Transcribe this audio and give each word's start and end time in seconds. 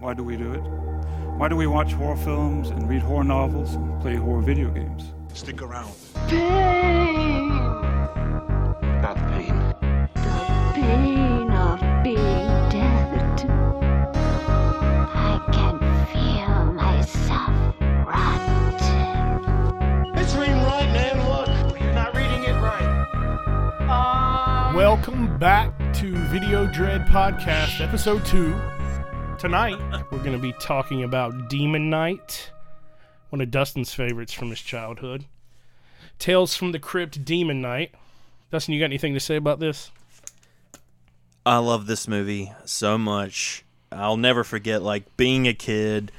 Why 0.00 0.14
do 0.14 0.24
we 0.24 0.34
do 0.38 0.52
it? 0.54 0.62
Why 1.36 1.48
do 1.48 1.56
we 1.56 1.66
watch 1.66 1.92
horror 1.92 2.16
films 2.16 2.70
and 2.70 2.88
read 2.88 3.02
horror 3.02 3.22
novels 3.22 3.74
and 3.74 4.00
play 4.00 4.16
horror 4.16 4.40
video 4.40 4.70
games? 4.70 5.12
Stick 5.34 5.60
around. 5.60 5.92
Pain. 6.26 7.50
About 8.98 9.16
the 9.16 9.24
pain. 9.36 9.54
The 10.14 10.72
pain 10.72 11.50
of 11.50 11.80
being 12.02 12.16
dead. 12.70 13.44
I 15.12 15.38
can 15.52 15.78
feel 16.06 16.72
myself 16.72 17.76
rot. 18.06 18.80
It's 20.16 20.34
reading 20.34 20.62
right, 20.62 20.90
man. 20.94 21.18
Look, 21.28 21.78
you're 21.78 21.92
not 21.92 22.14
reading 22.16 22.44
it 22.44 22.54
right. 22.54 22.88
Welcome 24.74 25.36
back 25.36 25.74
to 25.96 26.16
Video 26.28 26.66
Dread 26.72 27.02
Podcast, 27.02 27.82
Episode 27.82 28.24
2. 28.24 28.54
Tonight, 29.40 29.78
we're 30.10 30.18
going 30.18 30.32
to 30.32 30.38
be 30.38 30.52
talking 30.60 31.02
about 31.02 31.48
Demon 31.48 31.88
Knight, 31.88 32.50
one 33.30 33.40
of 33.40 33.50
Dustin's 33.50 33.94
favorites 33.94 34.34
from 34.34 34.50
his 34.50 34.60
childhood. 34.60 35.24
Tales 36.18 36.54
from 36.54 36.72
the 36.72 36.78
Crypt 36.78 37.24
Demon 37.24 37.62
Knight. 37.62 37.94
Dustin, 38.50 38.74
you 38.74 38.80
got 38.80 38.84
anything 38.84 39.14
to 39.14 39.20
say 39.20 39.36
about 39.36 39.58
this? 39.58 39.92
I 41.46 41.56
love 41.56 41.86
this 41.86 42.06
movie 42.06 42.52
so 42.66 42.98
much. 42.98 43.64
I'll 43.90 44.18
never 44.18 44.44
forget 44.44 44.82
like 44.82 45.16
being 45.16 45.48
a 45.48 45.54
kid. 45.54 46.12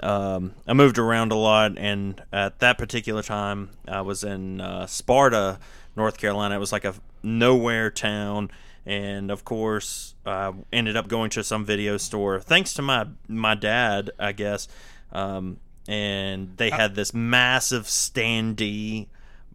Um, 0.00 0.52
I 0.66 0.74
moved 0.74 0.98
around 0.98 1.32
a 1.32 1.36
lot, 1.36 1.78
and 1.78 2.22
at 2.30 2.58
that 2.58 2.76
particular 2.76 3.22
time, 3.22 3.70
I 3.88 4.02
was 4.02 4.22
in 4.22 4.60
uh, 4.60 4.86
Sparta, 4.86 5.60
North 5.96 6.18
Carolina. 6.18 6.56
It 6.56 6.58
was 6.58 6.72
like 6.72 6.84
a 6.84 6.94
nowhere 7.22 7.90
town, 7.90 8.50
and 8.86 9.30
of 9.30 9.44
course, 9.44 10.14
uh, 10.24 10.52
ended 10.72 10.96
up 10.96 11.08
going 11.08 11.30
to 11.30 11.44
some 11.44 11.64
video 11.64 11.96
store 11.96 12.40
thanks 12.40 12.72
to 12.74 12.82
my 12.82 13.06
my 13.28 13.54
dad, 13.54 14.10
I 14.18 14.32
guess. 14.32 14.68
Um, 15.12 15.58
and 15.88 16.56
they 16.56 16.70
had 16.70 16.94
this 16.94 17.14
massive 17.14 17.84
standee 17.84 19.06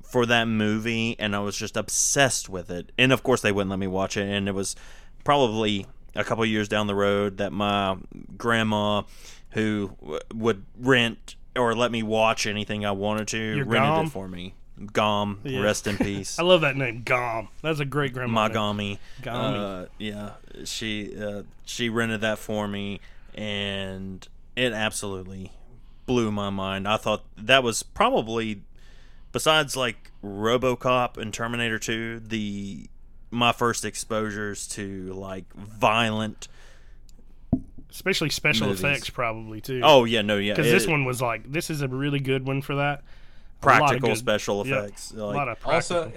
for 0.03 0.25
that 0.25 0.45
movie, 0.45 1.15
and 1.19 1.35
I 1.35 1.39
was 1.39 1.57
just 1.57 1.75
obsessed 1.77 2.49
with 2.49 2.69
it. 2.69 2.91
And 2.97 3.11
of 3.11 3.23
course, 3.23 3.41
they 3.41 3.51
wouldn't 3.51 3.69
let 3.69 3.79
me 3.79 3.87
watch 3.87 4.17
it, 4.17 4.27
and 4.27 4.47
it 4.47 4.53
was 4.53 4.75
probably 5.23 5.85
a 6.15 6.23
couple 6.23 6.45
years 6.45 6.67
down 6.67 6.87
the 6.87 6.95
road 6.95 7.37
that 7.37 7.51
my 7.51 7.97
grandma, 8.37 9.03
who 9.51 9.95
w- 10.01 10.19
would 10.33 10.65
rent 10.77 11.35
or 11.55 11.75
let 11.75 11.91
me 11.91 12.03
watch 12.03 12.45
anything 12.45 12.85
I 12.85 12.91
wanted 12.91 13.27
to, 13.29 13.37
Your 13.37 13.65
rented 13.65 14.07
it 14.07 14.09
for 14.11 14.27
me. 14.27 14.55
Gom, 14.93 15.39
Yeah. 15.43 15.61
rest 15.61 15.87
in 15.87 15.97
peace. 15.99 16.39
I 16.39 16.43
love 16.43 16.61
that 16.61 16.75
name, 16.77 17.03
Gom. 17.03 17.49
That's 17.61 17.79
a 17.79 17.85
great 17.85 18.13
grandma. 18.13 18.49
Magami. 18.49 18.97
Gami. 19.21 19.83
Uh, 19.83 19.85
yeah, 19.97 20.31
she 20.65 21.15
uh, 21.21 21.43
she 21.65 21.89
rented 21.89 22.21
that 22.21 22.37
for 22.39 22.67
me, 22.67 22.99
and 23.35 24.27
it 24.55 24.73
absolutely 24.73 25.51
blew 26.05 26.31
my 26.31 26.49
mind. 26.49 26.87
I 26.87 26.97
thought 26.97 27.23
that 27.37 27.63
was 27.63 27.83
probably, 27.83 28.61
besides 29.31 29.75
like 29.77 30.11
RoboCop 30.23 31.17
and 31.17 31.33
Terminator 31.33 31.79
Two, 31.79 32.19
the 32.19 32.87
my 33.29 33.51
first 33.51 33.85
exposures 33.85 34.67
to 34.69 35.13
like 35.13 35.45
violent. 35.53 36.47
Especially 37.89 38.29
special 38.29 38.67
Movies. 38.67 38.83
effects, 38.83 39.09
probably, 39.09 39.59
too. 39.59 39.81
Oh 39.83 40.05
yeah, 40.05 40.21
no, 40.21 40.37
yeah, 40.37 40.53
Because 40.53 40.71
this 40.71 40.87
one 40.87 41.03
was 41.03 41.21
like, 41.21 41.51
this 41.51 41.69
is 41.69 41.81
a 41.81 41.89
really 41.89 42.21
good 42.21 42.45
one 42.47 42.61
for 42.61 42.75
that. 42.75 43.03
A 43.61 43.65
lot 43.65 43.73
of 43.75 43.79
practical 43.79 44.09
good- 44.09 44.17
special 44.17 44.65
yeah, 44.67 44.79
effects. 44.79 45.11
a 45.11 45.25
like- 45.25 45.35
lot 45.35 45.49
of 45.49 45.59
practical. 45.59 46.03
Also, 46.03 46.11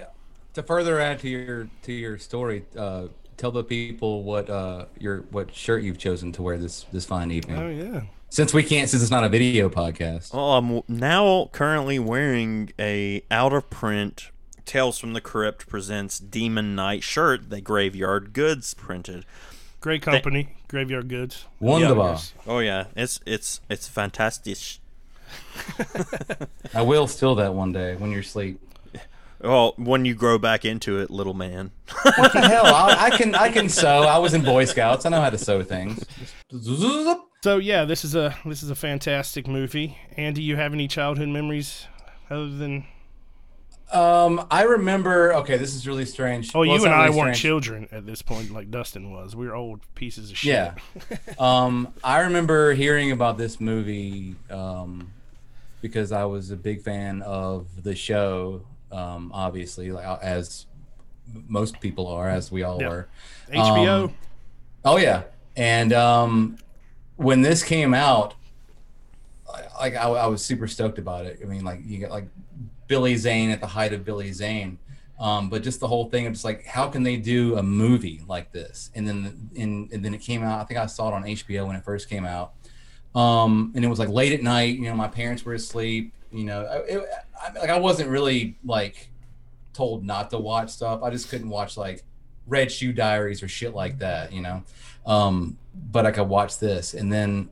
to 0.53 0.63
further 0.63 0.99
add 0.99 1.19
to 1.19 1.29
your 1.29 1.67
to 1.83 1.91
your 1.93 2.17
story, 2.17 2.65
uh, 2.77 3.07
tell 3.37 3.51
the 3.51 3.63
people 3.63 4.23
what 4.23 4.49
uh, 4.49 4.85
your 4.99 5.21
what 5.31 5.53
shirt 5.53 5.83
you've 5.83 5.97
chosen 5.97 6.31
to 6.33 6.41
wear 6.41 6.57
this 6.57 6.85
this 6.91 7.05
fine 7.05 7.31
evening. 7.31 7.57
oh, 7.57 7.69
yeah. 7.69 8.01
Since 8.29 8.53
we 8.53 8.63
can't, 8.63 8.89
since 8.89 9.01
it's 9.01 9.11
not 9.11 9.23
a 9.23 9.29
video 9.29 9.69
podcast. 9.69 10.33
Well, 10.33 10.53
I'm 10.57 10.81
now 10.87 11.49
currently 11.53 11.99
wearing 11.99 12.71
a 12.79 13.23
out 13.31 13.53
of 13.53 13.69
print 13.69 14.31
Tales 14.65 14.97
from 14.97 15.13
the 15.13 15.21
Crypt 15.21 15.67
presents 15.67 16.19
Demon 16.19 16.75
Knight 16.75 17.03
shirt 17.03 17.49
that 17.51 17.61
Graveyard 17.63 18.33
Goods 18.33 18.73
printed. 18.73 19.25
Great 19.79 20.01
company, 20.01 20.49
Graveyard 20.67 21.07
Goods. 21.07 21.45
Wonderbar. 21.59 22.17
Oh 22.47 22.59
yeah, 22.59 22.85
it's 22.95 23.19
it's 23.25 23.61
it's 23.69 23.87
fantastic. 23.87 24.57
I 26.73 26.81
will 26.81 27.07
steal 27.07 27.35
that 27.35 27.53
one 27.53 27.71
day 27.71 27.95
when 27.95 28.11
you're 28.11 28.21
asleep. 28.21 28.59
Well, 29.41 29.73
when 29.77 30.05
you 30.05 30.15
grow 30.15 30.37
back 30.39 30.65
into 30.65 30.99
it, 30.99 31.09
little 31.11 31.33
man. 31.33 31.71
What 32.17 32.33
the 32.33 32.41
hell? 32.41 32.65
I, 32.73 33.07
I 33.11 33.17
can 33.17 33.35
I 33.35 33.49
can 33.49 33.69
sew. 33.69 34.01
I 34.03 34.17
was 34.17 34.33
in 34.33 34.41
Boy 34.43 34.65
Scouts. 34.65 35.05
I 35.05 35.09
know 35.09 35.21
how 35.21 35.29
to 35.29 35.37
sew 35.37 35.61
things. 35.61 36.03
So 37.43 37.57
yeah, 37.57 37.85
this 37.85 38.03
is 38.03 38.15
a 38.15 38.35
this 38.45 38.63
is 38.63 38.69
a 38.69 38.75
fantastic 38.75 39.47
movie. 39.47 39.97
And 40.17 40.35
do 40.35 40.41
you 40.41 40.55
have 40.55 40.73
any 40.73 40.87
childhood 40.87 41.29
memories 41.29 41.85
other 42.29 42.49
than? 42.49 42.85
Um, 43.91 44.47
I 44.49 44.63
remember. 44.63 45.33
Okay, 45.35 45.57
this 45.57 45.75
is 45.75 45.87
really 45.87 46.05
strange. 46.05 46.49
Oh, 46.55 46.59
Well, 46.59 46.67
you 46.67 46.73
and 46.75 46.85
not 46.85 46.93
I 46.93 47.05
really 47.05 47.17
weren't 47.17 47.35
strange. 47.35 47.41
children 47.41 47.87
at 47.91 48.05
this 48.07 48.21
point, 48.23 48.51
like 48.51 48.71
Dustin 48.71 49.11
was. 49.11 49.35
We 49.35 49.45
were 49.47 49.53
old 49.53 49.81
pieces 49.93 50.31
of 50.31 50.37
shit. 50.37 50.53
Yeah. 50.53 50.73
um, 51.37 51.93
I 52.03 52.21
remember 52.21 52.73
hearing 52.73 53.11
about 53.11 53.37
this 53.37 53.61
movie 53.61 54.35
um, 54.49 55.11
because 55.81 56.11
I 56.11 56.25
was 56.25 56.51
a 56.51 56.55
big 56.55 56.81
fan 56.81 57.21
of 57.21 57.83
the 57.83 57.95
show. 57.95 58.61
Um, 58.91 59.31
obviously, 59.33 59.91
like 59.91 60.05
uh, 60.05 60.17
as 60.21 60.65
most 61.47 61.79
people 61.79 62.07
are, 62.07 62.29
as 62.29 62.51
we 62.51 62.63
all 62.63 62.79
Yeah. 62.81 62.89
were. 62.89 63.07
HBO. 63.51 64.03
Um, 64.05 64.13
Oh 64.87 64.97
yeah, 64.97 65.23
and 65.57 65.91
um, 65.93 66.57
when 67.15 67.41
this 67.41 67.63
came 67.63 67.95
out, 67.95 68.35
I- 69.51 69.63
like 69.79 69.95
I, 69.95 70.03
I 70.07 70.27
was 70.27 70.45
super 70.45 70.67
stoked 70.67 70.99
about 70.99 71.25
it. 71.25 71.39
I 71.41 71.45
mean, 71.45 71.63
like 71.63 71.79
you 71.83 71.97
get 71.97 72.11
like 72.11 72.27
Billy 72.87 73.15
Zane 73.15 73.49
at 73.49 73.59
the 73.61 73.67
height 73.67 73.93
of 73.93 74.05
Billy 74.05 74.31
Zane, 74.31 74.77
um, 75.19 75.49
but 75.49 75.63
just 75.63 75.79
the 75.79 75.87
whole 75.87 76.09
thing 76.09 76.27
of 76.27 76.33
just 76.33 76.45
like 76.45 76.65
how 76.65 76.87
can 76.87 77.01
they 77.01 77.17
do 77.17 77.57
a 77.57 77.63
movie 77.63 78.21
like 78.27 78.51
this? 78.51 78.91
And 78.93 79.07
then 79.07 79.49
in 79.55 79.89
and 79.91 80.05
then 80.05 80.13
it 80.13 80.21
came 80.21 80.43
out. 80.43 80.59
I 80.61 80.63
think 80.65 80.79
I 80.79 80.85
saw 80.85 81.07
it 81.09 81.13
on 81.15 81.23
HBO 81.23 81.65
when 81.67 81.75
it 81.75 81.83
first 81.83 82.07
came 82.07 82.25
out, 82.25 82.53
um, 83.15 83.71
and 83.75 83.83
it 83.83 83.87
was 83.87 83.99
like 83.99 84.09
late 84.09 84.33
at 84.33 84.43
night. 84.43 84.75
You 84.77 84.83
know, 84.89 84.95
my 84.95 85.07
parents 85.07 85.43
were 85.45 85.53
asleep. 85.53 86.13
You 86.31 86.43
know, 86.45 86.65
I- 86.65 86.77
it, 86.91 87.09
I, 87.41 87.59
like 87.59 87.69
I 87.69 87.79
wasn't 87.79 88.09
really 88.09 88.55
like 88.65 89.07
told 89.73 90.03
not 90.05 90.29
to 90.31 90.37
watch 90.37 90.69
stuff. 90.69 91.01
I 91.03 91.09
just 91.09 91.29
couldn't 91.29 91.49
watch 91.49 91.77
like 91.77 92.03
Red 92.47 92.71
Shoe 92.71 92.93
Diaries 92.93 93.41
or 93.43 93.47
shit 93.47 93.73
like 93.73 93.99
that, 93.99 94.31
you 94.33 94.41
know. 94.41 94.63
Um, 95.05 95.57
but 95.91 96.05
I 96.05 96.11
could 96.11 96.27
watch 96.27 96.59
this, 96.59 96.93
and 96.93 97.11
then 97.11 97.49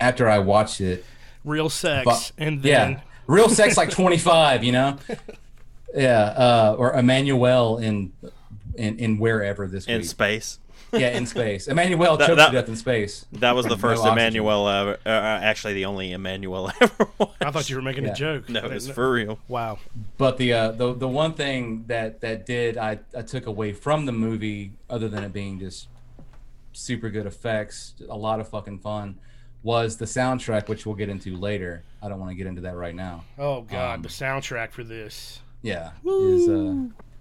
after 0.00 0.28
I 0.28 0.38
watched 0.40 0.80
it, 0.80 1.04
Real 1.44 1.68
sex, 1.68 2.04
but- 2.04 2.32
and 2.38 2.62
then 2.62 2.92
yeah, 2.92 3.00
real 3.26 3.48
sex 3.48 3.76
like 3.76 3.90
twenty 4.00 4.18
five, 4.18 4.64
you 4.64 4.72
know. 4.72 4.96
Yeah, 5.94 6.22
uh, 6.22 6.76
or 6.78 6.92
Emmanuelle 6.94 7.82
in 7.82 8.12
in 8.76 8.98
in 8.98 9.18
wherever 9.18 9.66
this 9.68 9.86
In 9.86 9.98
week. 9.98 10.06
space. 10.06 10.58
Yeah, 11.00 11.08
in 11.10 11.26
space. 11.26 11.66
Emmanuelle 11.68 12.18
That- 12.18 12.26
choked 12.28 12.36
that- 12.38 12.46
to 12.50 12.52
death 12.60 12.68
in 12.68 12.76
space. 12.76 13.26
That 13.32 13.54
was 13.54 13.66
the 13.66 13.76
first 13.76 14.02
oxygen. 14.04 14.34
Emmanuelle 14.34 14.80
ever. 14.80 14.98
Uh, 15.06 15.08
actually, 15.08 15.74
the 15.74 15.84
only 15.86 16.10
Emmanuelle 16.10 16.70
I 16.70 16.74
ever 16.80 17.08
watched. 17.18 17.42
I 17.44 17.50
thought 17.50 17.68
you 17.70 17.76
were 17.76 17.82
making 17.82 18.04
Yeah. 18.04 18.12
a 18.12 18.14
joke. 18.14 18.48
No, 18.48 18.60
it's 18.64 18.88
for 18.88 19.10
real. 19.12 19.38
Wow. 19.48 19.78
But 20.18 20.36
the 20.38 20.52
uh, 20.52 20.70
the 20.72 20.94
the 20.94 21.08
one 21.08 21.34
thing 21.34 21.84
that 21.88 22.20
that 22.22 22.46
did 22.46 22.76
I 22.78 22.98
I 23.16 23.22
took 23.22 23.46
away 23.46 23.72
from 23.72 24.06
the 24.06 24.12
movie, 24.12 24.72
other 24.88 25.08
than 25.08 25.24
it 25.24 25.32
being 25.32 25.58
just 25.60 25.88
super 26.72 27.10
good 27.10 27.26
effects, 27.26 27.94
a 28.08 28.16
lot 28.16 28.40
of 28.40 28.48
fucking 28.48 28.78
fun, 28.80 29.16
was 29.62 29.96
the 29.96 30.04
soundtrack, 30.04 30.68
which 30.68 30.86
we'll 30.86 30.94
get 30.96 31.08
into 31.08 31.36
later. 31.36 31.82
I 32.02 32.08
don't 32.08 32.18
want 32.20 32.30
to 32.30 32.34
get 32.36 32.46
into 32.46 32.60
that 32.62 32.76
right 32.76 32.94
now. 32.94 33.24
Oh 33.38 33.62
god, 33.62 33.94
Um, 33.96 34.02
the 34.02 34.08
soundtrack 34.08 34.72
for 34.72 34.84
this. 34.84 35.40
Yeah, 35.62 35.92
is 36.04 36.48
uh, 36.48 36.74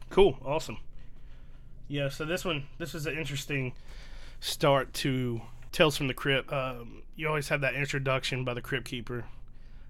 Cool, 0.09 0.37
awesome. 0.45 0.77
Yeah, 1.93 2.09
so 2.09 2.25
this 2.25 2.43
one, 2.43 2.65
this 2.79 2.91
was 2.95 3.05
an 3.05 3.15
interesting 3.15 3.73
start 4.39 4.93
to 4.95 5.41
Tales 5.71 5.95
from 5.95 6.07
the 6.07 6.15
Crypt. 6.15 6.51
Um, 6.51 7.03
you 7.15 7.27
always 7.27 7.49
have 7.49 7.61
that 7.61 7.75
introduction 7.75 8.43
by 8.43 8.55
the 8.55 8.61
Crypt 8.61 8.85
Keeper. 8.85 9.25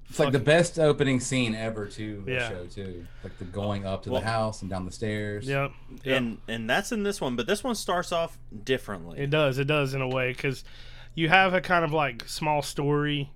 it's 0.10 0.20
like 0.20 0.34
the 0.34 0.40
best 0.40 0.78
opening 0.78 1.22
scene 1.22 1.56
ever 1.56 1.88
to 1.88 2.22
the 2.26 2.34
Yeah. 2.34 2.50
show 2.50 2.66
too. 2.66 3.06
Like 3.24 3.38
the 3.38 3.46
going 3.46 3.86
up 3.86 4.04
to 4.04 4.12
Well- 4.12 4.20
the 4.20 4.28
house 4.28 4.62
and 4.62 4.70
down 4.70 4.84
the 4.86 4.92
stairs. 4.92 5.48
Yep. 5.48 5.72
yep. 6.04 6.18
And 6.18 6.38
and 6.50 6.70
that's 6.70 6.92
in 6.92 7.04
this 7.04 7.22
one, 7.22 7.38
but 7.38 7.48
this 7.48 7.64
one 7.64 7.74
starts 7.74 8.12
off 8.12 8.38
differently. 8.66 9.20
It 9.20 9.30
does. 9.30 9.58
It 9.58 9.66
does 9.68 9.94
in 9.94 10.02
a 10.02 10.08
way 10.10 10.34
because 10.34 10.66
you 11.16 11.30
have 11.30 11.54
a 11.54 11.62
kind 11.62 11.86
of 11.86 11.94
like 11.94 12.28
small 12.28 12.62
story 12.62 13.32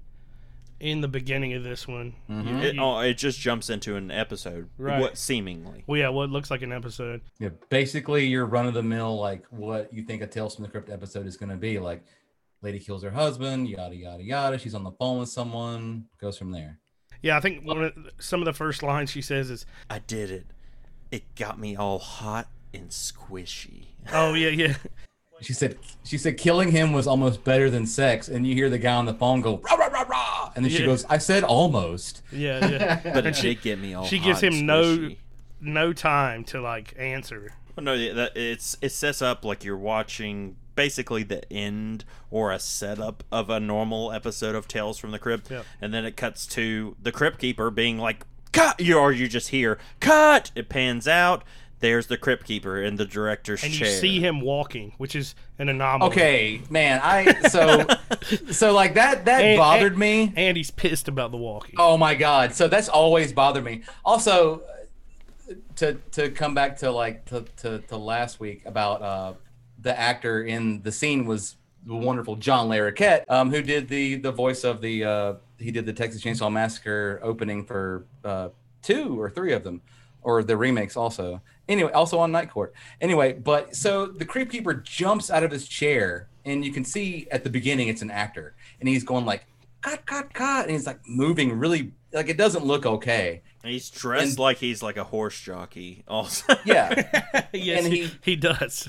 in 0.79 1.01
the 1.01 1.07
beginning 1.07 1.53
of 1.53 1.63
this 1.63 1.87
one. 1.87 2.13
Mm-hmm. 2.29 2.57
It, 2.59 2.75
oh, 2.79 2.99
it 2.99 3.15
just 3.15 3.39
jumps 3.39 3.69
into 3.69 3.95
an 3.95 4.11
episode, 4.11 4.69
Right. 4.77 4.99
what 5.01 5.17
seemingly. 5.17 5.83
well, 5.87 5.99
yeah, 5.99 6.09
what 6.09 6.29
looks 6.29 6.51
like 6.51 6.61
an 6.61 6.71
episode. 6.71 7.21
Yeah, 7.39 7.49
basically 7.69 8.25
your 8.27 8.45
run 8.45 8.67
of 8.67 8.73
the 8.73 8.83
mill, 8.83 9.17
like 9.19 9.45
what 9.49 9.91
you 9.93 10.03
think 10.03 10.21
a 10.21 10.27
Tales 10.27 10.55
from 10.55 10.63
the 10.65 10.69
Crypt 10.71 10.89
episode 10.89 11.25
is 11.25 11.37
going 11.37 11.49
to 11.49 11.55
be. 11.55 11.79
Like, 11.79 12.03
lady 12.61 12.79
kills 12.79 13.03
her 13.03 13.11
husband, 13.11 13.67
yada 13.67 13.95
yada 13.95 14.23
yada. 14.23 14.57
She's 14.59 14.75
on 14.75 14.83
the 14.83 14.91
phone 14.91 15.19
with 15.19 15.29
someone. 15.29 16.05
Goes 16.19 16.37
from 16.37 16.51
there. 16.51 16.79
Yeah, 17.21 17.37
I 17.37 17.39
think 17.39 17.65
one 17.65 17.83
of, 17.83 17.93
some 18.19 18.41
of 18.41 18.45
the 18.45 18.53
first 18.53 18.83
lines 18.83 19.09
she 19.09 19.21
says 19.21 19.49
is, 19.49 19.65
I 19.89 19.99
did 19.99 20.29
it. 20.29 20.45
It 21.11 21.23
got 21.35 21.59
me 21.59 21.75
all 21.75 21.97
hot 21.99 22.47
and 22.73 22.89
squishy. 22.89 23.85
"Oh 24.13 24.33
yeah, 24.35 24.49
yeah." 24.49 24.75
She 25.41 25.53
said 25.53 25.77
she 26.03 26.17
said 26.17 26.37
killing 26.37 26.71
him 26.71 26.93
was 26.93 27.05
almost 27.07 27.43
better 27.43 27.69
than 27.69 27.85
sex, 27.85 28.27
and 28.27 28.45
you 28.45 28.53
hear 28.55 28.69
the 28.69 28.77
guy 28.79 28.93
on 28.95 29.05
the 29.05 29.13
phone 29.13 29.41
go 29.41 29.57
rah 29.63 29.75
rah 29.75 29.85
rah 29.85 29.86
rah, 29.86 29.86
and 30.57 30.65
then 30.65 30.71
she 30.71 30.79
Yeah. 30.81 30.87
goes, 30.87 31.05
"I 31.09 31.17
said 31.19 31.43
almost." 31.45 32.21
Yeah, 32.31 32.67
yeah. 32.69 33.01
But 33.13 33.25
it 33.25 33.35
she- 33.37 33.53
did 33.53 33.61
get 33.61 33.79
me 33.79 33.93
all. 33.93 34.05
she 34.05 34.17
hot 34.17 34.25
gives 34.25 34.43
and 34.43 34.53
him 34.55 34.65
no 34.65 34.81
squishy. 34.83 35.17
no 35.61 35.93
time 35.93 36.43
to 36.45 36.59
like 36.61 36.93
answer. 36.97 37.53
Well, 37.75 37.83
no, 37.85 37.93
yeah, 37.93 38.13
that 38.13 38.35
it's 38.35 38.75
it 38.81 38.89
sets 38.91 39.21
up 39.21 39.45
like 39.45 39.63
you're 39.63 39.77
watching 39.77 40.57
basically 40.75 41.23
the 41.23 41.41
end 41.51 42.05
or 42.29 42.51
a 42.51 42.59
setup 42.59 43.23
of 43.31 43.49
a 43.49 43.59
normal 43.59 44.11
episode 44.11 44.53
of 44.55 44.67
Tales 44.67 44.97
from 44.99 45.11
the 45.11 45.17
Crypt, 45.19 45.49
Yep. 45.49 45.65
and 45.81 45.93
then 45.93 46.05
it 46.05 46.15
cuts 46.17 46.45
to 46.47 46.95
the 47.01 47.11
Crypt 47.11 47.39
Keeper 47.39 47.69
being 47.71 47.97
like, 47.97 48.25
"Cut!" 48.51 48.79
You 48.79 48.97
or 48.97 49.11
you 49.11 49.27
just 49.27 49.49
hear 49.49 49.77
"Cut!" 49.99 50.51
It 50.55 50.69
pans 50.69 51.07
out. 51.07 51.43
There's 51.79 52.07
the 52.07 52.17
Crypt 52.17 52.45
Keeper 52.45 52.81
in 52.81 52.95
the 52.95 53.05
director's 53.05 53.63
And 53.63 53.71
you 53.71 53.79
chair. 53.85 53.99
see 53.99 54.19
him 54.19 54.41
walking, 54.41 54.93
which 54.97 55.15
is 55.15 55.35
an 55.59 55.69
anomaly. 55.69 56.09
Okay, 56.11 56.61
man, 56.71 56.99
I 57.03 57.39
so 57.49 57.85
so 58.51 58.73
like 58.73 58.95
that 58.95 59.25
that 59.25 59.41
And- 59.43 59.57
bothered 59.57 59.91
and- 59.93 59.99
me. 59.99 60.33
And 60.35 60.57
he's 60.57 60.71
pissed 60.71 61.07
about 61.07 61.31
the 61.31 61.37
walking. 61.37 61.75
Oh 61.77 61.95
my 61.97 62.15
god! 62.15 62.53
So 62.53 62.67
that's 62.67 62.89
always 62.89 63.31
bothered 63.31 63.63
me. 63.63 63.83
Also, 64.03 64.63
to 65.75 65.93
to 66.11 66.29
come 66.31 66.53
back 66.53 66.77
to 66.79 66.91
like 66.91 67.25
to 67.25 67.41
to, 67.57 67.79
to 67.79 67.97
last 67.97 68.39
week 68.39 68.63
about 68.65 69.01
uh, 69.01 69.33
the 69.79 69.97
actor 69.97 70.43
in 70.43 70.81
the 70.81 70.91
scene 70.91 71.25
was 71.25 71.55
the 71.85 71.95
wonderful 71.95 72.35
John 72.35 72.67
Larroquette, 72.69 73.23
um, 73.29 73.51
who 73.51 73.61
did 73.61 73.87
the 73.87 74.15
the 74.15 74.31
voice 74.31 74.63
of 74.63 74.81
the 74.81 75.03
uh, 75.03 75.33
he 75.59 75.71
did 75.71 75.85
the 75.85 75.93
Texas 75.93 76.23
Chainsaw 76.23 76.51
Massacre 76.51 77.19
opening 77.23 77.63
for 77.65 78.05
uh, 78.25 78.49
two 78.81 79.19
or 79.21 79.29
three 79.29 79.53
of 79.53 79.63
them, 79.63 79.81
or 80.23 80.43
the 80.43 80.57
remakes 80.57 80.97
also. 80.97 81.41
Anyway, 81.69 81.91
also 81.91 82.17
on 82.19 82.31
Night 82.31 82.49
Court. 82.49 82.73
Anyway, 83.01 83.33
but 83.33 83.75
so 83.75 84.05
the 84.05 84.25
Crypt 84.25 84.51
Keeper 84.51 84.73
jumps 84.75 85.29
out 85.29 85.43
of 85.43 85.51
his 85.51 85.67
chair, 85.67 86.29
and 86.45 86.63
you 86.63 86.71
can 86.71 86.85
see 86.85 87.27
at 87.31 87.43
the 87.43 87.49
beginning 87.49 87.87
it's 87.89 88.01
an 88.01 88.11
actor, 88.11 88.55
and 88.79 88.87
he's 88.87 89.03
going 89.03 89.25
like 89.25 89.45
cut, 89.81 90.05
cut, 90.05 90.33
cut, 90.33 90.63
and 90.63 90.71
he's 90.71 90.87
like 90.87 90.99
moving 91.07 91.57
really 91.57 91.91
like 92.13 92.29
it 92.29 92.37
doesn't 92.37 92.65
look 92.65 92.85
okay. 92.85 93.41
He's 93.63 93.89
dressed 93.89 94.29
and- 94.29 94.39
like 94.39 94.57
he's 94.57 94.81
like 94.81 94.95
a 94.97 95.03
horse 95.03 95.39
jockey. 95.41 96.03
Also, 96.07 96.55
Yeah, 96.63 97.45
yes, 97.53 97.83
and 97.83 97.93
he, 97.93 98.03
he- 98.05 98.17
he 98.21 98.35
does. 98.37 98.87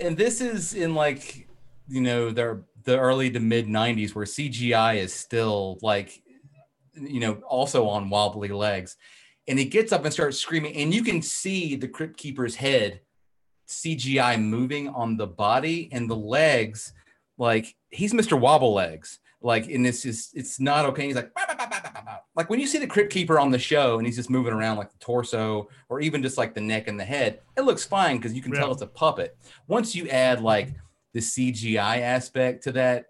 and 0.00 0.16
this 0.16 0.40
is 0.42 0.74
in 0.74 0.94
like 0.94 1.48
you 1.88 2.00
know 2.02 2.30
the 2.30 2.62
the 2.84 2.98
early 2.98 3.30
to 3.30 3.40
mid 3.40 3.66
'90s 3.66 4.14
where 4.14 4.26
CGI 4.26 4.96
is 4.96 5.14
still 5.14 5.78
like 5.80 6.20
you 6.94 7.18
know 7.20 7.34
also 7.48 7.86
on 7.88 8.10
wobbly 8.10 8.48
legs, 8.48 8.96
and 9.46 9.58
he 9.58 9.64
gets 9.64 9.92
up 9.92 10.04
and 10.04 10.12
starts 10.12 10.38
screaming, 10.38 10.74
and 10.76 10.94
you 10.94 11.02
can 11.02 11.20
see 11.22 11.76
the 11.76 11.88
Crypt 11.88 12.16
Keeper's 12.16 12.56
head 12.56 13.00
CGI 13.68 14.40
moving 14.40 14.88
on 14.88 15.16
the 15.16 15.26
body 15.26 15.88
and 15.92 16.08
the 16.08 16.16
legs, 16.16 16.92
like 17.38 17.74
he's 17.90 18.12
Mr. 18.12 18.38
Wobble 18.38 18.74
Legs. 18.74 19.18
Like, 19.40 19.68
and 19.68 19.84
this 19.84 20.06
is 20.06 20.30
it's 20.34 20.58
not 20.58 20.86
okay. 20.86 21.06
He's 21.06 21.16
like, 21.16 21.34
"Bah, 21.34 21.42
bah, 21.46 21.54
bah, 21.58 21.66
bah, 21.70 21.80
bah, 21.82 21.90
bah, 21.94 22.02
bah." 22.06 22.16
like 22.34 22.48
when 22.48 22.60
you 22.60 22.66
see 22.66 22.78
the 22.78 22.86
Crypt 22.86 23.12
Keeper 23.12 23.38
on 23.38 23.50
the 23.50 23.58
show 23.58 23.98
and 23.98 24.06
he's 24.06 24.16
just 24.16 24.30
moving 24.30 24.52
around 24.52 24.78
like 24.78 24.90
the 24.90 24.98
torso 24.98 25.68
or 25.88 26.00
even 26.00 26.22
just 26.22 26.38
like 26.38 26.54
the 26.54 26.60
neck 26.60 26.88
and 26.88 26.98
the 26.98 27.04
head, 27.04 27.40
it 27.56 27.62
looks 27.62 27.84
fine 27.84 28.16
because 28.16 28.32
you 28.32 28.40
can 28.40 28.52
tell 28.52 28.72
it's 28.72 28.82
a 28.82 28.86
puppet. 28.86 29.36
Once 29.66 29.94
you 29.94 30.08
add 30.08 30.40
like 30.40 30.70
the 31.12 31.20
CGI 31.20 32.00
aspect 32.00 32.64
to 32.64 32.72
that 32.72 33.06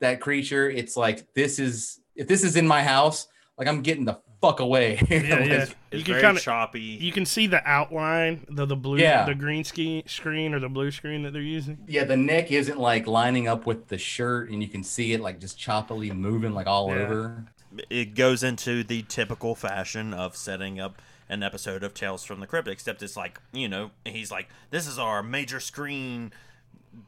that 0.00 0.20
creature, 0.20 0.68
it's 0.68 0.96
like 0.96 1.32
this 1.34 1.58
is 1.58 2.00
if 2.16 2.26
this 2.26 2.42
is 2.42 2.56
in 2.56 2.66
my 2.66 2.82
house, 2.82 3.28
like 3.56 3.68
I'm 3.68 3.82
getting 3.82 4.04
the 4.04 4.18
fuck 4.40 4.60
away. 4.60 5.00
Yeah, 5.10 5.20
yeah. 5.20 5.42
it's 5.62 5.74
You 5.92 6.02
can 6.04 6.14
very 6.14 6.22
kinda- 6.22 6.40
choppy. 6.40 6.80
You 6.80 7.12
can 7.12 7.24
see 7.26 7.46
the 7.46 7.66
outline, 7.68 8.46
the 8.50 8.66
the 8.66 8.76
blue, 8.76 8.98
Yeah. 8.98 9.24
the 9.24 9.34
green 9.34 9.64
ski, 9.64 10.02
screen 10.06 10.52
or 10.54 10.60
the 10.60 10.68
blue 10.68 10.90
screen 10.90 11.22
that 11.22 11.32
they're 11.32 11.42
using. 11.42 11.78
Yeah, 11.86 12.04
the 12.04 12.16
neck 12.16 12.50
isn't 12.52 12.78
like 12.78 13.06
lining 13.06 13.48
up 13.48 13.66
with 13.66 13.88
the 13.88 13.98
shirt, 13.98 14.50
and 14.50 14.62
you 14.62 14.68
can 14.68 14.82
see 14.84 15.12
it 15.12 15.20
like 15.20 15.40
just 15.40 15.58
choppily 15.58 16.14
moving 16.14 16.52
like 16.54 16.66
all 16.66 16.88
Yeah. 16.94 17.02
over. 17.02 17.44
it 17.90 18.14
goes 18.14 18.42
into 18.42 18.82
the 18.82 19.02
typical 19.02 19.54
fashion 19.54 20.14
of 20.14 20.34
setting 20.34 20.80
up 20.80 21.02
an 21.28 21.42
episode 21.42 21.82
of 21.82 21.92
Tales 21.92 22.24
from 22.24 22.40
the 22.40 22.46
Crypt, 22.46 22.68
except 22.68 23.02
it's 23.02 23.16
like, 23.18 23.38
you 23.52 23.68
know, 23.68 23.90
he's 24.06 24.30
like, 24.30 24.48
this 24.70 24.86
is 24.86 24.98
our 24.98 25.22
major 25.22 25.60
screen 25.60 26.32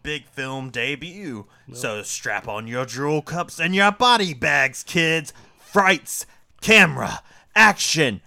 big 0.03 0.27
film 0.29 0.69
debut. 0.69 1.47
So 1.73 2.03
strap 2.03 2.47
on 2.49 2.67
your 2.67 2.85
jewel 2.85 3.23
cups 3.23 3.59
and 3.59 3.75
your 3.75 3.93
body 3.93 4.35
bags, 4.35 4.83
kids. 4.83 5.33
Frights, 5.59 6.27
camera, 6.61 7.23
action, 7.55 8.21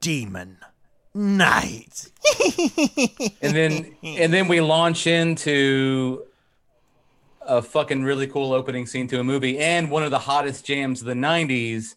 demon, 0.00 0.58
Knight. 1.14 2.10
And 3.42 3.54
then 3.56 3.96
and 4.02 4.32
then 4.32 4.48
we 4.48 4.60
launch 4.60 5.06
into 5.06 6.24
a 7.42 7.60
fucking 7.60 8.02
really 8.04 8.26
cool 8.26 8.52
opening 8.52 8.86
scene 8.86 9.08
to 9.08 9.18
a 9.20 9.24
movie 9.24 9.58
and 9.58 9.90
one 9.90 10.04
of 10.04 10.10
the 10.10 10.20
hottest 10.20 10.64
jams 10.64 11.00
of 11.00 11.06
the 11.06 11.12
'90s 11.14 11.96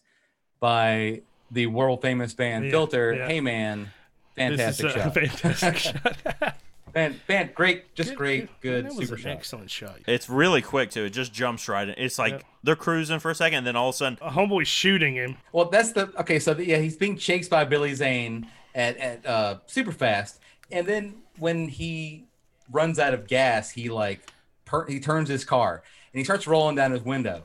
by 0.60 1.22
the 1.50 1.66
world 1.66 2.02
famous 2.02 2.34
band 2.34 2.64
Yeah, 2.66 2.70
Filter. 2.72 3.14
yeah. 3.14 3.28
Hey 3.28 3.40
man, 3.40 3.90
This 4.36 4.58
fantastic 4.58 4.86
is 4.86 4.94
a 4.96 4.98
shot. 4.98 5.14
fantastic 5.14 5.76
shot. 6.40 6.56
Fan, 6.96 7.12
fan, 7.26 7.50
great, 7.54 7.94
just 7.94 8.14
great, 8.14 8.48
good, 8.62 8.86
That 8.86 8.94
was 8.94 9.04
super 9.08 9.16
an 9.16 9.20
shot. 9.20 9.30
excellent 9.32 9.70
shot. 9.70 9.98
It's 10.06 10.30
really 10.30 10.62
quick 10.62 10.90
too. 10.90 11.04
It 11.04 11.10
just 11.10 11.30
jumps 11.30 11.68
right 11.68 11.86
in. 11.86 11.94
It's 11.98 12.18
like 12.18 12.32
Yep. 12.32 12.44
they're 12.62 12.74
cruising 12.74 13.18
for 13.18 13.30
a 13.30 13.34
second, 13.34 13.58
and 13.58 13.66
then 13.66 13.76
all 13.76 13.90
of 13.90 13.94
a 13.94 13.98
sudden, 13.98 14.18
A 14.22 14.30
homeboy 14.30 14.64
shooting 14.66 15.14
him. 15.14 15.36
Well, 15.52 15.66
that's 15.66 15.92
the 15.92 16.10
okay. 16.20 16.38
So 16.38 16.54
the, 16.54 16.64
yeah, 16.64 16.78
he's 16.78 16.96
being 16.96 17.18
chased 17.18 17.50
by 17.50 17.64
Billy 17.64 17.92
Zane 17.94 18.46
at 18.74 18.96
at 18.96 19.26
uh, 19.26 19.56
super 19.66 19.92
fast, 19.92 20.40
and 20.72 20.86
then 20.86 21.16
when 21.38 21.68
he 21.68 22.24
runs 22.72 22.98
out 22.98 23.12
of 23.12 23.26
gas, 23.26 23.68
he 23.70 23.90
like 23.90 24.32
per, 24.64 24.86
he 24.86 24.98
turns 24.98 25.28
his 25.28 25.44
car 25.44 25.82
and 26.14 26.18
he 26.18 26.24
starts 26.24 26.46
rolling 26.46 26.76
down 26.76 26.92
his 26.92 27.02
window. 27.02 27.42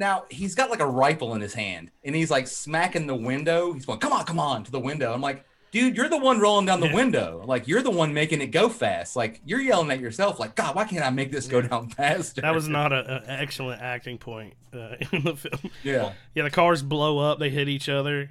Now 0.00 0.24
he's 0.28 0.56
got 0.56 0.70
like 0.70 0.80
a 0.80 0.86
rifle 0.86 1.36
in 1.36 1.40
his 1.40 1.54
hand, 1.54 1.92
and 2.02 2.16
he's 2.16 2.32
like 2.32 2.48
smacking 2.48 3.06
the 3.06 3.14
window. 3.14 3.74
He's 3.74 3.86
going, 3.86 4.00
"Come 4.00 4.12
on, 4.12 4.24
come 4.24 4.40
on!" 4.40 4.64
to 4.64 4.72
the 4.72 4.80
window. 4.80 5.12
I'm 5.12 5.20
like, 5.20 5.44
dude, 5.72 5.96
you're 5.96 6.08
the 6.08 6.18
one 6.18 6.38
rolling 6.38 6.66
down 6.66 6.78
the 6.78 6.86
Yeah. 6.86 6.94
window. 6.94 7.42
Like 7.44 7.66
you're 7.66 7.82
the 7.82 7.90
one 7.90 8.14
making 8.14 8.40
it 8.40 8.48
go 8.52 8.68
fast. 8.68 9.16
Like 9.16 9.40
you're 9.44 9.60
yelling 9.60 9.90
at 9.90 9.98
yourself. 9.98 10.38
Like 10.38 10.54
God, 10.54 10.76
why 10.76 10.84
can't 10.84 11.04
I 11.04 11.10
make 11.10 11.32
this 11.32 11.48
go 11.48 11.60
down 11.60 11.88
faster? 11.90 12.40
That 12.42 12.54
was 12.54 12.68
not 12.68 12.92
an 12.92 13.24
excellent 13.26 13.82
acting 13.82 14.18
point 14.18 14.54
uh, 14.72 14.94
in 15.12 15.24
the 15.24 15.34
film. 15.36 15.72
yeah. 15.82 16.12
Yeah, 16.34 16.44
the 16.44 16.50
cars 16.50 16.82
blow 16.82 17.18
up. 17.18 17.40
They 17.40 17.50
hit 17.50 17.68
each 17.68 17.88
other. 17.88 18.30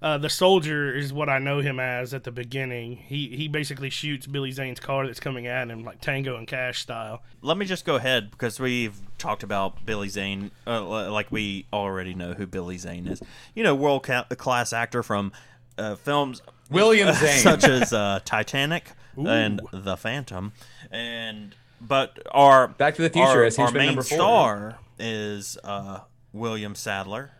Uh, 0.00 0.16
the 0.16 0.30
soldier 0.30 0.94
is 0.94 1.12
what 1.12 1.28
I 1.28 1.40
know 1.40 1.58
him 1.58 1.80
as 1.80 2.14
at 2.14 2.22
the 2.22 2.30
beginning. 2.30 2.94
He 2.98 3.30
he 3.36 3.48
basically 3.48 3.90
shoots 3.90 4.28
Billy 4.28 4.52
Zane's 4.52 4.78
car 4.78 5.04
that's 5.04 5.18
coming 5.18 5.48
at 5.48 5.68
him 5.68 5.82
like 5.82 6.00
Tango 6.00 6.36
and 6.36 6.46
Cash 6.46 6.80
style. 6.80 7.20
let 7.42 7.58
me 7.58 7.66
just 7.66 7.84
go 7.84 7.96
ahead 7.96 8.30
because 8.30 8.60
we've 8.60 8.94
talked 9.18 9.42
about 9.42 9.84
Billy 9.84 10.08
Zane, 10.08 10.52
uh, 10.68 11.10
like 11.10 11.32
we 11.32 11.66
already 11.72 12.14
know 12.14 12.34
who 12.34 12.46
Billy 12.46 12.78
Zane 12.78 13.08
is. 13.08 13.20
You 13.56 13.64
know, 13.64 13.74
world 13.74 14.04
ca- 14.04 14.22
class 14.36 14.72
actor 14.72 15.02
from 15.02 15.32
uh, 15.76 15.96
films 15.96 16.42
William 16.70 17.12
Zane. 17.14 17.38
such 17.42 17.64
as 17.64 17.92
uh, 17.92 18.20
Titanic 18.24 18.92
and 19.16 19.60
The 19.72 19.96
Phantom, 19.96 20.52
and 20.90 21.54
but 21.80 22.18
our 22.30 22.68
Back 22.68 22.94
to 22.96 23.02
the 23.02 23.10
Future, 23.10 23.26
our, 23.28 23.44
as 23.44 23.56
he's 23.56 23.66
our 23.66 23.72
main 23.72 23.86
number 23.86 24.02
four. 24.02 24.16
star 24.16 24.78
is 24.98 25.58
uh, 25.64 26.00
William 26.32 26.74
Sadler. 26.74 27.32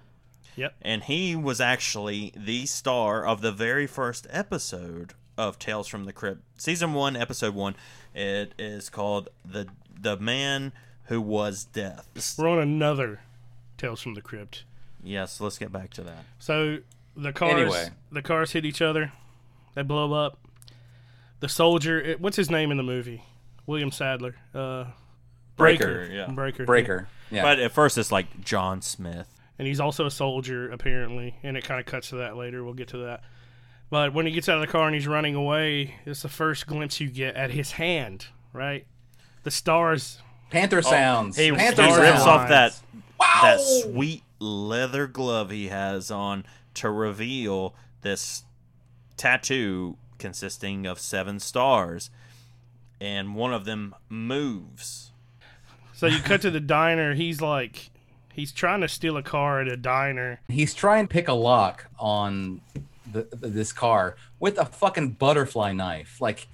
Yep. 0.56 0.74
and 0.82 1.04
he 1.04 1.36
was 1.36 1.60
actually 1.60 2.32
the 2.36 2.66
star 2.66 3.24
of 3.24 3.42
the 3.42 3.52
very 3.52 3.86
first 3.86 4.26
episode 4.28 5.14
of 5.36 5.56
Tales 5.56 5.86
from 5.86 6.04
the 6.04 6.12
Crypt, 6.12 6.40
season 6.60 6.94
one, 6.94 7.14
episode 7.14 7.54
one. 7.54 7.76
It 8.12 8.54
is 8.58 8.90
called 8.90 9.28
the 9.44 9.68
the 10.00 10.16
man 10.16 10.72
who 11.04 11.20
was 11.20 11.62
death. 11.64 12.08
We're 12.36 12.48
on 12.48 12.58
another 12.58 13.20
Tales 13.76 14.00
from 14.00 14.14
the 14.14 14.20
Crypt. 14.20 14.64
Yes, 15.00 15.40
let's 15.40 15.58
get 15.58 15.70
back 15.70 15.90
to 15.90 16.02
that. 16.02 16.24
So 16.40 16.78
the 17.18 17.32
cars 17.32 17.52
Anyway. 17.54 17.88
the 18.12 18.22
cars 18.22 18.52
hit 18.52 18.64
each 18.64 18.80
other. 18.80 19.12
They 19.74 19.82
blow 19.82 20.12
up. 20.14 20.38
The 21.40 21.48
soldier, 21.48 22.00
it, 22.00 22.20
what's 22.20 22.36
his 22.36 22.50
name 22.50 22.70
in 22.70 22.76
the 22.76 22.82
movie? 22.82 23.22
William 23.66 23.90
Sadler. 23.90 24.34
Uh, 24.54 24.86
Breaker, 25.56 26.08
yeah. 26.10 26.26
Breaker. 26.30 26.64
Breaker. 26.64 27.08
Yeah. 27.30 27.42
But 27.42 27.58
at 27.58 27.72
first, 27.72 27.98
it's 27.98 28.10
like 28.12 28.40
John 28.44 28.80
Smith. 28.80 29.28
and 29.58 29.66
he's 29.66 29.80
also 29.80 30.06
a 30.06 30.10
soldier 30.10 30.70
apparently 30.70 31.34
and 31.42 31.56
it 31.56 31.64
kind 31.64 31.80
of 31.80 31.84
cuts 31.86 32.10
to 32.10 32.16
that 32.16 32.36
later 32.36 32.62
we'll 32.64 32.74
get 32.74 32.88
to 32.88 32.98
that 32.98 33.22
but 33.90 34.14
when 34.14 34.24
he 34.24 34.30
gets 34.32 34.48
out 34.48 34.54
of 34.54 34.60
the 34.60 34.66
car 34.68 34.86
and 34.86 34.94
he's 34.94 35.08
running 35.08 35.34
away 35.34 35.96
it's 36.06 36.22
the 36.22 36.28
first 36.28 36.66
glimpse 36.68 37.00
you 37.00 37.08
get 37.10 37.34
at 37.34 37.50
his 37.50 37.72
hand 37.72 38.26
right 38.52 38.86
the 39.42 39.50
stars 39.50 40.22
Panther 40.50 40.80
sounds. 40.80 41.36
He, 41.36 41.46
he 41.46 41.50
Panther 41.50 41.82
Stars 41.82 41.98
rips 41.98 42.18
sounds. 42.22 42.26
off 42.28 42.48
that 42.50 42.80
Wow. 43.18 43.26
that 43.42 43.60
sweet 43.60 44.22
leather 44.38 45.06
glove 45.08 45.50
he 45.50 45.66
has 45.68 46.10
on 46.12 46.46
to 46.78 46.90
reveal 46.90 47.74
this 48.02 48.44
tattoo 49.16 49.96
consisting 50.18 50.86
of 50.86 50.98
seven 50.98 51.38
stars, 51.40 52.10
and 53.00 53.34
one 53.34 53.52
of 53.52 53.64
them 53.64 53.94
moves. 54.08 55.10
so 55.94 56.06
you 56.06 56.18
cut 56.20 56.40
to 56.42 56.50
the 56.50 56.60
diner 56.60 57.14
he's 57.14 57.40
like 57.40 57.90
he's 58.32 58.52
trying 58.52 58.80
to 58.80 58.88
steal 58.88 59.16
a 59.16 59.22
car 59.22 59.60
at 59.60 59.68
a 59.68 59.76
diner 59.76 60.40
He's 60.48 60.74
trying 60.74 61.06
to 61.06 61.12
pick 61.12 61.28
a 61.28 61.32
lock 61.32 61.86
on 61.98 62.60
the, 63.10 63.26
the- 63.30 63.48
this 63.48 63.72
car 63.72 64.16
with 64.40 64.58
a 64.58 64.64
fucking 64.64 65.10
butterfly 65.12 65.72
knife. 65.72 66.20
Like 66.20 66.46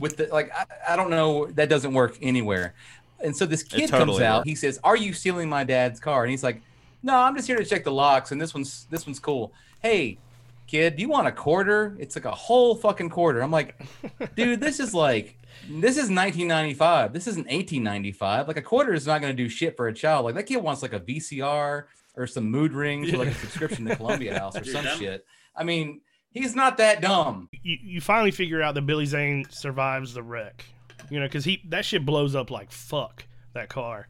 with 0.00 0.16
the 0.18 0.28
like 0.32 0.50
I, 0.54 0.92
I 0.92 0.96
don't 0.96 1.10
know 1.10 1.46
that 1.52 1.68
doesn't 1.68 1.92
work 1.94 2.16
anywhere. 2.22 2.74
And 3.22 3.34
so 3.36 3.44
this 3.46 3.62
kid 3.62 3.90
comes 3.90 4.20
out. 4.20 4.40
works. 4.40 4.48
He 4.48 4.54
says, 4.54 4.78
"Are 4.84 4.96
you 4.96 5.12
stealing 5.14 5.48
my 5.48 5.64
dad's 5.64 5.98
car?" 5.98 6.22
And 6.24 6.30
he's 6.30 6.44
like, 6.44 6.60
"No, 7.02 7.16
I'm 7.16 7.34
just 7.34 7.48
here 7.48 7.56
to 7.56 7.64
check 7.64 7.82
the 7.84 7.90
locks. 7.92 8.30
And 8.30 8.38
this 8.40 8.52
one's 8.54 8.86
this 8.90 9.06
one's 9.06 9.18
cool. 9.18 9.52
Hey, 9.86 10.18
kid, 10.66 10.96
do 10.96 11.02
you 11.02 11.08
want 11.08 11.28
a 11.28 11.32
quarter? 11.32 11.96
It's 12.00 12.16
like 12.16 12.24
a 12.24 12.32
whole 12.32 12.74
fucking 12.74 13.10
quarter." 13.10 13.40
I'm 13.40 13.52
like, 13.52 13.80
"Dude, 14.34 14.60
this 14.60 14.80
is 14.80 14.92
like." 14.92 15.38
This 15.68 15.92
is 15.92 16.10
1995. 16.10 17.12
This 17.12 17.26
isn't 17.28 17.46
1895. 17.46 18.48
Like 18.48 18.56
a 18.56 18.62
quarter 18.62 18.92
is 18.92 19.06
not 19.06 19.20
going 19.20 19.34
to 19.34 19.42
do 19.42 19.48
shit 19.48 19.76
for 19.76 19.88
a 19.88 19.94
child. 19.94 20.24
Like 20.24 20.34
that 20.34 20.42
kid 20.42 20.58
wants 20.58 20.82
like 20.82 20.92
a 20.92 21.00
VCR 21.00 21.84
or 22.16 22.26
some 22.26 22.50
mood 22.50 22.72
rings 22.72 23.12
or 23.12 23.16
like 23.16 23.28
a 23.28 23.34
subscription 23.46 23.84
to 23.86 23.96
Columbia 23.96 24.38
House 24.38 24.56
or 24.56 24.64
some 24.64 24.84
shit. 24.98 25.24
I 25.56 25.64
mean, 25.64 26.00
he's 26.30 26.54
not 26.54 26.76
that 26.78 27.00
dumb. 27.00 27.48
You, 27.62 27.78
you 27.80 28.00
finally 28.00 28.32
figure 28.32 28.60
out 28.60 28.74
that 28.74 28.82
Billy 28.82 29.06
Zane 29.06 29.46
survives 29.50 30.14
the 30.14 30.22
wreck. 30.22 30.64
You 31.10 31.20
know, 31.20 31.26
because 31.26 31.44
he 31.44 31.62
that 31.68 31.84
shit 31.84 32.04
blows 32.04 32.34
up 32.34 32.50
like 32.50 32.72
fuck 32.72 33.24
that 33.54 33.68
car. 33.68 34.08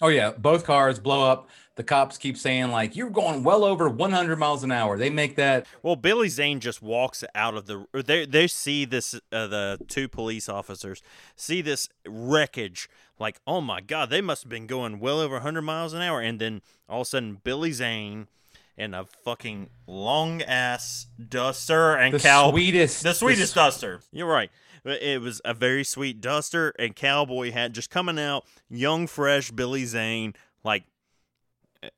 Oh 0.00 0.08
yeah, 0.08 0.32
both 0.32 0.64
cars 0.64 0.98
blow 0.98 1.30
up. 1.30 1.48
The 1.76 1.82
cops 1.82 2.18
keep 2.18 2.36
saying 2.36 2.70
like 2.70 2.94
you're 2.94 3.10
going 3.10 3.42
well 3.42 3.64
over 3.64 3.88
100 3.88 4.38
miles 4.38 4.62
an 4.62 4.70
hour. 4.70 4.96
They 4.96 5.10
make 5.10 5.34
that 5.36 5.66
Well, 5.82 5.96
Billy 5.96 6.28
Zane 6.28 6.60
just 6.60 6.82
walks 6.82 7.24
out 7.34 7.54
of 7.54 7.66
the. 7.66 7.86
They 7.92 8.26
they 8.26 8.46
see 8.46 8.84
this. 8.84 9.14
Uh, 9.32 9.46
the 9.48 9.78
two 9.88 10.08
police 10.08 10.48
officers 10.48 11.02
see 11.36 11.62
this 11.62 11.88
wreckage. 12.06 12.88
Like, 13.18 13.40
oh 13.46 13.60
my 13.60 13.80
god, 13.80 14.10
they 14.10 14.20
must 14.20 14.44
have 14.44 14.50
been 14.50 14.66
going 14.66 15.00
well 15.00 15.20
over 15.20 15.34
100 15.34 15.62
miles 15.62 15.92
an 15.92 16.02
hour. 16.02 16.20
And 16.20 16.40
then 16.40 16.62
all 16.88 17.00
of 17.00 17.06
a 17.06 17.10
sudden, 17.10 17.40
Billy 17.42 17.72
Zane 17.72 18.28
in 18.76 18.92
a 18.94 19.04
fucking 19.04 19.70
long 19.86 20.42
ass 20.42 21.06
duster 21.28 21.94
and 21.94 22.14
the 22.14 22.18
cow. 22.18 22.50
sweetest 22.50 23.02
the 23.02 23.14
sweetest 23.14 23.54
the 23.54 23.60
duster. 23.60 24.00
You're 24.12 24.26
right. 24.28 24.50
It 24.84 25.20
was 25.20 25.40
a 25.44 25.54
very 25.54 25.84
sweet 25.84 26.20
duster 26.20 26.74
and 26.78 26.94
cowboy 26.94 27.52
hat 27.52 27.72
just 27.72 27.90
coming 27.90 28.18
out, 28.18 28.44
young, 28.68 29.06
fresh 29.06 29.50
Billy 29.50 29.86
Zane. 29.86 30.34
Like, 30.62 30.84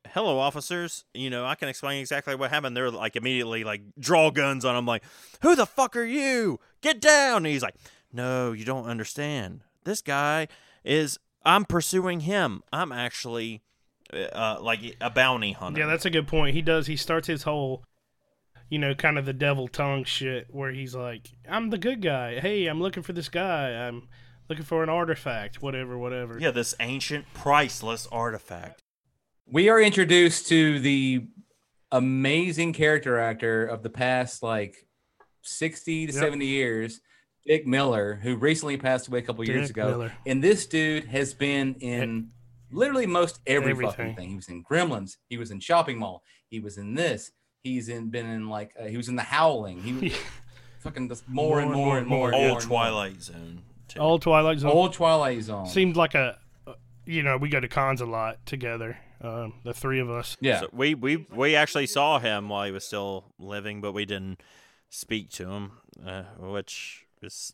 hello, 0.08 0.38
officers. 0.38 1.04
You 1.12 1.30
know, 1.30 1.44
I 1.44 1.56
can 1.56 1.68
explain 1.68 2.00
exactly 2.00 2.34
what 2.36 2.50
happened. 2.50 2.76
They're 2.76 2.90
like 2.90 3.16
immediately 3.16 3.64
like 3.64 3.82
draw 3.98 4.30
guns 4.30 4.64
on 4.64 4.76
him, 4.76 4.86
like, 4.86 5.02
who 5.42 5.56
the 5.56 5.66
fuck 5.66 5.96
are 5.96 6.04
you? 6.04 6.60
Get 6.80 7.00
down. 7.00 7.38
And 7.38 7.46
he's 7.46 7.62
like, 7.62 7.74
no, 8.12 8.52
you 8.52 8.64
don't 8.64 8.86
understand. 8.86 9.62
This 9.84 10.00
guy 10.00 10.48
is, 10.84 11.18
I'm 11.44 11.64
pursuing 11.64 12.20
him. 12.20 12.62
I'm 12.72 12.92
actually 12.92 13.62
uh, 14.12 14.58
like 14.60 14.96
a 15.00 15.10
bounty 15.10 15.52
hunter. 15.52 15.80
Yeah, 15.80 15.86
that's 15.86 16.04
a 16.04 16.10
good 16.10 16.28
point. 16.28 16.54
He 16.54 16.62
does. 16.62 16.86
He 16.86 16.96
starts 16.96 17.26
his 17.26 17.42
whole, 17.42 17.84
you 18.68 18.78
know, 18.78 18.94
kind 18.94 19.18
of 19.18 19.24
the 19.26 19.32
devil 19.32 19.68
tongue 19.68 20.04
shit 20.04 20.46
where 20.50 20.72
he's 20.72 20.94
like, 20.94 21.30
"I'm 21.48 21.70
the 21.70 21.78
good 21.78 22.02
guy. 22.02 22.40
Hey, 22.40 22.66
I'm 22.66 22.80
looking 22.80 23.02
for 23.02 23.12
this 23.12 23.28
guy. 23.28 23.70
I'm 23.70 24.08
looking 24.48 24.64
for 24.64 24.82
an 24.82 24.88
artifact. 24.88 25.62
Whatever, 25.62 25.96
whatever." 25.98 26.38
yeah, 26.38 26.50
this 26.50 26.74
ancient, 26.80 27.26
priceless 27.34 28.06
artifact. 28.10 28.82
we 29.46 29.68
are 29.68 29.80
introduced 29.80 30.48
to 30.48 30.80
the 30.80 31.26
amazing 31.92 32.72
character 32.72 33.18
actor 33.18 33.64
of 33.64 33.82
the 33.82 33.90
past 33.90 34.42
like 34.42 34.74
60 35.42 36.08
to 36.08 36.12
Yep. 36.12 36.20
70 36.20 36.46
years, 36.46 37.00
Dick 37.46 37.64
Miller, 37.66 38.18
who 38.22 38.34
recently 38.36 38.76
passed 38.76 39.06
away 39.06 39.20
a 39.20 39.22
couple 39.22 39.44
years 39.44 39.68
Dick 39.68 39.76
ago. 39.76 39.90
Miller. 39.90 40.12
And 40.26 40.42
this 40.42 40.66
dude 40.66 41.04
has 41.04 41.32
been 41.32 41.76
in 41.76 42.30
literally 42.72 43.06
most 43.06 43.38
every 43.46 43.70
Everything. 43.70 43.92
fucking 43.96 44.16
thing. 44.16 44.28
He 44.30 44.34
was 44.36 44.48
in 44.48 44.64
Gremlins. 44.64 45.16
He 45.28 45.36
was 45.38 45.52
in 45.52 45.60
Shopping 45.60 45.98
Mall. 45.98 46.24
He 46.48 46.58
was 46.58 46.76
in 46.76 46.94
this. 46.94 47.30
He's 47.66 47.88
in 47.88 48.08
been 48.10 48.26
in 48.26 48.48
like 48.48 48.72
uh, 48.80 48.84
he 48.86 48.96
was 48.96 49.08
in 49.08 49.16
The 49.16 49.22
Howling. 49.22 49.82
He 49.82 49.92
was 49.92 50.12
fucking 50.80 51.08
just 51.08 51.28
more, 51.28 51.60
and 51.60 51.70
more 51.72 51.98
and 51.98 52.06
more. 52.06 52.28
and 52.30 52.32
more 52.32 52.34
Old 52.34 52.44
and 52.44 52.50
more. 52.52 52.60
Twilight 52.60 53.20
Zone. 53.22 53.62
too. 53.88 53.98
Old 54.00 54.22
Twilight 54.22 54.58
Zone 54.60 54.70
Old 54.70 54.92
Twilight 54.92 55.42
Zone. 55.42 55.66
seemed 55.66 55.96
like 55.96 56.14
a, 56.14 56.38
you 57.04 57.22
know, 57.22 57.36
we 57.36 57.48
go 57.48 57.58
to 57.60 57.68
cons 57.68 58.00
a 58.00 58.06
lot 58.06 58.44
together. 58.46 58.98
Um, 59.20 59.54
the 59.64 59.72
three 59.74 59.98
of 60.00 60.10
us. 60.10 60.36
yeah. 60.40 60.60
So 60.60 60.68
we 60.72 60.94
we 60.94 61.26
we 61.34 61.56
actually 61.56 61.86
saw 61.86 62.18
him 62.18 62.48
while 62.48 62.66
he 62.66 62.72
was 62.72 62.84
still 62.84 63.24
living, 63.38 63.80
but 63.80 63.92
we 63.92 64.04
didn't 64.04 64.42
speak 64.90 65.30
to 65.30 65.48
him, 65.50 65.72
uh, 66.06 66.22
which 66.38 67.06
is 67.22 67.52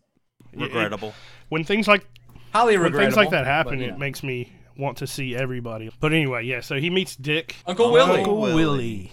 Yeah, 0.52 0.58
it- 0.58 0.62
regrettable. 0.66 1.14
When 1.48 1.64
things 1.64 1.86
like 1.88 2.04
Highly 2.52 2.76
when 2.76 2.82
regrettable. 2.92 3.04
things 3.12 3.16
like 3.16 3.30
that 3.30 3.46
happen, 3.46 3.78
but, 3.78 3.84
you 3.86 3.92
it 3.92 3.98
makes 3.98 4.22
me 4.22 4.52
want 4.76 4.98
to 4.98 5.06
see 5.06 5.34
everybody. 5.36 5.90
But 6.00 6.12
anyway, 6.12 6.44
yeah. 6.44 6.60
So 6.60 6.76
he 6.80 6.90
meets 6.90 7.14
Dick. 7.16 7.56
Uncle 7.66 7.92
Willie. 7.92 8.18
Uncle 8.18 8.40
Willie. 8.40 9.12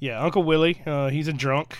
Willie. 0.00 0.12
Yeah, 0.12 0.20
Uncle 0.20 0.42
Willie. 0.42 0.82
Uh, 0.86 1.08
he's 1.08 1.28
a 1.28 1.32
drunk. 1.32 1.78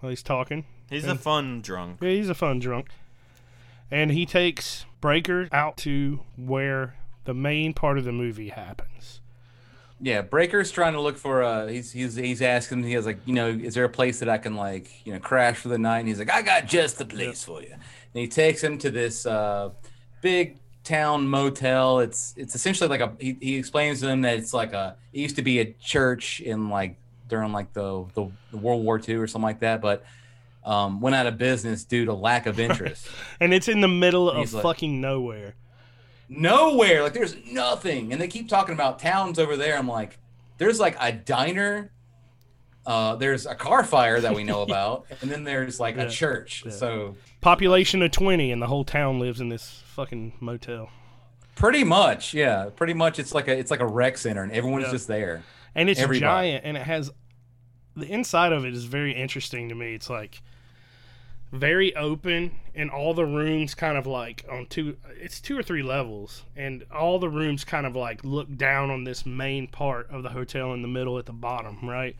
Well, 0.00 0.10
he's 0.10 0.22
talking. 0.22 0.64
He's 0.90 1.04
a 1.04 1.16
fun 1.16 1.62
drunk. 1.62 1.98
Yeah, 2.00 2.10
he's 2.10 2.28
a 2.28 2.34
fun 2.34 2.58
drunk. 2.58 2.88
And 3.90 4.10
he 4.10 4.26
takes 4.26 4.84
Breaker 5.00 5.48
out 5.52 5.76
to 5.78 6.20
where 6.36 6.96
the 7.24 7.34
main 7.34 7.74
part 7.74 7.98
of 7.98 8.04
the 8.04 8.12
movie 8.12 8.50
happens. 8.50 9.20
Yeah, 10.00 10.22
Breaker's 10.22 10.70
trying 10.70 10.92
to 10.92 11.00
look 11.00 11.16
for 11.16 11.42
uh 11.42 11.68
he's 11.68 11.90
he's 11.92 12.16
he's 12.16 12.42
asking 12.42 12.82
he 12.82 12.92
has 12.92 13.06
like, 13.06 13.18
you 13.24 13.32
know, 13.32 13.48
is 13.48 13.74
there 13.74 13.84
a 13.84 13.88
place 13.88 14.18
that 14.18 14.28
I 14.28 14.38
can 14.38 14.54
like, 14.54 15.06
you 15.06 15.12
know, 15.12 15.18
crash 15.18 15.56
for 15.56 15.68
the 15.68 15.78
night? 15.78 16.00
And 16.00 16.08
he's 16.08 16.18
like, 16.18 16.30
I 16.30 16.42
got 16.42 16.66
just 16.66 16.98
the 16.98 17.06
place 17.06 17.44
for 17.44 17.62
you. 17.62 17.72
And 17.72 17.80
he 18.12 18.28
takes 18.28 18.62
him 18.62 18.76
to 18.78 18.90
this 18.90 19.24
uh 19.24 19.70
big 20.20 20.58
town 20.84 21.26
motel. 21.28 22.00
It's 22.00 22.34
it's 22.36 22.54
essentially 22.54 22.88
like 22.88 23.00
a 23.00 23.12
he, 23.18 23.36
he 23.40 23.56
explains 23.56 24.00
to 24.00 24.08
him 24.08 24.20
that 24.22 24.36
it's 24.36 24.52
like 24.52 24.72
a 24.74 24.96
it 25.12 25.20
used 25.20 25.36
to 25.36 25.42
be 25.42 25.60
a 25.60 25.72
church 25.72 26.40
in 26.40 26.68
like 26.68 26.96
during 27.28 27.52
like 27.52 27.72
the 27.72 28.04
the, 28.14 28.28
the 28.50 28.56
World 28.56 28.84
War 28.84 29.00
II 29.06 29.16
or 29.16 29.26
something 29.26 29.44
like 29.46 29.60
that, 29.60 29.80
but 29.80 30.04
um 30.64 31.00
went 31.00 31.14
out 31.16 31.26
of 31.26 31.38
business 31.38 31.84
due 31.84 32.04
to 32.06 32.12
lack 32.14 32.46
of 32.46 32.58
interest. 32.58 33.06
And 33.40 33.52
it's 33.54 33.68
in 33.68 33.80
the 33.80 33.88
middle 33.88 34.30
of 34.30 34.52
like- 34.52 34.62
fucking 34.62 35.00
nowhere. 35.00 35.54
nowhere. 36.28 37.02
Like 37.02 37.12
there's 37.12 37.36
nothing. 37.50 38.12
And 38.12 38.20
they 38.20 38.28
keep 38.28 38.48
talking 38.48 38.74
about 38.74 38.98
towns 38.98 39.38
over 39.38 39.56
there. 39.56 39.76
I'm 39.78 39.88
like, 39.88 40.18
there's 40.58 40.80
like 40.80 40.96
a 41.00 41.12
diner. 41.12 41.92
Uh, 42.84 43.16
there's 43.16 43.46
a 43.46 43.54
car 43.54 43.82
fire 43.82 44.20
that 44.20 44.34
we 44.34 44.44
know 44.44 44.62
about, 44.68 45.06
and 45.20 45.28
then 45.30 45.42
there's 45.44 45.80
like 45.80 45.96
Yeah. 45.96 46.04
a 46.04 46.10
church. 46.10 46.62
Yeah. 46.64 46.70
So 46.72 47.16
Population 47.40 48.00
of 48.02 48.10
20, 48.12 48.50
and 48.52 48.62
the 48.62 48.66
whole 48.68 48.84
town 48.84 49.18
lives 49.20 49.40
in 49.40 49.48
this 49.48 49.82
fucking 49.94 50.34
motel. 50.40 50.90
pretty 51.56 51.82
much, 51.84 52.32
yeah, 52.34 52.68
pretty 52.74 52.94
much. 52.94 53.18
It's 53.18 53.34
like 53.34 53.48
a 53.48 53.56
it's 53.58 53.70
like 53.70 53.80
a 53.80 53.86
rec 53.86 54.18
center, 54.18 54.42
and 54.42 54.52
everyone's 54.52 54.86
Yeah. 54.86 54.92
just 54.92 55.08
there. 55.08 55.42
And 55.76 55.88
it's 55.88 56.00
Everybody. 56.00 56.20
giant 56.20 56.64
and 56.64 56.76
it 56.76 56.82
has 56.82 57.12
the 57.94 58.06
inside 58.06 58.52
of 58.52 58.64
it 58.64 58.74
is 58.74 58.84
very 58.84 59.12
interesting 59.12 59.68
to 59.68 59.74
me 59.76 59.94
it's 59.94 60.10
like 60.10 60.42
very 61.52 61.94
open 61.94 62.50
and 62.74 62.90
all 62.90 63.14
the 63.14 63.24
rooms 63.24 63.74
kind 63.74 63.96
of 63.96 64.04
like 64.06 64.44
on 64.50 64.66
two 64.66 64.96
it's 65.20 65.40
two 65.40 65.56
or 65.56 65.62
three 65.62 65.82
levels 65.82 66.42
and 66.56 66.84
all 66.92 67.18
the 67.20 67.28
rooms 67.28 67.62
kind 67.64 67.86
of 67.86 67.94
like 67.94 68.24
look 68.24 68.54
down 68.56 68.90
on 68.90 69.04
this 69.04 69.24
main 69.24 69.68
part 69.68 70.10
of 70.10 70.24
the 70.24 70.30
hotel 70.30 70.72
in 70.72 70.82
the 70.82 70.88
middle 70.88 71.18
at 71.18 71.26
the 71.26 71.32
bottom 71.32 71.78
right 71.88 72.16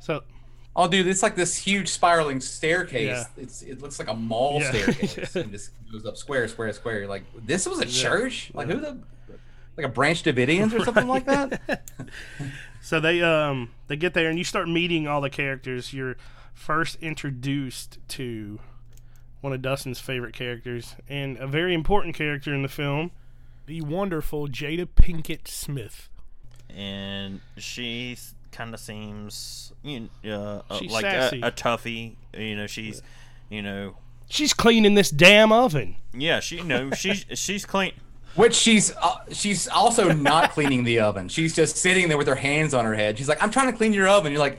so 0.00 0.22
Oh, 0.74 0.88
dude, 0.88 1.06
it's 1.06 1.22
like 1.22 1.36
this 1.36 1.54
huge 1.54 1.90
spiraling 1.90 2.40
staircase. 2.40 3.04
Yeah. 3.04 3.24
It's 3.36 3.60
it 3.60 3.82
looks 3.82 3.98
like 3.98 4.08
a 4.08 4.14
mall 4.14 4.58
Yeah. 4.58 4.70
staircase. 4.70 5.36
and 5.36 5.52
just 5.52 5.72
goes 5.92 6.06
up 6.06 6.16
square, 6.16 6.48
square, 6.48 6.72
square. 6.72 7.00
You're 7.00 7.08
like, 7.08 7.24
this 7.44 7.68
was 7.68 7.78
a 7.80 7.84
church? 7.84 8.50
Like 8.54 8.68
who 8.68 8.80
the 8.80 8.98
like 9.76 9.84
a 9.84 9.90
Branch 9.90 10.22
Davidians 10.22 10.72
or 10.72 10.82
something 10.82 11.06
like 11.08 11.26
that? 11.26 11.82
so 12.82 13.00
they 13.00 13.22
um 13.22 13.70
they 13.86 13.96
get 13.96 14.12
there 14.12 14.28
and 14.28 14.36
you 14.36 14.44
start 14.44 14.68
meeting 14.68 15.06
all 15.08 15.22
the 15.22 15.30
characters 15.30 15.94
you're 15.94 16.16
first 16.52 16.98
introduced 17.00 17.98
to 18.08 18.60
one 19.40 19.54
of 19.54 19.62
Dustin's 19.62 19.98
favorite 19.98 20.34
characters 20.34 20.94
and 21.08 21.38
a 21.38 21.46
very 21.46 21.72
important 21.72 22.14
character 22.14 22.52
in 22.54 22.62
the 22.62 22.68
film 22.68 23.10
the 23.66 23.80
wonderful 23.80 24.48
Jada 24.48 24.86
Pinkett 24.86 25.48
Smith 25.48 26.10
and 26.68 27.40
she 27.56 28.18
kind 28.50 28.74
of 28.74 28.80
seems 28.80 29.72
you 29.82 30.08
know, 30.22 30.62
uh, 30.68 30.78
She's 30.78 30.92
like 30.92 31.04
a, 31.04 31.10
sassy. 31.10 31.40
a 31.42 31.50
toughie. 31.50 32.16
You 32.36 32.56
know, 32.56 32.66
she's 32.66 33.02
you 33.48 33.62
know, 33.62 33.96
she's 34.28 34.52
cleaning 34.52 34.94
this 34.94 35.10
damn 35.10 35.52
oven 35.52 35.96
yeah, 36.14 36.40
she 36.40 36.56
you 36.56 36.64
know 36.64 36.90
she's 36.92 37.24
she's 37.34 37.64
clean. 37.64 37.92
Which 38.34 38.54
she's 38.54 38.94
uh, 38.96 39.16
she's 39.30 39.68
also 39.68 40.12
not 40.12 40.52
cleaning 40.52 40.84
the 40.84 41.00
oven. 41.00 41.28
She's 41.28 41.54
just 41.54 41.76
sitting 41.76 42.08
there 42.08 42.18
with 42.18 42.28
her 42.28 42.34
hands 42.34 42.72
on 42.72 42.84
her 42.84 42.94
head. 42.94 43.18
She's 43.18 43.28
like, 43.28 43.42
"I'm 43.42 43.50
trying 43.50 43.70
to 43.70 43.76
clean 43.76 43.92
your 43.92 44.08
oven." 44.08 44.32
You're 44.32 44.40
like, 44.40 44.58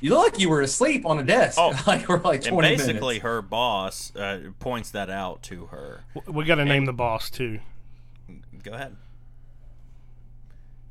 "You 0.00 0.10
look 0.10 0.32
like 0.32 0.40
you 0.40 0.50
were 0.50 0.60
asleep 0.60 1.06
on 1.06 1.18
a 1.18 1.22
desk." 1.22 1.56
Oh. 1.58 1.72
like 1.86 2.08
we're 2.08 2.20
like 2.20 2.46
And 2.46 2.58
basically, 2.58 3.14
minutes. 3.14 3.22
her 3.22 3.40
boss 3.40 4.14
uh, 4.14 4.50
points 4.58 4.90
that 4.90 5.08
out 5.08 5.42
to 5.44 5.66
her. 5.66 6.04
We 6.26 6.44
got 6.44 6.56
to 6.56 6.64
name 6.64 6.84
the 6.84 6.92
boss 6.92 7.30
too 7.30 7.60
Go 8.62 8.72
ahead. 8.72 8.96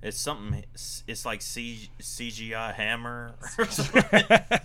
It's 0.03 0.17
something. 0.19 0.63
It's, 0.73 1.03
it's 1.07 1.25
like 1.25 1.41
C, 1.43 1.89
CGI 1.99 2.73
hammer. 2.73 3.35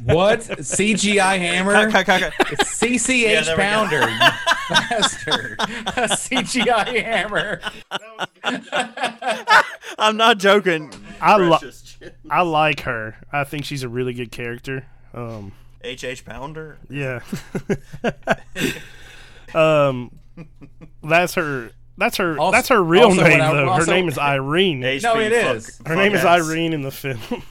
What 0.02 0.40
CGI 0.40 1.38
hammer? 1.38 1.75
It's 1.88 2.81
CCH 2.81 3.23
Yeah, 3.23 3.43
there 3.43 3.57
we 3.57 3.62
go. 3.62 3.62
pounder, 3.62 4.00
you 4.00 4.19
bastard. 4.71 5.57
A 5.61 6.09
CGI 6.09 7.02
hammer. 7.05 7.61
I'm 9.99 10.16
not 10.16 10.38
joking. 10.38 10.93
I 11.21 11.37
li- 11.37 11.73
I 12.31 12.43
like 12.43 12.81
her 12.81 13.16
I 13.33 13.45
think 13.45 13.64
she's 13.64 13.83
a 13.83 13.88
really 13.88 14.12
good 14.14 14.31
character 14.31 14.87
um 15.14 15.52
H. 15.83 16.02
H. 16.05 16.25
Pounder. 16.25 16.78
Yeah. 16.90 17.21
um, 19.55 20.11
that's 21.02 21.35
her. 21.35 21.71
That's 21.99 22.17
her. 22.19 22.38
Also- 22.38 22.53
that's 22.57 22.69
her 22.69 22.83
real 22.83 23.15
name 23.15 23.41
I- 23.41 23.53
though. 23.55 23.69
also- 23.69 23.87
her 23.87 23.93
name 23.97 24.09
is 24.09 24.19
Irene. 24.19 24.83
HP 24.83 25.03
No, 25.03 25.19
it 25.19 25.33
fuck- 25.33 25.57
is. 25.57 25.81
her 25.87 25.97
name 25.97 26.15
is. 26.15 26.25
Irene 26.25 26.73
in 26.73 26.83
the 26.83 26.91
film. 26.91 27.19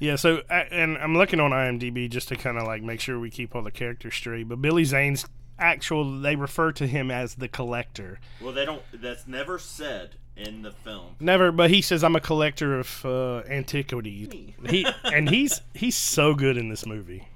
yeah. 0.00 0.16
So, 0.16 0.38
and 0.50 0.98
I'm 0.98 1.16
looking 1.16 1.40
on 1.40 1.50
IMDb 1.52 2.08
just 2.10 2.28
to 2.28 2.36
kind 2.36 2.58
of 2.58 2.64
like 2.66 2.82
make 2.82 3.00
sure 3.00 3.18
we 3.18 3.30
keep 3.30 3.54
all 3.54 3.62
the 3.62 3.70
characters 3.70 4.14
straight. 4.14 4.48
But 4.48 4.60
Billy 4.60 4.84
Zane's 4.84 5.26
actual, 5.58 6.20
they 6.20 6.36
refer 6.36 6.72
to 6.72 6.86
him 6.86 7.10
as 7.10 7.36
the 7.36 7.48
collector. 7.48 8.18
Well, 8.40 8.52
they 8.52 8.64
don't. 8.64 8.82
That's 8.92 9.26
never 9.26 9.58
said 9.58 10.16
in 10.36 10.62
the 10.62 10.72
film. 10.72 11.14
Never, 11.20 11.52
but 11.52 11.70
he 11.70 11.80
says 11.80 12.02
I'm 12.02 12.16
a 12.16 12.20
collector 12.20 12.78
of 12.80 13.04
uh, 13.06 13.42
antiquities. 13.48 14.28
He 14.68 14.86
and 15.04 15.28
he's 15.30 15.60
he's 15.74 15.96
so 15.96 16.34
good 16.34 16.56
in 16.56 16.68
this 16.70 16.84
movie. 16.86 17.28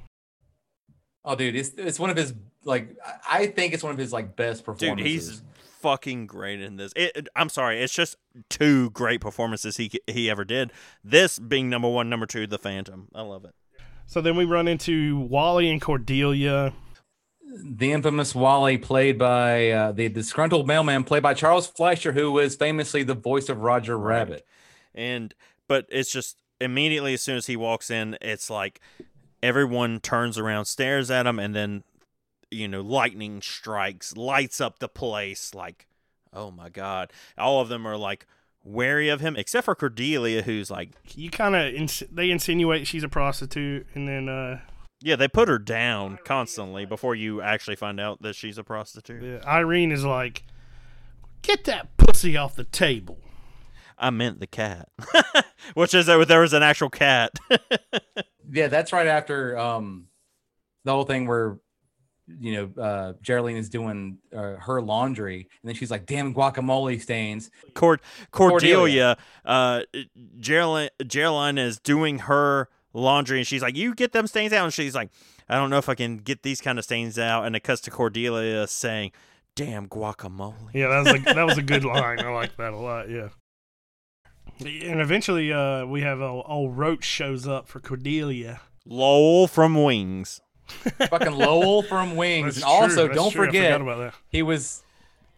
Oh, 1.24 1.34
dude, 1.36 1.54
it's 1.56 1.70
it's 1.76 2.00
one 2.00 2.10
of 2.10 2.16
his 2.16 2.32
like 2.64 2.96
I- 3.04 3.42
I 3.42 3.46
think 3.46 3.72
it's 3.74 3.82
one 3.82 3.92
of 3.92 3.98
his 3.98 4.12
like 4.12 4.36
best 4.36 4.64
performances. 4.64 4.80
Dude, 4.80 4.98
performances. 4.98 5.28
he's 5.40 5.42
fucking 5.80 6.26
great 6.26 6.60
in 6.60 6.76
this. 6.76 6.92
It, 6.96 7.12
it- 7.16 7.28
I'm 7.36 7.48
sorry, 7.48 7.82
it's 7.82 7.94
just 7.94 8.16
two 8.48 8.90
great 8.90 9.20
performances 9.20 9.76
he 9.76 9.90
he 10.06 10.28
ever 10.30 10.44
did. 10.44 10.72
This 11.04 11.38
being 11.38 11.68
number 11.70 11.88
one, 11.88 12.08
number 12.10 12.26
two, 12.26 12.46
The 12.46 12.58
Phantom. 12.58 13.08
I 13.14 13.22
love 13.22 13.44
it. 13.44 13.54
So 14.06 14.20
then 14.20 14.36
we 14.36 14.44
run 14.44 14.68
into 14.68 15.18
Wally 15.20 15.68
and 15.70 15.80
Cordelia. 15.80 16.72
the 17.64 17.92
infamous 17.92 18.34
Wally, 18.34 18.76
played 18.78 19.18
by 19.18 19.70
uh, 19.70 19.92
the 19.92 20.08
disgruntled 20.08 20.66
mailman, 20.66 21.04
played 21.04 21.22
by 21.22 21.34
Charles 21.34 21.66
Fleischer, 21.66 22.12
who 22.12 22.30
was 22.32 22.56
famously 22.56 23.02
the 23.02 23.14
voice 23.14 23.48
of 23.48 23.58
Roger 23.60 23.98
Rabbit. 23.98 24.46
and 24.94 25.34
but 25.66 25.86
it's 25.90 26.10
just 26.10 26.36
immediately 26.60 27.14
as 27.14 27.22
soon 27.22 27.36
as 27.36 27.46
he 27.46 27.56
walks 27.56 27.90
in 27.90 28.16
it's 28.20 28.50
like 28.50 28.80
everyone 29.42 30.00
turns 30.00 30.36
around 30.38 30.64
stares 30.64 31.10
at 31.10 31.24
him 31.26 31.38
and 31.38 31.54
then 31.54 31.84
you 32.50 32.66
know 32.68 32.80
lightning 32.80 33.42
strikes 33.42 34.16
lights 34.16 34.60
up 34.60 34.78
the 34.78 34.88
place 34.88 35.54
like 35.54 35.86
oh 36.32 36.50
my 36.50 36.68
god. 36.68 37.12
All 37.36 37.60
of 37.60 37.68
them 37.68 37.86
are 37.86 37.96
like 37.96 38.26
wary 38.64 39.08
of 39.08 39.20
him 39.20 39.36
except 39.36 39.64
for 39.64 39.74
cordelia 39.74 40.42
who's 40.42 40.70
like 40.70 40.90
You 41.14 41.30
kind 41.30 41.56
of 41.56 41.72
ins- 41.74 42.02
they 42.10 42.30
insinuate 42.30 42.86
she's 42.86 43.02
a 43.04 43.08
prostitute, 43.08 43.86
and 43.94 44.06
then 44.08 44.28
uh, 44.28 44.60
yeah 45.00 45.16
they 45.16 45.28
put 45.28 45.48
her 45.48 45.58
down 45.58 46.18
constantly 46.24 46.84
before 46.84 47.14
you 47.14 47.40
actually 47.40 47.76
find 47.76 47.98
out 48.00 48.20
that 48.22 48.34
she's 48.34 48.58
a 48.58 48.64
prostitute. 48.64 49.22
Yeah, 49.22 49.48
Irene 49.48 49.92
is 49.92 50.04
like, 50.04 50.44
"Get 51.42 51.64
that 51.64 51.96
pussy 51.96 52.36
off 52.36 52.56
the 52.56 52.64
table." 52.64 53.18
i 54.00 54.10
meant 54.10 54.38
the 54.38 54.46
cat. 54.46 54.88
Which 55.74 55.92
is 55.92 56.06
that 56.06 56.28
there 56.28 56.40
was 56.40 56.52
an 56.52 56.62
actual 56.62 56.90
cat. 56.90 57.32
Yeah, 58.50 58.68
that's 58.68 58.94
right 58.94 59.06
after 59.06 59.58
um, 59.58 60.06
the 60.84 60.92
whole 60.92 61.04
thing 61.04 61.26
where 61.26 61.58
you 62.40 62.52
know 62.76 62.82
uh, 62.82 63.12
Geraldine 63.22 63.56
is 63.56 63.68
doing 63.68 64.18
uh, 64.36 64.54
her 64.56 64.80
laundry, 64.82 65.48
and 65.62 65.68
then 65.68 65.74
she's 65.74 65.90
like, 65.90 66.06
"Damn 66.06 66.34
guacamole 66.34 67.00
stains." 67.00 67.50
Cord- 67.74 68.00
Cordelia, 68.30 69.14
Cordelia. 69.14 69.16
uh, 69.44 69.82
Geraldine, 70.38 70.90
Geraldine 71.06 71.58
is 71.58 71.78
doing 71.78 72.20
her 72.20 72.68
laundry, 72.92 73.38
and 73.38 73.46
she's 73.46 73.62
like, 73.62 73.76
"You 73.76 73.94
get 73.94 74.12
them 74.12 74.26
stains 74.26 74.52
out," 74.52 74.64
and 74.64 74.72
she's 74.74 74.94
like, 74.94 75.10
"I 75.48 75.56
don't 75.56 75.70
know 75.70 75.78
if 75.78 75.88
I 75.88 75.94
can 75.94 76.18
get 76.18 76.42
these 76.42 76.60
kind 76.60 76.78
of 76.78 76.84
stains 76.84 77.18
out," 77.18 77.44
and 77.46 77.54
it 77.56 77.60
cuts 77.60 77.80
to 77.82 77.90
Cordelia 77.90 78.66
saying, 78.66 79.12
"Damn 79.54 79.88
guacamole." 79.88 80.54
Yeah, 80.74 80.88
that 80.88 80.98
was 81.04 81.14
a, 81.22 81.34
that 81.34 81.46
was 81.46 81.58
a 81.58 81.62
good 81.62 81.84
line. 81.94 82.20
I 82.20 82.28
like 82.30 82.56
that 82.56 82.72
a 82.72 82.78
lot. 82.78 83.08
Yeah. 83.08 83.28
And 84.60 85.00
eventually, 85.00 85.52
uh, 85.52 85.86
we 85.86 86.00
have 86.00 86.20
old, 86.20 86.44
old 86.48 86.76
Roach 86.76 87.04
shows 87.04 87.46
up 87.46 87.68
for 87.68 87.78
Cordelia. 87.78 88.60
Lowell 88.84 89.46
from 89.46 89.80
Wings. 89.84 90.40
Fucking 91.10 91.32
Lowell 91.32 91.82
from 91.82 92.16
Wings, 92.16 92.56
That's 92.56 92.58
and 92.58 92.64
also 92.64 93.06
true, 93.06 93.14
don't 93.14 93.30
true, 93.32 93.46
forget 93.46 93.80
about 93.80 93.98
that. 93.98 94.14
he 94.28 94.42
was 94.42 94.82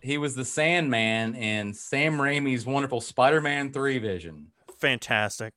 he 0.03 0.19
was 0.19 0.35
the 0.35 0.45
Sandman 0.45 1.35
in 1.35 1.75
Sam 1.75 2.19
Raimi's 2.19 2.65
wonderful 2.67 3.01
Spider-Man 3.01 3.73
Three 3.73 3.99
Vision. 3.99 4.49
Fantastic. 4.79 5.53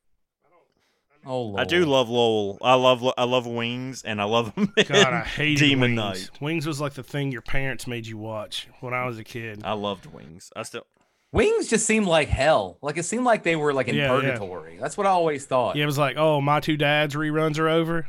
Oh, 1.26 1.40
Lord. 1.42 1.60
I 1.60 1.64
do 1.64 1.86
love 1.86 2.10
Lowell. 2.10 2.58
I 2.60 2.74
love 2.74 3.02
I 3.16 3.24
love 3.24 3.46
Wings, 3.46 4.02
and 4.02 4.20
I 4.20 4.24
love 4.24 4.54
him. 4.54 4.72
in 4.76 4.84
God, 4.84 5.12
I 5.14 5.20
hated 5.22 5.58
Demon 5.60 5.96
Wings. 5.96 5.96
Knight. 6.30 6.40
Wings 6.42 6.66
was 6.66 6.80
like 6.82 6.92
the 6.92 7.02
thing 7.02 7.32
your 7.32 7.40
parents 7.40 7.86
made 7.86 8.06
you 8.06 8.18
watch 8.18 8.68
when 8.80 8.92
I 8.92 9.06
was 9.06 9.18
a 9.18 9.24
kid. 9.24 9.62
I 9.64 9.72
loved 9.72 10.06
Wings. 10.06 10.52
I 10.54 10.62
still. 10.64 10.86
Wings 11.32 11.66
just 11.68 11.86
seemed 11.86 12.06
like 12.06 12.28
hell. 12.28 12.76
Like 12.82 12.98
it 12.98 13.04
seemed 13.04 13.24
like 13.24 13.42
they 13.42 13.56
were 13.56 13.72
like 13.72 13.88
in 13.88 13.96
Yeah, 13.96 14.02
yeah. 14.02 14.20
purgatory. 14.36 14.76
That's 14.78 14.96
what 14.98 15.06
I 15.06 15.10
always 15.10 15.46
thought. 15.46 15.74
Yeah, 15.76 15.82
it 15.84 15.86
was 15.86 15.98
like, 15.98 16.16
oh, 16.18 16.40
my 16.42 16.60
two 16.60 16.76
dads 16.76 17.14
reruns 17.14 17.58
are 17.58 17.68
over. 17.68 18.06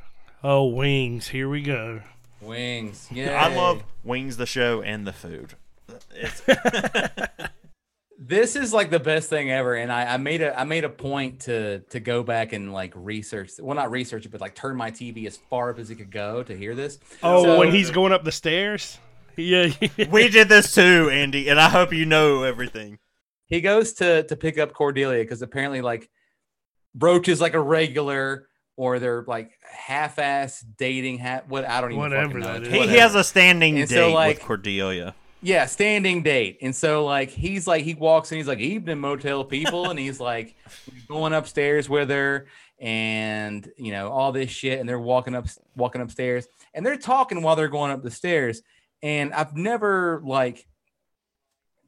Oh, 0.48 0.66
Wings, 0.68 1.28
here 1.30 1.50
we 1.50 1.64
go. 1.64 2.02
Wings. 2.40 3.08
Yeah. 3.12 3.32
I 3.44 3.56
love 3.56 3.82
Wings 4.04 4.38
the 4.38 4.46
show 4.46 4.84
and 4.84 5.08
the 5.08 5.12
food. 5.12 5.56
It's 6.14 6.44
this 8.20 8.56
is 8.56 8.72
like 8.72 8.92
the 8.92 9.00
best 9.00 9.28
thing 9.28 9.52
ever 9.52 9.74
and 9.76 9.92
I, 9.92 10.14
I 10.14 10.18
made 10.18 10.42
a 10.42 10.58
i 10.58 10.64
made 10.64 10.84
a 10.86 10.90
point 10.90 11.42
to 11.42 11.80
to 11.80 12.00
go 12.00 12.24
back 12.24 12.54
and 12.54 12.72
like 12.74 12.94
research 12.96 13.52
well 13.60 13.76
not 13.76 13.92
research 13.92 14.26
it 14.26 14.32
but 14.32 14.40
like 14.40 14.56
turn 14.56 14.78
my 14.78 14.90
tv 14.90 15.28
as 15.28 15.36
far 15.36 15.70
up 15.70 15.80
as 15.80 15.90
it 15.90 15.96
could 15.96 16.12
go 16.12 16.42
to 16.42 16.56
hear 16.58 16.76
this 16.76 16.98
Oh, 17.22 17.44
So- 17.44 17.60
when 17.60 17.72
he's 17.72 17.92
going 17.92 18.14
up 18.14 18.24
the 18.24 18.32
stairs? 18.32 18.98
Yeah. 19.38 19.68
we 20.10 20.30
did 20.30 20.48
this 20.48 20.74
too, 20.74 21.10
Andy, 21.12 21.50
and 21.50 21.60
I 21.60 21.68
hope 21.68 21.92
you 21.92 22.06
know 22.06 22.44
everything. 22.44 23.00
he 23.48 23.60
goes 23.60 23.92
to 23.96 24.24
to 24.24 24.36
pick 24.38 24.58
up 24.58 24.74
cordelia 24.74 25.22
because 25.24 25.42
apparently 25.42 25.82
like 25.82 26.10
roach 26.98 27.28
is 27.28 27.42
like 27.42 27.54
a 27.54 27.60
regular 27.60 28.48
or 28.78 29.00
they're 29.00 29.24
like 29.28 29.52
half-ass 29.62 30.64
dating 30.78 31.18
half 31.18 31.48
what 31.48 31.66
i 31.68 31.80
don't 31.82 31.92
even 31.92 32.02
Whatever 32.02 32.40
know. 32.40 32.54
that 32.54 32.64
is. 32.64 32.68
He, 32.74 32.88
he 32.88 32.98
has 32.98 33.16
a 33.16 33.24
standing 33.24 33.80
And 33.80 33.88
date 33.90 33.96
so, 33.96 34.14
like- 34.14 34.38
with 34.38 34.46
Cordelia. 34.46 35.16
Yeah, 35.42 35.68
standing 35.68 36.24
date. 36.24 36.58
And 36.64 36.76
so 36.76 37.06
like 37.06 37.30
he's 37.30 37.68
like 37.68 37.84
he 37.84 37.94
walks 37.94 38.32
in, 38.32 38.38
he's 38.40 38.48
like 38.48 38.58
evening 38.60 39.00
motel 39.00 39.44
people, 39.44 39.92
and 39.92 40.00
he's 40.00 40.20
like 40.20 40.56
going 41.08 41.34
upstairs 41.34 41.88
with 41.88 42.10
her 42.10 42.48
and 42.80 43.70
you 43.78 43.92
know, 43.92 44.10
all 44.10 44.32
this 44.32 44.50
shit, 44.50 44.80
and 44.80 44.90
they're 44.90 45.00
walking 45.00 45.36
up 45.36 45.46
walking 45.76 46.02
upstairs 46.02 46.48
and 46.74 46.84
they're 46.84 46.98
talking 46.98 47.44
while 47.44 47.56
they're 47.56 47.68
going 47.68 47.92
up 47.92 48.02
the 48.02 48.10
stairs. 48.10 48.64
And 49.04 49.34
I've 49.34 49.56
never 49.56 50.20
like 50.26 50.66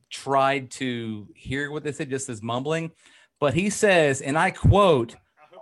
tried 0.09 0.71
to 0.71 1.27
hear 1.35 1.71
what 1.71 1.83
they 1.83 1.91
said 1.93 2.09
just 2.11 2.29
as 2.29 2.41
mumbling, 2.43 2.91
but 3.39 3.53
he 3.55 3.69
says, 3.71 4.21
and 4.21 4.37
I 4.37 4.51
quote, 4.51 5.15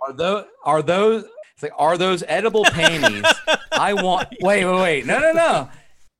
are 0.06 0.12
those 0.12 0.44
are 0.64 0.82
those 0.82 1.24
it's 1.54 1.62
like 1.62 1.72
are 1.76 1.96
those 1.96 2.22
edible 2.28 2.64
panties? 2.70 3.24
I 3.72 3.94
want 3.94 4.28
wait, 4.40 4.64
wait, 4.64 4.80
wait. 4.80 5.06
No, 5.06 5.18
no, 5.18 5.32
no. 5.32 5.68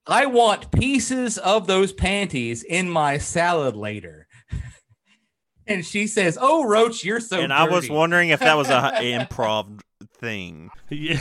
I 0.05 0.25
want 0.25 0.71
pieces 0.71 1.37
of 1.37 1.67
those 1.67 1.91
panties 1.91 2.63
in 2.63 2.89
my 2.89 3.17
salad 3.17 3.75
later. 3.75 4.27
and 5.67 5.85
she 5.85 6.07
says, 6.07 6.37
"Oh, 6.39 6.65
Roach, 6.65 7.03
you're 7.03 7.19
so." 7.19 7.39
and 7.39 7.53
I 7.53 7.67
was 7.67 7.89
wondering 7.89 8.29
if 8.29 8.39
that 8.39 8.55
was 8.55 8.69
a 8.69 8.71
improv 8.95 9.81
thing. 10.19 10.69
yeah. 10.89 11.19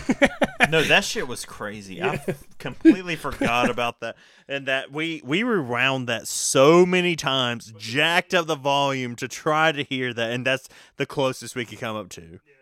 No, 0.71 0.83
that 0.83 1.05
shit 1.05 1.29
was 1.29 1.45
crazy. 1.45 2.03
I 2.03 2.23
completely 2.59 3.17
forgot 3.17 3.69
about 3.69 4.01
that. 4.01 4.17
And 4.49 4.67
that 4.67 4.91
we 4.93 5.21
we 5.25 5.43
rewound 5.43 6.09
that 6.09 6.27
so 6.29 6.87
many 6.87 7.17
times, 7.17 7.73
jacked 7.77 8.33
up 8.33 8.47
the 8.47 8.55
volume 8.55 9.17
to 9.17 9.29
try 9.29 9.73
to 9.73 9.83
hear 9.83 10.15
that, 10.15 10.31
and 10.31 10.47
that's 10.47 10.69
the 10.97 11.07
closest 11.07 11.55
we 11.55 11.65
could 11.65 11.81
come 11.81 11.97
up 11.97 12.09
to. 12.11 12.23
Yeah, 12.23 12.55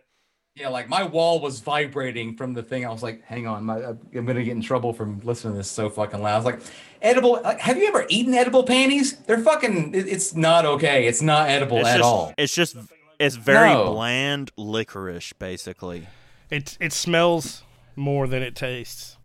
like 0.62 0.88
my 0.88 1.02
wall 1.02 1.40
was 1.40 1.60
vibrating 1.60 2.36
from 2.36 2.54
the 2.54 2.62
thing. 2.62 2.86
I 2.86 2.90
was 2.90 3.02
like, 3.02 3.22
"Hang 3.24 3.46
on, 3.46 3.64
my, 3.64 3.80
uh, 3.80 3.94
I'm 4.14 4.24
gonna 4.24 4.44
get 4.44 4.52
in 4.52 4.62
trouble 4.62 4.92
from 4.92 5.20
listening 5.24 5.54
to 5.54 5.58
this 5.58 5.70
so 5.70 5.90
fucking 5.90 6.22
loud." 6.22 6.34
I 6.34 6.36
was 6.36 6.44
like, 6.44 6.60
"Edible? 7.02 7.40
Like, 7.42 7.58
have 7.58 7.76
you 7.76 7.86
ever 7.88 8.06
eaten 8.08 8.34
edible 8.34 8.62
panties? 8.62 9.16
They're 9.26 9.38
fucking. 9.42 9.94
it- 9.94 10.06
it's 10.06 10.34
not 10.34 10.64
okay. 10.64 11.06
It's 11.06 11.20
not 11.22 11.48
edible 11.50 11.78
It's 11.78 11.88
at 11.88 11.96
just, 11.96 12.04
all." 12.08 12.32
It's 12.38 12.54
just 12.54 12.76
it's 13.18 13.34
very 13.36 13.70
No. 13.72 13.92
bland 13.92 14.52
licorice, 14.56 15.32
basically. 15.32 16.06
It, 16.50 16.76
it 16.80 16.92
smells 16.92 17.62
more 17.96 18.26
than 18.28 18.42
it 18.42 18.54
tastes. 18.54 19.16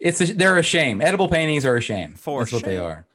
It's 0.00 0.20
a, 0.20 0.32
they're 0.32 0.56
a 0.56 0.62
shame. 0.62 1.00
Edible 1.00 1.28
panties 1.28 1.64
are 1.66 1.76
a 1.76 1.80
shame. 1.80 2.14
For 2.14 2.40
That's 2.40 2.52
what 2.54 2.64
they 2.64 2.78
are. 2.78 3.06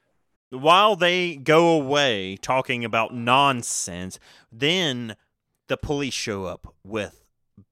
while 0.51 0.95
they 0.95 1.35
go 1.35 1.69
away 1.69 2.37
talking 2.41 2.85
about 2.85 3.13
nonsense, 3.13 4.19
then 4.51 5.15
the 5.67 5.75
police 5.77 6.13
show 6.13 6.45
up 6.45 6.73
with 6.83 7.24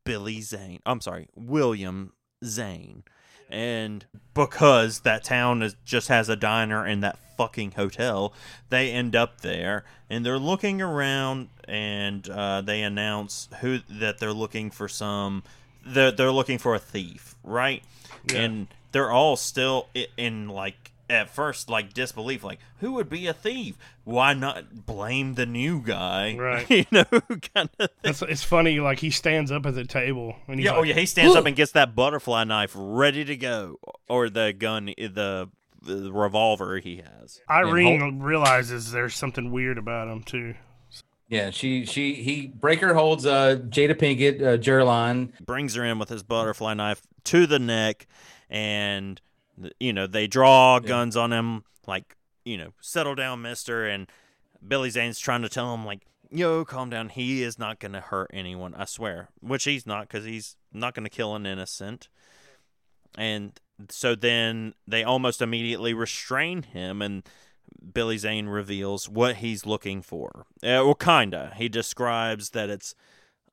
Billy 0.03 0.41
Zane. 0.41 0.79
I'm 0.85 1.01
sorry, 1.01 1.27
William 1.35 2.13
Zane. 2.43 3.03
And 3.49 4.05
because 4.33 5.01
that 5.01 5.23
town 5.23 5.61
is, 5.61 5.75
just 5.85 6.07
has 6.07 6.27
a 6.29 6.35
diner 6.35 6.85
and 6.85 7.03
that 7.03 7.19
fucking 7.37 7.71
hotel, 7.71 8.33
they 8.69 8.91
end 8.91 9.15
up 9.15 9.41
there 9.41 9.83
and 10.09 10.25
they're 10.25 10.39
looking 10.39 10.81
around 10.81 11.49
and 11.67 12.27
uh, 12.29 12.61
they 12.61 12.81
announce 12.81 13.49
who 13.61 13.79
that 13.89 14.17
they're 14.19 14.33
looking 14.33 14.71
for 14.71 14.87
some. 14.87 15.43
They're, 15.85 16.11
they're 16.11 16.31
looking 16.31 16.57
for 16.57 16.73
a 16.73 16.79
thief, 16.79 17.35
right? 17.43 17.83
Yeah. 18.31 18.39
And 18.41 18.67
they're 18.91 19.11
all 19.11 19.35
still 19.35 19.87
i- 19.95 20.07
in 20.17 20.47
like 20.47 20.92
at 21.09 21.29
first 21.29 21.69
like 21.69 21.93
disbelief, 21.93 22.43
like 22.43 22.59
who 22.79 22.93
would 22.93 23.09
be 23.09 23.27
a 23.27 23.33
thief? 23.33 23.77
Why 24.03 24.33
not 24.33 24.85
blame 24.85 25.35
the 25.35 25.45
new 25.45 25.81
guy? 25.81 26.35
Right. 26.37 26.69
you 26.69 26.85
know, 26.91 27.03
kind 27.53 27.69
of. 27.79 27.89
Thing. 27.89 27.89
It's, 28.03 28.21
it's 28.21 28.43
funny. 28.43 28.79
Like 28.79 28.99
he 28.99 29.09
stands 29.09 29.51
up 29.51 29.65
at 29.65 29.75
the 29.75 29.85
table 29.85 30.35
and 30.47 30.59
he's 30.59 30.65
Yeah, 30.65 30.71
like, 30.71 30.79
oh 30.79 30.83
yeah, 30.83 30.95
he 30.95 31.05
stands 31.05 31.35
up 31.35 31.45
and 31.45 31.55
gets 31.55 31.71
that 31.73 31.95
butterfly 31.95 32.43
knife 32.45 32.71
ready 32.75 33.25
to 33.25 33.35
go, 33.35 33.79
or 34.07 34.29
the 34.29 34.53
gun, 34.53 34.85
the, 34.97 35.49
the 35.81 36.11
revolver 36.13 36.79
he 36.79 36.97
has. 36.97 37.41
Irene 37.49 38.19
realizes 38.21 38.91
there's 38.91 39.15
something 39.15 39.51
weird 39.51 39.77
about 39.77 40.07
him 40.07 40.23
too. 40.23 40.55
Yeah, 41.29 41.49
she 41.49 41.85
she 41.85 42.15
he 42.15 42.47
Breaker 42.47 42.93
holds 42.93 43.25
uh 43.25 43.55
Jada 43.69 43.95
Pinkett, 43.95 44.41
uh 44.41 44.57
Jeryline. 44.57 45.31
Brings 45.43 45.73
her 45.75 45.83
in 45.83 45.97
with 45.97 46.09
his 46.09 46.21
butterfly 46.21 46.75
knife 46.75 47.01
to 47.25 47.47
the 47.47 47.57
neck, 47.59 48.05
and 48.49 49.19
you 49.79 49.93
know 49.93 50.07
they 50.07 50.27
draw 50.27 50.79
guns 50.79 51.15
on 51.15 51.31
him, 51.31 51.63
like 51.87 52.15
you 52.45 52.57
know, 52.57 52.73
settle 52.81 53.15
down, 53.15 53.41
Mister. 53.41 53.85
And 53.85 54.07
Billy 54.65 54.89
Zane's 54.89 55.19
trying 55.19 55.41
to 55.43 55.49
tell 55.49 55.73
him 55.73 55.85
like, 55.85 56.05
yo, 56.29 56.65
calm 56.65 56.89
down. 56.89 57.09
He 57.09 57.43
is 57.43 57.59
not 57.59 57.79
gonna 57.79 58.01
hurt 58.01 58.31
anyone, 58.33 58.73
I 58.75 58.85
swear. 58.85 59.29
Which 59.41 59.65
he's 59.65 59.85
not, 59.85 60.07
because 60.07 60.25
he's 60.25 60.55
not 60.71 60.93
gonna 60.93 61.09
kill 61.09 61.35
an 61.35 61.45
innocent. 61.45 62.09
And 63.17 63.59
so 63.89 64.15
then 64.15 64.73
they 64.87 65.03
almost 65.03 65.41
immediately 65.41 65.93
restrain 65.93 66.63
him, 66.63 67.01
and 67.01 67.23
Billy 67.93 68.17
Zane 68.17 68.47
reveals 68.47 69.09
what 69.09 69.37
he's 69.37 69.65
looking 69.65 70.01
for. 70.01 70.45
Uh, 70.63 70.81
well, 70.83 70.95
kinda. 70.95 71.53
He 71.55 71.69
describes 71.69 72.51
that 72.51 72.69
it's 72.69 72.95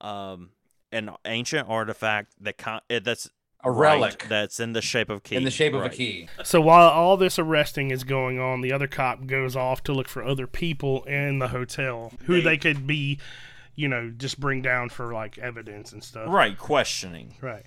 um, 0.01 0.51
an 0.93 1.11
ancient 1.25 1.69
artifact 1.69 2.35
that 2.41 2.59
con- 2.59 2.81
uh, 2.91 3.01
that's 3.03 3.31
A 3.63 3.71
right, 3.71 3.95
relic 4.01 4.27
that's 4.29 4.59
in 4.59 4.73
the 4.73 4.81
shape 4.81 5.11
of 5.11 5.23
key. 5.23 5.37
in 5.37 5.45
the 5.45 5.51
shape 5.51 5.75
of 5.75 5.83
Right. 5.83 5.93
a 5.93 5.97
key. 5.97 6.29
So 6.45 6.61
while 6.61 6.89
all 6.89 7.17
this 7.19 7.39
arresting 7.39 7.91
is 7.91 8.05
going 8.05 8.39
on, 8.41 8.63
the 8.63 8.73
other 8.73 8.87
cop 8.87 9.27
goes 9.27 9.55
off 9.55 9.83
to 9.85 9.93
look 9.93 10.09
for 10.09 10.25
other 10.25 10.47
people 10.47 11.05
in 11.05 11.41
the 11.41 11.49
hotel 11.49 12.13
who 12.25 12.41
they 12.41 12.57
could 12.57 12.87
be, 12.87 13.19
you 13.77 13.87
know, 13.89 14.11
just 14.17 14.41
bring 14.41 14.63
down 14.63 14.89
for 14.89 15.13
like 15.13 15.37
evidence 15.39 15.93
and 15.93 16.03
stuff. 16.03 16.29
Right, 16.29 16.57
questioning. 16.57 17.35
Right. 17.43 17.65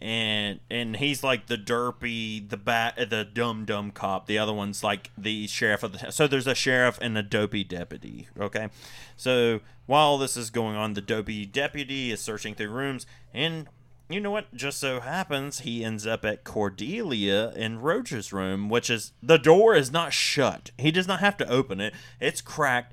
and 0.00 0.60
and 0.70 0.96
he's 0.96 1.22
like 1.24 1.46
the 1.46 1.56
derpy, 1.56 2.46
the 2.48 2.56
bat, 2.56 2.96
the 3.10 3.24
dumb 3.24 3.64
dumb 3.64 3.90
cop. 3.90 4.26
The 4.26 4.38
other 4.38 4.52
one's 4.52 4.82
like 4.84 5.10
the 5.16 5.46
sheriff 5.46 5.82
of 5.82 5.92
the. 5.98 6.10
So 6.12 6.26
there's 6.26 6.46
a 6.46 6.54
sheriff 6.54 6.98
and 7.00 7.16
a 7.16 7.22
dopey 7.22 7.64
deputy. 7.64 8.28
Okay, 8.38 8.68
so 9.16 9.60
while 9.86 10.18
this 10.18 10.36
is 10.36 10.50
going 10.50 10.76
on, 10.76 10.94
the 10.94 11.00
dopey 11.00 11.46
deputy 11.46 12.10
is 12.10 12.20
searching 12.20 12.54
through 12.54 12.70
rooms, 12.70 13.06
and 13.32 13.68
you 14.08 14.20
know 14.20 14.30
what? 14.30 14.54
Just 14.54 14.78
so 14.78 15.00
happens 15.00 15.60
he 15.60 15.84
ends 15.84 16.06
up 16.06 16.24
at 16.24 16.44
Cordelia 16.44 17.52
in 17.56 17.80
Roach's 17.80 18.32
room, 18.32 18.68
which 18.68 18.88
is 18.88 19.12
the 19.22 19.38
door 19.38 19.74
is 19.74 19.90
not 19.90 20.12
shut. 20.12 20.70
He 20.78 20.90
does 20.90 21.08
not 21.08 21.20
have 21.20 21.36
to 21.38 21.48
open 21.48 21.80
it. 21.80 21.92
It's 22.20 22.40
cracked. 22.40 22.92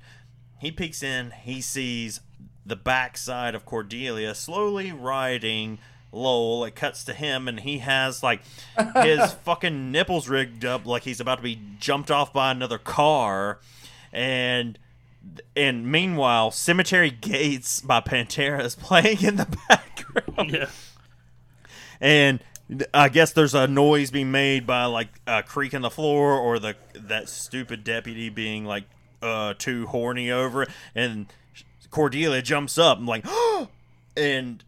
He 0.60 0.72
peeks 0.72 1.02
in. 1.02 1.30
He 1.30 1.60
sees 1.60 2.20
the 2.66 2.76
backside 2.76 3.54
of 3.54 3.64
Cordelia 3.64 4.34
slowly 4.34 4.90
riding 4.90 5.78
Lowell. 6.10 6.64
It 6.64 6.74
cuts 6.74 7.04
to 7.04 7.14
him, 7.14 7.46
and 7.46 7.60
he 7.60 7.78
has 7.78 8.22
like 8.22 8.40
his 9.02 9.32
fucking 9.44 9.92
nipples 9.92 10.28
rigged 10.28 10.64
up 10.64 10.86
like 10.86 11.02
he's 11.02 11.20
about 11.20 11.36
to 11.36 11.42
be 11.42 11.60
jumped 11.78 12.10
off 12.10 12.32
by 12.32 12.50
another 12.50 12.78
car, 12.78 13.60
and 14.12 14.78
and 15.56 15.90
meanwhile, 15.90 16.50
Cemetery 16.50 17.10
Gates 17.10 17.80
by 17.80 18.00
Pantera 18.00 18.64
is 18.64 18.74
playing 18.74 19.22
in 19.22 19.36
the 19.36 19.46
background 19.68 20.50
Yeah. 20.50 20.66
And 22.04 22.38
I 22.92 23.08
guess 23.08 23.32
there's 23.32 23.54
a 23.54 23.66
noise 23.66 24.10
being 24.10 24.30
made 24.30 24.66
by 24.66 24.84
like 24.84 25.08
a 25.26 25.42
creak 25.42 25.72
in 25.72 25.80
the 25.80 25.90
floor 25.90 26.34
or 26.34 26.58
the 26.58 26.76
that 26.94 27.30
stupid 27.30 27.82
deputy 27.82 28.28
being 28.28 28.66
like 28.66 28.84
uh 29.22 29.54
too 29.56 29.86
horny 29.86 30.30
over 30.30 30.64
it. 30.64 30.68
And 30.94 31.26
Cordelia 31.90 32.42
jumps 32.42 32.76
up 32.76 32.98
and 32.98 33.06
like 33.06 33.24
and 34.18 34.62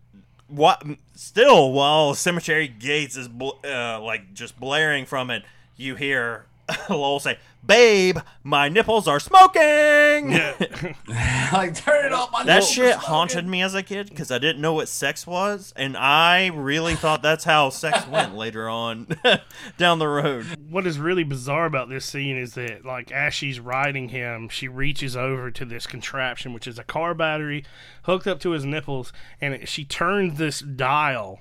what 0.49 0.83
still 1.15 1.73
while 1.73 2.15
cemetery 2.15 2.69
gates 2.69 3.19
is 3.19 3.29
bl- 3.29 3.51
uh, 3.65 4.01
like 4.01 4.33
just 4.33 4.59
blaring 4.59 5.05
from 5.05 5.31
it 5.31 5.43
you 5.77 5.95
hear 5.95 6.47
Lowell 6.89 7.21
say 7.21 7.39
babe 7.67 8.19
my 8.43 8.69
nipples 8.69 9.09
are 9.09 9.21
smoking 9.21 10.31
like 11.53 11.75
turn 11.75 12.07
it 12.07 12.13
off. 12.13 12.31
My 12.33 12.45
that 12.45 12.55
nipples 12.55 12.71
shit 12.71 12.95
haunted 12.95 13.47
me 13.47 13.63
as 13.63 13.75
a 13.75 13.83
kid 13.83 14.09
because 14.09 14.31
I 14.31 14.39
didn't 14.39 14.61
know 14.61 14.75
what 14.75 14.89
sex 14.89 15.27
was, 15.27 15.73
and 15.77 15.97
I 15.97 16.47
really 16.49 16.95
thought 16.95 17.23
that's 17.23 17.45
how 17.45 17.71
sex 17.71 18.07
went 18.07 18.35
later 18.37 18.69
on 18.69 19.09
down 19.79 19.99
the 19.99 20.09
road. 20.09 20.47
What 20.69 20.87
is 20.87 20.99
really 20.99 21.25
bizarre 21.25 21.67
about 21.67 21.89
this 21.89 22.05
scene 22.05 22.37
is 22.37 22.55
that, 22.55 22.85
like, 22.85 23.11
as 23.11 23.35
she's 23.35 23.61
riding 23.61 24.09
him, 24.11 24.49
she 24.49 24.69
reaches 24.69 25.17
over 25.17 25.51
to 25.51 25.65
this 25.65 25.87
contraption, 25.87 26.53
which 26.53 26.67
is 26.67 26.79
a 26.79 26.85
car 26.85 27.15
battery 27.15 27.65
hooked 28.05 28.27
up 28.27 28.41
to 28.41 28.51
his 28.51 28.65
nipples, 28.65 29.13
and 29.41 29.55
it, 29.55 29.69
she 29.69 29.85
turns 29.85 30.39
this 30.39 30.61
dial 30.61 31.41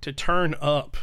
to 0.00 0.12
turn 0.12 0.54
up 0.60 0.96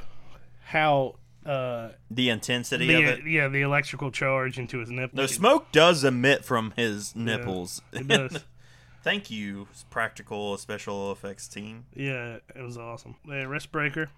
how 0.67 1.15
uh, 1.49 1.89
The 2.11 2.29
intensity 2.29 2.87
the, 2.87 2.95
of 2.95 3.03
it. 3.19 3.25
yeah 3.27 3.47
the 3.47 3.61
electrical 3.61 4.11
charge 4.11 4.59
into 4.59 4.79
his 4.79 4.89
nipples. 4.89 5.15
The 5.19 5.27
smoke 5.33 5.71
does 5.71 6.03
emit 6.03 6.45
from 6.45 6.73
his 6.75 7.15
nipples. 7.15 7.81
It 7.91 8.07
does. 8.07 8.43
Thank 9.03 9.31
you, 9.31 9.67
practical 9.89 10.57
special 10.57 11.11
effects 11.11 11.47
team. 11.47 11.85
yeah, 11.95 12.37
it 12.55 12.61
was 12.61 12.77
awesome. 12.77 13.15
They 13.27 13.39
arrest 13.41 13.71
Breaker, 13.71 14.09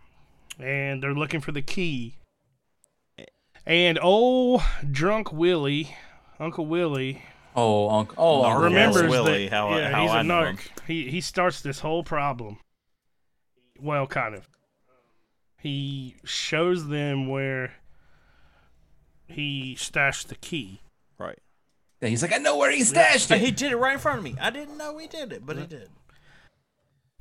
and 0.59 1.01
they're 1.03 1.13
looking 1.13 1.39
for 1.39 1.51
the 1.51 1.61
key. 1.61 2.15
And 3.65 3.99
old 4.01 4.61
drunk 4.89 5.31
Willie, 5.31 5.95
Uncle 6.39 6.65
Willie, 6.65 7.21
Oh, 7.55 7.89
uncle. 7.89 8.15
Oh, 8.17 8.41
Narc 8.43 8.45
Uncle 8.47 8.61
remembers 8.63 9.09
Willie, 9.09 9.43
that, 9.49 9.53
how 9.53 9.69
I- 9.69 9.79
yeah, 9.79 9.91
how 9.91 10.01
he's 10.01 10.11
I 10.11 10.19
a 10.21 10.23
know 10.23 10.41
narc. 10.41 10.59
him. 10.59 10.71
He 10.87 11.09
he 11.11 11.21
starts 11.21 11.61
this 11.61 11.79
whole 11.81 12.03
problem. 12.03 12.57
Well, 13.79 14.07
kind 14.07 14.33
of. 14.35 14.47
He 15.61 16.15
shows 16.23 16.87
them 16.87 17.27
where 17.27 17.73
he 19.27 19.75
stashed 19.75 20.29
the 20.29 20.35
key. 20.35 20.81
Right. 21.19 21.37
Yeah, 22.01 22.09
he's 22.09 22.23
like, 22.23 22.33
I 22.33 22.37
know 22.37 22.57
where 22.57 22.71
he 22.71 22.83
stashed 22.83 23.29
it. 23.29 23.39
He 23.39 23.51
did 23.51 23.71
it 23.71 23.75
right 23.75 23.93
in 23.93 23.99
front 23.99 24.17
of 24.17 24.23
me. 24.23 24.35
I 24.41 24.49
didn't 24.49 24.77
know 24.77 24.97
he 24.97 25.05
did 25.05 25.31
it, 25.31 25.45
but 25.45 25.57
he 25.57 25.67
did. 25.67 25.89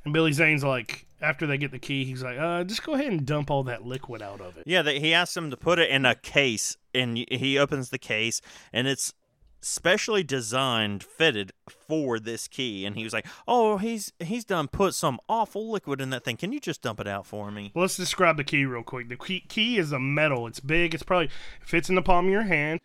And 0.03 0.11
Billy 0.11 0.31
Zane's 0.31 0.63
like, 0.63 1.05
after 1.21 1.45
they 1.45 1.59
get 1.59 1.69
the 1.69 1.77
key, 1.77 2.03
he's 2.03 2.23
like, 2.23 2.39
uh, 2.39 2.63
just 2.63 2.83
go 2.83 2.93
ahead 2.95 3.11
and 3.11 3.27
dump 3.27 3.51
all 3.51 3.61
that 3.65 3.85
liquid 3.85 4.23
out 4.23 4.41
of 4.41 4.57
it. 4.57 4.63
Yeah, 4.65 4.81
they, 4.81 4.99
he 4.99 5.13
asks 5.13 5.37
him 5.37 5.51
to 5.51 5.57
put 5.57 5.77
it 5.77 5.91
in 5.91 6.03
a 6.03 6.15
case, 6.15 6.77
and 6.95 7.15
he 7.29 7.59
opens 7.59 7.91
the 7.91 7.99
case, 7.99 8.41
and 8.73 8.87
it's 8.87 9.13
specially 9.61 10.23
designed, 10.23 11.03
fitted 11.03 11.53
for 11.69 12.19
this 12.19 12.47
key. 12.47 12.85
And 12.85 12.95
he 12.95 13.03
was 13.03 13.13
like, 13.13 13.25
"Oh, 13.47 13.77
he's 13.77 14.11
he's 14.19 14.43
done 14.43 14.67
put 14.67 14.93
some 14.93 15.19
awful 15.29 15.71
liquid 15.71 16.01
in 16.01 16.09
that 16.09 16.23
thing. 16.23 16.37
Can 16.37 16.51
you 16.51 16.59
just 16.59 16.81
dump 16.81 16.99
it 16.99 17.07
out 17.07 17.25
for 17.25 17.51
me?" 17.51 17.71
Let's 17.75 17.95
describe 17.95 18.37
the 18.37 18.43
key 18.43 18.65
real 18.65 18.83
quick. 18.83 19.09
The 19.09 19.17
key, 19.17 19.41
key 19.47 19.77
is 19.77 19.91
a 19.91 19.99
metal. 19.99 20.47
It's 20.47 20.59
big. 20.59 20.93
It's 20.93 21.03
probably 21.03 21.29
fits 21.61 21.89
in 21.89 21.95
the 21.95 22.01
palm 22.01 22.25
of 22.25 22.31
your 22.31 22.43
hand. 22.43 22.79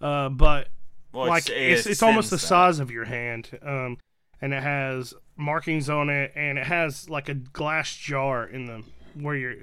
Uh, 0.00 0.28
but 0.28 0.68
Well, 1.12 1.26
like 1.26 1.48
it's, 1.48 1.86
it 1.86 1.90
it's 1.90 2.02
almost 2.02 2.30
the 2.30 2.36
extends 2.36 2.48
size 2.48 2.80
of 2.80 2.90
your 2.90 3.04
hand. 3.04 3.58
Um, 3.62 3.98
and 4.40 4.52
it 4.52 4.62
has 4.62 5.14
markings 5.36 5.88
on 5.88 6.10
it, 6.10 6.32
and 6.34 6.58
it 6.58 6.66
has 6.66 7.08
like 7.08 7.28
a 7.28 7.34
glass 7.34 7.94
jar 7.94 8.44
in 8.44 8.66
the 8.66 8.82
where 9.14 9.34
you're. 9.34 9.54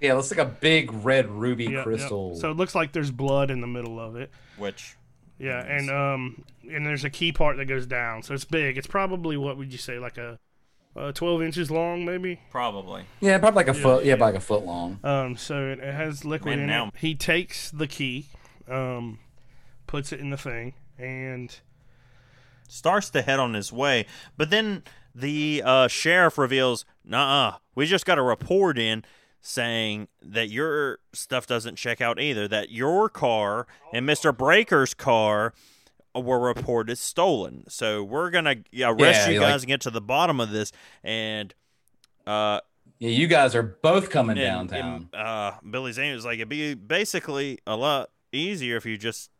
Yeah, 0.00 0.14
looks 0.14 0.30
like 0.30 0.40
a 0.40 0.50
big 0.50 0.92
red 0.92 1.30
ruby 1.30 1.64
yeah, 1.64 1.70
yeah. 1.70 1.82
crystal. 1.82 2.36
So 2.36 2.50
it 2.50 2.56
looks 2.56 2.74
like 2.74 2.92
there's 2.92 3.10
blood 3.10 3.50
in 3.50 3.60
the 3.60 3.66
middle 3.66 3.98
of 3.98 4.16
it. 4.16 4.30
Which 4.58 4.96
Yeah, 5.38 5.60
and 5.64 5.90
um, 5.90 6.44
and 6.70 6.86
there's 6.86 7.04
a 7.04 7.10
key 7.10 7.32
part 7.32 7.56
that 7.56 7.64
goes 7.66 7.86
down. 7.86 8.22
So 8.22 8.34
it's 8.34 8.44
big. 8.44 8.78
It's 8.78 8.86
probably 8.86 9.36
what 9.36 9.56
would 9.56 9.72
you 9.72 9.78
say, 9.78 9.98
like 9.98 10.16
a, 10.16 10.38
uh, 10.96 11.10
12 11.12 11.42
inches 11.42 11.70
long, 11.70 12.04
maybe. 12.04 12.40
probably 12.50 13.04
yeah, 13.20 13.38
probably 13.38 13.56
like 13.56 13.68
a 13.68 13.74
foot. 13.74 14.04
Yeah, 14.04 14.14
about 14.14 14.26
like 14.26 14.34
a 14.36 14.40
foot 14.40 14.64
long. 14.64 15.00
Um, 15.02 15.36
so 15.36 15.66
it, 15.70 15.80
it 15.80 15.92
has 15.94 16.24
liquid 16.24 16.52
Man, 16.56 16.60
in 16.60 16.66
now- 16.68 16.86
it. 16.88 16.94
He 16.98 17.14
takes 17.16 17.70
the 17.70 17.86
key, 17.88 18.26
um, 18.68 19.18
puts 19.88 20.12
it 20.12 20.20
in 20.20 20.30
the 20.30 20.36
thing, 20.36 20.74
and 20.98 21.54
starts 22.68 23.10
to 23.10 23.22
head 23.22 23.38
on 23.40 23.54
his 23.54 23.72
way, 23.72 24.06
but 24.36 24.50
then 24.50 24.82
the 25.14 25.62
uh, 25.64 25.88
sheriff 25.88 26.38
reveals, 26.38 26.84
"Nah, 27.04 27.58
we 27.74 27.86
just 27.86 28.06
got 28.06 28.18
a 28.18 28.22
report 28.22 28.78
in." 28.78 29.04
Saying 29.46 30.08
that 30.22 30.48
your 30.48 31.00
stuff 31.12 31.46
doesn't 31.46 31.76
check 31.76 32.00
out 32.00 32.18
either. 32.18 32.48
That 32.48 32.70
your 32.70 33.10
car 33.10 33.66
and 33.92 34.08
Mr. 34.08 34.34
Breaker's 34.34 34.94
car 34.94 35.52
were 36.14 36.38
reported 36.40 36.96
stolen. 36.96 37.64
So 37.68 38.02
we're 38.02 38.30
gonna 38.30 38.52
arrest 38.52 38.70
Yeah, 38.72 39.28
you 39.28 39.40
like- 39.40 39.50
guys 39.50 39.62
and 39.62 39.68
get 39.68 39.82
to 39.82 39.90
the 39.90 40.00
bottom 40.00 40.40
of 40.40 40.50
this. 40.50 40.72
And 41.02 41.52
uh, 42.26 42.60
Yeah, 42.98 43.10
you 43.10 43.26
guys 43.26 43.54
are 43.54 43.62
both 43.62 44.08
coming 44.08 44.38
and, 44.38 44.70
downtown. 44.70 45.08
and, 45.12 45.14
uh, 45.20 45.52
Billy 45.68 45.92
Zane 45.92 46.14
was 46.14 46.24
like, 46.24 46.36
it'd 46.36 46.48
be 46.48 46.72
basically 46.72 47.58
a 47.66 47.76
lot 47.76 48.08
easier 48.32 48.76
if 48.78 48.86
you 48.86 48.96
just 48.96 49.30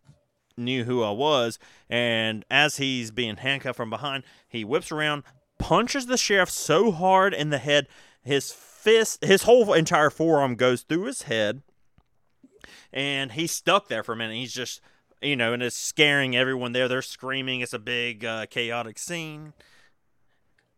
knew 0.59 0.85
who 0.85 1.03
I 1.03 1.13
was. 1.13 1.59
And 1.89 2.45
as 2.51 2.77
he's 2.77 3.11
being 3.11 3.37
handcuffed 3.39 3.79
from 3.79 3.89
behind, 3.89 4.25
he 4.47 4.65
whips 4.65 4.93
around, 4.93 5.23
punches 5.59 6.07
the 6.07 6.19
sheriff 6.19 6.51
so 6.51 6.91
hard 6.93 7.33
in 7.33 7.49
the 7.49 7.57
head, 7.59 7.89
his 8.23 8.53
fist, 8.85 9.25
his 9.25 9.45
whole 9.45 9.73
entire 9.73 10.11
forearm 10.11 10.55
goes 10.55 10.83
through 10.83 11.05
his 11.05 11.23
head. 11.23 11.63
and 12.93 13.33
he's 13.33 13.51
stuck 13.51 13.89
there 13.89 14.05
for 14.05 14.13
a 14.13 14.17
minute. 14.17 14.37
He's 14.37 14.53
just, 14.53 14.81
you 15.21 15.35
know, 15.37 15.53
and 15.53 15.63
it's 15.63 15.77
scaring 15.77 16.37
everyone 16.37 16.73
there. 16.73 16.87
They're 16.87 17.03
screaming. 17.03 17.61
It's 17.61 17.73
a 17.73 17.79
big 17.79 18.25
uh, 18.25 18.47
chaotic 18.47 18.99
scene. 18.99 19.55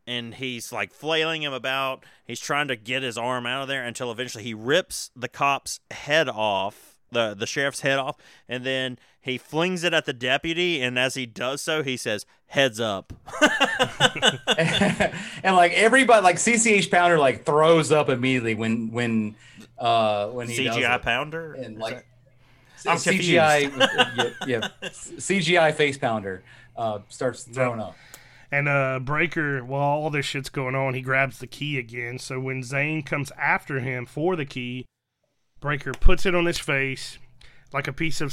And 0.06 0.34
he's 0.36 0.72
like 0.72 0.92
flailing 0.92 1.42
him 1.42 1.52
about. 1.52 2.04
He's 2.24 2.40
trying 2.40 2.68
to 2.68 2.76
get 2.76 3.02
his 3.02 3.18
arm 3.18 3.44
out 3.44 3.62
of 3.62 3.68
there 3.68 3.84
until 3.84 4.12
eventually 4.12 4.44
he 4.44 4.54
rips 4.54 5.10
the 5.16 5.28
cop's 5.28 5.80
head 5.90 6.28
off, 6.28 6.95
the 7.10 7.34
the 7.34 7.46
sheriff's 7.46 7.80
head 7.80 7.98
off, 7.98 8.16
and 8.48 8.64
then 8.64 8.98
he 9.20 9.38
flings 9.38 9.84
it 9.84 9.92
at 9.92 10.04
the 10.04 10.12
deputy. 10.12 10.80
And 10.80 10.98
as 10.98 11.14
he 11.14 11.26
does 11.26 11.62
so, 11.62 11.82
he 11.82 11.96
says, 11.96 12.26
"Heads 12.46 12.80
up." 12.80 13.12
and 15.42 15.56
like 15.56 15.72
everybody, 15.72 16.22
like 16.22 16.36
CCH 16.36 16.90
Pounder, 16.90 17.18
like 17.18 17.44
throws 17.44 17.92
up 17.92 18.08
immediately 18.08 18.54
when 18.54 18.90
when 18.90 19.34
uh 19.78 20.28
when 20.28 20.48
he 20.48 20.64
does 20.64 20.76
CGI 20.76 20.96
it. 20.96 21.02
pounder. 21.02 21.54
and 21.54 21.78
like 21.78 22.06
I'm 22.86 22.98
CGI, 22.98 23.70
yeah, 24.16 24.30
yeah, 24.46 24.68
CGI 24.82 25.74
face 25.74 25.98
pounder 25.98 26.42
uh, 26.76 27.00
starts 27.08 27.42
throwing 27.44 27.80
up. 27.80 27.96
And 28.50 28.68
uh, 28.68 29.00
Breaker, 29.02 29.64
while 29.64 29.82
all 29.82 30.10
this 30.10 30.24
shit's 30.24 30.50
going 30.50 30.74
on, 30.74 30.94
he 30.94 31.00
grabs 31.00 31.38
the 31.38 31.46
key 31.46 31.78
again. 31.78 32.18
So 32.18 32.38
when 32.38 32.62
Zane 32.62 33.02
comes 33.02 33.32
after 33.32 33.80
him 33.80 34.06
for 34.06 34.36
the 34.36 34.44
key, 34.44 34.86
Breaker 35.66 35.90
puts 35.92 36.26
it 36.26 36.34
on 36.36 36.46
his 36.46 36.58
face 36.60 37.18
like 37.72 37.88
a 37.88 37.92
piece 37.92 38.20
of 38.20 38.32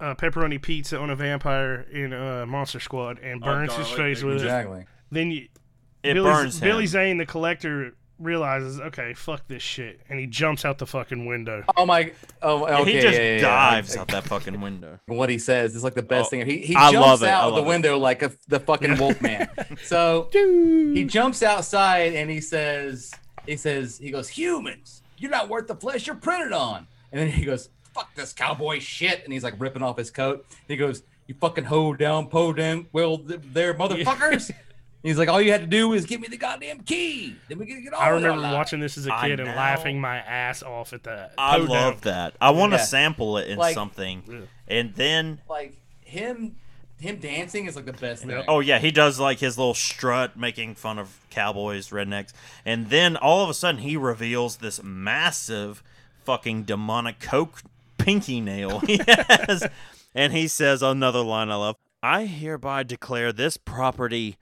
uh, 0.00 0.14
pepperoni 0.14 0.60
pizza 0.60 0.98
on 0.98 1.10
a 1.10 1.14
vampire 1.14 1.86
in 1.92 2.14
uh, 2.14 2.46
Monster 2.46 2.80
Squad 2.80 3.18
and 3.18 3.38
burns 3.42 3.74
his 3.74 3.90
face 3.90 4.22
with 4.22 4.36
it. 4.36 4.42
Exactly. 4.44 4.86
Then 5.10 5.30
you, 5.30 5.48
it 6.02 6.14
Billy, 6.14 6.30
burns 6.30 6.58
him. 6.58 6.68
Billy 6.68 6.86
Zane, 6.86 7.18
the 7.18 7.26
collector, 7.26 7.92
realizes, 8.18 8.80
okay, 8.80 9.12
fuck 9.12 9.46
this 9.46 9.62
shit, 9.62 10.00
and 10.08 10.18
he 10.18 10.26
jumps 10.26 10.64
out 10.64 10.78
the 10.78 10.86
fucking 10.86 11.26
window. 11.26 11.64
Oh 11.76 11.84
my! 11.84 12.12
Oh, 12.40 12.64
okay. 12.64 12.94
he 12.94 13.00
just 13.02 13.18
yeah, 13.18 13.24
yeah, 13.24 13.34
yeah. 13.34 13.40
dives 13.42 13.94
I- 13.96 14.00
out 14.00 14.08
that 14.08 14.24
fucking 14.24 14.58
window. 14.62 14.98
what 15.06 15.28
he 15.28 15.38
says 15.38 15.76
is 15.76 15.84
like 15.84 15.92
the 15.92 16.02
best 16.02 16.28
Oh, 16.28 16.30
thing. 16.30 16.46
He, 16.46 16.58
he 16.60 16.74
I 16.76 16.92
jumps 16.92 17.06
love 17.06 17.22
it. 17.22 17.26
I 17.26 17.32
out 17.32 17.50
the 17.50 17.56
love 17.56 17.66
it. 17.66 17.68
window 17.68 17.98
like 17.98 18.22
a, 18.22 18.32
the 18.48 18.58
fucking 18.58 18.96
wolf 18.98 19.20
man. 19.20 19.50
so 19.84 20.30
he 20.32 21.04
jumps 21.04 21.42
outside 21.42 22.14
and 22.14 22.30
he 22.30 22.40
says, 22.40 23.12
he 23.44 23.58
says, 23.58 23.98
he 23.98 24.10
goes, 24.10 24.30
humans, 24.30 24.99
you're 25.20 25.30
not 25.30 25.48
worth 25.48 25.68
the 25.68 25.76
flesh 25.76 26.06
you're 26.06 26.16
printed 26.16 26.52
on. 26.52 26.86
And 27.12 27.20
then 27.20 27.28
he 27.30 27.44
goes, 27.44 27.68
fuck 27.94 28.14
this 28.14 28.32
cowboy 28.32 28.78
shit. 28.80 29.22
And 29.24 29.32
he's 29.32 29.44
like 29.44 29.54
ripping 29.58 29.82
off 29.82 29.96
his 29.96 30.10
coat. 30.10 30.44
He 30.66 30.76
goes, 30.76 31.02
you 31.26 31.34
fucking 31.40 31.64
hoe 31.64 31.94
down, 31.94 32.26
po 32.28 32.52
down, 32.52 32.86
well, 32.92 33.18
th- 33.18 33.40
there, 33.52 33.74
motherfuckers. 33.74 34.50
He's 35.02 35.16
like, 35.16 35.30
all 35.30 35.40
you 35.40 35.50
had 35.50 35.62
to 35.62 35.66
do 35.66 35.94
is 35.94 36.04
give 36.04 36.20
me 36.20 36.28
the 36.28 36.36
goddamn 36.36 36.80
key. 36.80 37.34
Then 37.48 37.58
we 37.58 37.64
can 37.64 37.82
get 37.82 37.94
all 37.94 38.02
I 38.02 38.08
remember 38.08 38.42
watching 38.42 38.80
this 38.80 38.98
as 38.98 39.06
a 39.06 39.16
kid 39.22 39.40
and 39.40 39.48
know. 39.48 39.54
laughing 39.56 39.98
my 39.98 40.18
ass 40.18 40.62
off 40.62 40.92
at 40.92 41.04
that. 41.04 41.32
I 41.38 41.56
love 41.56 42.02
down. 42.02 42.12
that. 42.12 42.34
I 42.38 42.50
want 42.50 42.72
to 42.72 42.76
Yeah. 42.78 42.84
sample 42.84 43.38
it 43.38 43.48
in 43.48 43.56
Like- 43.56 43.72
something, 43.74 44.46
and 44.68 44.94
then 44.96 45.40
Like 45.48 45.74
him, 46.00 46.56
him 47.00 47.16
dancing 47.16 47.66
is 47.66 47.76
like 47.76 47.86
the 47.86 47.92
best 47.92 48.22
thing. 48.22 48.30
Yep. 48.30 48.44
oh 48.48 48.60
yeah, 48.60 48.78
he 48.78 48.90
does 48.90 49.18
like 49.18 49.38
his 49.38 49.58
little 49.58 49.74
strut, 49.74 50.36
making 50.36 50.74
fun 50.74 50.98
of 50.98 51.18
cowboys, 51.30 51.88
rednecks, 51.88 52.32
and 52.64 52.90
then 52.90 53.16
all 53.16 53.42
of 53.42 53.50
a 53.50 53.54
sudden 53.54 53.80
he 53.80 53.96
reveals 53.96 54.58
this 54.58 54.82
massive 54.82 55.82
fucking 56.24 56.64
demonic 56.64 57.18
coke 57.18 57.62
pinky 57.98 58.40
nail 58.40 58.80
he 58.80 59.00
has, 59.08 59.66
and 60.14 60.32
he 60.32 60.46
says 60.46 60.82
another 60.82 61.20
line 61.22 61.50
I 61.50 61.56
love: 61.56 61.76
"I 62.02 62.26
hereby 62.26 62.82
declare 62.82 63.32
this 63.32 63.56
property 63.56 64.36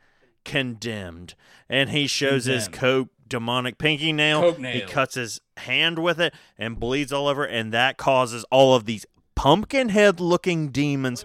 condemned," 0.45 1.35
and 1.69 1.91
he 1.91 2.07
shows 2.07 2.47
his 2.47 2.69
coke 2.69 3.09
demonic 3.29 3.79
pinky 3.79 4.13
nail. 4.13 4.41
Coke 4.41 4.59
He 4.59 4.81
cuts 4.81 5.15
his 5.15 5.41
hand 5.59 5.99
with 5.99 6.21
it 6.21 6.35
and 6.57 6.81
bleeds 6.81 7.13
all 7.13 7.29
over, 7.29 7.45
and 7.45 7.73
that 7.73 7.97
causes 7.97 8.45
all 8.51 8.75
of 8.75 8.85
these 8.85 9.07
pumpkin 9.39 9.89
head 9.91 10.19
looking 10.21 10.69
demons. 10.69 11.25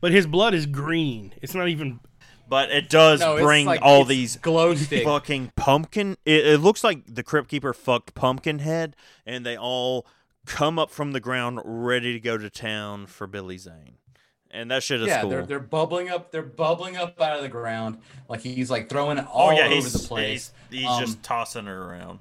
But 0.00 0.12
his 0.12 0.26
blood 0.26 0.52
is 0.54 0.66
green. 0.66 1.32
It's 1.40 1.54
not 1.54 1.68
even. 1.68 2.00
But 2.46 2.70
it 2.70 2.90
does 2.90 3.20
No, 3.20 3.38
bring 3.38 3.66
like- 3.66 3.80
all 3.82 4.04
these 4.04 4.36
glow 4.36 4.74
stick. 4.74 5.04
fucking 5.04 5.52
pumpkin. 5.56 6.18
It, 6.26 6.46
it 6.46 6.58
looks 6.58 6.84
like 6.84 7.02
the 7.06 7.22
Crypt 7.22 7.48
Keeper 7.48 7.72
fucked 7.72 8.14
Pumpkinhead, 8.14 8.94
and 9.24 9.46
they 9.46 9.56
all 9.56 10.06
come 10.44 10.78
up 10.78 10.90
from 10.90 11.12
the 11.12 11.20
ground 11.20 11.60
ready 11.64 12.12
to 12.12 12.20
go 12.20 12.36
to 12.36 12.50
town 12.50 13.06
for 13.06 13.26
Billy 13.26 13.56
Zane. 13.56 13.96
And 14.50 14.70
that 14.70 14.82
shit 14.82 15.00
is 15.00 15.08
yeah, 15.08 15.22
cool. 15.22 15.30
they're 15.30 15.46
they're 15.46 15.58
bubbling 15.58 16.10
up. 16.10 16.30
They're 16.30 16.42
bubbling 16.42 16.96
up 16.96 17.20
out 17.20 17.36
of 17.38 17.42
the 17.42 17.48
ground. 17.48 17.98
Like 18.28 18.40
he's 18.42 18.70
like 18.70 18.88
throwing 18.90 19.16
it 19.18 19.24
oh 19.26 19.32
all 19.32 19.52
yeah, 19.54 19.64
over 19.64 19.74
he's, 19.74 19.92
the 19.94 20.06
place. 20.06 20.52
he's, 20.70 20.80
he's 20.80 20.88
Um, 20.88 21.00
just 21.00 21.22
tossing 21.22 21.66
it 21.66 21.70
around. 21.70 22.20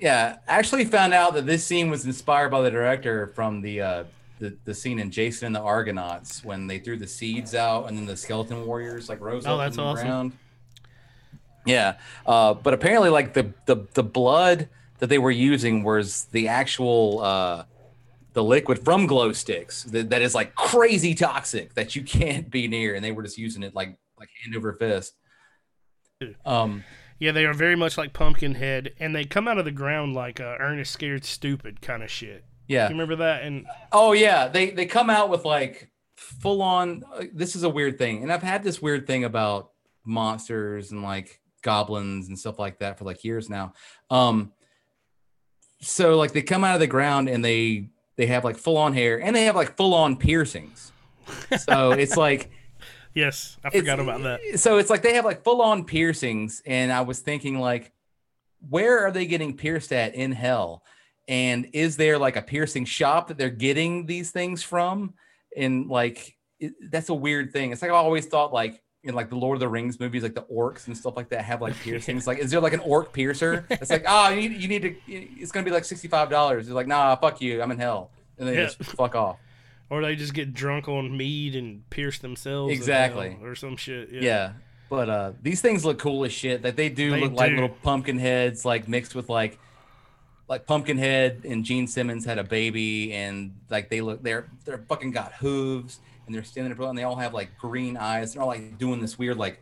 Yeah, 0.00 0.38
actually 0.46 0.84
found 0.86 1.12
out 1.12 1.34
that 1.34 1.44
this 1.44 1.64
scene 1.64 1.90
was 1.90 2.06
inspired 2.06 2.50
by 2.50 2.62
the 2.62 2.70
director 2.70 3.26
from 3.34 3.60
the 3.62 3.80
uh, 3.80 4.04
the, 4.38 4.56
the 4.64 4.74
scene 4.74 4.98
in 4.98 5.10
Jason 5.10 5.46
and 5.46 5.54
the 5.56 5.60
Argonauts 5.60 6.44
when 6.44 6.66
they 6.66 6.78
threw 6.78 6.96
the 6.96 7.06
seeds 7.06 7.54
out 7.54 7.88
and 7.88 7.96
then 7.96 8.04
the 8.06 8.16
skeleton 8.16 8.66
warriors 8.66 9.08
like 9.08 9.20
rose 9.20 9.46
Oh, 9.46 9.54
up 9.54 9.58
that's 9.60 9.76
from 9.76 9.84
the 9.84 9.90
awesome. 9.90 10.06
ground. 10.06 10.32
Yeah, 11.66 11.96
uh, 12.26 12.52
but 12.54 12.74
apparently, 12.74 13.08
like 13.08 13.32
the, 13.32 13.54
the 13.66 13.86
the 13.94 14.02
blood 14.02 14.68
that 14.98 15.06
they 15.08 15.18
were 15.18 15.30
using 15.30 15.82
was 15.82 16.24
the 16.26 16.48
actual 16.48 17.20
uh, 17.22 17.64
the 18.34 18.44
liquid 18.44 18.84
from 18.84 19.06
glow 19.06 19.32
sticks 19.32 19.84
that, 19.84 20.10
that 20.10 20.20
is 20.20 20.34
like 20.34 20.54
crazy 20.54 21.14
toxic 21.14 21.72
that 21.74 21.96
you 21.96 22.02
can't 22.02 22.50
be 22.50 22.68
near, 22.68 22.94
and 22.94 23.02
they 23.04 23.12
were 23.12 23.22
just 23.22 23.38
using 23.38 23.62
it 23.62 23.74
like 23.74 23.96
like 24.18 24.28
hand 24.42 24.54
over 24.54 24.74
fist. 24.74 25.14
Um, 26.44 26.84
Yeah, 27.18 27.32
they 27.32 27.46
are 27.46 27.54
very 27.54 27.76
much 27.76 27.96
like 27.96 28.12
Pumpkinhead, 28.12 28.92
and 29.00 29.14
they 29.14 29.24
come 29.24 29.48
out 29.48 29.56
of 29.58 29.64
the 29.64 29.70
ground 29.72 30.14
like 30.14 30.40
uh, 30.40 30.56
Ernest 30.60 30.92
Scared 30.92 31.24
Stupid 31.24 31.80
kind 31.80 32.02
of 32.02 32.10
shit. 32.10 32.44
Yeah. 32.66 32.84
You 32.84 32.94
remember 32.94 33.16
that? 33.16 33.42
And 33.42 33.66
Oh 33.92 34.12
yeah, 34.12 34.48
they 34.48 34.70
they 34.70 34.86
come 34.86 35.10
out 35.10 35.28
with 35.28 35.44
like 35.44 35.90
full 36.16 36.62
on. 36.62 37.04
Uh, 37.12 37.24
this 37.32 37.56
is 37.56 37.62
a 37.62 37.68
weird 37.68 37.98
thing, 37.98 38.22
and 38.22 38.32
I've 38.32 38.42
had 38.42 38.62
this 38.62 38.80
weird 38.80 39.06
thing 39.06 39.24
about 39.24 39.70
monsters 40.04 40.90
and 40.90 41.02
like 41.02 41.40
goblins 41.62 42.28
and 42.28 42.38
stuff 42.38 42.58
like 42.58 42.78
that 42.78 42.98
for 42.98 43.04
like 43.04 43.24
years 43.24 43.48
now. 43.48 43.72
Um, 44.10 44.52
so 45.80 46.16
like 46.16 46.32
they 46.32 46.42
come 46.42 46.64
out 46.64 46.74
of 46.74 46.80
the 46.80 46.86
ground 46.86 47.28
and 47.28 47.44
they 47.44 47.88
they 48.16 48.26
have 48.26 48.44
like 48.44 48.56
full 48.56 48.76
on 48.76 48.94
hair 48.94 49.20
and 49.20 49.34
they 49.34 49.44
have 49.44 49.56
like 49.56 49.76
full 49.76 49.94
on 49.94 50.16
piercings. 50.16 50.92
So 51.58 51.92
it's 51.98 52.16
like 52.16 52.50
yes, 53.14 53.56
I 53.64 53.70
forgot 53.70 54.00
about 54.00 54.22
that. 54.22 54.58
So 54.58 54.78
it's 54.78 54.90
like 54.90 55.02
they 55.02 55.14
have 55.14 55.24
like 55.24 55.42
full 55.42 55.62
on 55.62 55.84
piercings, 55.84 56.62
and 56.66 56.92
I 56.92 57.02
was 57.02 57.20
thinking 57.20 57.58
like, 57.58 57.92
where 58.68 59.06
are 59.06 59.10
they 59.10 59.26
getting 59.26 59.56
pierced 59.56 59.92
at 59.92 60.14
in 60.14 60.32
hell? 60.32 60.82
And 61.28 61.68
is 61.72 61.96
there 61.96 62.18
like 62.18 62.36
a 62.36 62.42
piercing 62.42 62.84
shop 62.84 63.28
that 63.28 63.38
they're 63.38 63.48
getting 63.50 64.06
these 64.06 64.30
things 64.30 64.62
from? 64.62 65.14
And 65.56 65.88
like, 65.88 66.36
it, 66.60 66.72
that's 66.90 67.08
a 67.08 67.14
weird 67.14 67.52
thing. 67.52 67.72
It's 67.72 67.80
like 67.82 67.90
I 67.90 67.94
always 67.94 68.26
thought 68.26 68.52
like 68.52 68.82
in 69.02 69.14
like 69.14 69.28
the 69.30 69.36
Lord 69.36 69.56
of 69.56 69.60
the 69.60 69.68
Rings 69.68 69.98
movies, 70.00 70.22
like 70.22 70.34
the 70.34 70.42
orcs 70.42 70.86
and 70.86 70.96
stuff 70.96 71.16
like 71.16 71.28
that 71.30 71.44
have 71.44 71.60
like 71.62 71.74
piercings. 71.82 72.26
Like, 72.26 72.38
is 72.38 72.50
there 72.50 72.60
like 72.60 72.72
an 72.74 72.80
orc 72.80 73.12
piercer? 73.12 73.66
It's 73.70 73.90
like, 73.90 74.04
oh, 74.06 74.28
you 74.30 74.48
need, 74.48 74.60
you 74.62 74.68
need 74.68 74.82
to. 74.82 74.94
It's 75.06 75.52
gonna 75.52 75.64
be 75.64 75.70
like 75.70 75.84
sixty 75.84 76.08
five 76.08 76.28
dollars. 76.30 76.66
It's 76.66 76.74
like, 76.74 76.86
nah, 76.86 77.14
fuck 77.16 77.40
you, 77.40 77.62
I'm 77.62 77.70
in 77.70 77.78
hell, 77.78 78.10
and 78.38 78.48
they 78.48 78.54
Yeah. 78.56 78.64
just 78.66 78.82
fuck 78.82 79.14
off. 79.14 79.38
Or 79.90 80.02
they 80.02 80.16
just 80.16 80.32
get 80.34 80.54
drunk 80.54 80.88
on 80.88 81.16
mead 81.16 81.54
and 81.54 81.88
pierce 81.90 82.18
themselves. 82.18 82.72
Exactly. 82.72 83.38
or 83.42 83.54
some 83.54 83.76
shit. 83.76 84.10
Yeah. 84.10 84.20
Yeah. 84.22 84.52
But 84.90 85.08
uh 85.10 85.32
these 85.42 85.60
things 85.60 85.84
look 85.84 85.98
cool 85.98 86.24
as 86.24 86.32
shit. 86.32 86.62
That 86.62 86.76
they 86.76 86.88
do 86.88 87.10
They 87.10 87.20
look 87.20 87.32
like 87.32 87.52
little 87.52 87.68
pumpkin 87.68 88.18
heads, 88.18 88.64
like 88.64 88.88
mixed 88.88 89.14
with 89.14 89.28
like 89.28 89.58
like 90.54 90.66
Pumpkinhead 90.66 91.40
and 91.44 91.64
Gene 91.64 91.88
Simmons 91.88 92.24
had 92.24 92.38
a 92.38 92.44
baby, 92.44 93.12
and 93.12 93.52
like 93.70 93.90
they 93.90 94.00
look 94.00 94.22
they're 94.22 94.46
they're 94.64 94.84
fucking 94.88 95.10
got 95.10 95.32
hooves, 95.32 95.98
and 96.26 96.34
they're 96.34 96.44
standing 96.44 96.72
up, 96.72 96.78
and 96.78 96.96
they 96.96 97.02
all 97.02 97.16
have 97.16 97.34
like 97.34 97.58
green 97.58 97.96
eyes. 97.96 98.32
They're 98.32 98.42
all 98.42 98.48
like 98.48 98.78
doing 98.78 99.00
this 99.00 99.18
weird 99.18 99.36
like 99.36 99.60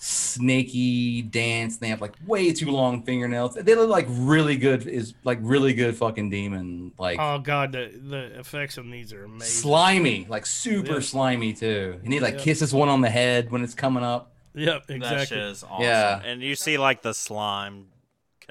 snaky 0.00 1.22
dance. 1.22 1.74
And 1.74 1.80
they 1.82 1.88
have 1.88 2.00
like 2.00 2.14
way 2.26 2.52
too 2.52 2.70
long 2.70 3.02
fingernails. 3.02 3.54
They 3.54 3.74
look 3.74 3.88
like 3.88 4.06
really 4.08 4.56
good 4.56 4.86
is 4.86 5.14
like 5.24 5.38
really 5.42 5.72
good 5.74 5.96
fucking 5.96 6.30
demon 6.30 6.92
like 6.98 7.18
Oh 7.20 7.38
god, 7.38 7.72
the 7.72 7.90
the 8.08 8.38
effects 8.38 8.78
on 8.78 8.90
these 8.90 9.12
are 9.12 9.24
amazing. 9.24 9.46
slimy, 9.62 10.26
like 10.28 10.46
super 10.46 10.94
Yeah. 10.94 11.00
slimy 11.00 11.52
too. 11.52 12.00
And 12.04 12.12
he 12.12 12.20
like 12.20 12.34
Yeah. 12.34 12.40
kisses 12.40 12.72
one 12.74 12.88
on 12.88 13.00
the 13.00 13.10
head 13.10 13.50
when 13.50 13.62
it's 13.62 13.74
coming 13.74 14.02
up. 14.04 14.32
Yep, 14.54 14.86
That 14.88 14.94
exactly. 14.94 15.26
shit 15.26 15.38
is 15.38 15.62
awesome. 15.64 15.84
Yeah. 15.84 16.20
And 16.24 16.42
you 16.42 16.54
see 16.56 16.78
like 16.78 17.02
the 17.02 17.14
slime 17.14 17.86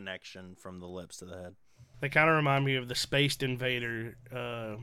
connection 0.07 0.55
from 0.55 0.79
the 0.79 0.85
lips 0.87 1.17
to 1.17 1.25
the 1.25 1.35
head. 1.37 1.55
They 1.99 2.09
kind 2.09 2.29
of 2.29 2.35
remind 2.35 2.63
me 2.63 2.75
of 2.75 2.87
the 2.87 2.95
Spaced 2.95 3.41
Invader 3.41 4.15
uh, 4.33 4.75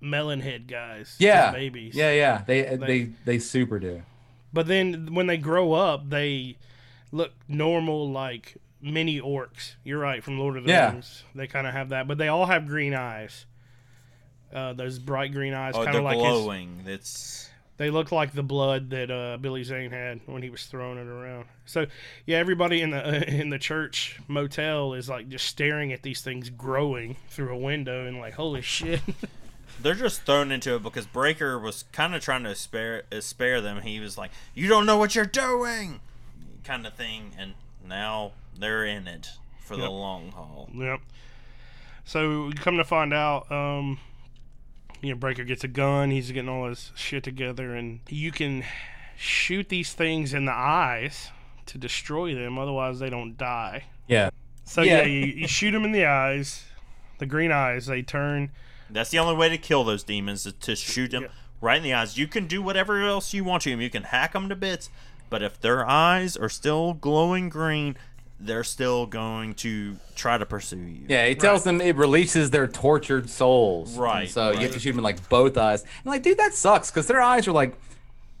melon 0.00 0.40
head 0.40 0.68
guys. 0.68 1.16
Yeah, 1.18 1.50
babies. 1.50 1.94
Yeah, 1.96 2.12
yeah, 2.12 2.42
they 2.46 2.70
Like- 2.76 2.80
they 2.86 3.02
they 3.24 3.38
super 3.40 3.78
do. 3.78 4.02
But 4.52 4.66
then 4.66 5.12
when 5.14 5.26
they 5.26 5.36
grow 5.36 5.72
up, 5.72 6.08
they 6.08 6.56
look 7.12 7.32
normal, 7.48 8.10
like 8.10 8.56
mini 8.80 9.20
orcs. 9.20 9.74
You're 9.84 9.98
right, 9.98 10.22
from 10.22 10.38
Lord 10.38 10.56
of 10.56 10.64
the 10.64 10.70
Yeah. 10.70 10.92
Rings. 10.92 11.24
They 11.34 11.46
kind 11.48 11.66
of 11.66 11.72
have 11.74 11.88
that, 11.90 12.06
but 12.08 12.16
they 12.16 12.28
all 12.28 12.46
have 12.46 12.66
green 12.66 12.94
eyes. 12.94 13.44
Uh, 14.54 14.72
those 14.72 14.98
bright 14.98 15.32
green 15.32 15.52
eyes, 15.52 15.74
Oh, 15.76 15.82
kind 15.82 15.92
they're 15.94 16.00
of 16.00 16.04
like 16.04 16.16
his, 16.16 16.22
glowing. 16.24 16.82
It's 16.86 17.47
They 17.78 17.90
look 17.90 18.12
like 18.12 18.32
the 18.32 18.42
blood 18.42 18.90
that 18.90 19.10
uh, 19.10 19.38
Billy 19.38 19.62
Zane 19.62 19.92
had 19.92 20.20
when 20.26 20.42
he 20.42 20.50
was 20.50 20.66
throwing 20.66 20.98
it 20.98 21.06
around. 21.06 21.46
So 21.64 21.86
yeah, 22.26 22.38
everybody 22.38 22.82
in 22.82 22.90
the 22.90 23.06
uh, 23.06 23.20
in 23.26 23.48
the 23.48 23.58
church 23.58 24.20
motel 24.28 24.94
is 24.94 25.08
like 25.08 25.28
just 25.28 25.46
staring 25.46 25.92
at 25.92 26.02
these 26.02 26.20
things 26.20 26.50
growing 26.50 27.16
through 27.30 27.54
a 27.54 27.58
window 27.58 28.06
and 28.06 28.18
like, 28.18 28.34
holy 28.34 28.62
shit. 28.62 29.00
They're 29.80 29.94
just 29.94 30.22
thrown 30.22 30.50
into 30.50 30.74
it 30.74 30.82
because 30.82 31.06
Breaker 31.06 31.56
was 31.56 31.84
kind 31.92 32.14
of 32.16 32.20
trying 32.20 32.42
to 32.44 32.54
spare 32.56 33.04
uh, 33.12 33.20
spare 33.20 33.60
them. 33.60 33.80
He 33.82 34.00
was 34.00 34.18
like, 34.18 34.32
"You 34.54 34.68
don't 34.68 34.86
know 34.86 34.96
what 34.96 35.14
you're 35.14 35.24
doing," 35.24 36.00
kind 36.64 36.84
of 36.84 36.94
thing, 36.94 37.30
and 37.38 37.54
now 37.86 38.32
they're 38.58 38.84
in 38.84 39.06
it 39.06 39.28
for 39.60 39.76
the 39.76 39.88
long 39.88 40.32
haul. 40.32 40.68
Yep. 40.74 41.00
So 42.04 42.46
we 42.46 42.52
come 42.54 42.78
to 42.78 42.84
find 42.84 43.12
out, 43.12 43.52
um, 43.52 44.00
you 45.00 45.10
know, 45.10 45.16
Breaker 45.16 45.44
gets 45.44 45.64
a 45.64 45.68
gun. 45.68 46.10
He's 46.10 46.30
getting 46.30 46.48
all 46.48 46.68
his 46.68 46.92
shit 46.94 47.22
together, 47.24 47.74
and 47.74 48.00
you 48.08 48.32
can 48.32 48.64
shoot 49.16 49.68
these 49.68 49.92
things 49.92 50.34
in 50.34 50.44
the 50.44 50.52
eyes 50.52 51.30
to 51.66 51.78
destroy 51.78 52.34
them. 52.34 52.58
Otherwise, 52.58 52.98
they 52.98 53.10
don't 53.10 53.36
die. 53.36 53.84
Yeah. 54.06 54.30
So 54.64 54.82
Yeah. 54.82 54.98
yeah, 54.98 55.04
you, 55.04 55.26
you 55.26 55.48
shoot 55.48 55.70
them 55.72 55.84
in 55.84 55.92
the 55.92 56.06
eyes, 56.06 56.64
the 57.18 57.26
green 57.26 57.52
eyes. 57.52 57.86
They 57.86 58.02
turn. 58.02 58.50
That's 58.90 59.10
the 59.10 59.18
only 59.18 59.34
way 59.34 59.48
to 59.50 59.58
kill 59.58 59.84
those 59.84 60.02
demons 60.02 60.46
is 60.46 60.54
to 60.60 60.74
shoot 60.76 61.10
them 61.10 61.22
Yeah. 61.24 61.28
right 61.60 61.76
in 61.76 61.82
the 61.82 61.92
eyes. 61.94 62.16
You 62.16 62.26
can 62.26 62.46
do 62.46 62.62
whatever 62.62 63.02
else 63.02 63.34
you 63.34 63.44
want 63.44 63.62
to 63.64 63.70
them. 63.70 63.80
You 63.80 63.90
can 63.90 64.04
hack 64.04 64.32
them 64.32 64.48
to 64.48 64.56
bits, 64.56 64.88
but 65.30 65.42
if 65.42 65.60
their 65.60 65.86
eyes 65.86 66.36
are 66.36 66.48
still 66.48 66.94
glowing 66.94 67.48
green, 67.50 67.96
they're 68.40 68.64
still 68.64 69.04
going 69.06 69.54
to 69.54 69.96
try 70.14 70.38
to 70.38 70.46
pursue 70.46 70.76
you. 70.78 71.06
Yeah, 71.08 71.26
he 71.26 71.34
tells 71.34 71.64
them 71.64 71.80
it 71.80 71.96
releases 71.96 72.50
their 72.50 72.68
tortured 72.68 73.28
souls. 73.28 73.92
And 73.94 74.00
Right, 74.00 74.28
so 74.30 74.52
you 74.52 74.60
have 74.60 74.72
to 74.72 74.78
shoot 74.78 74.90
them 74.92 74.98
in 75.00 75.04
like 75.04 75.28
both 75.28 75.56
eyes. 75.56 75.82
And 75.82 76.06
like, 76.06 76.22
dude, 76.22 76.38
that 76.38 76.54
sucks 76.54 76.90
because 76.90 77.06
their 77.08 77.20
eyes 77.20 77.48
are 77.48 77.52
like 77.52 77.74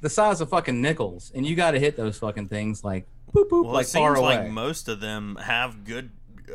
the 0.00 0.08
size 0.08 0.40
of 0.40 0.48
fucking 0.50 0.80
nickels, 0.80 1.32
and 1.34 1.44
you 1.44 1.56
got 1.56 1.72
to 1.72 1.80
hit 1.80 1.96
those 1.96 2.18
fucking 2.18 2.46
things 2.48 2.84
like 2.84 3.06
boop 3.34 3.48
boop, 3.48 3.64
Well, 3.64 3.72
like 3.74 3.86
it 3.86 3.90
far 3.90 4.14
seems 4.14 4.24
away. 4.24 4.36
like 4.38 4.50
most 4.50 4.88
of 4.88 5.00
them 5.00 5.36
have 5.42 5.84
good, 5.84 6.10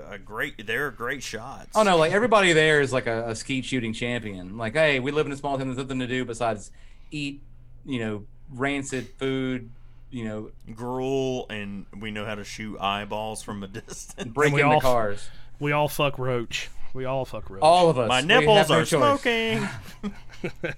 uh, 0.09 0.15
great. 0.23 0.65
They're 0.65 0.91
great 0.91 1.21
shots. 1.21 1.71
Oh 1.75 1.83
no, 1.83 1.97
like 1.97 2.13
everybody 2.13 2.53
there 2.53 2.79
is 2.79 2.93
like 2.93 3.07
a, 3.07 3.29
a 3.31 3.35
skeet 3.35 3.65
shooting 3.65 3.91
champion. 3.91 4.57
Like, 4.57 4.73
hey, 4.73 5.01
we 5.01 5.11
live 5.11 5.25
in 5.25 5.33
a 5.33 5.35
small 5.37 5.57
town. 5.57 5.67
There's 5.67 5.77
nothing 5.77 5.99
to 5.99 6.07
do 6.07 6.23
besides 6.23 6.71
eat, 7.11 7.41
you 7.85 7.99
know, 7.99 8.25
rancid 8.49 9.09
food. 9.19 9.69
You 10.13 10.25
know, 10.25 10.51
gruel, 10.75 11.47
and 11.49 11.85
we 11.99 12.11
know 12.11 12.23
how 12.23 12.35
to 12.35 12.43
shoot 12.43 12.77
eyeballs 12.79 13.41
from 13.41 13.63
a 13.63 13.67
distance. 13.79 14.31
break 14.31 14.53
we 14.53 14.61
into 14.61 14.75
all- 14.75 14.81
cars. 14.81 15.27
We 15.59 15.71
all 15.71 15.87
fuck 15.87 16.19
Roach. 16.19 16.69
We 16.93 17.05
all 17.05 17.25
fuck 17.25 17.49
Roach. 17.49 17.61
All 17.63 17.89
of 17.89 17.97
us. 17.97 18.07
My 18.07 18.21
nipples 18.21 18.69
no 18.69 18.75
are 18.79 18.85
choice. 18.85 19.21
smoking. 19.21 19.67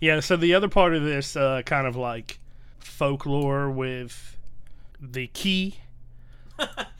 Yeah, 0.00 0.20
so 0.20 0.36
the 0.36 0.54
other 0.54 0.68
part 0.68 0.94
of 0.94 1.02
this 1.02 1.36
uh, 1.36 1.60
kind 1.66 1.86
of 1.86 1.94
like 1.94 2.38
folklore 2.78 3.70
with 3.70 4.38
the 4.98 5.26
key 5.26 5.76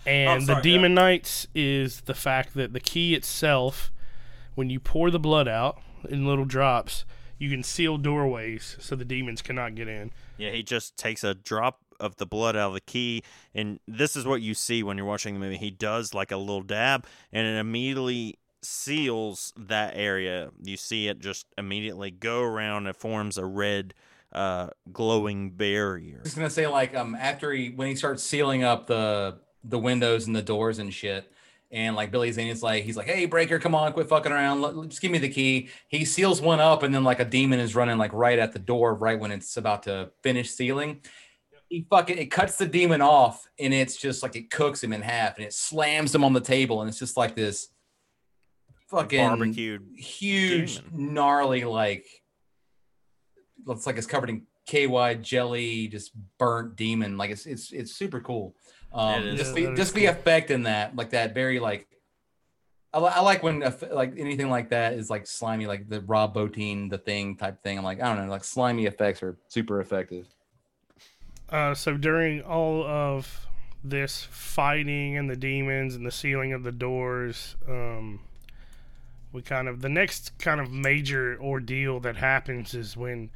and 0.04 0.42
Oh, 0.42 0.46
the 0.46 0.52
sorry, 0.52 0.62
demon 0.62 0.92
knights 0.94 1.46
is 1.54 2.02
the 2.02 2.12
fact 2.12 2.52
that 2.54 2.74
the 2.74 2.80
key 2.80 3.14
itself, 3.14 3.90
when 4.54 4.68
you 4.68 4.80
pour 4.80 5.10
the 5.10 5.18
blood 5.18 5.48
out 5.48 5.78
in 6.10 6.26
little 6.26 6.44
drops, 6.44 7.06
you 7.40 7.48
can 7.48 7.62
seal 7.62 7.96
doorways 7.96 8.76
so 8.78 8.94
the 8.94 9.04
demons 9.04 9.40
cannot 9.42 9.74
get 9.74 9.88
in. 9.88 10.12
Yeah, 10.36 10.50
he 10.50 10.62
just 10.62 10.96
takes 10.96 11.24
a 11.24 11.34
drop 11.34 11.80
of 11.98 12.16
the 12.16 12.26
blood 12.26 12.54
out 12.54 12.68
of 12.68 12.74
the 12.74 12.80
key, 12.82 13.24
and 13.54 13.80
this 13.88 14.14
is 14.14 14.26
what 14.26 14.42
you 14.42 14.54
see 14.54 14.82
when 14.82 14.96
you're 14.96 15.06
watching 15.06 15.34
the 15.34 15.40
movie. 15.40 15.56
He 15.56 15.70
does 15.70 16.14
like 16.14 16.30
a 16.30 16.36
little 16.36 16.62
dab, 16.62 17.06
and 17.32 17.46
it 17.46 17.58
immediately 17.58 18.38
seals 18.62 19.54
that 19.56 19.94
area. 19.96 20.50
You 20.62 20.76
see 20.76 21.08
it 21.08 21.18
just 21.18 21.46
immediately 21.56 22.10
go 22.10 22.42
around 22.42 22.86
and 22.86 22.94
forms 22.94 23.38
a 23.38 23.46
red, 23.46 23.94
uh, 24.32 24.68
glowing 24.92 25.50
barrier. 25.50 26.20
just 26.22 26.36
gonna 26.36 26.50
say 26.50 26.66
like 26.66 26.94
um 26.94 27.14
after 27.14 27.52
he 27.52 27.70
when 27.70 27.88
he 27.88 27.96
starts 27.96 28.22
sealing 28.22 28.62
up 28.62 28.86
the 28.86 29.38
the 29.64 29.78
windows 29.78 30.26
and 30.26 30.36
the 30.36 30.42
doors 30.42 30.78
and 30.78 30.92
shit 30.92 31.30
and 31.70 31.94
like 31.94 32.10
Billy 32.10 32.32
Zane 32.32 32.48
is 32.48 32.62
like 32.62 32.84
he's 32.84 32.96
like 32.96 33.06
hey 33.06 33.26
breaker 33.26 33.58
come 33.58 33.74
on 33.74 33.92
quit 33.92 34.08
fucking 34.08 34.32
around 34.32 34.60
let, 34.60 34.88
just 34.88 35.00
give 35.00 35.10
me 35.10 35.18
the 35.18 35.28
key 35.28 35.68
he 35.88 36.04
seals 36.04 36.40
one 36.40 36.60
up 36.60 36.82
and 36.82 36.94
then 36.94 37.04
like 37.04 37.20
a 37.20 37.24
demon 37.24 37.60
is 37.60 37.74
running 37.74 37.98
like 37.98 38.12
right 38.12 38.38
at 38.38 38.52
the 38.52 38.58
door 38.58 38.94
right 38.94 39.18
when 39.18 39.30
it's 39.30 39.56
about 39.56 39.84
to 39.84 40.10
finish 40.22 40.50
sealing 40.50 41.00
he 41.68 41.86
fucking 41.88 42.18
it 42.18 42.30
cuts 42.30 42.56
the 42.56 42.66
demon 42.66 43.00
off 43.00 43.48
and 43.58 43.72
it's 43.72 43.96
just 43.96 44.22
like 44.22 44.36
it 44.36 44.50
cooks 44.50 44.82
him 44.82 44.92
in 44.92 45.02
half 45.02 45.36
and 45.36 45.46
it 45.46 45.52
slams 45.52 46.14
him 46.14 46.24
on 46.24 46.32
the 46.32 46.40
table 46.40 46.80
and 46.80 46.88
it's 46.88 46.98
just 46.98 47.16
like 47.16 47.34
this 47.34 47.68
fucking 48.88 49.26
Barbecued. 49.28 49.86
huge 49.96 50.76
demon. 50.76 51.14
gnarly 51.14 51.64
like 51.64 52.06
looks 53.64 53.86
like 53.86 53.96
it's 53.96 54.06
covered 54.06 54.30
in 54.30 54.42
KY 54.66 55.14
jelly, 55.20 55.88
just 55.88 56.12
burnt 56.38 56.76
demon. 56.76 57.16
Like 57.16 57.30
it's 57.30 57.46
it's 57.46 57.72
it's 57.72 57.92
super 57.92 58.20
cool. 58.20 58.54
Um, 58.92 59.36
just 59.36 59.50
Yeah, 59.50 59.54
the, 59.54 59.64
that 59.66 59.72
is 59.72 59.78
just 59.78 59.94
the 59.94 60.00
cool. 60.02 60.10
effect 60.10 60.50
in 60.50 60.64
that, 60.64 60.96
like 60.96 61.10
that 61.10 61.34
very 61.34 61.58
like. 61.60 61.86
I, 62.92 62.98
I 62.98 63.20
like 63.20 63.42
when 63.42 63.62
eff- 63.62 63.90
like 63.92 64.14
anything 64.18 64.50
like 64.50 64.70
that 64.70 64.94
is 64.94 65.08
like 65.08 65.26
slimy, 65.26 65.66
like 65.66 65.88
the 65.88 66.00
Rob 66.00 66.34
Bottin, 66.34 66.90
the 66.90 66.98
thing 66.98 67.36
type 67.36 67.62
thing. 67.62 67.78
I'm 67.78 67.84
like, 67.84 68.02
I 68.02 68.14
don't 68.14 68.26
know, 68.26 68.30
like 68.30 68.42
slimy 68.44 68.86
effects 68.86 69.22
are 69.22 69.36
super 69.48 69.80
effective. 69.80 70.26
Uh, 71.48 71.74
so 71.74 71.96
during 71.96 72.42
all 72.42 72.84
of 72.84 73.46
this 73.82 74.26
fighting 74.30 75.16
and 75.16 75.30
the 75.30 75.36
demons 75.36 75.94
and 75.94 76.04
the 76.04 76.10
sealing 76.10 76.52
of 76.52 76.62
the 76.62 76.72
doors, 76.72 77.56
um, 77.68 78.20
we 79.32 79.42
kind 79.42 79.68
of 79.68 79.80
the 79.80 79.88
next 79.88 80.36
kind 80.38 80.60
of 80.60 80.70
major 80.70 81.38
ordeal 81.40 82.00
that 82.00 82.16
happens 82.16 82.74
is 82.74 82.96
when 82.96 83.30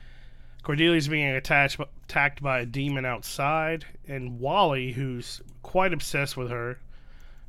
Cordelia's 0.64 1.08
being 1.08 1.28
attached 1.28 1.78
attacked 2.08 2.42
by 2.42 2.60
a 2.60 2.66
demon 2.66 3.04
outside, 3.04 3.84
and 4.08 4.40
Wally, 4.40 4.92
who's 4.92 5.40
quite 5.62 5.92
obsessed 5.92 6.36
with 6.36 6.50
her, 6.50 6.78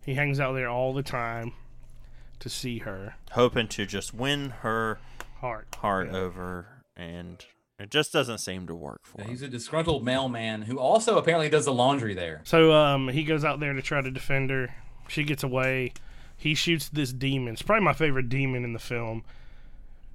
he 0.05 0.13
hangs 0.15 0.39
out 0.39 0.53
there 0.53 0.69
all 0.69 0.93
the 0.93 1.03
time 1.03 1.53
to 2.39 2.49
see 2.49 2.79
her 2.79 3.15
Hoping 3.31 3.67
to 3.69 3.85
just 3.85 4.13
win 4.13 4.49
her 4.61 4.99
heart. 5.39 5.67
heart 5.79 6.07
Yeah. 6.11 6.17
over, 6.17 6.67
and 6.97 7.43
it 7.79 7.89
just 7.89 8.11
doesn't 8.13 8.39
seem 8.39 8.67
to 8.67 8.75
work 8.75 9.01
for 9.05 9.19
Yeah, 9.19 9.25
him. 9.25 9.29
he's 9.31 9.41
a 9.41 9.47
disgruntled 9.47 10.03
mailman 10.03 10.63
who 10.63 10.77
also 10.77 11.17
apparently 11.17 11.49
does 11.49 11.65
the 11.65 11.73
laundry 11.73 12.13
there. 12.13 12.41
So 12.43 12.73
um, 12.73 13.07
he 13.09 13.23
goes 13.23 13.43
out 13.45 13.59
there 13.59 13.73
to 13.73 13.81
try 13.81 14.01
to 14.01 14.11
defend 14.11 14.49
her. 14.49 14.75
She 15.07 15.23
gets 15.23 15.43
away. 15.43 15.93
He 16.37 16.53
shoots 16.53 16.89
this 16.89 17.13
demon. 17.13 17.53
It's 17.53 17.61
probably 17.61 17.85
my 17.85 17.93
favorite 17.93 18.27
demon 18.29 18.63
in 18.65 18.73
the 18.73 18.79
film. 18.79 19.23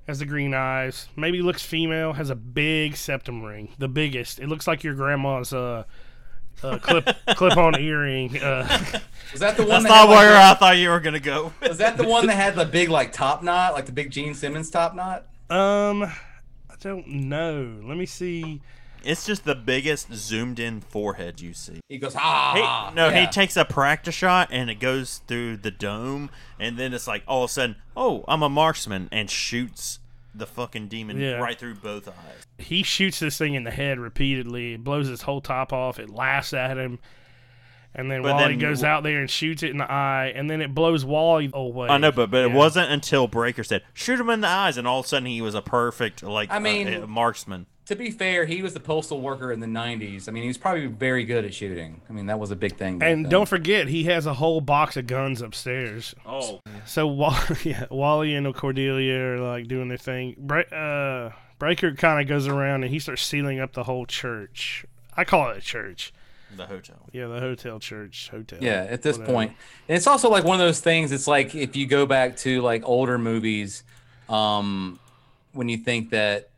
Has 0.06 0.18
the 0.18 0.26
green 0.26 0.54
eyes. 0.54 1.08
Maybe 1.16 1.40
looks 1.42 1.62
female. 1.62 2.14
Has 2.14 2.30
a 2.30 2.34
big 2.34 2.96
septum 2.96 3.42
ring, 3.44 3.68
the 3.78 3.86
biggest. 3.88 4.40
It 4.40 4.48
looks 4.48 4.66
like 4.66 4.82
your 4.82 4.94
grandma's 4.94 5.52
uh, 5.52 5.84
uh 6.64 6.78
clip 6.78 7.08
clip 7.36 7.56
on 7.56 7.78
earring. 7.80 8.36
Uh, 8.38 8.66
Was 9.32 9.40
that 9.40 9.56
the 9.56 9.62
one? 9.62 9.82
That's 9.82 9.84
that 9.84 9.88
not 9.90 9.96
had, 9.98 10.04
like, 10.06 10.18
where 10.18 10.32
the- 10.32 10.42
I 10.42 10.54
thought 10.54 10.76
you 10.78 10.88
were 10.88 11.00
gonna 11.00 11.20
go. 11.20 11.52
Was 11.62 11.78
that 11.78 11.96
the 11.96 12.08
one 12.08 12.26
that 12.26 12.34
had 12.34 12.56
the 12.56 12.64
big 12.64 12.88
like 12.88 13.12
top 13.12 13.42
knot, 13.42 13.74
like 13.74 13.86
the 13.86 13.92
big 13.92 14.10
Gene 14.10 14.34
Simmons 14.34 14.70
top 14.70 14.94
knot? 14.94 15.26
um, 15.50 16.02
I 16.02 16.74
don't 16.80 17.06
know. 17.06 17.80
Let 17.84 17.96
me 17.96 18.06
see. 18.06 18.62
It's 19.04 19.24
just 19.26 19.44
the 19.44 19.54
biggest 19.54 20.12
zoomed 20.14 20.58
in 20.58 20.80
forehead 20.80 21.40
you 21.40 21.52
see. 21.54 21.80
He 21.88 21.98
goes, 21.98 22.14
He, 22.14 22.18
ah. 22.22 22.92
no, 22.94 23.10
he 23.10 23.26
takes 23.26 23.56
a 23.56 23.64
practice 23.64 24.14
shot 24.14 24.48
and 24.50 24.68
it 24.70 24.76
goes 24.80 25.22
through 25.26 25.58
the 25.58 25.70
dome, 25.70 26.30
and 26.58 26.76
then 26.78 26.92
it's 26.94 27.06
like 27.06 27.22
all 27.26 27.44
of 27.44 27.50
a 27.50 27.52
sudden, 27.52 27.76
oh, 27.96 28.24
I'm 28.28 28.42
a 28.42 28.48
marksman, 28.48 29.08
and 29.12 29.30
shoots 29.30 29.98
the 30.34 30.46
fucking 30.46 30.88
demon 30.88 31.18
Yeah. 31.20 31.32
right 31.38 31.58
through 31.58 31.74
both 31.76 32.06
eyes. 32.08 32.44
He 32.58 32.82
shoots 32.82 33.18
this 33.18 33.36
thing 33.36 33.54
in 33.54 33.64
the 33.64 33.70
head 33.70 33.98
repeatedly. 33.98 34.74
It 34.74 34.84
blows 34.84 35.08
his 35.08 35.22
whole 35.22 35.40
top 35.40 35.72
off. 35.72 35.98
It 35.98 36.08
laughs 36.10 36.52
at 36.52 36.76
him. 36.78 36.98
And 37.92 38.08
then 38.08 38.22
But 38.22 38.34
Wally 38.36 38.50
then- 38.52 38.58
goes 38.60 38.84
out 38.84 39.02
there 39.02 39.18
and 39.18 39.28
shoots 39.28 39.64
it 39.64 39.70
in 39.70 39.78
the 39.78 39.90
eye, 39.90 40.32
and 40.36 40.48
then 40.48 40.60
it 40.60 40.72
blows 40.72 41.04
Wally 41.04 41.50
away. 41.52 41.88
I 41.88 41.98
know, 41.98 42.12
but 42.12 42.30
but 42.30 42.44
it 42.44 42.52
wasn't 42.52 42.92
until 42.92 43.26
Breaker 43.26 43.64
said, 43.64 43.82
"Shoot 43.92 44.20
him 44.20 44.30
in 44.30 44.42
the 44.42 44.46
eyes," 44.46 44.76
and 44.76 44.86
all 44.86 45.00
of 45.00 45.06
a 45.06 45.08
sudden 45.08 45.26
he 45.26 45.42
was 45.42 45.56
a 45.56 45.62
perfect 45.62 46.22
like 46.22 46.52
I 46.52 46.60
mean- 46.60 47.02
uh, 47.02 47.06
marksman. 47.08 47.66
To 47.90 47.96
be 47.96 48.12
fair, 48.12 48.44
he 48.44 48.62
was 48.62 48.72
the 48.72 48.79
postal 48.79 49.20
worker 49.20 49.50
in 49.50 49.59
the 49.59 49.66
'90s. 49.66 50.29
I 50.29 50.31
mean, 50.31 50.44
he 50.44 50.46
was 50.46 50.57
probably 50.57 50.87
very 50.87 51.24
good 51.24 51.44
at 51.44 51.53
shooting. 51.53 52.00
I 52.09 52.12
mean, 52.12 52.26
that 52.26 52.38
was 52.38 52.53
a 52.53 52.57
big 52.57 52.76
thing. 52.76 53.03
And 53.03 53.24
then. 53.24 53.29
don't 53.29 53.48
forget, 53.48 53.88
he 53.88 54.05
has 54.05 54.26
a 54.26 54.35
whole 54.35 54.61
box 54.61 54.96
of 54.96 55.09
guns 55.09 55.42
upstairs. 55.42 56.14
Oh, 56.24 56.61
So 56.87 57.09
yeah, 57.64 57.87
Wally 57.90 58.37
and 58.37 58.55
Cordelia 58.55 59.18
are 59.18 59.38
like 59.40 59.66
doing 59.66 59.88
their 59.88 59.98
thing. 59.98 60.37
Bre- 60.38 60.72
uh, 60.72 61.33
Breaker 61.59 61.92
kind 61.96 62.20
of 62.20 62.29
goes 62.29 62.46
around 62.46 62.85
and 62.85 62.92
he 62.92 63.00
starts 63.00 63.22
sealing 63.22 63.59
up 63.59 63.72
the 63.72 63.83
whole 63.83 64.07
church. 64.07 64.87
I 65.16 65.24
call 65.24 65.50
it 65.50 65.57
a 65.57 65.61
church. 65.61 66.12
the 66.57 66.66
hotel. 66.66 67.09
Yeah, 67.11 67.26
the 67.26 67.40
hotel 67.40 67.81
church 67.81 68.29
hotel. 68.31 68.61
Yeah, 68.62 68.87
at 68.88 69.03
this 69.03 69.18
whatever. 69.18 69.33
point, 69.35 69.53
and 69.88 69.96
it's 69.96 70.07
also 70.07 70.31
like 70.31 70.44
one 70.44 70.61
of 70.61 70.64
those 70.64 70.79
things. 70.79 71.11
It's 71.11 71.26
like 71.26 71.57
if 71.57 71.74
you 71.74 71.88
go 71.88 72.07
back 72.07 72.37
to 72.37 72.62
like 72.62 72.85
older 72.85 73.18
movies, 73.18 73.83
um, 74.29 75.00
when 75.54 75.69
you 75.69 75.77
think 75.77 76.10
that 76.10 76.50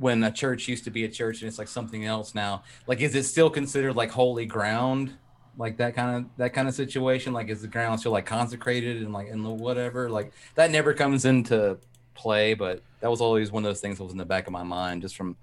when 0.00 0.24
a 0.24 0.32
church 0.32 0.66
used 0.66 0.82
to 0.84 0.90
be 0.90 1.04
a 1.04 1.08
church 1.08 1.42
and 1.42 1.48
it's 1.48 1.58
like 1.58 1.68
something 1.68 2.06
else 2.06 2.34
now, 2.34 2.62
like 2.86 3.00
is 3.00 3.14
it 3.14 3.24
still 3.24 3.50
considered 3.50 3.94
like 3.94 4.10
holy 4.10 4.46
ground? 4.46 5.12
Like 5.58 5.76
that 5.76 5.94
kind 5.94 6.16
of 6.16 6.36
that 6.38 6.54
kind 6.54 6.66
of 6.68 6.74
situation. 6.74 7.34
Like 7.34 7.50
is 7.50 7.60
the 7.60 7.68
ground 7.68 8.00
still 8.00 8.12
like 8.12 8.24
consecrated 8.24 9.02
and 9.02 9.12
like 9.12 9.28
and 9.28 9.44
the 9.44 9.50
whatever? 9.50 10.08
Like 10.08 10.32
that 10.54 10.70
never 10.70 10.94
comes 10.94 11.26
into 11.26 11.76
play, 12.14 12.54
but 12.54 12.82
that 13.00 13.10
was 13.10 13.20
always 13.20 13.52
one 13.52 13.62
of 13.62 13.68
those 13.68 13.82
things 13.82 13.98
that 13.98 14.04
was 14.04 14.12
in 14.12 14.18
the 14.18 14.24
back 14.24 14.46
of 14.46 14.54
my 14.54 14.62
mind 14.62 15.02
just 15.02 15.16
from 15.16 15.36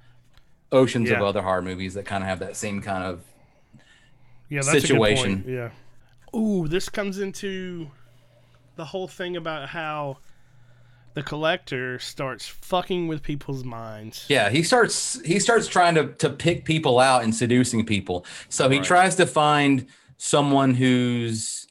oceans 0.72 1.10
of 1.12 1.22
other 1.22 1.42
horror 1.42 1.62
movies 1.62 1.94
that 1.94 2.06
kind 2.06 2.24
of 2.24 2.28
have 2.28 2.40
that 2.40 2.58
same 2.58 2.82
kind 2.82 3.04
of 3.04 3.22
Yeah, 4.50 4.62
that's 4.62 4.72
situation. 4.72 5.32
A 5.32 5.36
good 5.36 5.44
point. 5.46 5.74
Yeah. 6.34 6.40
Ooh, 6.40 6.68
this 6.68 6.90
comes 6.90 7.20
into 7.20 7.92
the 8.76 8.86
whole 8.86 9.08
thing 9.08 9.38
about 9.38 9.70
how 9.70 10.18
the 11.18 11.24
collector 11.24 11.98
starts 11.98 12.48
fucking 12.48 13.08
with 13.08 13.24
people's 13.24 13.64
minds. 13.64 14.26
Yeah, 14.30 14.52
he 14.52 14.62
starts 14.62 15.20
he 15.26 15.40
starts 15.40 15.68
trying 15.68 15.96
to 15.96 16.10
to 16.20 16.30
pick 16.30 16.64
people 16.64 17.00
out 17.00 17.24
and 17.24 17.34
seducing 17.34 17.88
people. 17.88 18.24
So 18.50 18.70
he 18.70 18.78
Right. 18.78 18.86
tries 18.86 19.16
to 19.16 19.26
find 19.26 19.88
someone 20.18 20.76
who's 20.76 21.66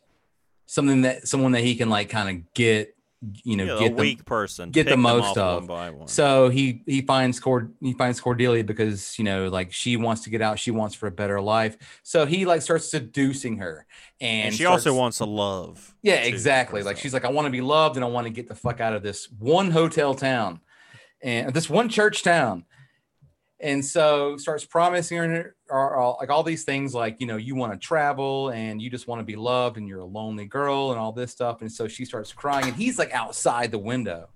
something 0.66 1.02
that 1.02 1.28
someone 1.28 1.52
that 1.52 1.62
he 1.62 1.76
can 1.76 1.88
like 1.88 2.08
kind 2.08 2.28
of 2.28 2.54
get 2.54 2.95
you 3.44 3.56
know 3.56 3.64
Yeah, 3.64 3.76
a 3.76 3.78
get 3.78 3.96
the, 3.96 4.02
weak 4.02 4.24
person. 4.24 4.70
get 4.70 4.84
the 4.84 4.90
pick 4.90 4.98
most 4.98 5.38
of. 5.38 5.62
one 5.62 5.66
by 5.66 5.90
one. 5.90 6.06
So 6.08 6.48
he 6.48 6.82
he 6.86 7.00
finds 7.02 7.40
Cord 7.40 7.72
he 7.80 7.92
finds 7.94 8.20
Cordelia 8.20 8.62
because 8.62 9.18
you 9.18 9.24
know 9.24 9.48
like 9.48 9.72
she 9.72 9.96
wants 9.96 10.22
to 10.22 10.30
get 10.30 10.42
out, 10.42 10.58
she 10.58 10.70
wants 10.70 10.94
for 10.94 11.06
a 11.06 11.10
better 11.10 11.40
life. 11.40 11.76
So 12.02 12.26
he 12.26 12.44
like 12.44 12.62
starts 12.62 12.90
seducing 12.90 13.56
her, 13.58 13.86
and, 14.20 14.48
and 14.48 14.54
she 14.54 14.66
also 14.66 14.94
wants 14.94 15.20
a 15.20 15.24
love. 15.24 15.94
yeah 16.02 16.22
too, 16.22 16.28
exactly 16.28 16.82
like 16.82 16.98
she's 16.98 17.14
like 17.14 17.24
I 17.24 17.30
want 17.30 17.46
to 17.46 17.50
be 17.50 17.60
loved 17.62 17.96
and 17.96 18.04
I 18.04 18.08
want 18.08 18.26
to 18.26 18.32
get 18.32 18.48
the 18.48 18.54
fuck 18.54 18.80
out 18.80 18.92
of 18.92 19.02
this 19.02 19.30
one 19.30 19.70
hotel 19.70 20.14
town, 20.14 20.60
and 21.22 21.52
this 21.54 21.70
one 21.70 21.88
church 21.88 22.22
town, 22.22 22.64
and 23.60 23.84
so 23.84 24.36
starts 24.36 24.64
promising 24.64 25.18
her 25.18 25.56
or, 25.70 25.96
or, 25.96 26.16
like 26.20 26.30
all 26.30 26.42
these 26.42 26.64
things 26.64 26.94
like 26.94 27.16
you 27.20 27.26
know 27.26 27.36
you 27.36 27.54
want 27.54 27.72
to 27.72 27.78
travel 27.78 28.50
and 28.50 28.82
you 28.82 28.90
just 28.90 29.08
want 29.08 29.20
to 29.20 29.24
be 29.24 29.36
loved 29.36 29.78
and 29.78 29.88
you're 29.88 30.00
a 30.00 30.04
lonely 30.04 30.44
girl 30.44 30.90
and 30.90 31.00
all 31.00 31.12
this 31.12 31.32
stuff. 31.32 31.62
And 31.62 31.72
so 31.72 31.88
she 31.88 32.04
starts 32.04 32.32
crying 32.32 32.66
and 32.66 32.76
he's 32.76 32.98
like 32.98 33.12
outside 33.12 33.70
the 33.70 33.78
window. 33.78 34.28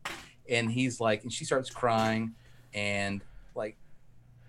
And 0.49 0.71
he's 0.71 1.01
like 1.01 1.23
and 1.23 1.33
she 1.33 1.45
starts 1.45 1.71
crying 1.71 2.35
and 2.73 3.23
like 3.55 3.77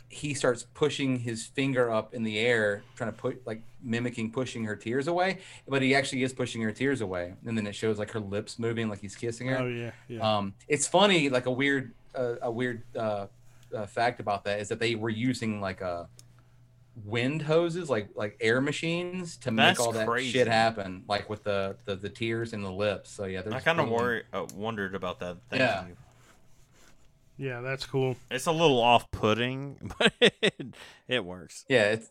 he 0.08 0.34
starts 0.34 0.66
pushing 0.74 1.20
his 1.20 1.46
finger 1.46 1.92
up 1.92 2.14
in 2.14 2.24
the 2.24 2.40
air 2.40 2.84
trying 2.96 3.12
to 3.12 3.18
put 3.18 3.46
like 3.46 3.62
mimicking 3.84 4.32
pushing 4.32 4.64
her 4.64 4.76
tears 4.78 5.08
away. 5.08 5.40
But 5.68 5.82
he 5.82 5.94
actually 5.96 6.24
is 6.24 6.32
pushing 6.32 6.62
her 6.62 6.72
tears 6.72 7.02
away. 7.02 7.34
And 7.46 7.58
then 7.58 7.68
it 7.68 7.76
shows 7.76 8.00
like 8.00 8.12
her 8.12 8.22
lips 8.22 8.58
moving 8.58 8.88
like 8.88 9.02
he's 9.02 9.18
kissing 9.18 9.48
her. 9.48 9.58
Oh 9.58 9.68
yeah, 9.68 9.92
yeah. 10.08 10.38
um, 10.38 10.54
it's 10.70 10.88
funny, 10.88 11.30
like 11.30 11.46
a 11.46 11.52
weird, 11.52 11.94
uh, 12.16 12.36
a 12.42 12.52
weird 12.52 12.84
uh, 12.96 13.28
uh, 13.76 13.86
fact 13.86 14.20
about 14.20 14.44
that 14.46 14.60
is 14.60 14.70
that 14.70 14.80
they 14.80 14.96
were 14.96 15.10
using 15.10 15.62
like 15.62 15.82
uh, 15.82 16.06
wind 17.06 17.42
hoses, 17.42 17.90
like 17.90 18.10
like 18.16 18.38
air 18.42 18.62
machines, 18.62 19.38
to 19.38 19.52
make 19.52 19.66
That's 19.66 19.80
all 19.80 19.92
that 19.94 20.08
crazy. 20.08 20.32
shit 20.32 20.48
happen, 20.48 21.04
like 21.08 21.30
with 21.30 21.44
the 21.44 21.78
the, 21.86 21.96
the 21.96 22.10
tears 22.10 22.54
and 22.54 22.64
the 22.64 22.72
lips. 22.72 23.10
So 23.12 23.26
yeah, 23.26 23.42
I 23.52 23.60
kind 23.60 23.80
of 23.80 23.90
worry, 23.90 24.24
uh, 24.34 24.46
wondered 24.56 24.96
about 24.96 25.20
that. 25.20 25.38
Thank 25.50 25.62
Yeah. 25.62 25.86
you. 25.88 27.48
yeah, 27.50 27.62
that's 27.62 27.86
cool. 27.86 28.16
It's 28.30 28.46
a 28.46 28.52
little 28.52 28.80
off-putting, 28.80 29.92
but 30.00 30.14
it, 30.20 30.76
it 31.08 31.26
works. 31.26 31.66
Yeah, 31.70 31.92
it's 31.92 32.08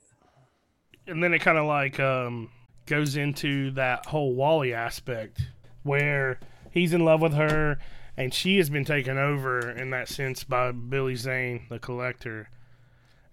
and 1.06 1.22
then 1.22 1.34
it 1.34 1.40
kind 1.40 1.58
of 1.58 1.66
like 1.66 1.98
um, 2.00 2.50
goes 2.86 3.16
into 3.16 3.70
that 3.72 4.06
whole 4.06 4.34
Wally 4.34 4.72
aspect 4.74 5.40
where 5.82 6.38
he's 6.70 6.92
in 6.92 7.04
love 7.04 7.20
with 7.22 7.32
her 7.34 7.78
and 8.16 8.32
she 8.34 8.58
has 8.58 8.68
been 8.70 8.84
taken 8.84 9.16
over 9.18 9.70
in 9.70 9.90
that 9.90 10.08
sense 10.08 10.44
by 10.44 10.72
Billy 10.72 11.16
Zane, 11.16 11.66
the 11.68 11.78
collector. 11.78 12.50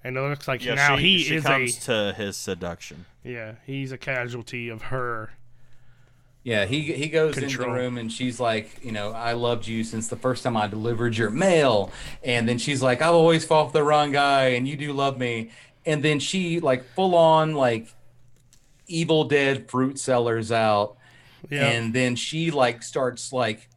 And 0.03 0.15
it 0.17 0.21
looks 0.21 0.47
like 0.47 0.63
Yeah, 0.63 0.75
now 0.75 0.95
she, 0.97 1.17
he 1.17 1.23
she 1.23 1.35
is 1.35 1.43
comes 1.43 1.77
a 1.77 1.81
to 1.81 2.13
his 2.17 2.37
seduction. 2.37 3.05
yeah 3.23 3.55
he's 3.65 3.91
a 3.91 3.97
casualty 3.97 4.69
of 4.69 4.83
her. 4.83 5.31
yeah. 6.43 6.65
He 6.65 6.81
he 6.93 7.09
goes 7.09 7.35
into 7.37 7.49
Control. 7.49 7.73
the 7.73 7.79
room 7.81 7.97
and 7.97 8.11
she's 8.11 8.39
like, 8.39 8.79
you 8.83 8.91
know, 8.93 9.11
I 9.11 9.33
loved 9.33 9.67
you 9.67 9.83
since 9.83 10.07
the 10.07 10.15
first 10.15 10.43
time 10.43 10.55
I 10.55 10.67
delivered 10.67 11.17
your 11.17 11.29
mail, 11.31 11.91
and 12.23 12.47
then 12.47 12.57
she's 12.57 12.81
like, 12.81 13.01
I've 13.01 13.13
always 13.15 13.43
fought 13.43 13.73
the 13.73 13.83
wrong 13.83 14.11
guy, 14.13 14.49
and 14.49 14.65
you 14.67 14.77
do 14.77 14.93
love 14.93 15.17
me, 15.17 15.49
and 15.85 16.01
then 16.03 16.19
she 16.19 16.59
like 16.61 16.85
full 16.95 17.15
on 17.15 17.53
like 17.55 17.87
Evil 18.87 19.25
Dead 19.25 19.69
fruit 19.69 19.99
sellers 19.99 20.51
out. 20.51 20.95
Yeah, 21.49 21.67
and 21.67 21.93
then 21.93 22.15
she 22.15 22.51
like 22.51 22.81
starts 22.83 23.33
like 23.33 23.67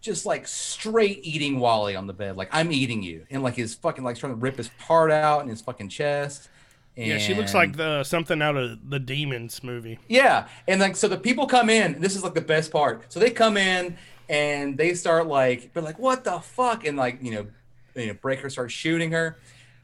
just 0.00 0.24
like 0.24 0.46
straight 0.46 1.20
eating 1.22 1.60
Wally 1.60 1.94
on 1.94 2.06
the 2.06 2.12
bed, 2.12 2.36
like 2.36 2.48
I'm 2.52 2.72
eating 2.72 3.02
you, 3.02 3.26
and 3.30 3.42
like 3.42 3.54
his 3.54 3.74
fucking 3.74 4.04
like 4.04 4.16
trying 4.16 4.32
to 4.32 4.38
rip 4.38 4.56
his 4.56 4.68
part 4.78 5.10
out 5.10 5.42
in 5.42 5.48
his 5.48 5.60
fucking 5.60 5.88
chest. 5.88 6.48
And, 6.96 7.06
yeah, 7.06 7.18
she 7.18 7.34
looks 7.34 7.54
like 7.54 7.76
the 7.76 8.02
something 8.04 8.42
out 8.42 8.56
of 8.56 8.90
the 8.90 8.98
Demons 8.98 9.62
movie. 9.62 9.98
yeah, 10.08 10.48
and 10.66 10.80
like 10.80 10.96
so 10.96 11.08
the 11.08 11.16
people 11.16 11.46
come 11.46 11.70
in. 11.70 11.94
And 11.94 12.02
this 12.02 12.16
is 12.16 12.24
like 12.24 12.34
the 12.34 12.40
best 12.40 12.72
part. 12.72 13.12
So 13.12 13.20
they 13.20 13.30
come 13.30 13.56
in 13.56 13.96
and 14.28 14.76
they 14.76 14.94
start 14.94 15.26
like 15.26 15.72
they're 15.72 15.82
like 15.82 15.98
what 15.98 16.24
the 16.24 16.40
fuck, 16.40 16.86
and 16.86 16.96
like 16.96 17.22
you 17.22 17.32
know, 17.32 17.46
you 17.94 18.08
know 18.08 18.14
Breaker 18.14 18.50
starts 18.50 18.72
shooting 18.72 19.12
her, 19.12 19.38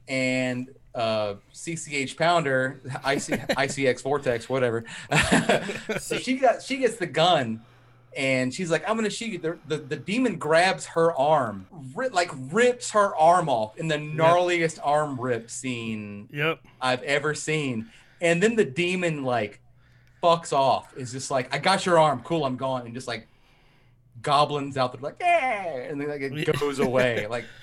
and 0.09 0.71
uh 0.95 1.35
CCH 1.53 2.17
Pounder, 2.17 2.81
IC, 2.85 3.49
ICX 3.51 4.03
Vortex, 4.03 4.49
whatever. 4.49 4.85
so 6.01 6.17
she 6.17 6.39
got 6.39 6.62
she 6.62 6.79
gets 6.79 6.97
the 6.97 7.07
gun. 7.07 7.62
And 8.17 8.53
she's 8.53 8.71
like, 8.71 8.89
"I'm 8.89 8.97
gonna 8.97 9.11
shoot 9.11 9.29
you." 9.29 9.39
The, 9.39 9.59
the, 9.69 9.77
the 9.77 9.97
demon 9.97 10.37
grabs 10.37 10.87
her 10.87 11.12
arm, 11.12 11.67
ri- 11.95 12.09
like 12.09 12.31
rips 12.51 12.91
her 12.93 13.14
arm 13.17 13.49
off 13.49 13.77
in 13.77 13.89
the 13.89 13.97
gnarliest 13.97 14.79
arm 14.83 15.21
rip 15.21 15.51
scene 15.51 16.29
Yep. 16.33 16.61
I've 16.81 17.03
ever 17.03 17.35
seen. 17.35 17.91
And 18.21 18.43
then 18.43 18.57
the 18.57 18.64
demon 18.64 19.23
like 19.23 19.61
fucks 20.23 20.53
off. 20.53 20.97
Is 20.97 21.12
just 21.12 21.31
like, 21.31 21.55
I 21.55 21.59
got 21.59 21.85
your 21.85 21.99
arm, 21.99 22.23
cool, 22.23 22.45
I'm 22.45 22.57
gone, 22.57 22.87
and 22.87 22.95
just 22.95 23.07
like 23.07 23.29
goblins 24.23 24.77
out 24.77 24.93
there 24.93 25.01
like, 25.03 25.17
yeah, 25.21 25.67
and 25.67 26.01
then 26.01 26.09
like 26.09 26.23
it 26.23 26.59
goes 26.59 26.79
away. 26.79 27.27
Like, 27.27 27.45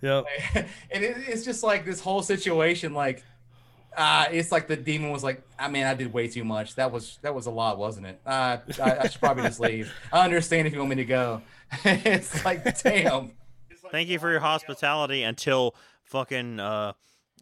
Yep. 0.00 0.24
and 0.54 1.04
it, 1.04 1.16
it's 1.26 1.44
just 1.44 1.62
like 1.62 1.84
this 1.84 2.00
whole 2.00 2.22
situation. 2.22 2.94
Like, 2.94 3.24
uh, 3.96 4.26
it's 4.30 4.52
like 4.52 4.68
the 4.68 4.76
demon 4.76 5.10
was 5.10 5.24
like, 5.24 5.42
I 5.58 5.68
mean, 5.68 5.84
I 5.84 5.94
did 5.94 6.12
way 6.12 6.28
too 6.28 6.44
much. 6.44 6.74
That 6.76 6.92
was 6.92 7.18
that 7.22 7.34
was 7.34 7.46
a 7.46 7.50
lot, 7.50 7.78
wasn't 7.78 8.06
it? 8.06 8.20
Uh, 8.24 8.58
I, 8.82 8.98
I 8.98 9.08
should 9.08 9.20
probably 9.20 9.44
just 9.44 9.60
leave. 9.60 9.92
I 10.12 10.24
understand 10.24 10.66
if 10.66 10.72
you 10.72 10.78
want 10.78 10.90
me 10.90 10.96
to 10.96 11.04
go. 11.04 11.42
it's 11.84 12.44
like, 12.44 12.80
damn. 12.82 13.32
Thank 13.90 14.08
you 14.08 14.18
for 14.18 14.30
your 14.30 14.40
hospitality 14.40 15.22
until 15.22 15.74
fucking 16.04 16.60
uh, 16.60 16.92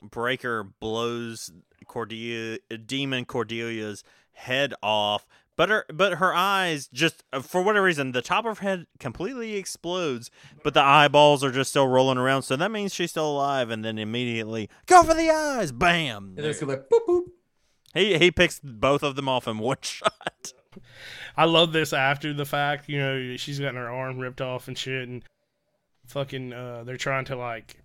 Breaker 0.03 0.65
blows 0.81 1.51
Cordelia, 1.87 2.59
demon 2.85 3.25
Cordelia's 3.25 4.05
head 4.33 4.75
off. 4.83 5.27
But 5.57 5.71
her, 5.71 5.87
but 5.93 6.15
her 6.15 6.35
eyes 6.35 6.89
just 6.93 7.25
uh, 7.33 7.41
for 7.41 7.63
whatever 7.63 7.87
reason, 7.87 8.13
the 8.13 8.23
top 8.23 8.45
of 8.45 8.59
her 8.59 8.63
head 8.63 8.87
completely 9.01 9.57
explodes, 9.57 10.31
but 10.63 10.75
the 10.75 10.83
eyeballs 10.83 11.43
are 11.43 11.51
just 11.51 11.71
still 11.71 11.89
rolling 11.89 12.19
around. 12.19 12.43
So 12.43 12.57
that 12.57 12.71
means 12.71 12.95
she's 12.95 13.11
still 13.11 13.31
alive. 13.31 13.71
And 13.71 13.85
then 13.85 13.99
immediately 13.99 14.69
go 14.85 15.03
for 15.03 15.15
the 15.15 15.31
eyes, 15.31 15.73
bam! 15.73 16.35
And 16.37 16.47
it's 16.47 16.61
like, 16.61 16.89
boop 16.91 17.07
boop. 17.09 17.23
He 17.95 18.19
he 18.19 18.31
picks 18.31 18.61
both 18.63 19.03
of 19.03 19.17
them 19.17 19.29
off 19.29 19.49
in 19.49 19.59
one 19.59 19.79
shot. 19.83 20.53
I 21.37 21.45
love 21.47 21.73
this 21.73 21.93
after 21.95 22.35
the 22.35 22.45
fact. 22.45 22.89
You 22.89 22.99
know, 22.99 23.37
she's 23.37 23.59
gotten 23.59 23.77
her 23.77 23.91
arm 23.91 24.19
ripped 24.19 24.43
off 24.43 24.69
and 24.69 24.77
shit, 24.77 25.09
and 25.09 25.25
fucking, 26.07 26.53
uh, 26.53 26.85
they're 26.85 26.97
trying 26.97 27.25
to 27.27 27.37
like, 27.37 27.81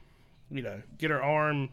you 0.49 0.61
know, 0.61 0.81
get 0.97 1.11
her 1.11 1.23
arm, 1.23 1.69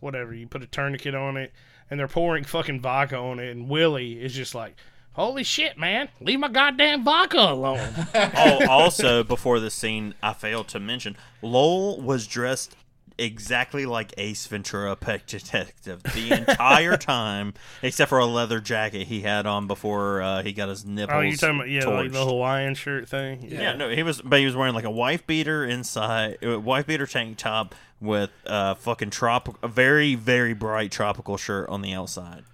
whatever. 0.00 0.34
You 0.34 0.46
put 0.46 0.62
a 0.62 0.66
tourniquet 0.66 1.14
on 1.14 1.36
it, 1.36 1.52
and 1.90 2.00
they're 2.00 2.08
pouring 2.08 2.44
fucking 2.44 2.80
vodka 2.80 3.16
on 3.16 3.38
it, 3.38 3.50
and 3.50 3.68
Willie 3.68 4.22
is 4.22 4.34
just 4.34 4.54
like, 4.54 4.76
"Holy 5.16 5.42
shit, 5.42 5.76
man! 5.78 6.08
Leave 6.20 6.38
my 6.38 6.48
goddamn 6.48 7.04
vodka 7.04 7.38
alone." 7.38 7.92
oh, 8.14 8.66
also 8.68 9.22
before 9.24 9.60
this 9.60 9.74
scene, 9.74 10.14
I 10.22 10.32
failed 10.32 10.68
to 10.68 10.80
mention 10.80 11.16
Lowell 11.42 12.00
was 12.00 12.26
dressed 12.26 12.76
exactly 13.18 13.86
like 13.86 14.12
Ace 14.18 14.46
Ventura, 14.46 14.94
Pet 14.96 15.26
Detective, 15.26 16.02
the 16.02 16.32
entire 16.32 16.96
time, 16.98 17.54
except 17.82 18.08
for 18.08 18.18
a 18.18 18.26
leather 18.26 18.60
jacket 18.60 19.06
he 19.06 19.22
had 19.22 19.46
on 19.46 19.66
before 19.66 20.20
uh, 20.22 20.42
he 20.42 20.52
got 20.52 20.68
his 20.68 20.84
nipples. 20.84 21.16
oh, 21.16 21.20
you 21.20 21.36
talking 21.36 21.56
about 21.56 21.68
yeah, 21.68 21.86
like 21.86 22.12
the. 22.12 22.24
Hawaiian 22.24 22.74
shirt 22.74 23.08
thing? 23.08 23.46
Yeah, 23.48 23.74
no, 23.74 23.88
he 23.88 24.02
was, 24.02 24.20
but 24.22 24.38
he 24.38 24.46
was 24.46 24.56
wearing 24.56 24.74
like 24.74 24.84
a 24.84 24.90
wife 24.90 25.26
beater 25.26 25.64
inside, 25.64 26.38
wife 26.42 26.86
beater 26.86 27.06
tank 27.06 27.38
top 27.38 27.74
with 28.00 28.30
uh 28.46 28.74
fucking 28.74 29.10
trop, 29.10 29.56
a 29.62 29.68
very 29.68 30.14
very 30.14 30.52
bright 30.52 30.90
tropical 30.90 31.36
shirt 31.36 31.68
on 31.68 31.82
the 31.82 31.92
outside. 31.92 32.44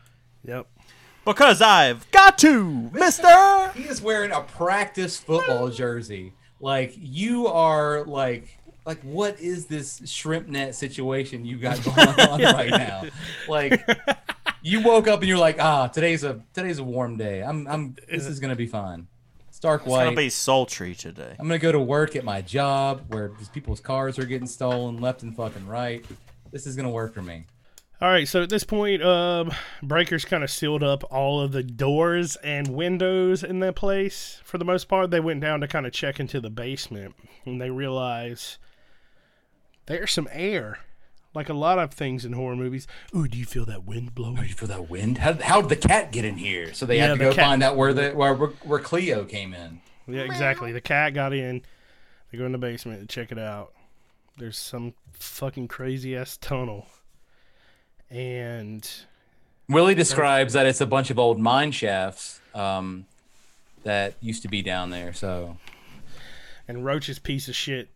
Yep. 0.44 0.66
Because 1.24 1.62
I've 1.62 2.10
got 2.10 2.38
to, 2.38 2.90
Mister. 2.92 3.70
He 3.74 3.84
is 3.84 4.02
wearing 4.02 4.32
a 4.32 4.40
practice 4.40 5.18
football 5.18 5.68
jersey. 5.68 6.32
Like 6.60 6.94
you 6.96 7.46
are 7.46 8.04
like 8.04 8.58
like 8.84 9.00
what 9.02 9.38
is 9.40 9.66
this 9.66 10.02
shrimp 10.04 10.48
net 10.48 10.74
situation 10.74 11.44
you 11.44 11.58
got 11.58 11.82
going 11.84 12.20
on 12.20 12.40
right 12.40 12.70
now? 12.70 13.04
Like 13.48 13.84
you 14.62 14.80
woke 14.80 15.08
up 15.08 15.20
and 15.20 15.28
you're 15.28 15.38
like, 15.38 15.60
ah, 15.60 15.88
today's 15.88 16.24
a 16.24 16.40
today's 16.54 16.78
a 16.78 16.84
warm 16.84 17.16
day. 17.16 17.42
I'm 17.42 17.66
I'm 17.68 17.96
this 18.10 18.26
is 18.26 18.40
gonna 18.40 18.56
be 18.56 18.66
fine. 18.66 19.06
It's 19.48 19.60
dark 19.60 19.86
white. 19.86 20.00
It's 20.02 20.06
gonna 20.06 20.16
be 20.16 20.30
sultry 20.30 20.94
today. 20.94 21.36
I'm 21.38 21.46
gonna 21.46 21.58
go 21.58 21.72
to 21.72 21.80
work 21.80 22.16
at 22.16 22.24
my 22.24 22.40
job 22.42 23.04
where 23.08 23.30
these 23.38 23.48
people's 23.48 23.80
cars 23.80 24.18
are 24.18 24.24
getting 24.24 24.46
stolen 24.48 25.00
left 25.00 25.22
and 25.22 25.36
fucking 25.36 25.66
right. 25.66 26.04
This 26.50 26.66
is 26.66 26.74
gonna 26.74 26.90
work 26.90 27.14
for 27.14 27.22
me. 27.22 27.44
All 28.02 28.08
right, 28.08 28.26
so 28.26 28.42
at 28.42 28.50
this 28.50 28.64
point, 28.64 29.00
um, 29.00 29.52
Breakers 29.80 30.24
kind 30.24 30.42
of 30.42 30.50
sealed 30.50 30.82
up 30.82 31.04
all 31.12 31.40
of 31.40 31.52
the 31.52 31.62
doors 31.62 32.34
and 32.42 32.66
windows 32.66 33.44
in 33.44 33.60
that 33.60 33.76
place. 33.76 34.40
For 34.42 34.58
the 34.58 34.64
most 34.64 34.88
part, 34.88 35.12
they 35.12 35.20
went 35.20 35.40
down 35.40 35.60
to 35.60 35.68
kind 35.68 35.86
of 35.86 35.92
check 35.92 36.18
into 36.18 36.40
the 36.40 36.50
basement, 36.50 37.14
and 37.44 37.60
they 37.60 37.70
realize 37.70 38.58
there's 39.86 40.10
some 40.10 40.26
air 40.32 40.80
like 41.32 41.48
a 41.48 41.54
lot 41.54 41.78
of 41.78 41.94
things 41.94 42.24
in 42.24 42.32
horror 42.32 42.56
movies. 42.56 42.88
Ooh, 43.14 43.28
do 43.28 43.38
you 43.38 43.46
feel 43.46 43.64
that 43.66 43.84
wind 43.84 44.16
blowing? 44.16 44.38
You 44.38 44.54
feel 44.54 44.66
that 44.68 44.90
wind? 44.90 45.18
How 45.18 45.34
how 45.34 45.60
did 45.60 45.70
the 45.70 45.88
cat 45.88 46.10
get 46.10 46.24
in 46.24 46.38
here? 46.38 46.74
So 46.74 46.86
they 46.86 46.96
Yeah, 46.96 47.06
had 47.06 47.12
to 47.12 47.18
the 47.18 47.24
go 47.30 47.34
cat- 47.36 47.44
find 47.46 47.62
out 47.62 47.76
where 47.76 47.94
the 47.94 48.10
where 48.10 48.34
where 48.34 48.80
Cleo 48.80 49.24
came 49.24 49.54
in. 49.54 49.80
Yeah, 50.08 50.22
exactly. 50.22 50.72
The 50.72 50.80
cat 50.80 51.14
got 51.14 51.32
in. 51.32 51.62
They 52.32 52.38
go 52.38 52.46
in 52.46 52.52
the 52.52 52.58
basement 52.58 52.98
and 52.98 53.08
check 53.08 53.30
it 53.30 53.38
out. 53.38 53.72
There's 54.38 54.58
some 54.58 54.94
fucking 55.12 55.68
crazy 55.68 56.16
ass 56.16 56.36
tunnel. 56.36 56.88
And 58.12 58.88
Willie 59.68 59.94
describes 59.94 60.52
that 60.52 60.66
it's 60.66 60.80
a 60.80 60.86
bunch 60.86 61.10
of 61.10 61.18
old 61.18 61.38
mine 61.38 61.72
shafts 61.72 62.40
um, 62.54 63.06
that 63.84 64.14
used 64.20 64.42
to 64.42 64.48
be 64.48 64.60
down 64.62 64.90
there. 64.90 65.12
So 65.12 65.56
and 66.68 66.84
Roach's 66.84 67.18
piece 67.18 67.48
of 67.48 67.56
shit. 67.56 67.88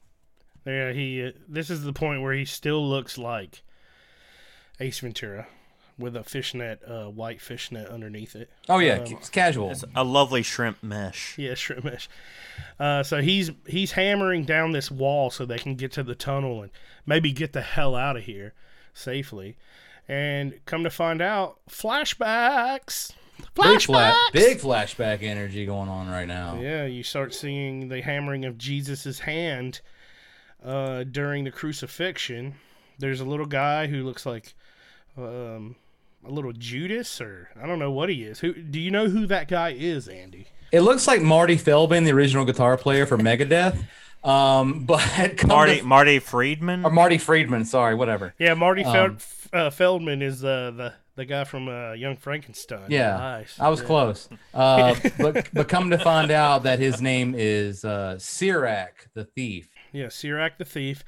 Yeah, 0.64 0.93
he. 0.93 1.25
Uh, 1.27 1.33
this 1.49 1.71
is 1.71 1.85
the 1.85 1.93
point 1.93 2.23
where 2.23 2.33
he 2.33 2.45
still 2.45 2.89
looks 2.89 3.17
like 3.19 3.62
Ace 4.81 4.99
Ventura, 4.99 5.47
with 5.99 6.17
a 6.17 6.25
fishnet, 6.25 6.81
uh, 6.87 7.05
white 7.05 7.41
fishnet 7.41 7.89
underneath 7.89 8.35
it. 8.35 8.51
oh 8.69 8.79
yeah, 8.79 8.95
Um, 8.95 9.12
it's 9.12 9.29
casual. 9.29 9.71
It's 9.71 9.85
a 9.95 10.03
lovely 10.03 10.43
shrimp 10.43 10.83
mesh. 10.83 11.39
Yeah, 11.39 11.55
shrimp 11.55 11.85
mesh. 11.85 12.09
Uh, 12.81 13.03
so 13.03 13.21
he's 13.23 13.51
he's 13.67 13.93
hammering 13.93 14.45
down 14.45 14.73
this 14.73 14.91
wall 14.91 15.31
so 15.31 15.45
they 15.45 15.59
can 15.59 15.75
get 15.77 15.93
to 15.93 16.03
the 16.03 16.14
tunnel 16.17 16.62
and 16.62 16.71
maybe 17.05 17.33
get 17.33 17.53
the 17.53 17.62
hell 17.62 17.95
out 17.95 18.17
of 18.17 18.25
here 18.25 18.55
safely. 18.93 19.57
And 20.09 20.61
come 20.67 20.85
to 20.85 20.91
find 20.91 21.21
out, 21.21 21.59
flashbacks. 21.71 23.13
Big, 23.55 23.83
fla- 23.83 23.97
Flashbacks. 23.97 24.33
big 24.33 24.59
flashback 24.59 25.23
energy 25.23 25.67
going 25.67 25.89
on 25.89 26.09
right 26.09 26.27
now. 26.29 26.59
Yeah, 26.61 26.87
you 26.87 27.03
start 27.03 27.35
seeing 27.35 27.89
the 27.89 28.01
hammering 28.03 28.45
of 28.45 28.57
Jesus' 28.57 29.21
hand 29.21 29.81
uh, 30.65 31.05
during 31.05 31.45
the 31.45 31.51
crucifixion. 31.51 32.55
There's 32.99 33.21
a 33.21 33.25
little 33.25 33.47
guy 33.47 33.87
who 33.89 34.05
looks 34.05 34.25
like 34.25 34.55
um, 35.19 35.77
a 36.25 36.31
little 36.31 36.53
Judas, 36.53 37.21
or 37.21 37.51
I 37.61 37.67
don't 37.67 37.79
know 37.79 37.91
what 37.91 38.09
he 38.09 38.23
is. 38.23 38.41
Who 38.41 38.53
do 38.55 38.81
you 38.81 38.91
know 38.91 39.09
who 39.09 39.27
that 39.27 39.49
guy 39.49 39.71
is, 39.71 40.09
Andy? 40.09 40.47
It 40.73 40.81
looks 40.81 41.07
like 41.07 41.21
Marty 41.23 41.57
Feldman, 41.57 42.05
the 42.05 42.13
original 42.13 42.45
guitar 42.45 42.77
player 42.77 43.07
for 43.07 43.19
Megadeth. 43.19 43.77
Um, 44.25 44.85
but 44.87 45.45
Marty 45.47 45.79
to- 45.81 45.85
Marty 45.85 46.19
Friedman. 46.21 46.85
or 46.85 46.91
Marty 46.91 47.19
Friedman, 47.19 47.65
sorry, 47.65 47.95
whatever. 47.95 48.35
Yeah, 48.39 48.55
Marty 48.55 48.83
Fel- 48.83 49.05
Um, 49.07 49.17
F- 49.17 49.36
uh, 49.53 49.71
Feldman 49.71 50.23
is 50.23 50.45
uh, 50.45 50.71
the 50.77 50.95
the 51.17 51.25
guy 51.25 51.45
from 51.45 51.69
uh, 51.69 51.93
Young 51.93 52.17
Frankenstein. 52.17 52.91
Yeah, 52.91 53.17
Nice. 53.17 53.59
I 53.59 53.69
was 53.69 53.81
Yeah. 53.81 53.87
close. 53.87 54.29
Uh, 54.53 54.95
but 55.19 55.49
but 55.55 55.69
come 55.69 55.91
to 55.91 55.99
find 55.99 56.31
out 56.31 56.63
that 56.65 56.79
his 56.79 57.01
name 57.01 57.35
is 57.37 57.85
uh, 57.85 58.17
Sirac 58.19 59.09
the 59.15 59.25
thief. 59.25 59.69
Yeah, 59.93 60.07
Sirac 60.07 60.59
the 60.59 60.65
thief. 60.65 61.05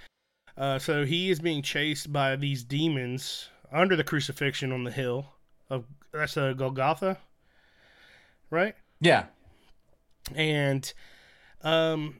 Uh, 0.56 0.78
so 0.78 1.04
he 1.04 1.30
is 1.30 1.38
being 1.40 1.62
chased 1.62 2.12
by 2.12 2.34
these 2.36 2.64
demons 2.64 3.48
under 3.70 3.94
the 3.96 4.02
crucifixion 4.04 4.72
on 4.72 4.84
the 4.84 4.90
hill 4.90 5.26
of 5.70 5.84
that's 6.12 6.36
a 6.36 6.54
Golgotha, 6.56 7.18
right? 8.50 8.74
Yeah, 9.00 9.26
and 10.34 10.92
um 11.62 12.16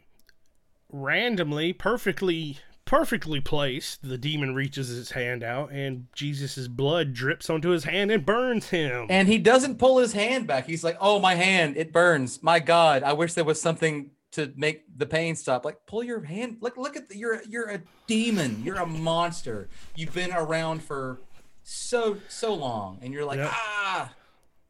randomly 0.91 1.73
perfectly 1.73 2.59
perfectly 2.89 3.39
placed 3.39 4.01
the 4.09 4.17
demon 4.17 4.55
reaches 4.55 4.89
his 4.89 5.11
hand 5.11 5.43
out 5.43 5.71
and 5.71 6.07
jesus' 6.15 6.67
blood 6.69 7.13
drips 7.13 7.51
onto 7.51 7.69
his 7.69 7.85
hand 7.85 8.11
and 8.11 8.25
burns 8.25 8.71
him 8.71 9.07
and 9.11 9.29
he 9.29 9.37
doesn't 9.37 9.79
pull 9.79 9.99
his 9.99 10.15
hand 10.15 10.47
back. 10.47 10.67
He's 10.67 10.83
like, 10.83 10.97
"Oh, 10.99 11.19
my 11.19 11.35
hand, 11.35 11.77
it 11.77 11.93
burns. 11.93 12.43
My 12.43 12.61
God, 12.61 13.03
I 13.03 13.13
wish 13.13 13.35
there 13.35 13.45
was 13.45 13.61
something 13.61 14.11
to 14.33 14.51
make 14.57 14.85
the 14.97 15.05
pain 15.05 15.37
stop." 15.37 15.67
Like, 15.67 15.85
pull 15.87 16.03
your 16.03 16.23
hand. 16.23 16.57
Look, 16.63 16.79
look 16.79 16.97
at 16.97 17.11
the, 17.11 17.17
you're 17.19 17.43
you're 17.47 17.69
a 17.69 17.83
demon. 18.07 18.63
You're 18.65 18.77
a 18.81 18.87
monster. 18.87 19.69
You've 19.95 20.15
been 20.15 20.33
around 20.33 20.83
for 20.83 21.19
so 21.65 22.17
so 22.29 22.55
long, 22.55 22.99
and 23.03 23.13
you're 23.13 23.25
like, 23.27 23.37
Yep. 23.39 23.51
ah, 23.53 24.13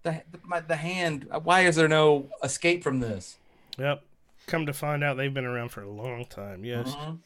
the 0.02 0.22
the, 0.32 0.38
my, 0.44 0.58
the 0.60 0.76
hand. 0.76 1.28
Why 1.44 1.60
is 1.60 1.76
there 1.76 1.88
no 1.88 2.28
escape 2.42 2.82
from 2.82 2.98
this? 3.00 3.36
yep 3.78 4.02
come 4.48 4.66
to 4.66 4.72
find 4.72 5.04
out 5.04 5.16
they've 5.16 5.34
been 5.34 5.44
around 5.44 5.68
for 5.68 5.82
a 5.82 5.90
long 5.90 6.24
time 6.24 6.64
yes 6.64 6.88
Mhm. 6.96 7.18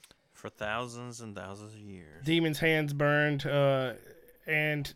For 0.42 0.50
thousands 0.50 1.20
and 1.20 1.36
thousands 1.36 1.72
of 1.72 1.80
years. 1.80 2.24
demon's 2.24 2.58
hands 2.58 2.92
burned 2.92 3.46
uh 3.46 3.92
and 4.46 4.94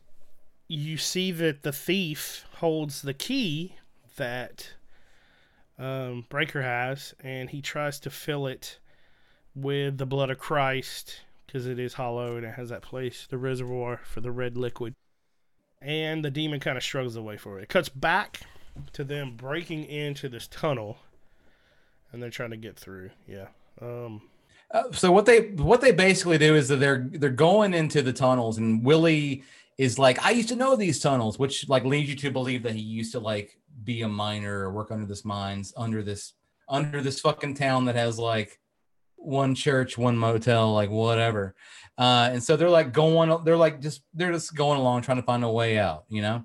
you 0.68 0.96
see 0.96 1.30
that 1.30 1.62
the 1.62 1.72
thief 1.72 2.44
holds 2.56 3.02
the 3.02 3.14
key 3.14 3.76
that 4.16 4.74
um, 5.78 6.24
breaker 6.28 6.62
has 6.62 7.14
and 7.20 7.50
he 7.50 7.62
tries 7.62 8.00
to 8.00 8.10
fill 8.10 8.46
it 8.48 8.78
with 9.54 9.98
the 9.98 10.06
blood 10.06 10.30
of 10.30 10.38
christ 10.38 11.20
because 11.46 11.66
it 11.66 11.78
is 11.78 11.94
hollow 11.94 12.36
and 12.36 12.44
it 12.44 12.54
has 12.54 12.70
that 12.70 12.82
place 12.82 13.26
the 13.30 13.38
reservoir 13.38 14.00
for 14.04 14.20
the 14.20 14.30
red 14.32 14.56
liquid. 14.58 14.94
And 15.80 16.24
the 16.24 16.30
demon 16.30 16.60
kind 16.60 16.76
of 16.76 16.82
struggles 16.82 17.16
away 17.16 17.36
for 17.36 17.58
it. 17.58 17.64
It 17.64 17.68
cuts 17.68 17.88
back 17.88 18.40
to 18.94 19.04
them 19.04 19.36
breaking 19.36 19.84
into 19.84 20.28
this 20.28 20.48
tunnel 20.48 20.98
and 22.12 22.22
they're 22.22 22.30
trying 22.30 22.50
to 22.50 22.56
get 22.56 22.76
through. 22.76 23.10
Yeah. 23.26 23.46
Um 23.80 24.22
Uh, 24.70 24.90
so 24.92 25.12
what 25.12 25.26
they 25.26 25.50
what 25.52 25.80
they 25.80 25.92
basically 25.92 26.38
do 26.38 26.56
is 26.56 26.68
that 26.68 26.76
they're 26.76 27.08
they're 27.12 27.30
going 27.30 27.72
into 27.72 28.02
the 28.02 28.12
tunnels 28.12 28.58
and 28.58 28.84
Willie 28.84 29.44
is 29.78 29.98
like 29.98 30.24
I 30.24 30.30
used 30.30 30.48
to 30.48 30.56
know 30.56 30.74
these 30.74 30.98
tunnels 30.98 31.38
which 31.38 31.68
like 31.68 31.84
leads 31.84 32.08
you 32.08 32.16
to 32.16 32.30
believe 32.32 32.64
that 32.64 32.74
he 32.74 32.80
used 32.80 33.12
to 33.12 33.20
like 33.20 33.58
be 33.84 34.02
a 34.02 34.08
miner 34.08 34.60
or 34.60 34.72
work 34.72 34.90
under 34.90 35.06
this 35.06 35.24
mines 35.24 35.72
under 35.76 36.02
this 36.02 36.32
under 36.68 37.00
this 37.00 37.20
fucking 37.20 37.54
town 37.54 37.84
that 37.84 37.94
has 37.94 38.18
like 38.18 38.58
one 39.14 39.54
church 39.54 39.96
one 39.96 40.16
motel 40.16 40.72
like 40.74 40.90
whatever. 40.90 41.54
Uh 41.96 42.30
and 42.32 42.42
so 42.42 42.56
they're 42.56 42.68
like 42.68 42.92
going 42.92 43.44
they're 43.44 43.56
like 43.56 43.80
just 43.80 44.02
they're 44.14 44.32
just 44.32 44.52
going 44.56 44.80
along 44.80 45.02
trying 45.02 45.18
to 45.18 45.22
find 45.22 45.44
a 45.44 45.48
way 45.48 45.78
out 45.78 46.06
you 46.08 46.22
know? 46.22 46.42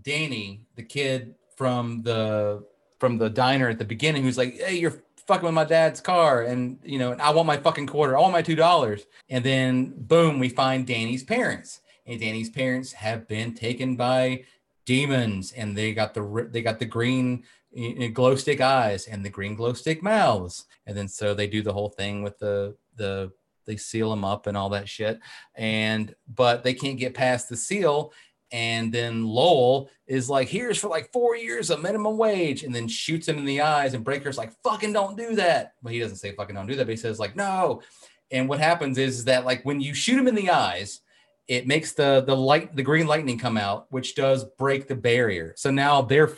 Danny 0.00 0.62
the 0.74 0.82
kid 0.82 1.34
from 1.56 2.02
the 2.02 2.64
from 2.98 3.18
the 3.18 3.28
diner 3.28 3.68
at 3.68 3.78
the 3.78 3.84
beginning 3.84 4.22
who's 4.22 4.38
like 4.38 4.58
hey 4.58 4.76
you're 4.78 5.02
fucking 5.28 5.44
with 5.44 5.54
my 5.54 5.64
dad's 5.64 6.00
car 6.00 6.40
and 6.42 6.78
you 6.82 6.98
know 6.98 7.12
i 7.20 7.30
want 7.30 7.46
my 7.46 7.58
fucking 7.58 7.86
quarter. 7.86 8.16
I 8.16 8.20
want 8.20 8.32
my 8.32 8.42
two 8.42 8.56
dollars. 8.56 9.06
And 9.28 9.44
then 9.44 9.92
boom 9.96 10.38
we 10.38 10.48
find 10.48 10.86
danny's 10.86 11.22
parents. 11.22 11.82
And 12.06 12.18
danny's 12.18 12.48
parents 12.48 12.92
have 12.92 13.28
been 13.28 13.54
taken 13.54 13.94
by 13.94 14.44
demons 14.86 15.52
and 15.52 15.76
they 15.76 15.92
got 15.92 16.14
the 16.14 16.48
they 16.50 16.62
got 16.62 16.78
the 16.78 16.86
green 16.86 17.44
eh, 17.76 17.92
eh, 17.98 18.06
glow 18.08 18.36
stick 18.36 18.62
eyes 18.62 19.06
and 19.06 19.22
the 19.22 19.28
green 19.28 19.54
glow 19.54 19.74
stick 19.74 20.02
mouths. 20.02 20.64
And 20.86 20.96
then 20.96 21.08
so 21.08 21.34
they 21.34 21.46
do 21.46 21.60
the 21.62 21.74
whole 21.74 21.90
thing 21.90 22.22
with 22.22 22.38
the 22.38 22.74
the 22.96 23.30
they 23.66 23.76
seal 23.76 24.08
them 24.08 24.24
up 24.24 24.46
and 24.46 24.56
all 24.56 24.70
that 24.70 24.88
shit. 24.88 25.20
And 25.54 26.14
but 26.34 26.64
they 26.64 26.72
can't 26.72 26.98
get 26.98 27.12
past 27.12 27.50
the 27.50 27.56
seal 27.56 28.14
and 28.50 28.92
then 28.92 29.24
Lowell 29.24 29.90
is 30.06 30.30
like, 30.30 30.48
here's 30.48 30.78
for 30.78 30.88
like 30.88 31.12
four 31.12 31.36
years 31.36 31.70
of 31.70 31.82
minimum 31.82 32.16
wage, 32.16 32.62
and 32.62 32.74
then 32.74 32.88
shoots 32.88 33.28
him 33.28 33.38
in 33.38 33.44
the 33.44 33.60
eyes. 33.60 33.94
And 33.94 34.04
Breaker's 34.04 34.38
like, 34.38 34.52
fucking 34.62 34.92
don't 34.92 35.16
do 35.16 35.34
that. 35.36 35.74
But 35.82 35.92
he 35.92 35.98
doesn't 35.98 36.16
say 36.16 36.32
fucking 36.32 36.54
don't 36.54 36.66
do 36.66 36.76
that, 36.76 36.84
but 36.84 36.90
he 36.90 36.96
says, 36.96 37.18
like, 37.18 37.36
no. 37.36 37.82
And 38.30 38.48
what 38.48 38.58
happens 38.58 38.98
is 38.98 39.24
that 39.24 39.44
like 39.44 39.64
when 39.64 39.80
you 39.80 39.94
shoot 39.94 40.18
him 40.18 40.28
in 40.28 40.34
the 40.34 40.50
eyes, 40.50 41.00
it 41.46 41.66
makes 41.66 41.92
the 41.92 42.22
the 42.26 42.36
light, 42.36 42.76
the 42.76 42.82
green 42.82 43.06
lightning 43.06 43.38
come 43.38 43.56
out, 43.56 43.86
which 43.90 44.14
does 44.14 44.44
break 44.58 44.86
the 44.86 44.94
barrier. 44.94 45.54
So 45.56 45.70
now 45.70 46.02
they're 46.02 46.30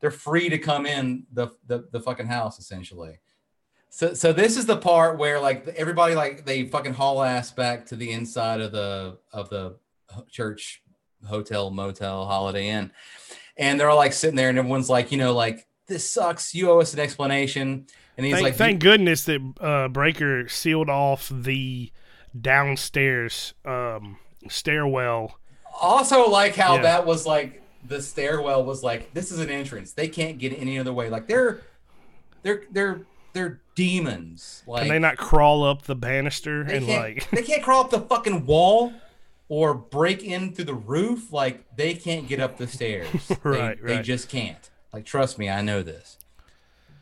they're 0.00 0.10
free 0.10 0.48
to 0.48 0.58
come 0.58 0.86
in 0.86 1.24
the 1.32 1.48
the, 1.66 1.86
the 1.92 2.00
fucking 2.00 2.26
house 2.26 2.58
essentially. 2.58 3.20
So 3.90 4.14
so 4.14 4.32
this 4.32 4.56
is 4.56 4.64
the 4.64 4.78
part 4.78 5.18
where 5.18 5.38
like 5.38 5.68
everybody 5.68 6.14
like 6.14 6.46
they 6.46 6.66
fucking 6.66 6.94
haul 6.94 7.22
ass 7.22 7.50
back 7.50 7.84
to 7.86 7.96
the 7.96 8.10
inside 8.10 8.62
of 8.62 8.72
the 8.72 9.18
of 9.32 9.50
the 9.50 9.76
uh, 10.14 10.22
church 10.30 10.81
hotel, 11.26 11.70
motel, 11.70 12.26
Holiday 12.26 12.68
Inn. 12.68 12.92
And 13.56 13.78
they're 13.78 13.90
all 13.90 13.96
like 13.96 14.12
sitting 14.12 14.36
there, 14.36 14.48
and 14.48 14.58
everyone's 14.58 14.88
like, 14.90 15.12
you 15.12 15.18
know, 15.18 15.34
like, 15.34 15.66
this 15.86 16.08
sucks. 16.10 16.54
You 16.54 16.70
owe 16.70 16.80
us 16.80 16.94
an 16.94 17.00
explanation. 17.00 17.86
And 18.16 18.26
he's 18.26 18.34
thank, 18.34 18.44
like, 18.44 18.54
thank 18.56 18.80
goodness 18.80 19.24
that 19.24 19.40
uh, 19.60 19.88
Breaker 19.88 20.48
sealed 20.48 20.88
off 20.88 21.30
the 21.34 21.90
downstairs 22.38 23.54
um, 23.64 24.18
stairwell. 24.48 25.38
also 25.80 26.28
like 26.28 26.54
how 26.54 26.76
Yeah. 26.76 26.82
that 26.82 27.06
was 27.06 27.26
like 27.26 27.62
the 27.86 28.00
stairwell 28.00 28.64
was 28.64 28.82
like, 28.82 29.12
this 29.14 29.32
is 29.32 29.38
an 29.38 29.50
entrance. 29.50 29.92
They 29.92 30.08
can't 30.08 30.38
get 30.38 30.58
any 30.58 30.78
other 30.78 30.92
way. 30.92 31.08
Like 31.10 31.26
they're 31.26 31.60
they're 32.42 32.62
they're 32.70 33.02
they're 33.32 33.60
demons. 33.74 34.62
Like 34.66 34.82
Can 34.82 34.88
they 34.90 34.98
not 34.98 35.16
crawl 35.16 35.64
up 35.64 35.82
the 35.82 35.96
banister 35.96 36.62
and 36.62 36.86
like? 36.86 37.28
they 37.30 37.42
can't 37.42 37.62
crawl 37.62 37.84
up 37.84 37.90
the 37.90 38.00
fucking 38.00 38.46
wall 38.46 38.92
or 39.48 39.74
break 39.74 40.22
in 40.22 40.54
through 40.54 40.66
the 40.66 40.74
roof. 40.74 41.32
Like 41.32 41.76
they 41.76 41.94
can't 41.94 42.26
get 42.28 42.40
up 42.40 42.56
the 42.58 42.66
stairs. 42.78 43.08
Right, 43.42 43.78
they, 43.82 43.96
they 43.96 44.02
just 44.02 44.28
can't. 44.28 44.70
Like 44.92 45.04
trust 45.04 45.38
me, 45.38 45.48
I 45.48 45.62
know 45.62 45.82
this. 45.82 46.18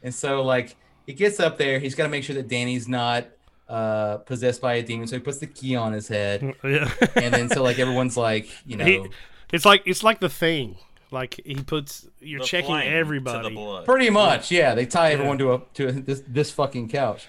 And 0.02 0.14
so 0.14 0.42
like 0.42 0.76
he 1.06 1.12
gets 1.12 1.40
up 1.40 1.58
there, 1.58 1.78
he's 1.78 1.94
got 1.94 2.04
to 2.04 2.08
make 2.10 2.24
sure 2.24 2.34
that 2.36 2.48
Danny's 2.48 2.88
not 2.88 3.26
uh 3.68 4.18
possessed 4.18 4.60
by 4.60 4.74
a 4.74 4.82
demon. 4.82 5.06
So 5.06 5.16
he 5.16 5.20
puts 5.20 5.38
the 5.38 5.46
key 5.46 5.76
on 5.76 5.92
his 5.92 6.08
head, 6.08 6.54
yeah. 6.64 6.90
and 7.16 7.32
then 7.32 7.48
so 7.48 7.62
like 7.62 7.78
everyone's 7.78 8.16
like, 8.16 8.48
you 8.66 8.76
know, 8.76 8.84
He- 8.84 9.06
it's 9.52 9.64
like 9.64 9.82
it's 9.86 10.02
like 10.02 10.20
the 10.20 10.28
thing. 10.28 10.76
Like 11.12 11.40
he 11.44 11.56
puts, 11.56 12.06
you're 12.20 12.38
The 12.38 12.46
checking 12.46 12.76
everybody. 12.76 13.82
Pretty 13.84 14.10
much, 14.10 14.52
yeah. 14.52 14.76
They 14.76 14.86
tie 14.86 15.10
everyone 15.10 15.38
to 15.38 15.54
a 15.54 15.62
to 15.74 15.88
a, 15.88 15.92
this 15.92 16.22
this 16.26 16.50
fucking 16.52 16.88
couch. 16.88 17.26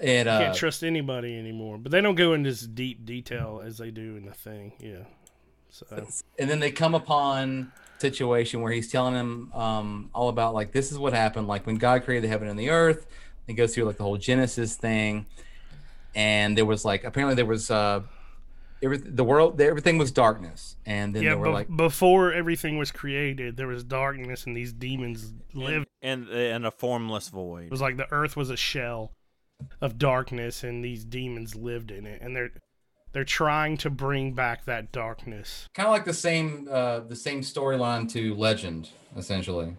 And 0.00 0.26
You 0.26 0.32
uh, 0.32 0.38
can't 0.40 0.56
trust 0.56 0.84
anybody 0.84 1.38
anymore. 1.38 1.78
But 1.78 1.92
they 1.92 2.00
don't 2.00 2.14
go 2.14 2.32
into 2.34 2.50
as 2.50 2.66
deep 2.66 3.04
detail 3.04 3.62
as 3.64 3.78
they 3.78 3.90
do 3.90 4.16
in 4.16 4.26
the 4.26 4.32
thing. 4.32 4.72
Yeah. 4.78 5.04
So 5.70 5.86
and 6.38 6.48
then 6.48 6.60
they 6.60 6.70
come 6.70 6.94
upon 6.94 7.72
situation 7.98 8.60
where 8.60 8.72
he's 8.72 8.90
telling 8.90 9.14
him 9.14 9.52
um, 9.52 10.10
all 10.14 10.28
about 10.28 10.54
like 10.54 10.72
this 10.72 10.92
is 10.92 10.98
what 10.98 11.12
happened 11.12 11.48
like 11.48 11.66
when 11.66 11.76
god 11.76 12.04
created 12.04 12.24
the 12.24 12.28
heaven 12.28 12.48
and 12.48 12.58
the 12.58 12.70
earth 12.70 13.06
he 13.46 13.54
goes 13.54 13.74
through 13.74 13.84
like 13.84 13.96
the 13.96 14.04
whole 14.04 14.16
genesis 14.16 14.76
thing 14.76 15.26
and 16.14 16.56
there 16.56 16.64
was 16.64 16.84
like 16.84 17.04
apparently 17.04 17.34
there 17.34 17.44
was 17.44 17.70
uh 17.70 18.00
every, 18.82 18.98
the 18.98 19.24
world 19.24 19.60
everything 19.60 19.98
was 19.98 20.12
darkness 20.12 20.76
and 20.86 21.14
then 21.14 21.22
yeah, 21.22 21.30
there 21.30 21.38
were 21.38 21.46
bef- 21.48 21.52
like 21.52 21.76
before 21.76 22.32
everything 22.32 22.78
was 22.78 22.90
created, 22.90 23.56
there 23.56 23.66
was 23.66 23.84
darkness 23.84 24.46
and 24.46 24.56
these 24.56 24.72
demons 24.72 25.32
lived. 25.54 25.86
and 26.00 26.28
and 26.28 26.66
a 26.66 26.70
formless 26.70 27.28
void 27.28 27.64
It 27.64 27.70
was 27.70 27.80
like 27.80 27.96
the 27.96 28.10
earth 28.12 28.36
was 28.36 28.50
a 28.50 28.56
shell 28.56 29.12
of 29.80 29.98
darkness 29.98 30.62
and 30.64 30.84
these 30.84 31.04
demons 31.04 31.54
lived 31.56 31.90
in 31.90 32.06
it 32.06 32.20
and 32.22 32.34
they're 32.36 32.50
they're 33.12 33.24
trying 33.24 33.76
to 33.78 33.88
bring 33.90 34.32
back 34.34 34.64
that 34.66 34.92
darkness. 34.92 35.66
kind 35.74 35.86
of 35.86 35.92
like 35.92 36.04
the 36.04 36.12
same 36.12 36.68
uh 36.70 37.00
the 37.00 37.16
same 37.16 37.40
storyline 37.40 38.10
to 38.12 38.34
legend 38.34 38.90
essentially 39.16 39.74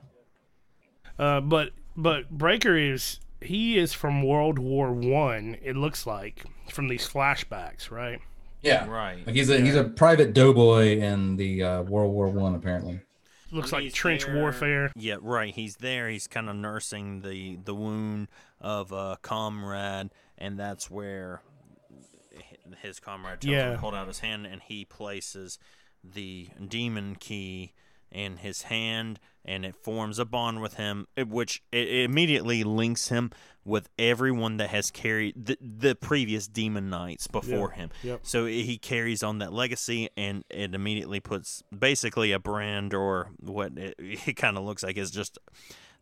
Uh, 1.18 1.42
but 1.42 1.72
but 1.96 2.30
Breaker 2.30 2.78
is 2.78 3.20
he 3.42 3.78
is 3.78 3.94
from 3.94 4.22
World 4.24 4.60
War 4.60 4.92
One. 4.92 5.58
It 5.62 5.76
looks 5.76 6.06
like 6.06 6.44
from 6.70 6.88
these 6.88 7.08
flashbacks, 7.08 7.90
right? 7.92 8.20
yeah 8.62 8.86
Right. 8.90 9.26
like 9.26 9.36
he's 9.36 9.50
a 9.50 9.60
he's 9.62 9.76
a 9.76 9.86
private 9.86 10.34
doughboy 10.34 10.98
in 11.00 11.38
the 11.38 11.64
uh, 11.64 11.82
world 11.84 12.14
war 12.14 12.28
one 12.28 12.56
apparently 12.56 13.00
Looks 13.52 13.72
When 13.72 13.86
like 13.86 13.94
trench 13.94 14.26
there- 14.26 14.36
warfare. 14.36 14.92
Yeah, 14.96 15.16
right. 15.22 15.52
He's 15.56 15.78
there. 15.78 16.08
He's 16.10 16.28
kind 16.28 16.50
of 16.50 16.56
nursing 16.56 17.22
the 17.22 17.58
the 17.64 17.74
wound 17.74 18.28
of 18.62 18.92
a 18.92 19.18
comrade, 19.22 20.12
and 20.38 20.60
that's 20.60 20.90
where 20.90 21.42
his 22.82 23.00
comrade 23.00 23.42
tells 23.42 23.54
him 23.54 23.72
to 23.74 23.78
hold 23.78 23.96
out 23.96 24.08
his 24.08 24.20
hand, 24.20 24.46
and 24.46 24.62
he 24.62 24.86
places 24.86 25.60
the 26.04 26.48
demon 26.68 27.16
key 27.16 27.74
in 28.12 28.38
his 28.38 28.64
hand, 28.64 29.20
and 29.46 29.66
it 29.66 29.76
forms 29.76 30.20
a 30.20 30.26
bond 30.26 30.62
with 30.62 30.76
him, 30.76 31.08
which 31.18 31.62
it 31.72 31.88
immediately 31.88 32.64
links 32.64 33.10
him 33.10 33.32
with 33.66 33.90
everyone 34.00 34.58
that 34.58 34.70
has 34.70 34.90
carried 34.90 35.46
the, 35.46 35.58
the 35.62 35.94
previous 35.96 36.48
demon 36.48 36.90
knights 36.90 37.28
before 37.28 37.72
him. 37.72 37.90
Yep. 38.04 38.22
So 38.24 38.46
he 38.46 38.78
carries 38.78 39.22
on 39.22 39.40
that 39.40 39.54
legacy, 39.54 40.10
and 40.18 40.44
it 40.50 40.74
immediately 40.74 41.20
puts 41.20 41.64
basically 41.78 42.32
a 42.32 42.40
brand 42.40 42.94
or 42.94 43.32
what 43.40 43.78
it, 43.78 43.96
it 44.00 44.36
kind 44.36 44.58
of 44.58 44.64
looks 44.64 44.84
like 44.84 44.98
is 44.98 45.12
just 45.12 45.38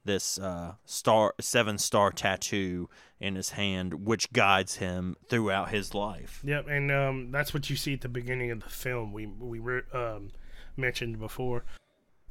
this 0.08 0.40
uh, 0.40 0.74
star 0.86 1.36
seven 1.40 1.78
star 1.78 2.12
tattoo 2.12 2.90
in 3.20 3.36
his 3.36 3.52
hand, 3.52 4.06
which 4.06 4.34
guides 4.34 4.78
him 4.78 5.16
throughout 5.30 5.70
his 5.70 5.94
life. 5.94 6.42
Yep, 6.44 6.68
and 6.68 6.92
um, 6.92 7.32
that's 7.32 7.54
what 7.54 7.70
you 7.70 7.76
see 7.76 7.94
at 7.94 8.02
the 8.02 8.10
beginning 8.10 8.50
of 8.50 8.62
the 8.64 8.70
film. 8.70 9.14
We 9.14 9.28
we 9.28 9.60
um, 9.94 10.32
mentioned 10.76 11.20
before. 11.20 11.64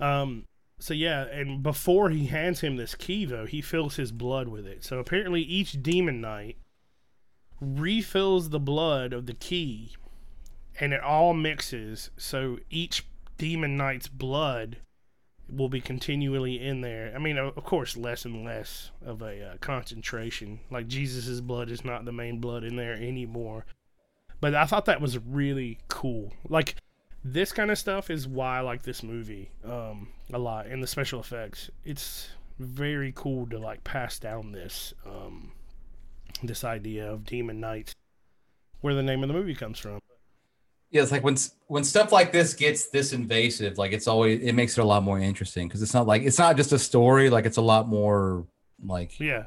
Um, 0.01 0.47
so 0.79 0.93
yeah, 0.93 1.23
and 1.23 1.63
before 1.63 2.11
he 2.11 2.27
hands 2.27 2.61
him 2.61 2.77
this 2.77 2.95
key, 2.95 3.25
though, 3.25 3.47
he 3.47 3.63
fills 3.63 3.97
his 3.97 4.13
blood 4.13 4.49
with 4.49 4.67
it. 4.67 4.85
So 4.85 4.99
apparently, 4.99 5.43
each 5.43 5.83
demon 5.83 6.21
knight 6.21 6.57
refills 7.61 8.51
the 8.51 8.61
blood 8.61 9.13
of 9.13 9.27
the 9.27 9.35
key, 9.35 9.93
and 10.81 10.93
it 10.93 11.03
all 11.03 11.33
mixes. 11.33 12.11
So 12.17 12.59
each 12.71 13.07
demon 13.39 13.77
knight's 13.77 14.09
blood 14.09 14.79
will 15.49 15.69
be 15.69 15.81
continually 15.81 16.61
in 16.61 16.81
there. 16.81 17.13
I 17.15 17.19
mean, 17.19 17.39
of 17.39 17.63
course, 17.65 17.97
less 17.97 18.25
and 18.25 18.45
less 18.45 18.91
of 19.05 19.23
a 19.23 19.53
uh, 19.53 19.57
concentration. 19.61 20.61
Like 20.71 20.89
Jesus's 20.89 21.41
blood 21.41 21.71
is 21.71 21.85
not 21.85 22.05
the 22.05 22.13
main 22.13 22.41
blood 22.41 22.65
in 22.65 22.77
there 22.77 22.95
anymore. 22.95 23.65
But 24.41 24.55
I 24.55 24.67
thought 24.67 24.87
that 24.87 25.01
was 25.01 25.19
really 25.19 25.79
cool. 25.89 26.33
Like 26.49 26.77
this 27.25 27.53
kind 27.53 27.71
of 27.71 27.79
stuff 27.79 28.11
is 28.11 28.29
why 28.29 28.59
I 28.59 28.61
like 28.61 28.83
this 28.83 29.03
movie 29.03 29.51
um, 29.65 30.09
a 30.33 30.39
lot, 30.39 30.67
and 30.67 30.83
the 30.83 30.87
special 30.87 31.21
effects. 31.21 31.71
It's 31.85 32.29
very 32.59 33.13
cool 33.15 33.47
to 33.49 33.59
like 33.59 33.85
pass 33.85 34.19
down 34.19 34.53
this 34.53 34.95
um, 35.07 35.53
this 36.43 36.65
idea 36.65 37.11
of 37.11 37.25
demon 37.25 37.61
knights, 37.61 37.95
where 38.81 38.95
the 38.95 39.03
name 39.03 39.23
of 39.23 39.29
the 39.29 39.35
movie 39.35 39.55
comes 39.55 39.79
from. 39.79 40.01
Yeah 40.91 41.03
it's 41.03 41.13
like 41.13 41.25
when 41.25 41.37
when 41.67 41.83
stuff 41.85 42.13
like 42.13 42.33
this 42.33 42.55
gets 42.55 42.89
this 42.89 43.13
invasive 43.13 43.77
like 43.79 43.93
it's 43.93 44.07
always 44.07 44.41
it 44.43 44.53
makes 44.53 44.79
it 44.79 44.81
a 44.81 44.85
lot 44.85 45.03
more 45.03 45.19
interesting 45.19 45.67
because 45.69 45.83
it's 45.83 45.95
not 45.95 46.07
like 46.07 46.23
it's 46.23 46.39
not 46.39 46.57
just 46.57 46.73
a 46.73 46.79
story 46.79 47.29
like 47.31 47.45
it's 47.45 47.57
a 47.57 47.63
lot 47.63 47.89
more 47.89 48.47
like 48.85 49.19
Yeah. 49.21 49.45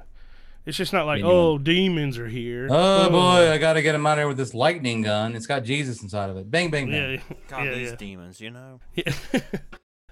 It's 0.66 0.78
just 0.78 0.94
not 0.94 1.08
like, 1.08 1.24
Maybe 1.24 1.34
oh, 1.34 1.58
demons 1.58 2.20
are 2.20 2.28
here. 2.28 2.68
oh 2.70 3.10
boy 3.10 3.18
oh. 3.48 3.52
i 3.54 3.58
gotta 3.58 3.82
get 3.82 3.96
him 3.96 4.06
out 4.06 4.14
of 4.14 4.18
here 4.20 4.28
with 4.28 4.38
this 4.38 4.54
lightning 4.54 5.02
gun 5.02 5.36
it's 5.36 5.48
got 5.48 5.64
jesus 5.64 6.04
inside 6.04 6.30
of 6.30 6.38
it 6.38 6.52
bang 6.52 6.70
bang 6.70 6.92
bang 6.92 7.14
Yeah, 7.14 7.36
God, 7.48 7.66
yeah, 7.66 7.74
these 7.74 7.90
yeah. 7.92 7.96
demons, 7.96 8.42
you 8.42 8.52
know. 8.52 8.80
Yeah. 8.94 9.14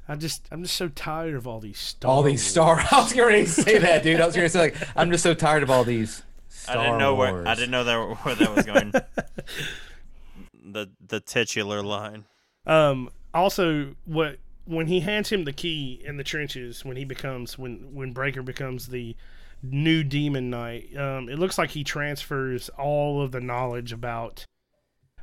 I 0.09 0.15
just, 0.15 0.47
I'm 0.51 0.63
just 0.63 0.77
so 0.77 0.87
tired 0.87 1.35
of 1.35 1.47
all 1.47 1.59
these 1.59 1.77
Star 1.77 2.09
all 2.09 2.23
these 2.23 2.41
star 2.41 2.79
i 2.91 3.01
was 3.01 3.11
gonna 3.13 3.45
say 3.45 3.77
that 3.77 4.01
dude 4.03 4.21
i 4.21 4.25
was 4.25 4.35
gonna 4.35 4.47
say 4.49 4.61
like 4.61 4.75
i'm 4.95 5.11
just 5.11 5.21
so 5.23 5.33
tired 5.33 5.63
of 5.63 5.69
all 5.69 5.83
these 5.83 6.23
Star 6.49 6.77
I 6.77 6.83
didn't 6.85 6.99
know 6.99 7.13
where 7.15 7.47
I 7.47 7.53
didn't 7.55 7.71
know 7.71 7.83
that 7.83 8.17
where 8.23 8.35
that 8.35 8.55
was 8.55 8.65
going. 8.65 8.91
The 10.73 10.89
the 11.05 11.19
titular 11.19 11.81
line. 11.81 12.25
Um. 12.65 13.09
Also, 13.33 13.95
what 14.05 14.37
when 14.65 14.87
he 14.87 14.99
hands 14.99 15.29
him 15.29 15.45
the 15.45 15.53
key 15.53 16.01
in 16.03 16.17
the 16.17 16.23
trenches, 16.23 16.83
when 16.83 16.97
he 16.97 17.05
becomes 17.05 17.57
when 17.57 17.93
when 17.93 18.13
Breaker 18.13 18.41
becomes 18.41 18.87
the 18.87 19.15
new 19.63 20.03
demon 20.03 20.49
knight, 20.49 20.95
um, 20.97 21.29
it 21.29 21.39
looks 21.39 21.57
like 21.57 21.71
he 21.71 21.83
transfers 21.83 22.69
all 22.69 23.21
of 23.21 23.31
the 23.31 23.41
knowledge 23.41 23.91
about 23.91 24.45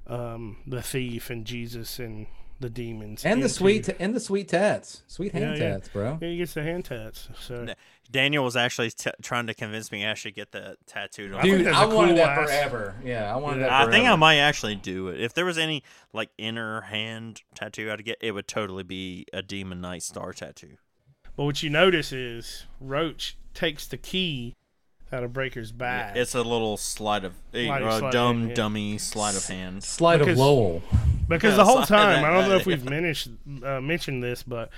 um 0.07 0.59
the 0.67 0.83
thief 0.83 1.31
and 1.31 1.47
Jesus 1.47 1.99
and 1.99 2.27
the 2.65 2.71
demons 2.71 3.25
and 3.25 3.41
the 3.43 3.45
into- 3.45 3.55
sweet 3.55 3.89
and 3.99 4.15
the 4.15 4.21
sweet 4.21 4.49
tats 4.49 5.03
sweet 5.07 5.33
hand 5.33 5.59
Yeah, 5.59 5.65
yeah. 5.65 5.73
tats 5.75 5.89
bro 5.89 6.19
Yeah, 6.21 6.29
he 6.29 6.37
gets 6.39 6.55
the 6.55 6.63
hand 6.63 6.87
tats. 6.87 7.29
So 7.41 7.67
Daniel 8.11 8.43
was 8.45 8.57
actually 8.57 8.91
t- 8.91 9.11
trying 9.23 9.47
to 9.49 9.55
convince 9.55 9.93
me 9.93 10.07
I 10.07 10.15
should 10.15 10.35
get 10.35 10.53
that 10.53 10.77
tattooed 10.87 11.33
on. 11.35 11.43
dude 11.45 11.67
that's 11.67 11.77
i 11.77 11.85
a 11.85 11.89
wanted 11.89 12.09
cool 12.09 12.17
that 12.17 12.39
ass- 12.39 12.49
forever 12.49 12.95
yeah 13.05 13.33
i 13.33 13.37
wanted 13.37 13.61
Yeah. 13.61 13.69
that 13.69 13.89
I 13.89 13.91
think 13.91 14.09
I 14.09 14.17
might 14.17 14.37
actually 14.39 14.77
do 14.77 15.09
it. 15.09 15.21
If 15.21 15.35
there 15.35 15.45
was 15.45 15.59
any 15.59 15.83
like 16.13 16.31
inner 16.39 16.81
hand 16.83 17.43
tattoo 17.55 17.91
I'd 17.93 18.05
get, 18.05 18.17
it 18.21 18.33
would 18.33 18.49
totally 18.49 18.83
be 18.83 19.27
a 19.33 19.43
demon 19.43 19.81
knight 19.81 20.03
star 20.03 20.33
tattoo. 20.33 20.77
But 21.37 21.45
what 21.45 21.63
you 21.63 21.69
notice 21.71 22.13
is 22.13 22.65
Roach 22.81 23.37
takes 23.53 23.87
the 23.87 23.97
key 23.97 24.55
out 25.13 25.23
of 25.25 25.33
Breaker's 25.33 25.71
bag. 25.73 26.17
It's 26.17 26.35
a 26.35 26.43
little 26.43 26.77
sleight 26.77 27.25
of 27.25 27.35
a 27.53 27.67
Sleight 27.67 27.83
of- 27.83 27.89
uh, 27.89 27.99
sleight 27.99 28.07
of 28.09 28.13
dumb 28.13 28.37
hand, 28.39 28.49
yeah. 28.51 28.55
dummy 28.55 28.99
sleight 28.99 29.37
of 29.37 29.47
hand. 29.47 29.85
slide 29.85 30.19
Because- 30.19 30.33
of 30.33 30.39
lowell 30.39 30.83
because 31.29 31.53
Yeah, 31.53 31.57
the 31.59 31.65
whole 31.65 31.83
time, 31.83 32.23
that- 32.23 32.25
I 32.25 32.33
don't 32.41 32.49
know 32.49 32.57
if 32.57 32.67
we've 32.67 32.85
mentioned 32.85 33.65
uh, 33.65 33.81
mentioned 33.81 34.23
this, 34.23 34.43
but 34.43 34.71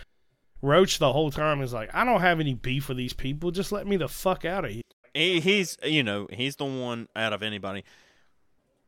Roach 0.63 0.99
the 0.99 1.13
whole 1.13 1.31
time 1.31 1.61
is 1.63 1.73
like, 1.73 1.95
I 1.95 2.05
don't 2.05 2.21
have 2.21 2.41
any 2.41 2.55
beef 2.55 2.89
with 2.89 2.97
these 2.97 3.13
people. 3.13 3.51
Just 3.51 3.73
let 3.73 3.87
me 3.87 3.97
the 3.97 4.09
fuck 4.09 4.45
out 4.45 4.65
of 4.65 4.71
here. 4.71 4.83
He, 5.15 5.41
he's 5.41 5.77
you 5.83 6.03
know 6.03 6.27
he's 6.31 6.57
the 6.57 6.65
one 6.65 7.09
out 7.17 7.33
of 7.33 7.43
anybody. 7.43 7.85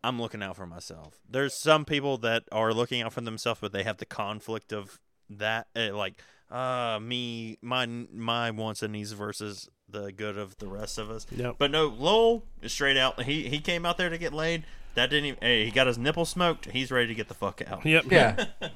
I'm 0.05 0.21
looking 0.21 0.43
out 0.43 0.57
for 0.57 0.67
myself. 0.67 1.19
There's 1.29 1.55
some 1.55 1.85
people 1.85 2.19
that 2.19 2.45
are 2.53 2.73
looking 2.73 3.03
out 3.03 3.13
for 3.13 3.21
themselves, 3.21 3.61
but 3.61 3.73
they 3.73 3.83
have 3.83 3.97
the 3.97 4.07
conflict 4.07 4.73
of 4.73 4.99
that, 5.31 5.67
uh, 5.75 5.95
like 5.95 6.15
uh 6.51 6.99
me, 7.03 7.59
my 7.61 7.87
my 7.87 8.51
wants 8.51 8.83
and 8.83 8.93
needs 8.93 9.13
versus 9.13 9.69
the 9.89 10.13
good 10.13 10.39
of 10.39 10.57
the 10.59 10.69
rest 10.69 10.99
of 10.99 11.11
us. 11.11 11.27
Yep. 11.35 11.57
But 11.59 11.71
no, 11.71 11.87
Lowell 11.87 12.45
is 12.63 12.73
straight 12.73 12.97
out. 12.97 13.23
He 13.23 13.49
he 13.49 13.59
came 13.61 13.85
out 13.85 13.99
there 13.99 14.09
to 14.11 14.19
get 14.19 14.33
laid. 14.33 14.65
That 14.99 15.11
didn't. 15.11 15.27
Even, 15.27 15.39
hey, 15.41 15.65
he 15.65 15.71
got 15.71 15.87
his 15.87 15.97
nipple 15.97 16.25
smoked. 16.25 16.71
He's 16.71 16.91
ready 16.91 17.07
to 17.07 17.15
get 17.15 17.29
the 17.29 17.35
fuck 17.35 17.63
out. 17.67 17.87
Yep. 17.87 18.05
yeah 18.11 18.45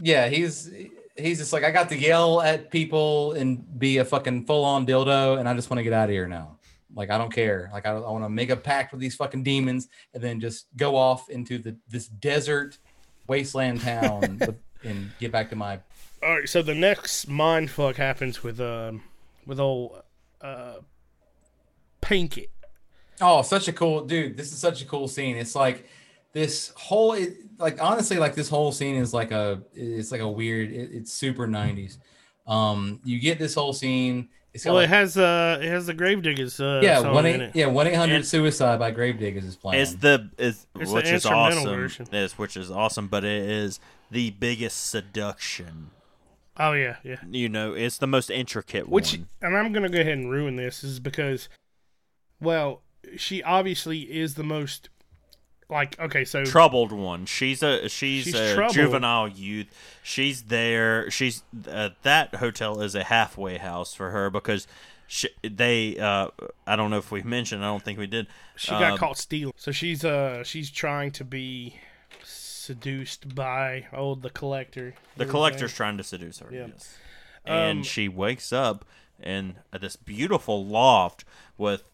yeah 0.00 0.28
he's 0.28 0.72
he's 1.16 1.38
just 1.38 1.52
like 1.52 1.62
i 1.62 1.70
got 1.70 1.88
to 1.88 1.96
yell 1.96 2.40
at 2.40 2.70
people 2.70 3.32
and 3.34 3.78
be 3.78 3.98
a 3.98 4.04
fucking 4.04 4.44
full-on 4.44 4.84
dildo 4.84 5.38
and 5.38 5.48
i 5.48 5.54
just 5.54 5.70
want 5.70 5.78
to 5.78 5.84
get 5.84 5.92
out 5.92 6.08
of 6.08 6.10
here 6.10 6.26
now 6.26 6.58
like 6.96 7.10
i 7.10 7.16
don't 7.16 7.32
care 7.32 7.70
like 7.72 7.86
i, 7.86 7.90
I 7.90 8.10
want 8.10 8.24
to 8.24 8.28
make 8.28 8.50
a 8.50 8.56
pact 8.56 8.90
with 8.90 9.00
these 9.00 9.14
fucking 9.14 9.44
demons 9.44 9.86
and 10.12 10.20
then 10.20 10.40
just 10.40 10.66
go 10.76 10.96
off 10.96 11.28
into 11.28 11.58
the 11.58 11.76
this 11.88 12.08
desert 12.08 12.78
wasteland 13.28 13.82
town 13.82 14.38
with, 14.40 14.56
and 14.82 15.10
get 15.20 15.32
back 15.32 15.50
to 15.50 15.56
my 15.56 15.78
All 16.22 16.38
right. 16.40 16.48
So 16.48 16.62
the 16.62 16.74
next 16.74 17.28
mind 17.28 17.70
fuck 17.70 17.96
happens 17.96 18.42
with 18.42 18.60
um 18.60 19.02
with 19.46 19.60
old 19.60 20.02
uh 20.40 20.74
Pinkett. 22.02 22.48
Oh, 23.20 23.42
such 23.42 23.68
a 23.68 23.72
cool 23.72 24.04
dude. 24.04 24.36
This 24.36 24.52
is 24.52 24.58
such 24.58 24.82
a 24.82 24.84
cool 24.86 25.08
scene. 25.08 25.36
It's 25.36 25.54
like 25.54 25.86
this 26.32 26.72
whole 26.76 27.12
it, 27.12 27.36
like 27.58 27.80
honestly 27.82 28.16
like 28.16 28.34
this 28.34 28.48
whole 28.48 28.72
scene 28.72 28.96
is 28.96 29.14
like 29.14 29.30
a 29.30 29.62
it's 29.74 30.10
like 30.12 30.20
a 30.20 30.28
weird 30.28 30.70
it, 30.70 30.90
it's 30.92 31.12
super 31.12 31.46
90s. 31.46 31.98
Um 32.46 33.00
you 33.04 33.18
get 33.20 33.38
this 33.38 33.54
whole 33.54 33.72
scene 33.72 34.28
it's 34.52 34.64
Well, 34.64 34.74
like, 34.74 34.84
it 34.84 34.90
has 34.90 35.16
uh 35.16 35.58
it 35.60 35.68
has 35.68 35.86
the 35.86 35.94
Gravediggaz 35.94 36.60
uh 36.60 36.80
yeah, 36.80 37.00
one 37.00 37.26
eight 37.26 37.50
yeah, 37.54 37.66
one 37.66 37.86
eight 37.88 37.96
hundred 37.96 38.24
suicide 38.24 38.78
by 38.78 38.92
Gravediggaz 38.92 39.44
is 39.44 39.56
playing. 39.56 39.82
It's 39.82 39.94
the 39.94 40.30
is 40.38 40.66
It's 40.78 40.90
the 40.90 40.94
which 40.96 41.08
is 41.08 41.26
awesome. 41.26 41.64
version. 41.64 42.06
Is 42.12 42.38
which 42.38 42.56
is 42.56 42.70
awesome, 42.70 43.08
but 43.08 43.24
it 43.24 43.42
is 43.48 43.80
the 44.10 44.30
biggest 44.30 44.90
seduction. 44.90 45.90
Oh 46.56 46.72
yeah, 46.72 46.96
yeah. 47.02 47.16
You 47.28 47.48
know, 47.48 47.72
it's 47.74 47.98
the 47.98 48.06
most 48.06 48.30
intricate 48.30 48.88
Which 48.88 49.12
one. 49.14 49.28
and 49.42 49.56
I'm 49.56 49.72
gonna 49.72 49.88
go 49.88 50.00
ahead 50.00 50.12
and 50.18 50.30
ruin 50.30 50.54
this 50.54 50.84
is 50.84 51.00
because, 51.00 51.48
well, 52.40 52.83
she 53.16 53.42
obviously 53.42 54.00
is 54.02 54.34
the 54.34 54.44
most 54.44 54.88
like 55.70 55.98
okay, 55.98 56.24
so 56.24 56.44
troubled 56.44 56.92
one. 56.92 57.26
She's 57.26 57.62
a 57.62 57.88
she's, 57.88 58.24
She's 58.24 58.34
a 58.34 58.54
troubled. 58.54 58.74
juvenile 58.74 59.28
youth. 59.28 59.66
She's 60.02 60.42
there. 60.42 61.10
She's 61.10 61.42
uh, 61.70 61.90
that 62.02 62.34
hotel 62.36 62.80
is 62.82 62.94
a 62.94 63.04
halfway 63.04 63.58
house 63.58 63.94
for 63.94 64.10
her 64.10 64.28
because 64.30 64.66
she, 65.06 65.28
they. 65.42 65.98
Uh, 65.98 66.28
I 66.66 66.76
don't 66.76 66.90
know 66.90 66.98
if 66.98 67.10
we 67.10 67.22
mentioned. 67.22 67.64
I 67.64 67.68
don't 67.68 67.82
think 67.82 67.98
we 67.98 68.06
did. 68.06 68.26
she 68.56 68.70
got 68.72 68.92
Um, 68.92 68.98
caught 68.98 69.18
stealing. 69.18 69.54
So 69.56 69.72
she's 69.72 70.04
uh 70.04 70.44
she's 70.44 70.70
trying 70.70 71.12
to 71.12 71.24
be 71.24 71.76
seduced 72.22 73.34
by 73.34 73.86
old 73.92 74.22
the 74.22 74.30
collector. 74.30 74.94
The 75.16 75.26
collector's 75.26 75.74
trying 75.74 75.96
to 75.98 76.04
seduce 76.04 76.38
her. 76.38 76.48
Yeah. 76.52 76.66
Yes. 76.68 76.96
And 77.44 77.78
Um, 77.80 77.84
she 77.84 78.08
wakes 78.08 78.52
up 78.52 78.84
in 79.22 79.56
this 79.78 79.96
beautiful 79.96 80.64
loft 80.64 81.24
with 81.58 81.84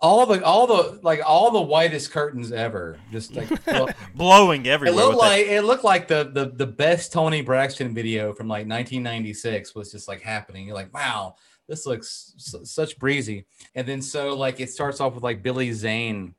all 0.00 0.26
the 0.26 0.44
all 0.44 0.66
the 0.66 1.00
like 1.02 1.20
all 1.26 1.50
the 1.50 1.60
whitest 1.60 2.10
curtains 2.12 2.52
ever. 2.52 2.98
Just 3.10 3.34
like 3.34 3.48
well, 3.66 3.88
blowing 4.14 4.66
it 4.66 4.70
everywhere. 4.70 4.96
looked 4.96 5.16
with 5.16 5.18
like 5.18 5.46
it 5.46 5.62
looked 5.62 5.84
like 5.84 6.08
the, 6.08 6.30
the 6.32 6.46
the 6.54 6.66
best 6.66 7.12
Toni 7.12 7.42
Braxton 7.42 7.94
video 7.94 8.32
from 8.32 8.46
like 8.48 8.66
1996 8.66 9.74
was 9.74 9.90
just 9.90 10.06
like 10.08 10.20
happening. 10.20 10.66
You're 10.66 10.76
like, 10.76 10.94
wow, 10.94 11.34
this 11.68 11.84
looks 11.86 12.34
su- 12.36 12.64
such 12.64 12.98
breezy. 12.98 13.46
And 13.74 13.86
then 13.86 14.00
so 14.00 14.34
like 14.36 14.60
it 14.60 14.70
starts 14.70 15.00
off 15.00 15.14
with 15.14 15.24
like 15.24 15.42
Billy 15.42 15.72
Zane 15.72 16.34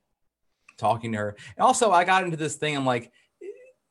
talking 0.78 1.12
to 1.12 1.18
her. 1.18 1.36
And 1.58 1.64
also, 1.66 1.92
I 1.92 2.06
got 2.06 2.24
into 2.24 2.38
this 2.38 2.56
thing. 2.56 2.78
I'm 2.78 2.86
like, 2.86 3.12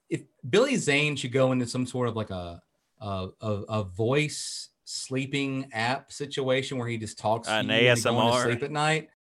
if 0.09 0.23
Billy 0.49 0.77
Zane 0.77 1.14
should 1.16 1.33
go 1.33 1.53
into 1.53 1.66
some 1.66 1.87
sort 1.87 2.09
of 2.09 2.16
like 2.16 2.31
a 2.31 2.62
a, 3.01 3.29
a, 3.41 3.53
a 3.69 3.85
voice 3.85 4.71
sleeping 4.85 5.69
app 5.73 6.11
situation 6.11 6.79
where 6.79 6.89
he 6.89 6.97
just 6.97 7.19
talks 7.19 7.47
to 7.47 7.53
An 7.55 7.66
you 7.66 7.73
when 7.73 7.85
you're 7.85 7.95
going 7.95 8.03
to 8.03 8.11
ASMR. 8.11 8.43
sleep 8.45 8.62
at 8.62 8.71
night. 8.71 9.11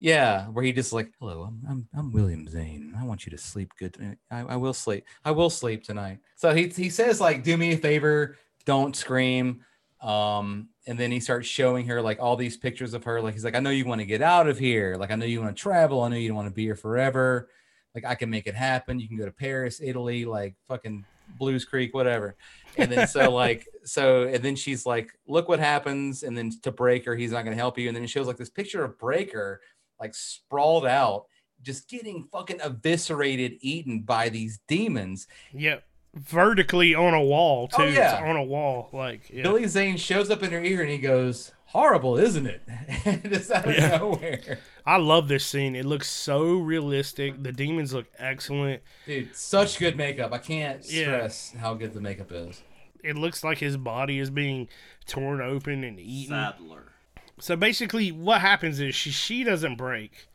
Yeah, 0.00 0.46
where 0.48 0.64
he 0.64 0.72
just 0.72 0.92
like, 0.92 1.12
hello, 1.18 1.44
I'm 1.44 1.62
I'm, 1.68 1.88
I'm 1.96 2.12
William 2.12 2.46
Zane. 2.48 2.94
I 2.98 3.04
want 3.04 3.24
you 3.24 3.30
to 3.30 3.38
sleep 3.38 3.72
good. 3.78 3.94
tonight. 3.94 4.18
I, 4.30 4.40
I 4.40 4.56
will 4.56 4.74
sleep. 4.74 5.04
I 5.24 5.30
will 5.30 5.50
sleep 5.50 5.82
tonight. 5.84 6.18
So 6.36 6.54
he 6.54 6.68
he 6.68 6.90
says 6.90 7.20
like, 7.20 7.42
do 7.42 7.56
me 7.56 7.72
a 7.72 7.76
favor, 7.76 8.36
don't 8.64 8.94
scream. 8.94 9.64
Um, 10.00 10.68
and 10.86 10.98
then 10.98 11.10
he 11.10 11.18
starts 11.18 11.48
showing 11.48 11.86
her 11.86 12.02
like 12.02 12.20
all 12.20 12.36
these 12.36 12.58
pictures 12.58 12.92
of 12.92 13.04
her. 13.04 13.22
Like 13.22 13.32
he's 13.32 13.44
like, 13.44 13.54
I 13.54 13.60
know 13.60 13.70
you 13.70 13.86
want 13.86 14.02
to 14.02 14.06
get 14.06 14.20
out 14.20 14.46
of 14.46 14.58
here. 14.58 14.96
Like 14.96 15.10
I 15.10 15.14
know 15.14 15.24
you 15.24 15.40
want 15.40 15.56
to 15.56 15.60
travel. 15.60 16.02
I 16.02 16.08
know 16.08 16.16
you 16.16 16.28
don't 16.28 16.36
want 16.36 16.48
to 16.48 16.54
be 16.54 16.64
here 16.64 16.76
forever. 16.76 17.48
Like 17.94 18.04
I 18.04 18.14
can 18.14 18.28
make 18.28 18.46
it 18.46 18.54
happen. 18.54 19.00
You 19.00 19.08
can 19.08 19.16
go 19.16 19.24
to 19.24 19.32
Paris, 19.32 19.80
Italy, 19.82 20.26
like 20.26 20.56
fucking 20.68 21.06
Blues 21.38 21.64
Creek, 21.64 21.94
whatever. 21.94 22.36
And 22.76 22.90
then 22.90 23.06
so 23.06 23.30
like 23.30 23.66
so 23.84 24.24
and 24.24 24.44
then 24.44 24.56
she's 24.56 24.84
like, 24.84 25.10
look 25.26 25.48
what 25.48 25.60
happens. 25.60 26.22
And 26.22 26.36
then 26.36 26.50
to 26.62 26.72
Breaker, 26.72 27.14
he's 27.14 27.32
not 27.32 27.44
gonna 27.44 27.56
help 27.56 27.78
you. 27.78 27.88
And 27.88 27.96
then 27.96 28.04
it 28.04 28.10
shows 28.10 28.26
like 28.26 28.36
this 28.36 28.50
picture 28.50 28.84
of 28.84 28.98
Breaker 28.98 29.60
like 30.00 30.14
sprawled 30.14 30.86
out, 30.86 31.26
just 31.62 31.88
getting 31.88 32.28
fucking 32.32 32.60
eviscerated, 32.60 33.58
eaten 33.60 34.02
by 34.02 34.28
these 34.28 34.60
demons. 34.68 35.26
Yep. 35.52 35.84
Vertically 36.14 36.94
on 36.94 37.12
a 37.12 37.22
wall 37.22 37.68
oh, 37.72 37.76
too. 37.76 37.82
Oh, 37.82 37.86
yeah. 37.86 38.18
It's 38.18 38.22
on 38.22 38.36
a 38.36 38.44
wall. 38.44 38.88
Like 38.92 39.30
yeah. 39.30 39.42
Billy 39.42 39.66
Zane 39.66 39.96
shows 39.96 40.30
up 40.30 40.42
in 40.42 40.52
her 40.52 40.62
ear 40.62 40.80
and 40.80 40.90
he 40.90 40.98
goes, 40.98 41.52
Horrible, 41.66 42.16
isn't 42.18 42.46
it? 42.46 42.62
just 43.28 43.50
out 43.50 43.66
of 43.68 43.74
Yeah. 43.74 43.96
nowhere. 43.96 44.60
I 44.86 44.98
love 44.98 45.26
this 45.26 45.44
scene. 45.44 45.74
It 45.74 45.84
looks 45.84 46.08
so 46.08 46.52
realistic. 46.58 47.42
The 47.42 47.50
demons 47.50 47.92
look 47.92 48.06
excellent. 48.16 48.82
Dude, 49.06 49.34
such 49.34 49.80
good 49.80 49.96
makeup. 49.96 50.32
I 50.32 50.38
can't 50.38 50.88
Yeah. 50.88 51.02
stress 51.02 51.54
how 51.58 51.74
good 51.74 51.92
the 51.92 52.00
makeup 52.00 52.30
is. 52.30 52.62
It 53.02 53.16
looks 53.16 53.42
like 53.42 53.58
his 53.58 53.76
body 53.76 54.20
is 54.20 54.30
being 54.30 54.68
torn 55.06 55.40
open 55.40 55.82
and 55.82 55.98
eaten. 55.98 56.34
Sadler. 56.36 56.92
So 57.44 57.56
basically, 57.56 58.10
what 58.10 58.40
happens 58.40 58.80
is 58.80 58.94
she 58.94 59.10
she 59.10 59.44
doesn't 59.44 59.76
break. 59.76 60.28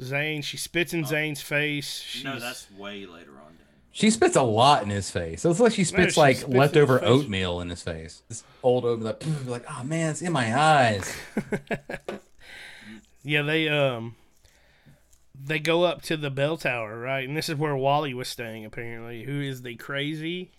Zane, 0.00 0.42
she 0.42 0.56
spits 0.56 0.94
in 0.94 1.04
Zane's 1.04 1.42
face. 1.42 2.02
She's, 2.02 2.22
No, 2.22 2.38
that's 2.38 2.70
way 2.78 3.04
later 3.04 3.32
on. 3.32 3.56
Dan. 3.56 3.66
She 3.90 4.10
spits 4.10 4.36
a 4.36 4.42
lot 4.42 4.84
in 4.84 4.90
his 4.90 5.10
face. 5.10 5.44
It 5.44 5.48
looks 5.48 5.58
like 5.58 5.72
she 5.72 5.82
spits 5.82 6.14
she 6.14 6.20
like 6.20 6.36
spits 6.36 6.54
leftover 6.54 7.00
face. 7.00 7.08
oatmeal 7.08 7.60
in 7.60 7.68
his 7.68 7.82
face. 7.82 8.22
This 8.28 8.44
old 8.62 8.84
oatmeal, 8.84 9.08
like, 9.08 9.24
like, 9.46 9.64
oh 9.68 9.82
man, 9.82 10.10
it's 10.10 10.22
in 10.22 10.32
my 10.32 10.56
eyes. 10.56 11.12
yeah. 13.24 13.42
They 13.42 13.68
um 13.68 14.14
they 15.34 15.58
go 15.58 15.82
up 15.82 16.02
to 16.02 16.16
the 16.16 16.30
bell 16.30 16.56
tower, 16.56 16.96
right? 16.96 17.26
And 17.26 17.36
this 17.36 17.48
is 17.48 17.56
where 17.56 17.74
Wally 17.74 18.14
was 18.14 18.28
staying, 18.28 18.64
apparently. 18.64 19.24
Who 19.24 19.40
is 19.40 19.62
the 19.62 19.74
crazy 19.74 20.52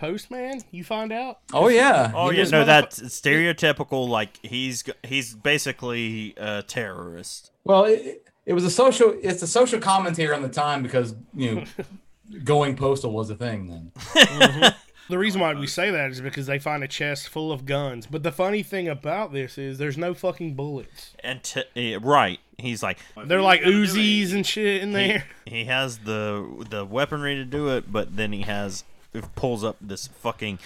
postman? 0.00 0.62
You 0.70 0.82
find 0.82 1.12
out. 1.12 1.38
Oh 1.52 1.68
yeah. 1.68 2.10
Oh 2.14 2.30
He 2.30 2.36
yeah, 2.36 2.42
was 2.42 2.52
no, 2.52 2.62
motherfu- 2.62 2.66
that's 2.66 3.00
stereotypical. 3.00 4.08
Like 4.08 4.38
he's 4.42 4.82
he's 5.04 5.34
basically 5.34 6.34
a 6.36 6.62
terrorist. 6.62 7.50
Well, 7.64 7.84
it, 7.84 8.26
it 8.46 8.54
was 8.54 8.64
a 8.64 8.70
social. 8.70 9.14
It's 9.22 9.42
a 9.42 9.46
social 9.46 9.78
commentary 9.80 10.34
on 10.34 10.42
the 10.42 10.48
time 10.48 10.82
because 10.82 11.14
you 11.34 11.54
know, 11.54 11.64
going 12.44 12.74
postal 12.76 13.12
was 13.12 13.30
a 13.30 13.36
thing 13.36 13.68
then. 14.14 14.74
The 15.08 15.18
reason 15.18 15.40
why 15.40 15.52
we 15.54 15.66
say 15.66 15.90
that 15.90 16.12
is 16.12 16.20
because 16.20 16.46
they 16.46 16.60
find 16.60 16.84
a 16.84 16.86
chest 16.86 17.28
full 17.30 17.50
of 17.50 17.66
guns. 17.66 18.06
But 18.06 18.22
the 18.22 18.30
funny 18.30 18.62
thing 18.62 18.86
about 18.86 19.32
this 19.32 19.58
is 19.58 19.76
there's 19.76 19.98
no 19.98 20.14
fucking 20.14 20.54
bullets. 20.54 21.14
And 21.24 21.42
t- 21.42 21.64
eh, 21.74 21.98
right, 22.00 22.38
he's 22.58 22.80
like 22.80 22.98
They're 23.26 23.42
like 23.42 23.62
Uzis 23.62 24.32
and 24.32 24.46
shit 24.46 24.82
in 24.84 24.90
he, 24.90 24.94
there. 24.94 25.24
he 25.46 25.64
has 25.64 25.98
the 25.98 26.64
the 26.70 26.84
weaponry 26.84 27.34
to 27.34 27.44
do 27.44 27.70
it, 27.76 27.90
but 27.90 28.14
then 28.16 28.32
he 28.32 28.42
has 28.42 28.82
it 28.82 28.86
pulls 29.34 29.64
up 29.64 29.76
this 29.80 30.06
fucking 30.08 30.58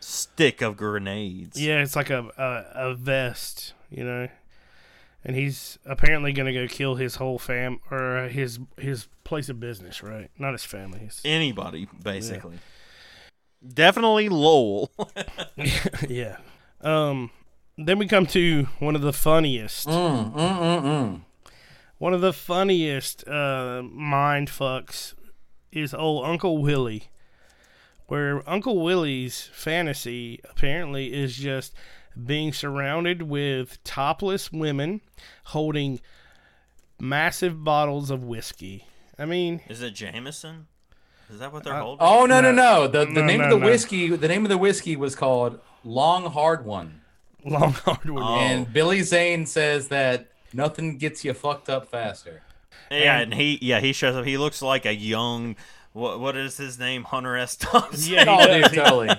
stick 0.00 0.60
of 0.62 0.76
grenades. 0.76 1.60
Yeah, 1.60 1.82
it's 1.82 1.96
like 1.96 2.10
a, 2.10 2.28
a 2.36 2.90
a 2.90 2.94
vest, 2.94 3.74
you 3.90 4.04
know. 4.04 4.28
And 5.26 5.34
he's 5.36 5.78
apparently 5.86 6.32
gonna 6.32 6.52
go 6.52 6.66
kill 6.68 6.96
his 6.96 7.16
whole 7.16 7.38
fam 7.38 7.80
or 7.90 8.28
his 8.28 8.58
his 8.78 9.08
place 9.24 9.48
of 9.48 9.58
business, 9.58 10.02
right? 10.02 10.30
Not 10.38 10.52
his 10.52 10.64
family. 10.64 10.98
His, 11.00 11.20
Anybody 11.24 11.88
basically. 12.02 12.58
Definitely 13.66 14.28
Lowell. 14.28 14.90
yeah. 16.08 16.36
Um. 16.80 17.30
Then 17.76 17.98
we 17.98 18.06
come 18.06 18.26
to 18.26 18.68
one 18.78 18.94
of 18.94 19.02
the 19.02 19.12
funniest, 19.12 19.88
Mm, 19.88 20.32
mm, 20.32 20.36
mm, 20.36 20.82
mm. 20.82 21.20
one 21.98 22.14
of 22.14 22.20
the 22.20 22.32
funniest 22.32 23.26
uh, 23.26 23.82
mind 23.82 24.48
fucks 24.48 25.14
is 25.72 25.92
old 25.92 26.24
Uncle 26.24 26.58
Willie, 26.58 27.08
where 28.06 28.48
Uncle 28.48 28.82
Willie's 28.82 29.48
fantasy 29.52 30.40
apparently 30.50 31.12
is 31.12 31.36
just 31.36 31.74
being 32.22 32.52
surrounded 32.52 33.22
with 33.22 33.82
topless 33.84 34.52
women 34.52 35.00
holding 35.46 36.00
massive 36.98 37.64
bottles 37.64 38.10
of 38.10 38.22
whiskey. 38.24 38.86
I 39.18 39.24
mean, 39.24 39.60
Is 39.68 39.82
it 39.82 39.92
Jameson? 39.94 40.66
Is 41.30 41.38
that 41.38 41.52
what 41.52 41.64
they're 41.64 41.74
Uh, 41.74 41.80
holding? 41.82 42.06
Oh 42.06 42.26
no 42.26 42.40
no 42.40 42.52
No. 42.52 42.82
no! 42.82 42.86
The 42.88 42.98
the 43.06 43.12
No, 43.20 43.24
name 43.24 43.38
no, 43.38 43.44
of 43.44 43.50
the 43.50 43.58
no. 43.58 43.66
whiskey. 43.66 44.08
The 44.14 44.28
name 44.28 44.44
of 44.44 44.48
the 44.50 44.58
whiskey 44.58 44.94
was 44.96 45.14
called 45.14 45.58
Long 45.82 46.30
Hard 46.30 46.64
One. 46.64 47.00
long 47.44 47.72
hardwood. 47.72 48.22
Oh. 48.22 48.36
And 48.38 48.72
Billy 48.72 49.02
Zane 49.02 49.44
says 49.46 49.88
that 49.88 50.28
nothing 50.52 50.96
gets 50.98 51.24
you 51.24 51.34
fucked 51.34 51.68
up 51.68 51.88
faster. 51.90 52.42
Yeah, 52.90 53.18
and 53.20 53.34
he 53.34 53.58
yeah 53.62 53.80
he 53.80 53.92
shows 53.92 54.16
up. 54.16 54.24
He 54.24 54.36
looks 54.38 54.60
like 54.62 54.84
a 54.86 54.94
young 54.94 55.56
what 55.94 56.20
what 56.20 56.36
is 56.36 56.58
his 56.58 56.78
name? 56.78 57.04
Hunter 57.14 57.36
S. 57.38 57.56
Thompson. 57.56 58.12
Yeah, 58.12 58.24
he 58.24 58.30
Oh, 58.30 58.46
does. 58.60 58.70
dude, 58.72 58.84
totally. 58.84 59.10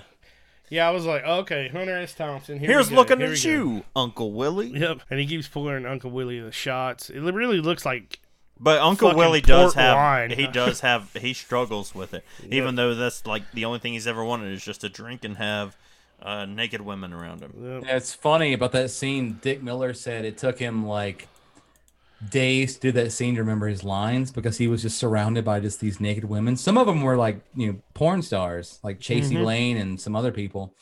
Yeah, 0.69 0.87
I 0.87 0.91
was 0.91 1.05
like, 1.05 1.23
okay, 1.23 1.67
Hunter 1.69 1.95
S. 1.97 2.13
Thompson. 2.13 2.59
Here 2.59 2.69
Here's 2.71 2.91
looking 2.91 3.17
here 3.19 3.27
at 3.27 3.33
we 3.33 3.41
go. 3.43 3.49
you, 3.49 3.83
Uncle 3.95 4.31
Willie. 4.33 4.67
Yep, 4.69 5.01
and 5.09 5.19
he 5.19 5.25
keeps 5.27 5.47
pulling 5.47 5.85
Uncle 5.85 6.11
Willie 6.11 6.39
the 6.39 6.51
shots. 6.51 7.09
It 7.09 7.19
really 7.21 7.59
looks 7.61 7.85
like 7.85 8.19
But 8.59 8.79
Uncle 8.81 9.09
Fucking 9.09 9.19
Willie 9.19 9.41
does 9.41 9.73
have 9.75 9.95
wine. 9.95 10.31
he 10.31 10.47
does 10.47 10.79
have 10.81 11.11
he 11.13 11.33
struggles 11.33 11.93
with 11.93 12.13
it. 12.15 12.23
Even 12.49 12.75
though 12.75 12.95
that's 12.95 13.25
like 13.27 13.43
the 13.53 13.65
only 13.65 13.79
thing 13.79 13.93
he's 13.93 14.07
ever 14.07 14.23
wanted 14.23 14.51
is 14.53 14.63
just 14.65 14.81
to 14.81 14.89
drink 14.89 15.23
and 15.23 15.37
have 15.37 15.77
uh, 16.21 16.45
naked 16.45 16.81
women 16.81 17.13
around 17.13 17.41
him. 17.41 17.53
yep. 17.61 17.83
Yeah, 17.85 17.97
it's 17.97 18.15
funny 18.15 18.53
about 18.53 18.71
that 18.71 18.89
scene. 18.89 19.37
Dick 19.43 19.61
Miller 19.61 19.93
said 19.93 20.25
it 20.25 20.37
took 20.37 20.57
him 20.57 20.83
like 20.87 21.27
days 22.29 22.75
to 22.75 22.79
do 22.79 22.91
that 22.93 23.11
scene 23.11 23.35
to 23.35 23.41
remember 23.41 23.67
his 23.67 23.83
lines 23.83 24.31
because 24.31 24.57
he 24.57 24.67
was 24.67 24.81
just 24.81 24.97
surrounded 24.97 25.43
by 25.45 25.59
just 25.59 25.79
these 25.79 25.99
naked 25.99 26.25
women. 26.25 26.55
Some 26.55 26.77
of 26.77 26.87
them 26.87 27.01
were 27.01 27.17
like 27.17 27.41
you 27.55 27.67
know 27.67 27.79
porn 27.93 28.21
stars, 28.21 28.79
like 28.83 28.99
Chasey 28.99 29.43
Lain 29.43 29.77
and 29.77 29.99
some 29.99 30.15
other 30.15 30.31
people. 30.31 30.75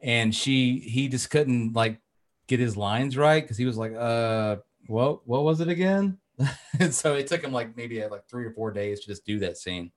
And 0.00 0.34
she, 0.34 0.78
he 0.78 1.08
just 1.08 1.30
couldn't 1.30 1.72
like 1.72 2.00
get 2.46 2.60
his 2.60 2.76
lines 2.76 3.16
right 3.16 3.42
because 3.42 3.56
he 3.56 3.64
was 3.64 3.76
like, 3.76 3.94
uh, 3.94 4.56
what, 4.86 5.26
what 5.26 5.42
was 5.42 5.60
it 5.60 5.68
again? 5.68 6.18
and 6.78 6.94
so 6.94 7.14
it 7.14 7.26
took 7.26 7.42
him 7.42 7.52
like 7.52 7.76
maybe 7.76 8.02
uh, 8.02 8.10
like 8.10 8.28
three 8.28 8.44
or 8.44 8.52
four 8.52 8.70
days 8.70 9.00
to 9.00 9.06
just 9.06 9.24
do 9.24 9.38
that 9.40 9.56
scene. 9.56 9.90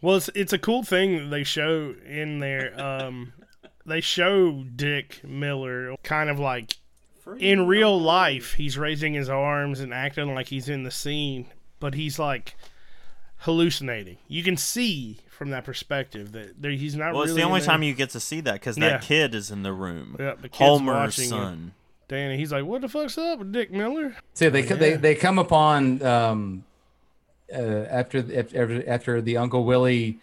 Well, 0.00 0.16
it's 0.16 0.30
it's 0.34 0.52
a 0.52 0.58
cool 0.58 0.84
thing 0.84 1.30
they 1.30 1.42
show 1.42 1.94
in 2.06 2.38
there. 2.38 2.78
Um, 2.80 3.32
they 3.84 4.00
show 4.00 4.64
Dick 4.76 5.22
Miller 5.24 5.96
kind 6.04 6.30
of 6.30 6.38
like 6.38 6.76
in 7.36 7.66
real 7.66 8.00
life, 8.00 8.54
he's 8.54 8.78
raising 8.78 9.14
his 9.14 9.28
arms 9.28 9.80
and 9.80 9.92
acting 9.92 10.34
like 10.34 10.48
he's 10.48 10.68
in 10.68 10.82
the 10.84 10.90
scene, 10.90 11.46
but 11.80 11.94
he's 11.94 12.18
like 12.18 12.54
hallucinating. 13.42 14.18
You 14.28 14.42
can 14.42 14.56
see 14.56 15.18
from 15.30 15.50
that 15.50 15.64
perspective 15.64 16.32
that 16.32 16.60
there, 16.60 16.70
he's 16.72 16.96
not. 16.96 17.14
Well, 17.14 17.22
it's 17.22 17.34
the 17.34 17.42
only 17.42 17.60
time 17.60 17.82
you 17.82 17.94
get 17.94 18.10
to 18.10 18.20
see 18.20 18.40
that 18.42 18.54
because 18.54 18.76
Yeah. 18.78 18.90
that 18.90 19.02
kid 19.02 19.34
is 19.34 19.50
in 19.50 19.62
the 19.62 19.72
room. 19.72 20.16
Yeah, 20.18 20.34
the 20.40 20.48
kid's 20.48 20.58
Homer's 20.58 20.94
watching 20.94 21.24
you. 21.24 21.30
son. 21.30 21.72
Danny, 22.08 22.36
he's 22.38 22.50
like, 22.52 22.64
"What 22.64 22.80
the 22.80 22.88
fuck's 22.88 23.18
up 23.18 23.38
with 23.40 23.52
Dick 23.52 23.70
Miller?" 23.70 24.16
So 24.34 24.48
they 24.50 24.62
they 24.62 24.94
they 24.94 25.14
come 25.14 25.38
upon 25.38 26.02
um, 26.02 26.64
uh, 27.54 27.58
after 27.60 28.18
after 28.36 28.88
after 28.88 29.20
the 29.20 29.36
Uncle 29.36 29.64
Willie. 29.64 30.18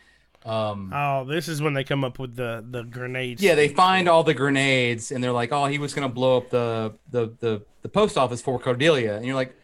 Um, 0.46 0.91
Oh, 0.93 1.26
this 1.26 1.48
is 1.48 1.62
when 1.62 1.74
they 1.74 1.84
come 1.84 2.04
up 2.04 2.20
with 2.20 2.36
the 2.36 2.64
the 2.70 2.84
grenades. 2.84 3.41
yeah, 3.41 3.56
they 3.56 3.68
find 3.68 4.08
all 4.08 4.24
the 4.24 4.34
grenades 4.36 5.12
and 5.12 5.24
they're 5.24 5.32
like, 5.32 5.52
"Oh, 5.52 5.66
he 5.66 5.80
was 5.80 5.93
gonna 5.93 6.08
blow 6.10 6.38
up 6.38 6.50
the 6.52 6.93
the 7.10 7.34
the, 7.39 7.62
the 7.82 7.89
post 7.89 8.18
office 8.18 8.41
for 8.41 8.60
Cordelia," 8.60 9.16
and 9.16 9.26
you're 9.26 9.36
like, 9.36 9.56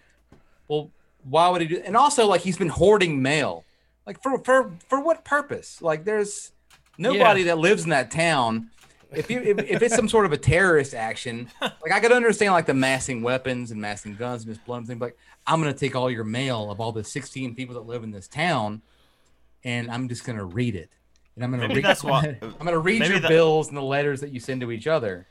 "Well, 0.67 0.89
why 1.23 1.49
would 1.49 1.61
he 1.61 1.67
do?" 1.67 1.81
And 1.85 1.95
also, 1.95 2.25
like, 2.27 2.41
he's 2.41 2.57
been 2.57 2.69
hoarding 2.69 3.21
mail. 3.21 3.63
Like 4.07 4.21
for 4.23 4.39
for 4.39 4.71
for 4.89 4.99
what 4.99 5.23
purpose? 5.23 5.81
Like, 5.83 6.03
there's 6.03 6.51
nobody 6.97 7.43
that 7.43 7.59
lives 7.59 7.83
in 7.83 7.91
that 7.91 8.09
town. 8.09 8.71
If 9.11 9.29
you 9.29 9.39
if, 9.41 9.59
if 9.59 9.81
it's 9.83 9.95
some 9.95 10.09
sort 10.09 10.25
of 10.25 10.31
a 10.31 10.37
terrorist 10.37 10.95
action, 10.95 11.49
like 11.61 11.91
I 11.91 11.99
could 11.99 12.11
understand 12.11 12.53
like 12.53 12.65
the 12.65 12.73
massing 12.73 13.21
weapons 13.21 13.69
and 13.69 13.79
massing 13.79 14.15
guns 14.15 14.45
and 14.45 14.53
just 14.55 14.65
blowing 14.65 14.85
things. 14.85 14.99
Like 14.99 15.15
I'm 15.45 15.59
gonna 15.59 15.73
take 15.73 15.95
all 15.95 16.09
your 16.09 16.23
mail 16.23 16.71
of 16.71 16.79
all 16.79 16.91
the 16.91 17.03
16 17.03 17.53
people 17.53 17.75
that 17.75 17.81
live 17.85 18.03
in 18.03 18.09
this 18.11 18.27
town, 18.27 18.81
and 19.63 19.89
I'm 19.91 20.07
just 20.09 20.23
gonna 20.25 20.45
read 20.45 20.75
it. 20.75 20.91
And 21.35 21.43
I'm 21.43 21.51
gonna 21.51 21.63
Maybe 21.67 21.75
read. 21.75 21.85
that's 21.85 22.03
why- 22.05 22.37
I'm 22.41 22.65
gonna 22.65 22.79
read 22.79 23.05
your 23.05 23.19
that- 23.19 23.29
bills 23.29 23.67
and 23.69 23.77
the 23.77 23.81
letters 23.83 24.21
that 24.21 24.31
you 24.31 24.39
send 24.39 24.61
to 24.61 24.71
each 24.71 24.87
other. 24.87 25.27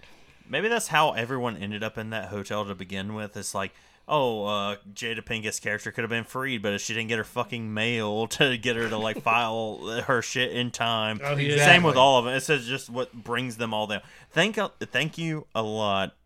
Maybe 0.48 0.68
that's 0.68 0.88
how 0.88 1.12
everyone 1.12 1.56
ended 1.56 1.82
up 1.84 1.96
in 1.98 2.10
that 2.10 2.28
hotel 2.28 2.64
to 2.64 2.74
begin 2.74 3.14
with. 3.14 3.36
It's 3.36 3.54
like, 3.54 3.72
oh, 4.08 4.44
uh, 4.46 4.76
Jada 4.92 5.22
Pinkett 5.24 5.60
character 5.62 5.92
could 5.92 6.02
have 6.02 6.10
been 6.10 6.24
freed, 6.24 6.60
but 6.62 6.72
if 6.72 6.80
she 6.80 6.92
didn't 6.92 7.08
get 7.08 7.18
her 7.18 7.24
fucking 7.24 7.72
mail 7.72 8.26
to 8.38 8.56
get 8.56 8.74
her 8.76 8.88
to 8.88 8.96
like 8.98 9.22
file 9.22 9.78
her 10.06 10.20
shit 10.22 10.50
in 10.52 10.70
time. 10.72 11.20
Oh, 11.22 11.36
yeah. 11.36 11.64
Same 11.64 11.84
with 11.84 11.96
all 11.96 12.18
of 12.18 12.26
it. 12.26 12.36
It's 12.36 12.46
just- 12.48 12.66
just 12.66 12.90
what 12.90 13.12
brings 13.12 13.58
them 13.58 13.72
all 13.72 13.86
down. 13.86 14.00
Thank, 14.32 14.58
thank 14.90 15.18
you 15.18 15.46
a 15.54 15.62
lot. 15.62 16.16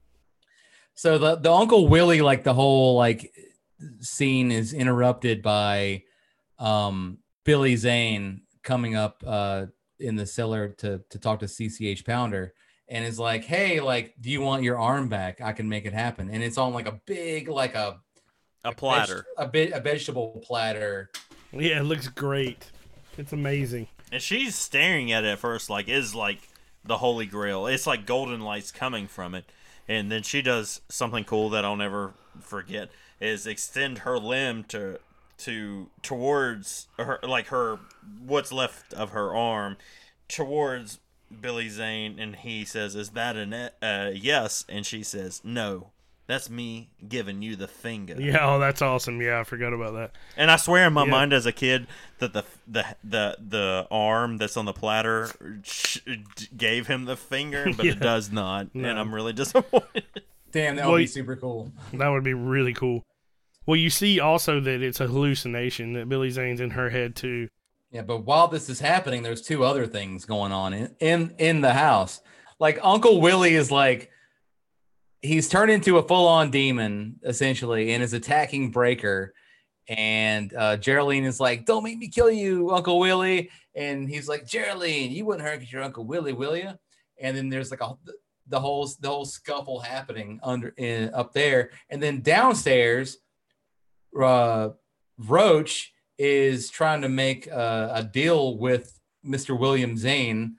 So 0.95 1.19
the 1.19 1.35
the 1.35 1.53
Uncle 1.53 1.89
Willie, 1.89 2.23
like 2.23 2.45
the 2.45 2.55
whole 2.55 2.97
like 2.97 3.35
scene 4.01 4.53
is 4.53 4.73
interrupted 4.73 5.43
by 5.43 6.05
um 6.59 7.19
Billy 7.45 7.77
Zane 7.77 8.43
coming 8.63 8.95
up 8.97 9.23
uh 9.27 9.67
in 10.01 10.17
the 10.17 10.27
cellar 10.27 10.69
to 10.69 11.01
to 11.11 11.19
talk 11.19 11.39
to 11.41 11.47
CCH 11.47 12.05
Pounder 12.05 12.55
and 12.89 13.05
is 13.05 13.19
like, 13.19 13.45
"Hey, 13.45 13.81
like, 13.81 14.15
do 14.21 14.31
you 14.31 14.41
want 14.41 14.63
your 14.63 14.79
arm 14.79 15.09
back? 15.09 15.41
I 15.41 15.53
can 15.53 15.69
make 15.69 15.87
it 15.87 15.93
happen." 15.93 16.29
And 16.31 16.43
it's 16.43 16.59
on 16.59 16.73
like 16.75 16.87
a 16.89 17.01
big 17.07 17.49
like 17.49 17.75
a 17.75 18.01
A 18.65 18.73
platter. 18.73 19.27
veg- 19.37 19.47
a 19.47 19.49
bit 19.49 19.73
a 19.73 19.81
vegetable 19.81 20.41
platter. 20.45 21.11
yeah, 21.53 21.81
it 21.81 21.85
looks 21.85 22.09
great. 22.09 22.71
It's 23.17 23.33
amazing. 23.33 23.87
And 24.13 24.21
she's 24.23 24.55
staring 24.57 25.13
at 25.13 25.25
it 25.25 25.29
at 25.29 25.39
first, 25.39 25.71
like 25.71 25.89
is 25.89 26.15
like 26.15 26.49
the 26.85 26.99
holy 26.99 27.27
grail. 27.27 27.67
It's 27.67 27.87
like 27.87 28.05
golden 28.07 28.41
lights 28.41 28.71
coming 28.73 29.07
from 29.09 29.35
it, 29.35 29.45
and 29.89 30.11
then 30.11 30.23
she 30.23 30.43
does 30.43 30.81
something 30.89 31.25
cool 31.25 31.49
that 31.51 31.65
I'll 31.65 31.77
never 31.77 32.15
forget. 32.41 32.91
Is 33.21 33.47
extend 33.47 33.99
her 34.01 34.19
limb 34.19 34.65
to 34.65 34.99
to 35.39 35.91
towards 36.03 36.89
her 36.99 37.19
like 37.23 37.49
her 37.49 37.79
what's 38.25 38.53
left 38.53 38.93
of 38.95 39.11
her 39.11 39.35
arm 39.35 39.77
towards 40.29 41.01
Billy 41.41 41.69
Zane, 41.69 42.19
and 42.19 42.37
he 42.37 42.65
says, 42.65 42.95
"Is 42.95 43.11
that 43.11 43.37
a 43.37 43.47
ne- 43.47 43.71
uh, 43.83 44.11
yes?" 44.15 44.65
And 44.69 44.85
she 44.87 45.03
says, 45.03 45.41
"No." 45.45 45.91
That's 46.27 46.49
me 46.49 46.89
giving 47.07 47.43
you 47.43 47.55
the 47.55 47.69
finger. 47.69 48.17
Yeah, 48.19 48.39
oh, 48.49 48.59
that's 48.59 48.81
awesome. 48.81 49.21
Yeah, 49.21 49.41
I 49.41 49.45
forgot 49.45 49.75
about 49.75 49.93
that. 49.93 50.13
And 50.39 50.51
I 50.51 50.57
swear 50.57 50.87
in 50.87 50.95
my 50.95 51.05
Yeah. 51.05 51.11
mind 51.11 51.35
as 51.35 51.45
a 51.45 51.53
kid 51.53 51.87
that 52.19 52.33
the 52.33 52.45
the 52.67 52.97
the 53.05 53.37
the 53.47 53.87
arm 53.91 54.39
that's 54.39 54.57
on 54.57 54.65
the 54.65 54.73
platter 54.73 55.29
gave 56.57 56.87
him 56.87 57.05
the 57.05 57.17
finger, 57.17 57.67
but 57.77 57.85
Yeah. 57.85 57.93
it 57.93 58.01
does 58.01 58.33
not, 58.33 58.75
No. 58.75 58.89
and 58.89 58.99
I'm 58.99 59.15
really 59.15 59.33
disappointed. 59.43 60.05
Damn, 60.51 60.77
that 60.77 60.85
Well, 60.85 60.93
would 60.93 60.99
be 61.01 61.07
super 61.07 61.37
cool. 61.37 61.71
That 61.93 62.09
would 62.09 62.25
be 62.25 62.33
really 62.35 62.73
cool. 62.73 63.03
Well, 63.67 63.77
you 63.77 63.91
see 63.91 64.21
also 64.21 64.61
that 64.61 64.83
it's 64.83 65.01
a 65.01 65.07
hallucination 65.07 65.95
that 65.95 66.09
Billy 66.09 66.31
Zane's 66.31 66.61
in 66.61 66.71
her 66.71 66.91
head 66.91 67.17
too. 67.17 67.49
Yeah, 67.91 68.03
but 68.03 68.25
while 68.25 68.49
this 68.49 68.69
is 68.69 68.81
happening, 68.81 69.23
there's 69.23 69.41
two 69.41 69.65
other 69.65 69.87
things 69.87 70.25
going 70.25 70.53
on 70.53 70.75
in 70.75 70.97
in, 71.01 71.35
in 71.39 71.61
the 71.61 71.73
house. 71.73 72.21
Like 72.59 72.79
Uncle 72.83 73.21
Willie 73.21 73.55
is 73.55 73.71
like 73.71 74.11
he's 75.23 75.49
turned 75.49 75.71
into 75.71 75.99
a 75.99 76.03
full-on 76.03 76.51
demon 76.51 77.17
essentially 77.23 77.93
and 77.93 78.03
is 78.03 78.13
attacking 78.13 78.71
Breaker. 78.71 79.33
And 79.89 80.53
uh, 80.55 80.77
Jeryline 80.79 81.25
is 81.25 81.39
like, 81.41 81.67
"Don't 81.67 81.85
make 81.85 81.99
me 81.99 82.09
kill 82.09 82.31
you, 82.31 82.71
Uncle 82.71 82.99
Willie." 82.99 83.51
And 83.75 84.09
he's 84.09 84.29
like, 84.29 84.47
"Jeryline, 84.47 85.11
you 85.11 85.27
wouldn't 85.27 85.47
hurt 85.47 85.71
your 85.71 85.83
Uncle 85.83 86.05
Willie, 86.05 86.33
will 86.33 86.57
you?" 86.57 86.71
And 87.21 87.37
then 87.37 87.49
there's 87.49 87.71
like 87.71 87.83
a 87.83 87.95
the 88.49 88.61
whole 88.61 88.89
the 89.01 89.09
whole 89.09 89.25
scuffle 89.25 89.81
happening 89.81 90.41
under 90.43 90.69
in, 90.77 91.13
up 91.15 91.33
there, 91.33 91.71
and 91.91 92.03
then 92.03 92.23
downstairs, 92.23 93.19
uh, 94.23 94.71
Roach 95.19 95.93
is 96.19 96.71
trying 96.71 97.03
to 97.03 97.09
make 97.09 97.47
a, 97.49 97.91
a 97.95 98.03
deal 98.05 98.57
with 98.59 98.99
Mr. 99.27 99.59
William 99.59 99.97
Zane 99.97 100.57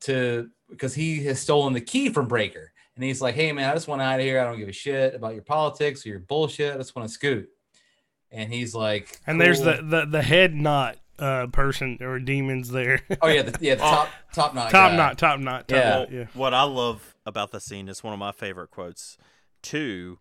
to 0.00 0.48
because 0.70 0.94
he 0.94 1.24
has 1.24 1.40
stolen 1.40 1.72
the 1.72 1.80
key 1.80 2.08
from 2.10 2.26
Breaker, 2.28 2.72
and 2.94 3.04
he's 3.04 3.20
like, 3.20 3.34
"Hey 3.34 3.52
man, 3.52 3.70
I 3.70 3.74
just 3.74 3.88
want 3.88 4.02
out 4.02 4.18
of 4.18 4.24
here. 4.24 4.40
I 4.40 4.44
don't 4.44 4.58
give 4.58 4.68
a 4.68 4.72
shit 4.72 5.14
about 5.14 5.34
your 5.34 5.42
politics 5.42 6.04
or 6.04 6.10
your 6.10 6.20
bullshit. 6.20 6.74
I 6.74 6.78
just 6.78 6.94
want 6.96 7.08
to 7.08 7.12
scoot." 7.14 7.48
And 8.30 8.52
he's 8.52 8.74
like, 8.74 9.18
And 9.26 9.40
there's 9.40 9.62
the, 9.62 9.80
the 9.82 10.04
the 10.06 10.22
head 10.22 10.54
knot 10.54 10.98
uh 11.18 11.46
person 11.48 11.98
or 12.02 12.18
demons 12.18 12.70
there. 12.70 13.00
oh 13.22 13.28
yeah, 13.28 13.42
the, 13.42 13.58
yeah, 13.60 13.74
the 13.74 13.80
top 13.80 14.08
top 14.34 14.54
knot, 14.54 14.70
top 14.70 14.90
guy. 14.90 14.96
knot, 14.96 15.18
top 15.18 15.40
knot. 15.40 15.68
Top 15.68 15.76
Yeah. 15.76 15.88
knot, 15.90 16.12
yeah. 16.12 16.24
What 16.34 16.52
I 16.54 16.62
love 16.64 17.14
about 17.24 17.50
the 17.52 17.60
scene 17.60 17.88
is 17.88 18.04
one 18.04 18.12
of 18.12 18.18
my 18.18 18.32
favorite 18.32 18.70
quotes. 18.70 19.16
Two 19.62 20.18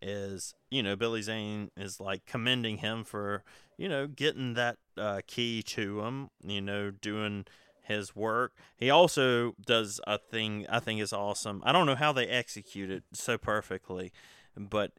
is 0.00 0.54
you 0.70 0.82
know 0.82 0.96
Billy 0.96 1.22
Zane 1.22 1.70
is 1.76 2.00
like 2.00 2.26
commending 2.26 2.78
him 2.78 3.04
for 3.04 3.42
you 3.76 3.88
know 3.88 4.06
getting 4.06 4.54
that 4.54 4.76
uh, 4.96 5.20
key 5.26 5.62
to 5.62 6.00
him. 6.02 6.30
You 6.42 6.60
know 6.60 6.90
doing 6.90 7.46
his 7.82 8.14
work. 8.14 8.52
He 8.76 8.90
also 8.90 9.54
does 9.64 10.00
a 10.06 10.18
thing 10.18 10.66
I 10.68 10.78
think 10.78 11.00
is 11.00 11.12
awesome. 11.12 11.62
I 11.64 11.72
don't 11.72 11.86
know 11.86 11.96
how 11.96 12.12
they 12.12 12.26
execute 12.26 12.90
it 12.90 13.02
so 13.12 13.38
perfectly, 13.38 14.12
but 14.56 14.92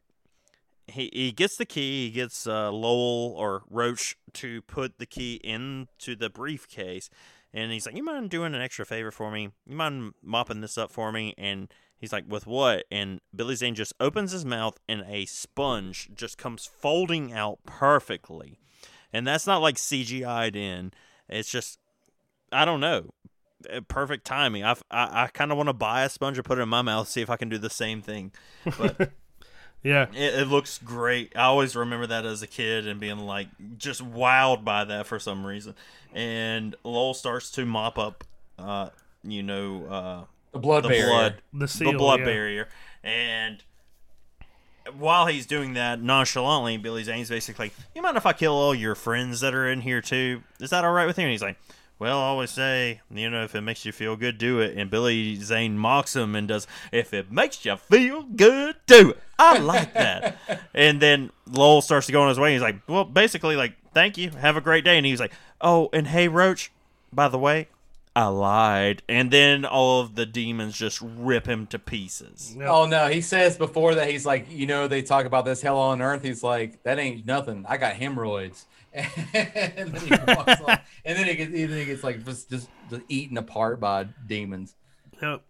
he 0.86 1.08
he 1.12 1.32
gets 1.32 1.56
the 1.56 1.66
key. 1.66 2.06
He 2.06 2.10
gets 2.10 2.46
uh, 2.46 2.70
Lowell 2.70 3.34
or 3.36 3.62
Roach 3.70 4.16
to 4.34 4.62
put 4.62 4.98
the 4.98 5.06
key 5.06 5.40
into 5.42 6.16
the 6.16 6.28
briefcase, 6.28 7.08
and 7.52 7.72
he's 7.72 7.86
like, 7.86 7.96
"You 7.96 8.02
mind 8.04 8.30
doing 8.30 8.54
an 8.54 8.60
extra 8.60 8.84
favor 8.86 9.10
for 9.10 9.30
me? 9.30 9.50
You 9.66 9.76
mind 9.76 10.12
mopping 10.22 10.60
this 10.60 10.78
up 10.78 10.90
for 10.90 11.10
me?" 11.12 11.34
And 11.38 11.72
he's 11.98 12.12
like, 12.12 12.24
"With 12.28 12.46
what?" 12.46 12.84
And 12.90 13.20
Billy 13.34 13.54
Zane 13.56 13.74
just 13.74 13.92
opens 14.00 14.32
his 14.32 14.44
mouth, 14.44 14.78
and 14.88 15.04
a 15.08 15.26
sponge 15.26 16.10
just 16.14 16.38
comes 16.38 16.66
folding 16.66 17.32
out 17.32 17.58
perfectly, 17.66 18.58
and 19.12 19.26
that's 19.26 19.46
not 19.46 19.62
like 19.62 19.76
CGI'd 19.76 20.56
in. 20.56 20.92
It's 21.28 21.50
just, 21.50 21.78
I 22.52 22.64
don't 22.64 22.80
know. 22.80 23.10
uh, 23.72 23.80
Perfect 23.88 24.24
timing. 24.26 24.64
I've, 24.64 24.82
I 24.90 25.24
I 25.24 25.26
kind 25.28 25.50
of 25.52 25.56
want 25.56 25.68
to 25.68 25.72
buy 25.74 26.02
a 26.04 26.08
sponge 26.08 26.38
and 26.38 26.44
put 26.44 26.58
it 26.58 26.62
in 26.62 26.68
my 26.68 26.82
mouth, 26.82 27.08
see 27.08 27.20
if 27.22 27.30
I 27.30 27.36
can 27.36 27.48
do 27.48 27.58
the 27.58 27.70
same 27.70 28.02
thing. 28.02 28.32
But 28.78 29.12
Yeah. 29.82 30.06
it, 30.12 30.40
it 30.40 30.48
looks 30.48 30.78
great. 30.78 31.32
I 31.34 31.44
always 31.44 31.74
remember 31.74 32.06
that 32.08 32.26
as 32.26 32.42
a 32.42 32.46
kid 32.46 32.86
and 32.86 33.00
being 33.00 33.18
like 33.18 33.48
just 33.78 34.02
wowed 34.02 34.64
by 34.64 34.84
that 34.84 35.06
for 35.06 35.18
some 35.18 35.44
reason. 35.46 35.74
And 36.12 36.74
Lowell 36.84 37.14
starts 37.14 37.50
to 37.52 37.64
mop 37.64 37.98
up, 37.98 38.24
uh, 38.58 38.90
you 39.22 39.42
know, 39.42 39.86
uh, 39.86 40.24
the 40.52 40.58
blood 40.58 40.84
the 40.84 40.88
barrier. 40.88 41.06
blood, 41.06 41.34
The 41.52 41.68
seal, 41.68 41.92
blood 41.96 42.20
yeah. 42.20 42.26
barrier, 42.26 42.68
and 43.04 43.62
while 44.98 45.26
he's 45.26 45.46
doing 45.46 45.74
that 45.74 46.02
nonchalantly, 46.02 46.76
Billy 46.76 47.04
Zane's 47.04 47.28
basically 47.28 47.66
like, 47.66 47.74
"You 47.94 48.02
mind 48.02 48.16
if 48.16 48.26
I 48.26 48.32
kill 48.32 48.54
all 48.54 48.74
your 48.74 48.94
friends 48.94 49.40
that 49.40 49.54
are 49.54 49.68
in 49.68 49.82
here 49.82 50.00
too? 50.00 50.42
Is 50.58 50.70
that 50.70 50.84
all 50.84 50.92
right 50.92 51.06
with 51.06 51.18
you?" 51.18 51.24
And 51.24 51.30
he's 51.32 51.42
like. 51.42 51.56
Well, 52.00 52.18
I 52.18 52.22
always 52.22 52.50
say, 52.50 53.02
you 53.10 53.28
know, 53.28 53.44
if 53.44 53.54
it 53.54 53.60
makes 53.60 53.84
you 53.84 53.92
feel 53.92 54.16
good, 54.16 54.38
do 54.38 54.58
it. 54.58 54.74
And 54.74 54.90
Billy 54.90 55.36
Zane 55.36 55.76
mocks 55.76 56.16
him 56.16 56.34
and 56.34 56.48
does, 56.48 56.66
if 56.90 57.12
it 57.12 57.30
makes 57.30 57.62
you 57.62 57.76
feel 57.76 58.22
good, 58.22 58.76
do 58.86 59.10
it. 59.10 59.18
I 59.38 59.58
like 59.58 59.92
that. 59.92 60.38
and 60.74 60.98
then 61.02 61.30
Lowell 61.46 61.82
starts 61.82 62.06
to 62.06 62.12
go 62.12 62.22
on 62.22 62.30
his 62.30 62.38
way. 62.38 62.54
He's 62.54 62.62
like, 62.62 62.76
well, 62.88 63.04
basically, 63.04 63.54
like, 63.54 63.74
thank 63.92 64.16
you. 64.16 64.30
Have 64.30 64.56
a 64.56 64.62
great 64.62 64.82
day. 64.82 64.96
And 64.96 65.04
he's 65.04 65.20
like, 65.20 65.32
oh, 65.60 65.90
and 65.92 66.06
hey, 66.06 66.26
Roach, 66.26 66.72
by 67.12 67.28
the 67.28 67.38
way, 67.38 67.68
I 68.16 68.28
lied. 68.28 69.02
And 69.06 69.30
then 69.30 69.66
all 69.66 70.00
of 70.00 70.14
the 70.14 70.24
demons 70.24 70.78
just 70.78 71.02
rip 71.02 71.46
him 71.46 71.66
to 71.66 71.78
pieces. 71.78 72.56
Yep. 72.58 72.68
Oh 72.68 72.86
no, 72.86 73.08
he 73.08 73.20
says 73.20 73.56
before 73.58 73.94
that 73.96 74.10
he's 74.10 74.24
like, 74.24 74.46
you 74.50 74.66
know, 74.66 74.88
they 74.88 75.02
talk 75.02 75.26
about 75.26 75.44
this 75.44 75.60
hell 75.62 75.78
on 75.78 76.00
earth. 76.00 76.22
He's 76.22 76.42
like, 76.42 76.82
that 76.82 76.98
ain't 76.98 77.26
nothing. 77.26 77.66
I 77.68 77.76
got 77.76 77.94
hemorrhoids. 77.94 78.66
and 78.94 79.92
then 79.92 80.00
he 80.00 80.10
walks 80.34 80.60
off, 80.62 80.80
and 81.04 81.16
then 81.18 81.26
he 81.26 81.34
gets, 81.36 81.52
then 81.52 81.70
he 81.78 81.84
gets 81.84 82.02
like 82.02 82.24
just, 82.24 82.50
just 82.50 82.68
just 82.88 83.02
eaten 83.08 83.38
apart 83.38 83.78
by 83.80 84.04
demons. 84.26 84.74
Yep. 85.22 85.42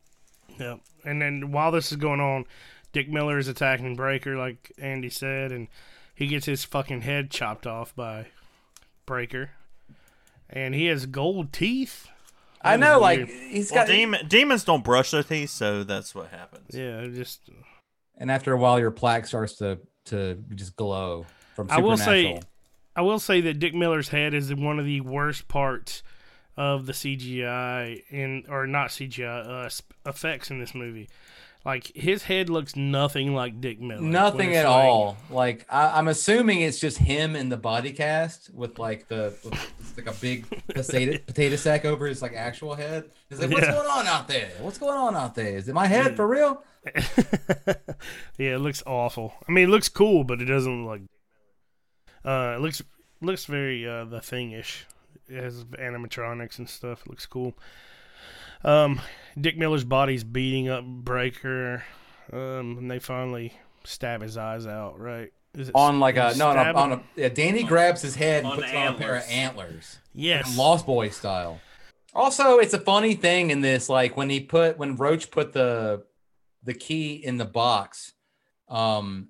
Yep. 0.59 0.80
And 1.05 1.22
then 1.22 1.51
while 1.53 1.70
this 1.70 1.91
is 1.91 1.97
going 1.97 2.20
on, 2.20 2.45
Dick 2.93 3.09
Miller 3.09 3.38
is 3.38 3.49
attacking 3.49 3.97
Breaker, 3.97 4.36
like 4.36 4.72
Andy 4.78 5.09
said, 5.09 5.53
and 5.53 5.68
he 6.14 6.26
gets 6.26 6.45
his 6.47 6.64
fucking 6.64 7.01
head 7.03 7.30
chopped 7.30 7.66
off 7.66 7.95
by 7.97 8.26
Breaker. 9.07 9.51
And 10.51 10.74
he 10.74 10.86
has 10.86 11.07
gold 11.07 11.53
teeth. 11.53 12.09
I 12.62 12.76
know, 12.76 12.95
was 12.99 13.03
like 13.03 13.18
weird. 13.18 13.28
he's 13.30 13.70
Well, 13.72 13.86
got. 13.86 13.91
demon, 13.91 14.26
demons 14.28 14.64
don't 14.64 14.84
brush 14.84 15.12
their 15.12 15.22
teeth, 15.22 15.49
so 15.51 15.82
that's 15.84 16.14
what 16.14 16.28
happens. 16.28 16.74
Yeah, 16.74 17.07
just 17.07 17.49
and 18.18 18.30
after 18.30 18.53
a 18.53 18.59
while, 18.59 18.78
your 18.78 18.91
plaque 18.91 19.26
starts 19.26 19.55
to 19.57 19.78
to 20.07 20.43
just 20.55 20.76
glow 20.76 21.24
from 21.55 21.68
I 21.70 21.78
will 21.78 21.97
supernatural. 21.97 22.43
say, 22.43 22.49
I 22.97 23.03
will 23.03 23.18
say 23.20 23.41
that 23.43 23.59
Dick 23.59 23.74
Miller's 23.74 24.09
head 24.09 24.34
is 24.34 24.53
one 24.55 24.78
of 24.78 24.84
the 24.84 25.01
worst 25.01 25.49
parts 25.49 26.03
of 26.57 26.86
the 26.86 26.93
CGI 26.93 28.03
in 28.11 28.45
or 28.49 28.66
not 28.66 28.88
CGI 28.91 29.66
uh, 29.66 30.09
effects 30.11 30.51
in 30.51 30.59
this 30.59 30.74
movie. 30.74 31.09
Like 31.64 31.93
his 31.95 32.22
head 32.22 32.49
looks 32.49 32.74
nothing 32.74 33.34
like 33.34 33.61
Dick 33.61 33.80
Miller. 33.80 34.01
Nothing 34.01 34.57
at 34.57 34.64
like- 34.64 34.74
all. 34.74 35.16
Like 35.30 35.66
I, 35.70 35.99
I'm 35.99 36.09
assuming 36.09 36.62
it's 36.62 36.80
just 36.80 36.97
him 36.99 37.36
in 37.36 37.49
the 37.51 37.57
body 37.59 37.93
cast 37.93 38.53
with 38.55 38.78
like 38.78 39.09
the 39.09 39.34
with, 39.45 39.97
like 39.97 40.07
a 40.14 40.18
big 40.20 40.47
potato, 40.68 41.18
potato 41.26 41.57
sack 41.57 41.84
over 41.84 42.07
his 42.07 42.22
like 42.22 42.32
actual 42.34 42.74
head. 42.74 43.11
He's 43.28 43.41
like, 43.41 43.51
what's 43.51 43.66
Yeah. 43.66 43.74
going 43.74 43.88
on 43.91 44.07
out 44.07 44.26
there? 44.26 44.51
What's 44.61 44.78
going 44.78 44.97
on 44.97 45.14
out 45.14 45.34
there? 45.34 45.57
Is 45.59 45.68
it 45.68 45.74
my 45.74 45.86
head 45.86 46.16
for 46.16 46.26
real? 46.26 46.64
yeah, 48.38 48.55
it 48.55 48.61
looks 48.61 48.82
awful. 48.86 49.34
I 49.49 49.53
mean, 49.53 49.64
it 49.64 49.70
looks 49.70 49.88
cool, 49.88 50.24
but 50.24 50.41
it 50.41 50.47
doesn't 50.47 50.84
look 50.86 51.01
like. 51.01 51.03
Uh, 52.25 52.55
it 52.57 52.61
looks 52.61 52.83
looks 53.21 53.45
very 53.47 53.87
uh, 53.89 54.05
the 54.05 54.18
thingish. 54.21 54.85
It 55.29 55.43
has 55.43 55.64
animatronics 55.64 56.59
and 56.59 56.68
stuff. 56.68 57.03
It 57.03 57.09
looks 57.11 57.27
cool. 57.27 57.55
Um, 58.64 59.01
Dick 59.41 59.57
Miller's 59.57 59.85
body's 59.85 60.25
beating 60.25 60.68
up 60.68 60.85
Breaker, 60.85 61.83
um, 62.33 62.77
and 62.79 62.91
they 62.91 62.99
finally 62.99 63.55
stab 63.85 64.21
his 64.23 64.37
eyes 64.37 64.66
out. 64.66 64.99
Right? 65.01 65.33
Is 65.55 65.68
it 65.68 65.75
On 65.75 65.99
like 65.99 66.16
a 66.16 66.29
is 66.29 66.37
it 66.37 66.39
no, 66.39 66.53
no 66.53 66.61
stab 66.62 66.77
on 66.77 66.93
a 66.93 67.03
yeah, 67.16 67.29
Danny 67.29 67.62
grabs 67.64 68.03
his 68.03 68.14
head 68.14 68.45
and 68.45 68.53
On 68.53 68.57
puts 68.59 68.73
on 68.73 68.95
a 68.95 68.99
pair 68.99 69.16
of 69.16 69.23
antlers. 69.25 69.31
antlers. 69.31 69.99
yes. 70.14 70.57
Lost 70.57 70.87
Boy 70.87 71.09
style. 71.09 71.61
Also, 72.14 72.59
it's 72.59 72.75
a 72.75 72.81
funny 72.81 73.14
thing 73.14 73.51
in 73.51 73.61
this, 73.61 73.89
like 73.89 74.16
when 74.16 74.31
he 74.31 74.41
put 74.41 74.79
when 74.79 74.97
Roach 74.97 75.31
put 75.31 75.53
the 75.53 76.05
the 76.62 76.75
key 76.75 77.14
in 77.14 77.39
the 77.39 77.45
box, 77.45 78.12
um, 78.68 79.29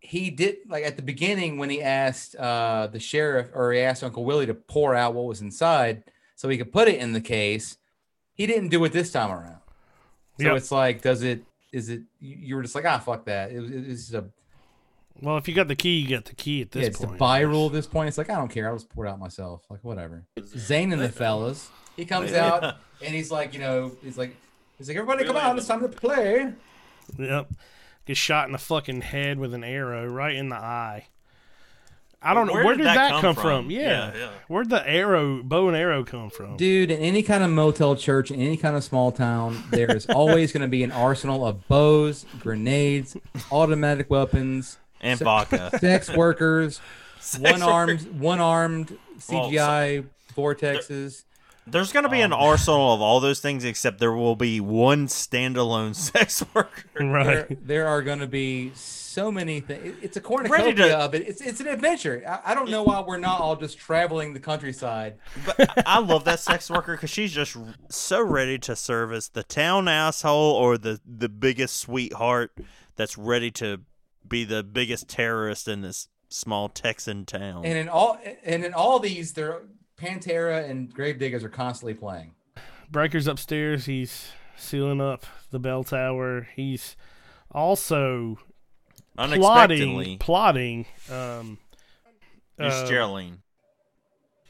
he 0.00 0.30
did 0.30 0.56
like 0.68 0.84
at 0.84 0.96
the 0.96 1.02
beginning 1.02 1.58
when 1.58 1.68
he 1.70 1.82
asked 1.82 2.36
uh 2.36 2.86
the 2.92 3.00
sheriff 3.00 3.48
or 3.54 3.72
he 3.72 3.80
asked 3.80 4.04
Uncle 4.04 4.24
Willie 4.24 4.46
to 4.46 4.54
pour 4.54 4.94
out 4.94 5.14
what 5.14 5.24
was 5.24 5.40
inside 5.40 6.04
so 6.36 6.48
he 6.48 6.58
could 6.58 6.72
put 6.72 6.86
it 6.88 7.00
in 7.00 7.12
the 7.12 7.20
case. 7.20 7.76
He 8.34 8.46
didn't 8.46 8.68
do 8.68 8.84
it 8.84 8.92
this 8.92 9.10
time 9.10 9.30
around. 9.30 9.60
So 10.38 10.46
Yep. 10.48 10.56
it's 10.58 10.70
like, 10.70 11.00
does 11.02 11.22
it? 11.22 11.42
Is 11.72 11.88
it? 11.88 12.02
You 12.20 12.36
you 12.40 12.56
were 12.56 12.62
just 12.62 12.74
like, 12.74 12.84
ah, 12.84 12.98
fuck 12.98 13.24
that. 13.24 13.50
It 13.50 13.60
was, 13.60 13.70
it's 13.70 14.12
a 14.12 14.24
Well, 15.22 15.38
if 15.38 15.48
you 15.48 15.54
got 15.54 15.66
the 15.68 15.74
key, 15.76 15.96
you 15.98 16.10
got 16.16 16.26
the 16.26 16.34
key 16.34 16.60
at 16.62 16.70
this 16.70 16.82
yeah, 16.82 16.88
it's 16.88 16.98
point. 16.98 17.12
the 17.12 17.16
buy 17.18 17.40
rule 17.40 17.66
at 17.66 17.72
this 17.72 17.86
point. 17.86 18.08
It's 18.08 18.18
like 18.18 18.28
I 18.30 18.36
don't 18.36 18.48
care. 18.50 18.68
I'll 18.68 18.76
just 18.76 18.90
pour 18.90 19.06
it 19.06 19.08
out 19.08 19.18
myself. 19.18 19.64
Like 19.70 19.82
whatever. 19.82 20.24
Zane 20.56 20.92
and 20.92 21.00
the 21.00 21.08
fellas. 21.08 21.70
He 21.96 22.04
comes 22.04 22.32
out 22.34 22.76
and 23.02 23.14
he's 23.14 23.30
like, 23.30 23.54
you 23.54 23.60
know, 23.60 23.92
he's 24.04 24.18
like, 24.18 24.36
he's 24.76 24.88
like, 24.88 24.96
everybody 24.98 25.24
come 25.24 25.36
Really? 25.36 25.46
out. 25.48 25.56
It's 25.56 25.66
time 25.66 25.80
to 25.80 25.88
play. 25.88 26.52
Yep. 27.18 27.48
Gets 28.06 28.18
shot 28.18 28.46
in 28.46 28.52
the 28.52 28.58
fucking 28.58 29.00
head 29.02 29.38
with 29.38 29.52
an 29.52 29.64
arrow 29.64 30.06
right 30.06 30.34
in 30.34 30.48
the 30.48 30.56
eye. 30.56 31.06
I 32.22 32.34
don't 32.34 32.46
know 32.46 32.54
Where 32.54 32.64
where 32.64 32.74
did 32.74 32.78
did 32.84 32.86
that 32.88 32.94
that, 32.96 33.10
come 33.10 33.20
come, 33.20 33.34
from? 33.34 33.42
from? 33.64 33.70
Yeah. 33.70 33.80
Yeah, 33.80 34.12
yeah. 34.16 34.28
Where'd 34.48 34.70
the 34.70 34.88
arrow, 34.88 35.42
bow 35.42 35.68
and 35.68 35.76
arrow, 35.76 36.02
come 36.02 36.30
from? 36.30 36.56
Dude, 36.56 36.90
in 36.90 36.98
any 37.00 37.22
kind 37.22 37.44
of 37.44 37.50
motel 37.50 37.94
church, 37.94 38.30
in 38.30 38.40
any 38.40 38.56
kind 38.56 38.74
of 38.74 38.82
small 38.82 39.12
town, 39.12 39.62
there's 39.70 40.06
always 40.06 40.50
going 40.52 40.62
to 40.62 40.68
be 40.68 40.82
an 40.82 40.90
arsenal 40.92 41.46
of 41.46 41.68
bows, 41.68 42.24
grenades, 42.40 43.16
automatic 43.52 44.08
weapons, 44.10 44.78
and 45.00 45.18
Se- 45.18 45.24
vodka. 45.24 45.70
sex 45.78 46.10
workers, 46.16 46.80
one 47.38 47.62
armed, 47.62 48.00
one 48.18 48.40
armed 48.40 48.96
Well, 49.30 49.50
CGI 49.50 50.06
vortexes. 50.34 51.24
There's 51.66 51.92
going 51.92 52.04
to 52.04 52.08
be 52.08 52.20
an 52.20 52.32
oh, 52.32 52.36
arsenal 52.36 52.94
of 52.94 53.00
all 53.00 53.18
those 53.20 53.40
things, 53.40 53.64
except 53.64 53.98
there 53.98 54.12
will 54.12 54.36
be 54.36 54.60
one 54.60 55.06
standalone 55.08 55.94
sex 55.96 56.44
worker. 56.54 56.84
There, 56.94 57.06
Right. 57.08 57.66
there 57.66 57.86
are 57.88 58.02
going 58.02 58.20
to 58.20 58.26
be 58.26 58.70
so 58.74 59.32
many 59.32 59.60
things. 59.60 59.96
It's 60.02 60.16
a 60.16 60.20
Ready 60.20 60.48
cornucopia 60.48 60.74
to- 60.74 60.98
of 60.98 61.14
it. 61.14 61.26
It's 61.26 61.40
it's 61.40 61.60
an 61.60 61.66
adventure. 61.68 62.22
I, 62.28 62.52
I 62.52 62.54
don't 62.54 62.70
know 62.70 62.82
why 62.82 63.00
we're 63.00 63.16
not 63.18 63.40
all 63.40 63.56
just 63.56 63.78
traveling 63.78 64.32
the 64.34 64.40
countryside. 64.40 65.16
But 65.44 65.86
I 65.86 65.98
love 66.00 66.24
that 66.24 66.38
sex 66.40 66.70
worker 66.70 66.94
because 66.94 67.10
she's 67.10 67.32
just 67.32 67.56
so 67.88 68.22
ready 68.22 68.58
to 68.60 68.76
service 68.76 69.28
the 69.28 69.42
town 69.42 69.88
asshole 69.88 70.52
or 70.52 70.76
the 70.78 71.00
the 71.06 71.28
biggest 71.28 71.78
sweetheart 71.78 72.52
that's 72.94 73.16
ready 73.18 73.50
to 73.52 73.80
be 74.28 74.44
the 74.44 74.62
biggest 74.62 75.08
terrorist 75.08 75.66
in 75.66 75.80
this 75.82 76.08
small 76.28 76.68
Texan 76.68 77.24
town. 77.24 77.64
And 77.64 77.78
in 77.78 77.88
all 77.88 78.18
and 78.44 78.64
in 78.64 78.74
all 78.74 78.98
these, 78.98 79.32
there 79.32 79.62
Pantera 80.00 80.68
and 80.68 80.94
Gravediggaz 80.94 81.42
are 81.42 81.48
constantly 81.48 81.94
playing. 81.94 82.32
Breaker's 82.90 83.26
upstairs. 83.26 83.86
He's 83.86 84.30
sealing 84.56 85.00
up 85.00 85.26
the 85.50 85.58
bell 85.58 85.84
tower. 85.84 86.48
He's 86.54 86.96
also 87.50 88.38
Unexpectedly, 89.18 90.16
plotting. 90.18 90.84
Plotting. 91.08 91.18
Um, 91.42 91.58
it's 92.58 92.74
uh, 92.74 92.88
Jeryline. 92.90 93.38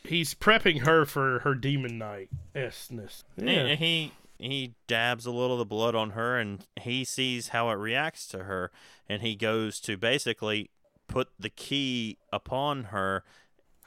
he's 0.05 0.34
prepping 0.34 0.84
her 0.84 1.05
for 1.05 1.40
her 1.40 1.55
demon 1.55 1.99
knight 1.99 2.28
esness. 2.55 3.22
Yeah. 3.36 3.66
And 3.66 3.78
he 3.78 4.12
he 4.38 4.74
dabs 4.86 5.24
a 5.24 5.30
little 5.30 5.55
of 5.55 5.59
the 5.59 5.64
blood 5.64 5.94
on 5.94 6.11
her, 6.11 6.36
and 6.38 6.66
he 6.80 7.05
sees 7.05 7.49
how 7.49 7.70
it 7.70 7.74
reacts 7.74 8.26
to 8.28 8.44
her, 8.44 8.70
and 9.09 9.22
he 9.22 9.34
goes 9.34 9.80
to 9.80 9.97
basically 9.97 10.70
put 11.09 11.28
the 11.38 11.49
key 11.49 12.18
upon 12.32 12.84
her, 12.84 13.24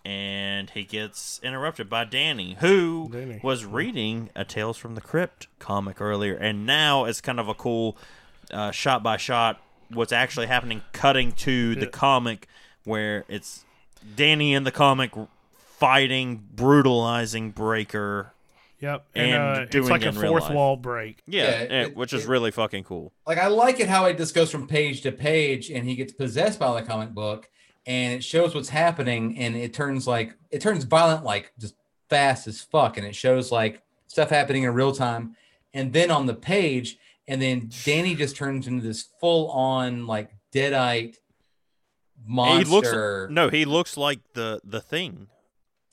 and 0.06 0.70
he 0.72 0.84
gets 0.84 1.40
interrupted 1.44 1.90
by 1.90 2.06
Danny, 2.06 2.56
who 2.60 3.10
Danny. 3.12 3.40
was 3.44 3.66
reading 3.66 4.30
a 4.36 4.44
Tales 4.46 4.78
from 4.78 4.96
the 4.96 5.02
Crypt 5.02 5.48
comic 5.60 6.02
earlier, 6.02 6.36
and 6.36 6.66
now 6.66 7.06
it's 7.06 7.22
kind 7.22 7.40
of 7.40 7.48
a 7.48 7.54
cool 7.54 7.98
uh, 8.52 8.72
shot 8.72 9.04
by 9.04 9.18
shot 9.18 9.62
what's 9.92 10.12
actually 10.12 10.48
happening, 10.48 10.82
cutting 10.94 11.32
to 11.34 11.76
the 11.76 11.88
comic 11.88 12.48
where 12.86 13.26
it's 13.28 13.66
Danny 14.16 14.54
in 14.54 14.64
the 14.64 14.72
comic 14.72 15.12
fighting, 15.58 16.44
brutalizing 16.56 17.52
Breaker. 17.52 18.34
Yep. 18.82 19.06
and 19.14 19.26
And, 19.32 19.36
uh, 19.44 19.66
doing 19.66 19.84
it's 19.84 19.92
like 19.92 20.02
it 20.04 20.08
a 20.08 20.14
fourth 20.14 20.44
life. 20.44 20.54
wall 20.54 20.78
break. 20.78 21.22
Yeah, 21.28 21.44
Yeah, 21.64 21.82
it- 21.88 21.98
which 21.98 22.14
is 22.14 22.24
it- 22.24 22.30
really 22.30 22.50
fucking 22.52 22.86
cool. 22.86 23.12
Like 23.28 23.38
I 23.38 23.48
like 23.48 23.82
it 23.82 23.90
how 23.90 24.06
it 24.06 24.16
just 24.18 24.34
goes 24.34 24.50
from 24.50 24.68
page 24.68 25.02
to 25.02 25.12
page, 25.12 25.70
and 25.70 25.86
he 25.86 25.96
gets 25.96 26.14
possessed 26.14 26.60
by 26.60 26.80
the 26.80 26.88
comic 26.88 27.10
book, 27.10 27.50
and 27.86 28.14
it 28.14 28.24
shows 28.24 28.54
what's 28.56 28.70
happening, 28.70 29.38
and 29.38 29.56
it 29.56 29.74
turns 29.74 30.08
like 30.08 30.36
it 30.52 30.62
turns 30.62 30.84
violent, 30.84 31.24
like 31.24 31.52
just 31.60 31.76
fast 32.10 32.48
as 32.48 32.62
fuck, 32.62 32.98
and 32.98 33.06
it 33.06 33.16
shows 33.16 33.52
like 33.52 33.82
stuff 34.08 34.30
happening 34.30 34.64
in 34.64 34.74
real 34.74 34.92
time, 34.92 35.36
and 35.74 35.94
then 35.94 36.12
on 36.12 36.26
the 36.26 36.34
page, 36.34 36.98
and 37.28 37.42
then 37.42 37.70
Danny 37.84 38.16
just 38.16 38.36
turns 38.36 38.68
into 38.68 38.86
this 38.86 39.08
full 39.20 39.50
on 39.52 40.08
like 40.08 40.32
deadite 40.54 41.16
monster. 42.26 42.66
He 42.66 42.72
looks 42.72 43.34
no, 43.34 43.50
he 43.50 43.66
looks 43.66 43.98
like 43.98 44.20
the 44.34 44.62
the 44.64 44.82
thing. 44.82 45.28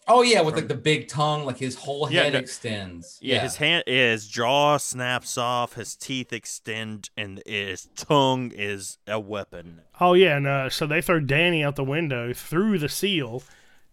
Oh 0.08 0.22
yeah, 0.22 0.40
with 0.40 0.54
like 0.54 0.68
the 0.68 0.74
big 0.74 1.08
tongue, 1.08 1.44
like 1.44 1.58
his 1.58 1.74
whole 1.76 2.06
head 2.06 2.32
no- 2.32 2.38
extends. 2.38 3.18
Yeah, 3.20 3.40
his 3.40 3.56
hand, 3.56 3.84
his 3.86 4.28
jaw 4.28 4.76
snaps 4.76 5.36
off, 5.36 5.74
his 5.74 5.96
teeth 5.96 6.32
extend, 6.32 7.10
and 7.16 7.42
his 7.44 7.88
tongue 7.96 8.52
is 8.54 8.98
a 9.08 9.18
weapon. 9.18 9.80
Oh 10.00 10.14
yeah, 10.14 10.36
and 10.36 10.46
uh, 10.46 10.70
so 10.70 10.86
they 10.86 11.02
throw 11.02 11.18
Danny 11.18 11.64
out 11.64 11.74
the 11.76 11.84
window 11.84 12.32
through 12.32 12.78
the 12.78 12.88
seal, 12.88 13.42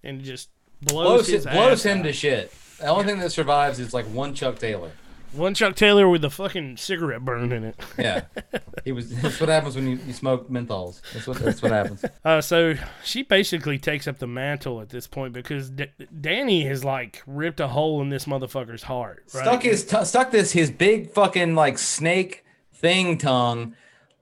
and 0.04 0.22
just 0.22 0.50
blows, 0.82 1.06
blows, 1.06 1.28
his 1.28 1.46
him, 1.46 1.54
blows 1.54 1.84
him 1.84 2.00
out. 2.00 2.04
to 2.04 2.14
shit. 2.14 2.54
The 2.80 2.88
only 2.88 3.06
thing 3.06 3.20
that 3.20 3.32
survives 3.32 3.80
is 3.80 3.94
like 3.94 4.06
one 4.06 4.36
Chuck 4.36 4.60
Taylor. 4.60 4.92
One 5.36 5.54
Chuck 5.54 5.76
Taylor 5.76 6.08
with 6.08 6.22
the 6.22 6.30
fucking 6.30 6.78
cigarette 6.78 7.26
burn 7.26 7.52
in 7.52 7.64
it. 7.64 7.80
Yeah, 7.98 8.22
he 8.86 8.92
was. 8.92 9.10
That's 9.22 9.40
what 9.40 9.50
happens 9.50 9.76
when 9.76 9.88
you, 9.88 10.00
you 10.06 10.14
smoke 10.14 10.50
menthols. 10.50 11.02
That's 11.14 11.28
what 11.28 11.38
that's 11.38 11.62
what 11.62 11.72
happens. 11.72 12.06
Uh, 12.26 12.40
so 12.40 12.76
she 13.04 13.22
basically 13.24 13.78
takes 13.78 14.08
up 14.08 14.18
the 14.20 14.28
mantle 14.28 14.80
at 14.80 14.90
this 14.90 15.08
point 15.08 15.34
because 15.34 15.70
D- 15.70 15.88
Danny 16.22 16.64
has 16.64 16.86
like 16.86 17.22
ripped 17.28 17.60
a 17.60 17.68
hole 17.68 18.02
in 18.02 18.10
this 18.10 18.26
motherfucker's 18.26 18.84
heart. 18.84 19.24
Right? 19.34 19.44
Stuck 19.44 19.64
his 19.64 19.86
t- 19.86 20.06
stuck 20.06 20.32
this 20.32 20.52
his 20.54 20.72
big 20.72 21.12
fucking 21.12 21.56
like 21.56 21.78
snake 21.78 22.46
thing 22.74 23.18
tongue, 23.18 23.76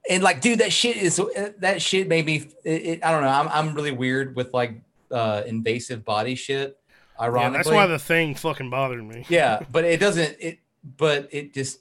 and 0.09 0.23
like 0.23 0.41
dude, 0.41 0.59
that 0.59 0.73
shit 0.73 0.97
is 0.97 1.21
that 1.59 1.81
shit 1.81 2.07
made 2.07 2.25
me. 2.25 2.49
It, 2.63 2.69
it, 2.85 3.05
I 3.05 3.11
don't 3.11 3.21
know. 3.21 3.29
I'm 3.29 3.47
I'm 3.49 3.75
really 3.75 3.91
weird 3.91 4.35
with 4.35 4.53
like 4.53 4.81
uh 5.11 5.43
invasive 5.45 6.03
body 6.03 6.35
shit. 6.35 6.77
Yeah, 7.19 7.25
Ironically, 7.27 7.57
that's 7.57 7.69
why 7.69 7.85
the 7.85 7.99
thing 7.99 8.33
fucking 8.33 8.71
bothered 8.71 9.03
me. 9.03 9.25
yeah 9.29 9.59
but 9.71 9.83
it 9.83 9.99
doesn't 9.99 10.37
it 10.39 10.57
but 10.97 11.27
it 11.31 11.53
just 11.53 11.79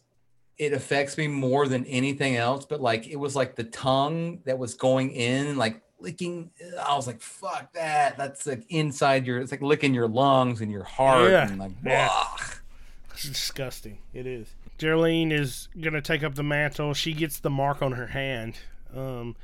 it 0.59 0.73
affects 0.73 1.17
me 1.17 1.27
more 1.27 1.67
than 1.69 1.85
anything 1.87 2.37
else 2.37 2.67
but 2.67 2.81
like 2.81 3.07
it 3.07 3.17
was 3.17 3.35
like 3.35 3.57
the 3.57 3.65
tongue 3.65 4.41
that 4.45 4.59
was 4.59 4.75
going 4.75 5.11
in 5.13 5.57
like 5.57 5.81
licking 6.01 6.51
i 6.87 6.95
was 6.95 7.07
like 7.07 7.21
fuck 7.21 7.73
that 7.73 8.17
that's 8.19 8.47
like 8.47 8.65
inside 8.69 9.27
your 9.27 9.39
it's 9.39 9.51
like 9.53 9.63
licking 9.63 9.95
your 9.95 10.09
lungs 10.09 10.61
and 10.61 10.71
your 10.71 10.85
heart 10.85 11.31
Yeah, 11.31 11.49
and 11.49 11.59
like 11.59 11.73
yeah. 11.85 12.09
It's 13.13 13.29
disgusting. 13.29 13.99
It 14.15 14.27
is. 14.27 14.49
Jeryline 14.79 15.31
is 15.31 15.69
gonna 15.79 16.01
take 16.01 16.23
up 16.23 16.37
the 16.37 16.43
mantle. 16.43 16.95
She 16.95 17.13
gets 17.13 17.39
the 17.39 17.51
mark 17.51 17.83
on 17.83 17.93
her 17.93 18.07
hand, 18.07 18.57
um, 18.97 19.37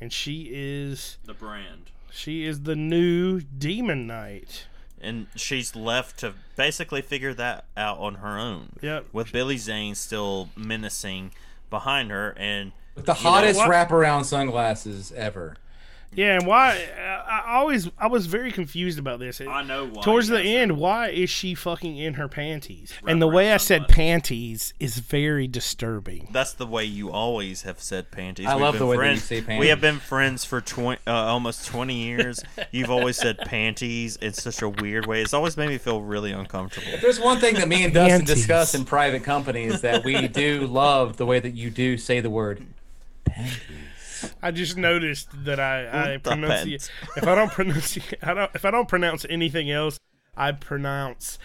and 0.00 0.10
she 0.10 0.48
is 0.50 1.18
The 1.26 1.34
brand. 1.34 1.90
she 2.10 2.44
is 2.46 2.62
the 2.62 2.76
new 2.76 3.40
Demon 3.40 4.06
Knight. 4.06 4.66
And 5.00 5.28
she's 5.34 5.74
left 5.74 6.18
to 6.20 6.34
basically 6.56 7.00
figure 7.02 7.32
that 7.34 7.64
out 7.76 7.98
on 7.98 8.16
her 8.16 8.38
own. 8.38 8.70
Yep. 8.82 9.06
With 9.12 9.32
Billy 9.32 9.56
Zane 9.56 9.94
still 9.94 10.50
menacing 10.56 11.32
behind 11.70 12.10
her, 12.10 12.34
and 12.36 12.72
With 12.94 13.06
the 13.06 13.14
hottest 13.14 13.58
what? 13.58 13.70
wraparound 13.70 14.24
sunglasses 14.26 15.12
ever. 15.12 15.56
Yeah, 16.12 16.34
and 16.34 16.46
why? 16.46 16.88
I, 16.98 17.42
I 17.46 17.54
always 17.54 17.88
I 17.96 18.08
was 18.08 18.26
very 18.26 18.50
confused 18.50 18.98
about 18.98 19.20
this. 19.20 19.40
I 19.40 19.62
know 19.62 19.86
why. 19.86 20.02
Towards 20.02 20.26
the 20.26 20.42
yes, 20.42 20.62
end, 20.62 20.76
why 20.76 21.10
is 21.10 21.30
she 21.30 21.54
fucking 21.54 21.96
in 21.96 22.14
her 22.14 22.26
panties? 22.26 22.92
and 23.06 23.22
the 23.22 23.28
way 23.28 23.52
I 23.52 23.58
said 23.58 23.82
sunglasses. 23.82 23.94
panties 23.94 24.74
is 24.80 24.98
very 24.98 25.46
disturbing. 25.46 26.28
That's 26.32 26.52
the 26.52 26.66
way 26.66 26.84
you 26.84 27.12
always 27.12 27.62
have 27.62 27.80
said 27.80 28.10
panties. 28.10 28.46
I 28.46 28.56
We've 28.56 28.62
love 28.62 28.74
been 28.74 28.78
the 28.80 28.86
way 28.86 28.96
that 28.96 29.10
you 29.10 29.16
say 29.18 29.40
panties. 29.40 29.60
We 29.60 29.68
have 29.68 29.80
been 29.80 30.00
friends 30.00 30.44
for 30.44 30.60
twenty, 30.60 31.00
uh, 31.06 31.12
almost 31.12 31.66
twenty 31.68 31.94
years. 31.94 32.42
You've 32.72 32.90
always 32.90 33.16
said 33.16 33.38
panties 33.38 34.16
in 34.16 34.32
such 34.32 34.62
a 34.62 34.68
weird 34.68 35.06
way. 35.06 35.22
It's 35.22 35.34
always 35.34 35.56
made 35.56 35.68
me 35.68 35.78
feel 35.78 36.02
really 36.02 36.32
uncomfortable. 36.32 36.88
If 36.92 37.02
there's 37.02 37.20
one 37.20 37.38
thing 37.38 37.54
that 37.54 37.68
me 37.68 37.84
and 37.84 37.94
Dustin 37.94 38.20
Panties. 38.20 38.34
discuss 38.34 38.74
in 38.74 38.84
private 38.84 39.22
company 39.22 39.64
is 39.64 39.82
that 39.82 40.04
we 40.04 40.26
do 40.26 40.66
love 40.66 41.18
the 41.18 41.26
way 41.26 41.38
that 41.38 41.54
you 41.54 41.70
do 41.70 41.96
say 41.96 42.18
the 42.18 42.30
word 42.30 42.66
I 44.42 44.50
just 44.50 44.76
noticed 44.76 45.28
that 45.44 45.60
I 45.60 46.14
I 46.14 46.16
pronounce 46.18 46.64
pants. 46.64 46.90
if 47.16 47.26
I 47.26 47.34
don't 47.34 47.50
pronounce 47.50 47.98
I 48.22 48.34
don't 48.34 48.50
if 48.54 48.64
I 48.64 48.70
don't 48.70 48.88
pronounce 48.88 49.26
anything 49.28 49.70
else, 49.70 49.98
I 50.36 50.52
pronounce 50.52 51.38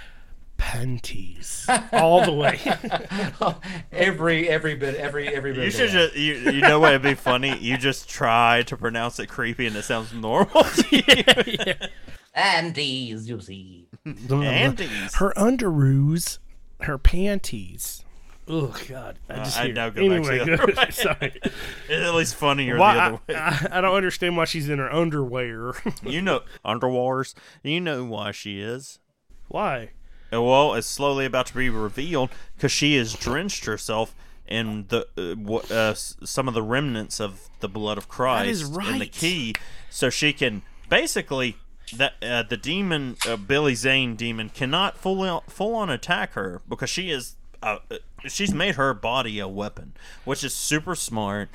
panties 0.57 1.67
all 1.91 2.23
the 2.23 2.31
way. 2.31 2.59
every 3.91 4.47
every 4.49 4.75
bit 4.75 4.95
every 4.95 5.27
every 5.27 5.53
bit. 5.53 5.65
You 5.65 5.71
should 5.71 5.89
just, 5.89 6.15
you, 6.15 6.35
you 6.35 6.61
know 6.61 6.79
what 6.79 6.93
would 6.93 7.01
be 7.01 7.13
funny? 7.13 7.57
You 7.57 7.77
just 7.77 8.09
try 8.09 8.63
to 8.63 8.77
pronounce 8.77 9.19
it 9.19 9.27
creepy 9.27 9.67
and 9.67 9.75
it 9.75 9.83
sounds 9.83 10.13
normal 10.13 10.63
to 10.63 10.85
you. 11.81 11.87
Andes, 12.33 13.29
you 13.29 13.39
see. 13.41 13.87
Panties. 14.29 15.15
her 15.15 15.33
underoos, 15.35 16.39
her 16.81 16.97
panties. 16.97 18.04
Oh 18.47 18.75
God! 18.87 19.17
I 19.29 19.37
just 19.37 19.57
Uh, 19.57 19.61
I'd 19.61 19.65
hear. 19.67 19.73
now 19.75 19.89
go 19.89 20.07
back 20.09 20.23
to 20.23 20.31
anyway, 20.31 20.37
the 20.45 20.53
other 20.53 20.65
good. 20.67 20.77
way. 20.77 20.89
Sorry. 20.91 21.33
It's 21.43 22.05
at 22.05 22.13
least 22.13 22.35
funnier 22.35 22.77
Why, 22.77 22.93
the 22.95 23.01
other 23.01 23.19
way. 23.27 23.35
I, 23.71 23.81
don't 23.81 23.95
understand 23.95 24.37
why 24.37 24.45
she's 24.45 24.69
in 24.69 24.77
her 24.79 24.91
underwear. 24.93 25.73
You 26.03 26.21
know, 26.21 26.41
underwars. 26.63 27.33
You 27.63 27.81
know 27.81 28.05
why 28.05 28.31
she 28.31 28.59
is. 28.61 28.99
why? 29.47 29.91
Uh, 30.31 30.41
Well, 30.43 30.73
it's 30.75 30.87
slowly 30.87 31.25
about 31.25 31.47
to 31.47 31.55
be 31.55 31.69
revealed 31.69 32.29
because 32.55 32.71
she 32.71 32.95
has 32.97 33.13
drenched 33.13 33.65
herself 33.65 34.13
in 34.47 34.85
the 34.89 35.07
uh, 35.17 35.73
uh, 35.73 35.93
some 35.95 36.47
of 36.47 36.53
the 36.53 36.61
remnants 36.61 37.19
of 37.19 37.49
the 37.61 37.67
blood 37.67 37.97
of 37.97 38.07
Christ 38.07 38.49
is 38.49 38.77
in 38.77 38.99
the 38.99 39.07
key, 39.07 39.55
so 39.89 40.11
she 40.11 40.33
can 40.33 40.61
basically 40.87 41.57
that 41.95 42.13
uh, 42.21 42.43
the 42.43 42.57
demon 42.57 43.15
uh, 43.27 43.37
Billy 43.37 43.73
Zane 43.73 44.15
demon 44.15 44.49
cannot 44.49 44.97
full 44.97 45.21
on, 45.21 45.41
full 45.47 45.73
on 45.75 45.89
attack 45.89 46.33
her 46.33 46.61
because 46.69 46.89
she 46.91 47.09
is 47.09 47.37
uh, 47.65 47.79
uh, 47.89 47.97
she's 48.27 48.53
made 48.53 48.75
her 48.75 48.93
body 48.93 49.39
a 49.39 49.47
weapon, 49.47 49.93
which 50.23 50.43
is 50.43 50.53
super 50.53 50.95
smart. 50.95 51.49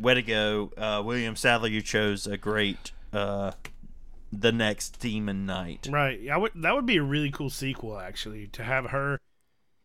Way 0.00 0.14
to 0.14 0.22
go, 0.22 0.70
uh, 0.78 1.02
William 1.04 1.34
Sadler! 1.34 1.68
You 1.68 1.82
chose 1.82 2.26
a 2.26 2.36
great. 2.36 2.92
Uh, 3.12 3.52
the 4.30 4.52
next 4.52 5.00
Demon 5.00 5.46
Knight. 5.46 5.88
Right. 5.90 6.28
I 6.30 6.36
would. 6.36 6.52
That 6.54 6.74
would 6.74 6.86
be 6.86 6.98
a 6.98 7.02
really 7.02 7.30
cool 7.30 7.50
sequel, 7.50 7.98
actually, 7.98 8.46
to 8.48 8.62
have 8.62 8.86
her. 8.86 9.18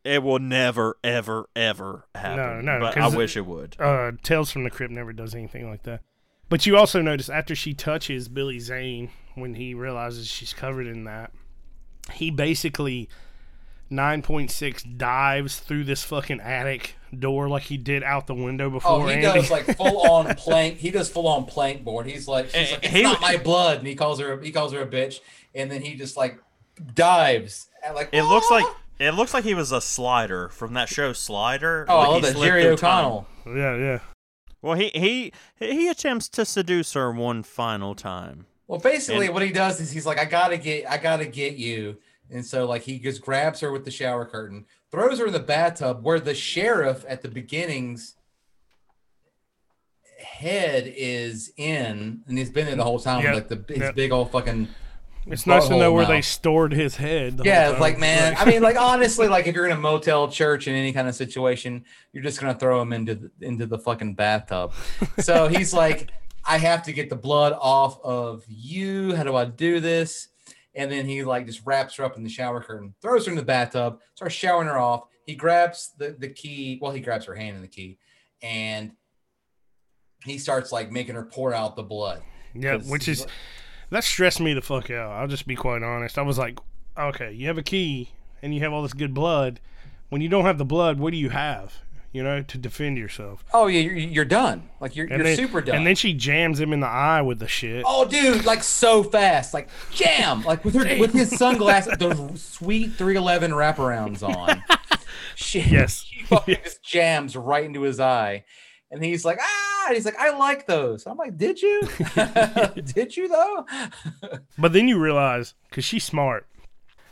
It 0.03 0.21
will 0.21 0.39
never, 0.39 0.97
ever, 1.03 1.49
ever 1.55 2.05
happen. 2.13 2.65
no, 2.65 2.77
no. 2.77 2.79
but 2.81 2.97
I 2.97 3.07
wish 3.07 3.37
it 3.37 3.45
would. 3.45 3.77
Uh, 3.79 4.11
Tales 4.21 4.51
from 4.51 4.65
the 4.65 4.69
Crypt 4.69 4.91
never 4.91 5.13
does 5.13 5.33
anything 5.33 5.69
like 5.69 5.83
that. 5.83 6.01
But 6.49 6.65
you 6.65 6.75
also 6.77 7.01
notice 7.01 7.29
after 7.29 7.55
she 7.55 7.73
touches 7.73 8.27
Billy 8.27 8.59
Zane, 8.59 9.11
when 9.35 9.55
he 9.55 9.73
realizes 9.73 10.27
she's 10.27 10.53
covered 10.53 10.87
in 10.87 11.05
that, 11.05 11.31
he 12.11 12.29
basically 12.29 13.07
9.6 13.91 14.97
dives 14.97 15.59
through 15.59 15.83
this 15.83 16.03
fucking 16.03 16.39
attic 16.41 16.95
door 17.17 17.47
like 17.47 17.63
he 17.63 17.77
did 17.77 18.03
out 18.03 18.27
the 18.27 18.33
window 18.35 18.69
before. 18.69 18.91
Oh, 18.91 19.05
he 19.07 19.13
Andy. 19.13 19.23
does 19.23 19.51
like 19.51 19.65
full 19.77 19.99
on 20.11 20.33
plank. 20.35 20.77
He 20.77 20.89
does 20.91 21.09
full 21.09 21.27
on 21.27 21.45
plank 21.45 21.83
board. 21.83 22.07
He's 22.07 22.27
like, 22.27 22.49
she's 22.49 22.71
like, 22.71 22.83
it's 22.83 22.93
He- 22.93 23.03
not 23.03 23.21
my 23.21 23.37
blood, 23.37 23.79
and 23.79 23.87
he 23.87 23.95
calls 23.95 24.19
her, 24.19 24.39
he 24.41 24.51
calls 24.51 24.73
her 24.73 24.81
a 24.81 24.87
bitch, 24.87 25.19
and 25.53 25.71
then 25.71 25.81
he 25.81 25.95
just 25.95 26.17
like 26.17 26.39
dives. 26.93 27.67
Like 27.93 28.09
It 28.13 28.23
looks 28.23 28.47
"Ah!" 28.49 28.55
like 28.55 28.65
it 28.99 29.11
looks 29.11 29.33
like 29.33 29.43
he 29.43 29.53
was 29.53 29.71
a 29.71 29.81
slider 29.81 30.49
from 30.49 30.73
that 30.73 30.87
show 30.89 31.13
Slider. 31.13 31.85
Oh, 31.89 31.97
Like, 31.97 32.07
I 32.07 32.11
love 32.11 32.21
that 32.23 32.35
Jerry 32.37 32.63
through 32.63 32.77
time. 32.77 33.05
O'Connell. 33.05 33.27
yeah, 33.57 33.75
yeah. 33.75 33.99
Well, 34.61 34.75
he 34.75 34.89
he 34.93 35.33
he 35.59 35.89
attempts 35.89 36.29
to 36.29 36.45
seduce 36.45 36.93
her 36.93 37.11
one 37.11 37.43
final 37.43 37.95
time. 37.95 38.45
Well, 38.67 38.79
basically, 38.79 39.25
And- 39.25 39.33
what 39.33 39.43
he 39.43 39.51
does 39.51 39.79
is 39.81 39.91
he's 39.91 40.05
like, 40.05 40.17
I 40.19 40.25
gotta 40.25 40.57
get, 40.57 40.89
I 40.89 40.97
gotta 40.97 41.25
get 41.25 41.57
you, 41.57 41.97
and 42.33 42.45
so 42.45 42.65
like 42.65 42.83
he 42.83 42.99
just 42.99 43.21
grabs 43.21 43.59
her 43.61 43.71
with 43.71 43.85
the 43.85 43.91
shower 43.91 44.25
curtain, 44.25 44.65
throws 44.91 45.19
her 45.19 45.27
in 45.27 45.33
the 45.33 45.39
bathtub, 45.39 46.03
where 46.03 46.19
the 46.19 46.33
sheriff 46.33 47.05
at 47.07 47.21
the 47.21 47.29
beginnings 47.29 48.15
head 50.19 50.91
is 50.95 51.51
in, 51.57 52.21
and 52.27 52.37
he's 52.37 52.49
been 52.49 52.65
there 52.65 52.75
the 52.75 52.83
whole 52.83 52.99
time, 52.99 53.23
Yep, 53.23 53.35
with 53.35 53.51
like 53.51 53.67
the 53.67 53.73
his 53.73 53.83
yep. 53.83 53.95
big 53.95 54.11
old 54.11 54.31
fucking. 54.31 54.67
It's 55.25 55.47
nice 55.47 55.69
to 55.69 55.77
know 55.77 55.93
where 55.93 56.05
they 56.05 56.21
stored 56.21 56.73
his 56.73 56.97
head. 56.97 57.39
Yeah, 57.45 57.69
it's 57.69 57.77
oh, 57.77 57.81
like 57.81 57.97
man, 57.97 58.35
I 58.37 58.43
mean, 58.43 58.61
like 58.61 58.75
honestly, 58.79 59.27
like 59.27 59.47
if 59.47 59.55
you're 59.55 59.65
in 59.65 59.71
a 59.71 59.77
motel, 59.77 60.27
church, 60.27 60.67
in 60.67 60.75
any 60.75 60.91
kind 60.91 61.07
of 61.07 61.15
situation, 61.15 61.85
you're 62.11 62.23
just 62.23 62.41
gonna 62.41 62.55
throw 62.55 62.81
him 62.81 62.91
into 62.91 63.15
the, 63.15 63.31
into 63.41 63.65
the 63.65 63.77
fucking 63.77 64.15
bathtub. 64.15 64.73
So 65.19 65.47
he's 65.47 65.73
like, 65.73 66.11
I 66.43 66.57
have 66.57 66.83
to 66.83 66.93
get 66.93 67.09
the 67.09 67.15
blood 67.15 67.53
off 67.57 68.03
of 68.03 68.43
you. 68.49 69.15
How 69.15 69.23
do 69.23 69.35
I 69.35 69.45
do 69.45 69.79
this? 69.79 70.27
And 70.75 70.91
then 70.91 71.05
he 71.05 71.23
like 71.23 71.45
just 71.45 71.61
wraps 71.65 71.95
her 71.95 72.03
up 72.03 72.17
in 72.17 72.23
the 72.23 72.29
shower 72.29 72.61
curtain, 72.61 72.95
throws 73.01 73.25
her 73.25 73.31
in 73.31 73.37
the 73.37 73.43
bathtub, 73.43 73.99
starts 74.15 74.33
showering 74.33 74.67
her 74.67 74.77
off. 74.77 75.03
He 75.25 75.35
grabs 75.35 75.93
the 75.97 76.15
the 76.17 76.29
key. 76.29 76.79
Well, 76.81 76.91
he 76.91 76.99
grabs 76.99 77.25
her 77.25 77.35
hand 77.35 77.55
in 77.55 77.61
the 77.61 77.67
key, 77.67 77.97
and 78.41 78.91
he 80.23 80.37
starts 80.37 80.71
like 80.71 80.91
making 80.91 81.15
her 81.15 81.23
pour 81.23 81.53
out 81.53 81.75
the 81.75 81.83
blood. 81.83 82.21
Yeah, 82.53 82.77
which 82.77 83.07
is 83.07 83.25
that 83.89 84.03
stressed 84.03 84.39
me 84.39 84.53
the 84.53 84.61
fuck 84.61 84.89
out. 84.89 85.11
I'll 85.11 85.27
just 85.27 85.47
be 85.47 85.55
quite 85.55 85.83
honest. 85.83 86.17
I 86.17 86.23
was 86.23 86.37
like, 86.37 86.59
okay, 86.97 87.31
you 87.31 87.47
have 87.47 87.57
a 87.57 87.63
key 87.63 88.09
and 88.41 88.53
you 88.53 88.61
have 88.61 88.73
all 88.73 88.81
this 88.81 88.93
good 88.93 89.13
blood. 89.13 89.59
When 90.09 90.21
you 90.21 90.29
don't 90.29 90.45
have 90.45 90.57
the 90.57 90.65
blood, 90.65 90.99
what 90.99 91.11
do 91.11 91.17
you 91.17 91.29
have? 91.29 91.81
You 92.13 92.21
know, 92.23 92.43
to 92.43 92.57
defend 92.59 92.97
yourself. 92.99 93.43
Oh 93.53 93.65
yeah, 93.67 93.79
you're, 93.81 93.95
you're 93.95 94.23
done. 94.25 94.69
Like 94.79 94.95
you're, 94.95 95.07
And 95.07 95.17
you're 95.17 95.23
then, 95.23 95.35
super 95.35 95.61
done. 95.61 95.75
And 95.77 95.87
then 95.87 95.95
she 95.95 96.13
jams 96.13 96.59
him 96.59 96.71
in 96.71 96.79
the 96.79 96.87
eye 96.87 97.21
with 97.23 97.39
the 97.39 97.47
shit. 97.47 97.83
Oh, 97.87 98.05
dude, 98.05 98.45
like 98.45 98.63
so 98.63 99.01
fast, 99.03 99.51
like 99.53 99.67
jam, 99.91 100.43
like 100.43 100.63
with 100.63 100.75
her 100.75 100.99
with 100.99 101.11
his 101.11 101.31
sunglasses, 101.35 101.95
those 101.99 102.39
sweet 102.41 102.93
311 102.93 103.51
wraparounds 103.51 104.21
on. 104.23 104.63
She, 105.35 105.61
Yes. 105.61 106.03
she 106.03 106.21
fucking 106.25 106.57
just 106.63 106.83
jams 106.83 107.35
right 107.35 107.65
into 107.65 107.81
his 107.81 107.99
eye, 107.99 108.45
and 108.91 109.03
he's 109.03 109.25
like, 109.25 109.39
ah, 109.41 109.85
and 109.87 109.95
he's 109.95 110.05
like, 110.05 110.19
I 110.19 110.29
like 110.37 110.67
those. 110.67 111.07
I'm 111.07 111.17
like, 111.17 111.35
did 111.37 111.59
you? 111.59 111.81
did 112.93 113.17
you 113.17 113.27
though? 113.27 113.65
But 114.59 114.73
then 114.73 114.87
you 114.87 114.99
realize, 114.99 115.55
because 115.69 115.85
she's 115.85 116.03
smart, 116.03 116.45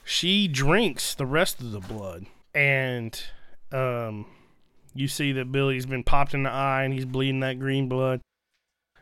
she 0.05 0.47
drinks 0.47 1.15
the 1.15 1.25
rest 1.25 1.59
of 1.61 1.71
the 1.71 1.79
blood. 1.79 2.27
And 2.53 3.19
um, 3.71 4.27
you 4.93 5.07
see 5.07 5.31
that 5.33 5.51
Billy's 5.51 5.85
been 5.85 6.03
popped 6.03 6.33
in 6.33 6.43
the 6.43 6.49
eye 6.49 6.83
and 6.83 6.93
he's 6.93 7.05
bleeding 7.05 7.39
that 7.41 7.59
green 7.59 7.87
blood. 7.87 8.21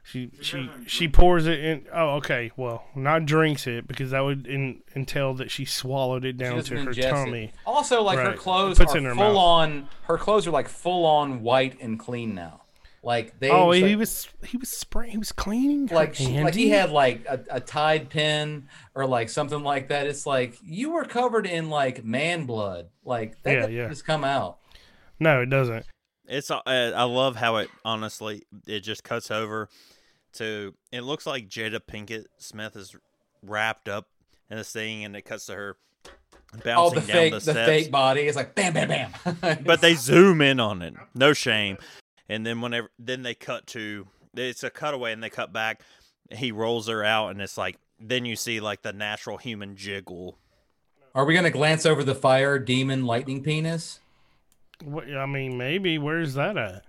She 0.04 0.32
she 0.42 0.70
she 0.88 1.08
pours 1.08 1.46
it 1.46 1.60
in. 1.60 1.86
Oh, 1.94 2.16
okay. 2.16 2.52
Well, 2.58 2.84
not 2.96 3.26
drinks 3.26 3.68
it 3.68 3.88
because 3.88 4.12
that 4.12 4.22
would 4.22 4.48
in, 4.48 4.82
entail 4.96 5.36
that 5.36 5.52
she 5.52 5.66
swallowed 5.66 6.26
it 6.26 6.38
down 6.38 6.64
to 6.64 6.76
her 6.78 6.86
ingest 6.92 6.98
it. 6.98 7.10
tummy. 7.10 7.52
Also, 7.66 8.02
like 8.02 8.18
her 8.18 8.34
clothes 8.34 8.78
Puts 8.80 8.96
are 8.96 9.02
her 9.02 9.10
full 9.14 9.34
mouth. 9.34 9.36
on. 9.38 9.90
Her 10.04 10.18
clothes 10.18 10.48
are 10.48 10.52
like 10.52 10.68
full 10.68 11.06
on 11.06 11.44
white 11.44 11.80
and 11.82 12.00
clean 12.00 12.34
now. 12.34 12.62
Like 13.04 13.40
they. 13.40 13.50
Oh, 13.52 13.72
he 13.72 13.84
like- 13.84 13.98
was 14.00 14.28
he 14.46 14.58
was 14.58 14.70
spraying. 14.70 15.12
He 15.12 15.18
was 15.18 15.32
cleaning. 15.32 15.88
like 15.88 16.16
she, 16.16 16.42
like 16.42 16.56
he 16.56 16.70
had 16.70 16.90
like 16.92 17.26
a, 17.30 17.42
a 17.52 17.60
Tide 17.60 18.10
pen 18.10 18.68
or 18.96 19.06
like 19.06 19.30
something 19.30 19.62
like 19.64 19.90
that. 19.90 20.08
It's 20.08 20.26
like 20.26 20.56
you 20.64 20.92
were 20.92 21.06
covered 21.06 21.46
in 21.46 21.70
like 21.70 22.04
man 22.04 22.46
blood. 22.46 22.88
Like 23.06 23.42
that 23.44 23.70
Yeah, 23.72 23.84
yeah. 23.84 23.90
just 23.90 24.06
come 24.06 24.24
out. 24.24 24.59
No, 25.20 25.42
it 25.42 25.50
doesn't. 25.50 25.86
It's 26.28 26.52
uh, 26.52 26.62
I 26.66 27.04
love 27.04 27.36
how 27.36 27.58
it 27.58 27.70
honestly 27.84 28.44
it 28.68 28.82
just 28.82 29.04
cuts 29.04 29.32
over 29.32 29.68
to 30.34 30.76
it 30.92 31.02
looks 31.02 31.26
like 31.26 31.50
Jada 31.50 31.80
Pinkett 31.80 32.26
Smith 32.38 32.76
is 32.76 32.96
wrapped 33.42 33.90
up 33.90 34.08
in 34.50 34.58
this 34.58 34.72
thing 34.72 35.04
and 35.06 35.16
it 35.16 35.24
cuts 35.24 35.48
to 35.48 35.56
her 35.56 35.78
bouncing 36.64 36.74
Oh, 36.76 36.90
the 36.90 37.00
down 37.08 37.16
fake, 37.16 37.32
the 37.34 37.38
the, 37.40 37.52
steps. 37.52 37.68
fake 37.68 37.92
body. 37.92 38.22
is 38.28 38.36
like 38.36 38.54
bam, 38.54 38.74
bam, 38.74 38.88
bam. 38.88 39.60
but 39.66 39.82
they 39.82 39.96
zoom 39.96 40.42
in 40.42 40.60
on 40.60 40.82
it. 40.84 40.94
No 41.16 41.34
shame. 41.34 41.78
And 42.28 42.46
then 42.46 42.62
whenever 42.62 42.92
then 43.00 43.24
they 43.24 43.34
cut 43.34 43.66
to 43.68 44.08
it's 44.36 44.64
a 44.64 44.70
cutaway 44.70 45.14
and 45.14 45.24
they 45.24 45.30
cut 45.32 45.52
back. 45.52 45.82
He 46.32 46.52
rolls 46.52 46.88
her 46.88 47.04
out 47.04 47.30
and 47.32 47.42
it's 47.42 47.58
like 47.58 47.78
then 48.00 48.26
you 48.26 48.36
see 48.36 48.60
like 48.60 48.84
the 48.84 48.94
natural 48.94 49.38
human 49.38 49.76
jiggle. 49.76 50.38
Are 51.16 51.26
we 51.26 51.34
gonna 51.34 51.50
glance 51.50 51.88
over 51.88 52.04
the 52.04 52.14
fire 52.14 52.60
demon 52.60 53.06
lightning 53.06 53.42
penis? 53.42 54.00
What, 54.84 55.06
I 55.14 55.26
mean, 55.26 55.58
maybe. 55.58 55.98
Where's 55.98 56.34
that 56.36 56.58
at? 56.58 56.84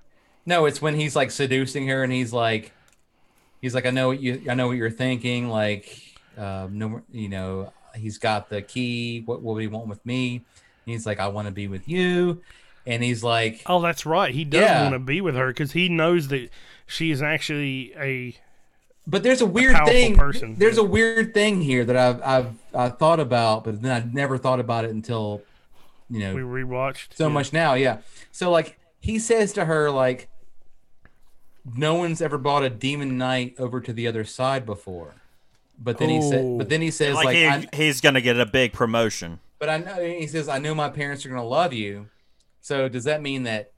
No, 0.46 0.66
it's 0.66 0.80
when 0.80 0.94
he's 0.94 1.14
like 1.16 1.30
seducing 1.30 1.86
her 1.88 2.02
and 2.02 2.12
he's 2.12 2.32
like, 2.32 2.72
he's 3.60 3.74
like, 3.74 3.86
I 3.86 3.90
know 3.90 4.08
what 4.08 4.20
you, 4.20 4.42
I 4.48 4.54
know 4.54 4.68
what 4.68 4.76
you're 4.76 4.90
thinking. 4.90 5.48
Like, 5.48 6.14
um, 6.38 6.78
no, 6.78 7.02
you 7.12 7.28
know, 7.28 7.72
he's 7.94 8.18
got 8.18 8.48
the 8.48 8.62
key. 8.62 9.22
What, 9.26 9.42
what 9.42 9.54
do 9.56 9.60
you 9.60 9.70
want 9.70 9.88
with 9.88 10.04
me? 10.06 10.36
And 10.36 10.92
he's 10.94 11.04
like, 11.06 11.20
I 11.20 11.28
want 11.28 11.46
to 11.48 11.52
be 11.52 11.68
with 11.68 11.88
you. 11.88 12.42
and 12.86 13.02
he's 13.02 13.22
like, 13.22 13.62
Oh, 13.66 13.80
that's 13.82 14.06
right. 14.06 14.32
He 14.34 14.44
does 14.44 14.62
Yeah. 14.62 14.82
want 14.82 14.94
to 14.94 14.98
be 14.98 15.20
with 15.20 15.34
her 15.34 15.48
because 15.48 15.72
he 15.72 15.88
knows 15.88 16.28
that 16.28 16.48
she 16.86 17.10
is 17.10 17.20
actually 17.22 17.92
a. 17.96 18.34
But 19.06 19.22
there's 19.22 19.40
a 19.40 19.46
weird 19.46 19.74
powerful 19.74 19.92
thing. 19.92 20.16
person. 20.16 20.54
There's 20.56 20.78
a 20.78 20.84
weird 20.84 21.34
thing 21.34 21.60
here 21.60 21.84
that 21.84 21.96
I've 21.96 22.22
I've 22.22 22.54
I 22.74 22.88
thought 22.90 23.18
about, 23.20 23.64
but 23.64 23.82
then 23.82 23.90
I 23.90 24.08
never 24.12 24.38
thought 24.38 24.60
about 24.60 24.84
it 24.84 24.90
until, 24.92 25.42
you 26.10 26.18
know, 26.20 26.34
We 26.34 26.40
rewatched 26.42 27.14
so 27.14 27.26
Yeah. 27.28 27.32
much 27.32 27.52
now. 27.52 27.74
Yeah. 27.74 27.98
So 28.32 28.50
like 28.50 28.78
he 28.98 29.18
says 29.18 29.52
to 29.54 29.64
her 29.64 29.90
like, 29.90 30.28
no 31.76 31.94
one's 31.94 32.20
ever 32.22 32.38
bought 32.38 32.62
a 32.64 32.70
demon 32.70 33.18
knight 33.18 33.54
over 33.58 33.80
to 33.80 33.92
the 33.92 34.06
other 34.06 34.24
side 34.24 34.64
before. 34.66 35.14
But 35.78 35.98
then 35.98 36.08
he 36.10 36.18
Oh. 36.18 36.30
said, 36.30 36.58
but 36.58 36.68
then 36.68 36.82
he 36.82 36.90
says 36.90 37.14
like, 37.14 37.26
like, 37.26 37.74
he, 37.74 37.84
he's 37.84 38.00
gonna 38.00 38.20
get 38.20 38.38
a 38.38 38.46
big 38.46 38.72
promotion. 38.72 39.40
but 39.58 39.68
I 39.68 39.78
know 39.78 40.02
he 40.02 40.26
says 40.26 40.48
I 40.48 40.58
know 40.58 40.74
my 40.74 40.88
parents 40.90 41.24
are 41.24 41.28
gonna 41.28 41.44
love 41.44 41.72
you. 41.72 42.08
So 42.60 42.88
does 42.88 43.04
that 43.04 43.22
mean 43.22 43.44
that 43.44 43.72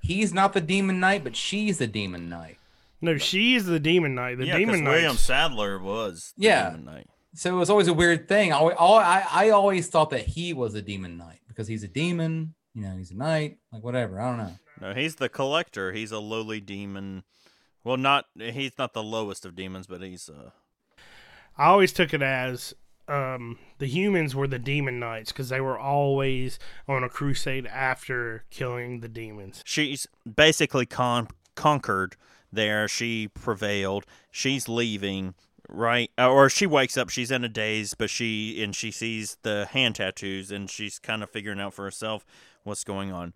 he's 0.00 0.34
not 0.34 0.52
the 0.52 0.60
demon 0.60 1.00
knight, 1.00 1.24
but 1.24 1.36
she's 1.36 1.78
the 1.78 1.86
demon 1.86 2.28
knight? 2.28 2.56
No, 3.00 3.16
she 3.16 3.54
is 3.54 3.64
the 3.66 3.78
demon 3.80 4.14
knight. 4.14 4.38
The 4.38 4.46
yeah, 4.46 4.56
because 4.58 4.74
demon 4.76 4.90
William 4.90 5.12
knight. 5.12 5.18
Sadler 5.20 5.78
was. 5.78 6.32
the 6.36 6.44
Yeah. 6.44 6.70
Demon 6.70 6.84
Knight. 6.84 7.06
So 7.34 7.54
it 7.54 7.58
was 7.58 7.70
always 7.70 7.86
a 7.86 7.94
weird 7.94 8.26
thing. 8.26 8.52
I, 8.52 8.58
I, 8.58 9.24
I 9.30 9.50
always 9.50 9.86
thought 9.88 10.10
that 10.10 10.26
he 10.26 10.52
was 10.52 10.74
a 10.74 10.82
demon 10.82 11.16
knight 11.16 11.38
because 11.58 11.66
he's 11.66 11.82
a 11.82 11.88
demon. 11.88 12.54
You 12.72 12.82
know, 12.82 12.96
he's 12.96 13.10
a 13.10 13.16
knight, 13.16 13.58
like 13.72 13.82
whatever. 13.82 14.20
I 14.20 14.28
don't 14.28 14.38
know. 14.38 14.54
No, 14.80 14.94
he's 14.94 15.16
the 15.16 15.28
collector. 15.28 15.90
He's 15.90 16.12
a 16.12 16.20
lowly 16.20 16.60
demon. 16.60 17.24
Well, 17.82 17.96
not 17.96 18.26
he's 18.38 18.78
not 18.78 18.92
the 18.92 19.02
lowest 19.02 19.44
of 19.44 19.56
demons, 19.56 19.88
but 19.88 20.00
he's 20.00 20.28
uh 20.28 20.50
I 21.56 21.66
always 21.66 21.92
took 21.92 22.14
it 22.14 22.22
as 22.22 22.74
um, 23.08 23.58
the 23.78 23.86
humans 23.86 24.36
were 24.36 24.46
the 24.46 24.60
demon 24.60 25.00
knights 25.00 25.32
because 25.32 25.48
they 25.48 25.60
were 25.60 25.78
always 25.78 26.60
on 26.86 27.02
a 27.02 27.08
crusade 27.08 27.66
after 27.66 28.44
killing 28.50 29.00
the 29.00 29.08
demons. 29.08 29.62
she's 29.64 30.06
basically 30.36 30.86
con- 30.86 31.26
conquered 31.56 32.14
there. 32.52 32.86
She 32.86 33.26
prevailed. 33.26 34.04
She's 34.30 34.68
leaving, 34.68 35.34
right? 35.68 36.10
Uh, 36.18 36.30
Or 36.30 36.48
she 36.48 36.66
wakes 36.66 36.96
up. 36.96 37.08
She's 37.10 37.30
in 37.30 37.44
a 37.44 37.48
daze, 37.48 37.94
but 37.94 38.10
she 38.10 38.62
and 38.62 38.74
she 38.74 38.90
sees 38.90 39.36
the 39.42 39.66
hand 39.70 39.96
tattoos, 39.96 40.50
and 40.50 40.70
she's 40.70 40.98
kind 40.98 41.22
of 41.22 41.30
figuring 41.30 41.60
out 41.60 41.74
for 41.74 41.84
herself 41.84 42.24
what's 42.64 42.84
going 42.84 43.12
on. 43.12 43.34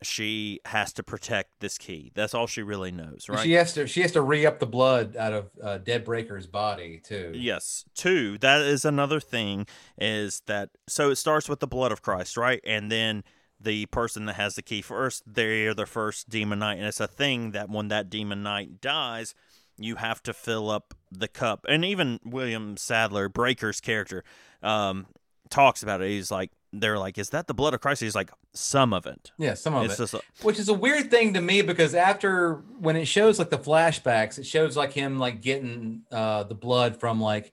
She 0.00 0.60
has 0.66 0.92
to 0.92 1.02
protect 1.02 1.58
this 1.58 1.76
key. 1.76 2.12
That's 2.14 2.32
all 2.32 2.46
she 2.46 2.62
really 2.62 2.92
knows, 2.92 3.26
right? 3.28 3.40
She 3.40 3.52
has 3.54 3.72
to 3.74 3.86
she 3.88 4.02
has 4.02 4.12
to 4.12 4.22
re 4.22 4.46
up 4.46 4.60
the 4.60 4.66
blood 4.66 5.16
out 5.16 5.32
of 5.32 5.50
uh, 5.60 5.78
Dead 5.78 6.04
Breaker's 6.04 6.46
body 6.46 7.00
too. 7.02 7.32
Yes. 7.34 7.84
Two, 7.94 8.38
that 8.38 8.60
is 8.60 8.84
another 8.84 9.18
thing 9.18 9.66
is 9.98 10.42
that 10.46 10.70
so 10.86 11.10
it 11.10 11.16
starts 11.16 11.48
with 11.48 11.58
the 11.58 11.66
blood 11.66 11.90
of 11.90 12.00
Christ, 12.00 12.36
right? 12.36 12.60
And 12.64 12.92
then 12.92 13.24
the 13.60 13.86
person 13.86 14.26
that 14.26 14.34
has 14.34 14.54
the 14.54 14.62
key 14.62 14.82
first, 14.82 15.24
they're 15.26 15.74
the 15.74 15.86
first 15.86 16.28
demon 16.28 16.60
knight. 16.60 16.78
And 16.78 16.86
it's 16.86 17.00
a 17.00 17.08
thing 17.08 17.50
that 17.50 17.68
when 17.68 17.88
that 17.88 18.08
demon 18.08 18.44
knight 18.44 18.80
dies, 18.80 19.34
you 19.78 19.96
have 19.96 20.22
to 20.24 20.32
fill 20.32 20.70
up 20.70 20.94
the 21.10 21.28
cup. 21.28 21.64
And 21.68 21.84
even 21.84 22.20
William 22.24 22.76
Sadler, 22.76 23.28
Breaker's 23.28 23.80
character, 23.80 24.24
um, 24.62 25.06
talks 25.50 25.82
about 25.82 26.02
it. 26.02 26.08
He's 26.08 26.30
like, 26.30 26.50
they're 26.72 26.98
like, 26.98 27.16
is 27.16 27.30
that 27.30 27.46
the 27.46 27.54
blood 27.54 27.72
of 27.72 27.80
Christ? 27.80 28.02
He's 28.02 28.14
like, 28.14 28.30
some 28.52 28.92
of 28.92 29.06
it. 29.06 29.30
Yeah, 29.38 29.54
some 29.54 29.74
of 29.74 29.84
It's 29.90 29.98
it. 29.98 30.12
a- 30.14 30.20
Which 30.42 30.58
is 30.58 30.68
a 30.68 30.74
weird 30.74 31.10
thing 31.10 31.32
to 31.34 31.40
me 31.40 31.62
because 31.62 31.94
after 31.94 32.56
when 32.80 32.96
it 32.96 33.06
shows 33.06 33.38
like 33.38 33.48
the 33.50 33.58
flashbacks, 33.58 34.38
it 34.38 34.44
shows 34.46 34.76
like 34.76 34.92
him 34.92 35.18
like 35.18 35.40
getting 35.40 36.02
uh 36.12 36.42
the 36.44 36.54
blood 36.54 36.98
from 37.00 37.20
like 37.20 37.52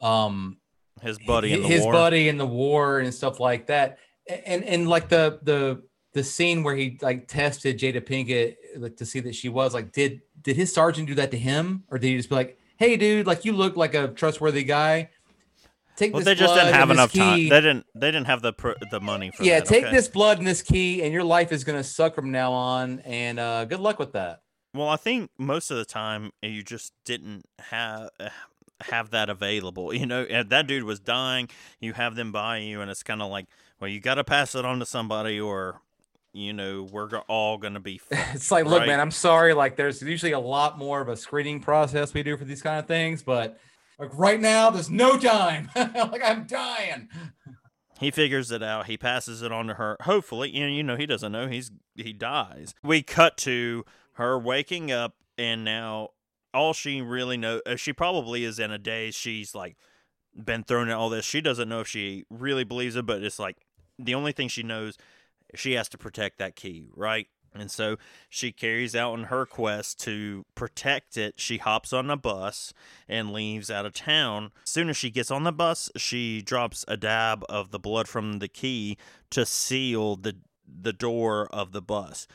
um 0.00 0.58
his 1.02 1.18
buddy 1.26 1.52
in 1.52 1.62
the 1.62 1.68
his 1.68 1.82
war. 1.82 1.92
buddy 1.92 2.28
in 2.28 2.36
the 2.38 2.46
war 2.46 3.00
and 3.00 3.12
stuff 3.12 3.40
like 3.40 3.66
that. 3.66 3.98
And 4.28 4.64
and 4.64 4.88
like 4.88 5.08
the 5.08 5.40
the 5.42 5.82
the 6.16 6.24
scene 6.24 6.62
where 6.62 6.74
he 6.74 6.98
like 7.02 7.28
tested 7.28 7.78
Jada 7.78 8.00
Pinkett 8.00 8.56
like 8.78 8.96
to 8.96 9.04
see 9.04 9.20
that 9.20 9.34
she 9.34 9.50
was 9.50 9.74
like 9.74 9.92
did 9.92 10.22
did 10.42 10.56
his 10.56 10.72
sergeant 10.72 11.06
do 11.06 11.14
that 11.16 11.30
to 11.32 11.38
him 11.38 11.84
or 11.90 11.98
did 11.98 12.08
he 12.08 12.16
just 12.16 12.30
be 12.30 12.34
like 12.34 12.58
hey 12.78 12.96
dude 12.96 13.26
like 13.26 13.44
you 13.44 13.52
look 13.52 13.76
like 13.76 13.94
a 13.94 14.08
trustworthy 14.08 14.64
guy 14.64 15.10
take 15.94 16.14
Well, 16.14 16.20
this 16.20 16.24
they 16.24 16.34
just 16.34 16.54
didn't 16.54 16.72
have 16.72 16.90
enough 16.90 17.12
time. 17.12 17.38
They 17.38 17.60
didn't. 17.60 17.86
They 17.94 18.10
didn't 18.10 18.26
have 18.26 18.40
the 18.40 18.54
pr- 18.54 18.78
the 18.90 18.98
money 18.98 19.30
for 19.30 19.44
yeah 19.44 19.60
that. 19.60 19.68
take 19.68 19.84
okay. 19.84 19.94
this 19.94 20.08
blood 20.08 20.38
and 20.38 20.46
this 20.46 20.62
key 20.62 21.02
and 21.02 21.12
your 21.12 21.24
life 21.24 21.52
is 21.52 21.64
gonna 21.64 21.84
suck 21.84 22.14
from 22.14 22.30
now 22.30 22.50
on 22.52 23.00
and 23.00 23.38
uh 23.38 23.66
good 23.66 23.80
luck 23.80 23.98
with 23.98 24.12
that 24.12 24.40
Well, 24.72 24.88
I 24.88 24.96
think 24.96 25.30
most 25.36 25.70
of 25.70 25.76
the 25.76 25.84
time 25.84 26.30
eh, 26.42 26.48
you 26.48 26.62
just 26.62 26.94
didn't 27.04 27.44
have 27.58 28.08
have 28.80 29.10
that 29.10 29.28
available. 29.28 29.92
You 29.96 30.06
know, 30.06 30.24
that 30.44 30.66
dude 30.66 30.84
was 30.84 31.00
dying. 31.00 31.48
You 31.80 31.92
have 31.94 32.14
them 32.14 32.32
by 32.32 32.58
you, 32.58 32.80
and 32.80 32.90
it's 32.90 33.02
kind 33.02 33.20
of 33.22 33.30
like, 33.30 33.46
well, 33.80 33.88
you 33.88 34.00
got 34.00 34.14
to 34.16 34.24
pass 34.24 34.54
it 34.54 34.64
on 34.64 34.78
to 34.78 34.86
somebody, 34.86 35.40
or 35.40 35.80
you 36.36 36.52
know, 36.52 36.86
we're 36.90 37.08
all 37.28 37.58
gonna 37.58 37.80
be. 37.80 37.98
fucked, 37.98 38.34
it's 38.34 38.50
like 38.50 38.66
look 38.66 38.86
man 38.86 39.00
i'm 39.00 39.10
sorry 39.10 39.54
like 39.54 39.76
there's 39.76 40.02
usually 40.02 40.32
a 40.32 40.38
lot 40.38 40.78
more 40.78 41.00
of 41.00 41.08
a 41.08 41.16
screening 41.16 41.60
process 41.60 42.12
we 42.14 42.22
do 42.22 42.36
for 42.36 42.44
these 42.44 42.62
kind 42.62 42.78
of 42.78 42.86
things 42.86 43.22
but 43.22 43.58
like 43.98 44.10
right 44.16 44.40
now 44.40 44.70
there's 44.70 44.90
no 44.90 45.16
time 45.18 45.70
like 45.76 46.22
i'm 46.24 46.46
dying 46.46 47.08
He 47.98 48.10
figures 48.10 48.50
it 48.50 48.62
out. 48.62 48.86
He 48.86 48.98
passes 48.98 49.40
it 49.40 49.50
on 49.50 49.68
to 49.68 49.74
her. 49.74 49.96
Hopefully, 50.02 50.50
you 50.50 50.66
know, 50.66 50.72
you 50.72 50.82
know, 50.82 50.96
he 50.96 51.06
doesn't 51.06 51.32
know. 51.32 51.48
He's 51.48 51.70
he 51.94 52.12
dies. 52.12 52.74
We 52.82 53.02
cut 53.02 53.38
to 53.38 53.86
her 54.12 54.38
waking 54.38 54.92
up, 54.92 55.14
and 55.38 55.64
now 55.64 56.10
all 56.52 56.74
she 56.74 57.00
really 57.00 57.38
knows. 57.38 57.62
Uh, 57.64 57.76
she 57.76 57.94
probably 57.94 58.44
is 58.44 58.58
in 58.58 58.70
a 58.70 58.76
daze. 58.76 59.14
She's 59.14 59.54
like 59.54 59.76
been 60.34 60.62
thrown 60.62 60.90
at 60.90 60.94
all 60.94 61.08
this. 61.08 61.24
She 61.24 61.40
doesn't 61.40 61.70
know 61.70 61.80
if 61.80 61.88
she 61.88 62.24
really 62.28 62.64
believes 62.64 62.96
it, 62.96 63.06
but 63.06 63.22
it's 63.22 63.38
like 63.38 63.56
the 63.98 64.14
only 64.14 64.32
thing 64.32 64.48
she 64.48 64.62
knows. 64.62 64.98
She 65.56 65.72
has 65.72 65.88
to 65.90 65.98
protect 65.98 66.38
that 66.38 66.56
key, 66.56 66.88
right? 66.94 67.28
And 67.58 67.70
so 67.70 67.96
she 68.28 68.52
carries 68.52 68.94
out 68.94 69.12
on 69.12 69.24
her 69.24 69.46
quest 69.46 69.98
to 70.00 70.44
protect 70.54 71.16
it. 71.16 71.34
She 71.36 71.58
hops 71.58 71.92
on 71.92 72.10
a 72.10 72.16
bus 72.16 72.72
and 73.08 73.32
leaves 73.32 73.70
out 73.70 73.86
of 73.86 73.92
town. 73.92 74.52
As 74.64 74.70
soon 74.70 74.90
as 74.90 74.96
she 74.96 75.10
gets 75.10 75.30
on 75.30 75.44
the 75.44 75.52
bus, 75.52 75.90
she 75.96 76.42
drops 76.42 76.84
a 76.86 76.96
dab 76.96 77.44
of 77.48 77.70
the 77.70 77.78
blood 77.78 78.08
from 78.08 78.38
the 78.38 78.48
key 78.48 78.98
to 79.30 79.46
seal 79.46 80.16
the 80.16 80.36
the 80.68 80.92
door 80.92 81.46
of 81.52 81.72
the 81.72 81.82
bus. 81.82 82.26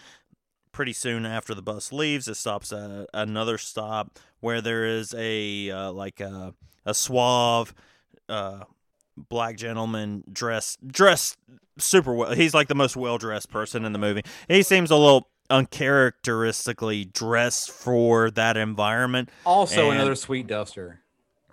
Pretty 0.72 0.93
soon 0.93 1.26
after 1.26 1.53
the 1.53 1.61
bus 1.61 1.91
leaves, 1.91 2.30
it 2.30 2.35
stops 2.35 2.72
at 2.72 3.07
another 3.14 3.57
stop 3.57 4.18
where 4.39 4.61
there 4.61 4.85
is 4.85 5.14
a 5.18 5.69
uh, 5.69 5.91
like 5.91 6.22
a 6.22 6.53
a 6.85 6.93
suave 6.93 7.73
uh, 8.30 8.64
black 9.17 9.57
gentleman 9.57 10.23
dressed 10.31 10.85
dressed 10.88 11.38
super 11.77 12.13
well. 12.13 12.31
He's 12.33 12.53
like 12.53 12.67
the 12.67 12.75
most 12.75 12.95
well 12.95 13.17
dressed 13.17 13.49
person 13.49 13.85
in 13.85 13.93
the 13.93 13.99
movie. 13.99 14.23
He 14.47 14.63
seems 14.63 14.91
a 14.91 14.95
little 14.95 15.29
uncharacteristically 15.49 17.05
dressed 17.05 17.71
for 17.71 18.31
that 18.31 18.57
environment. 18.57 19.29
also 19.45 19.85
And- 19.89 19.95
another 19.99 20.15
sweet 20.15 20.47
duster 20.47 20.99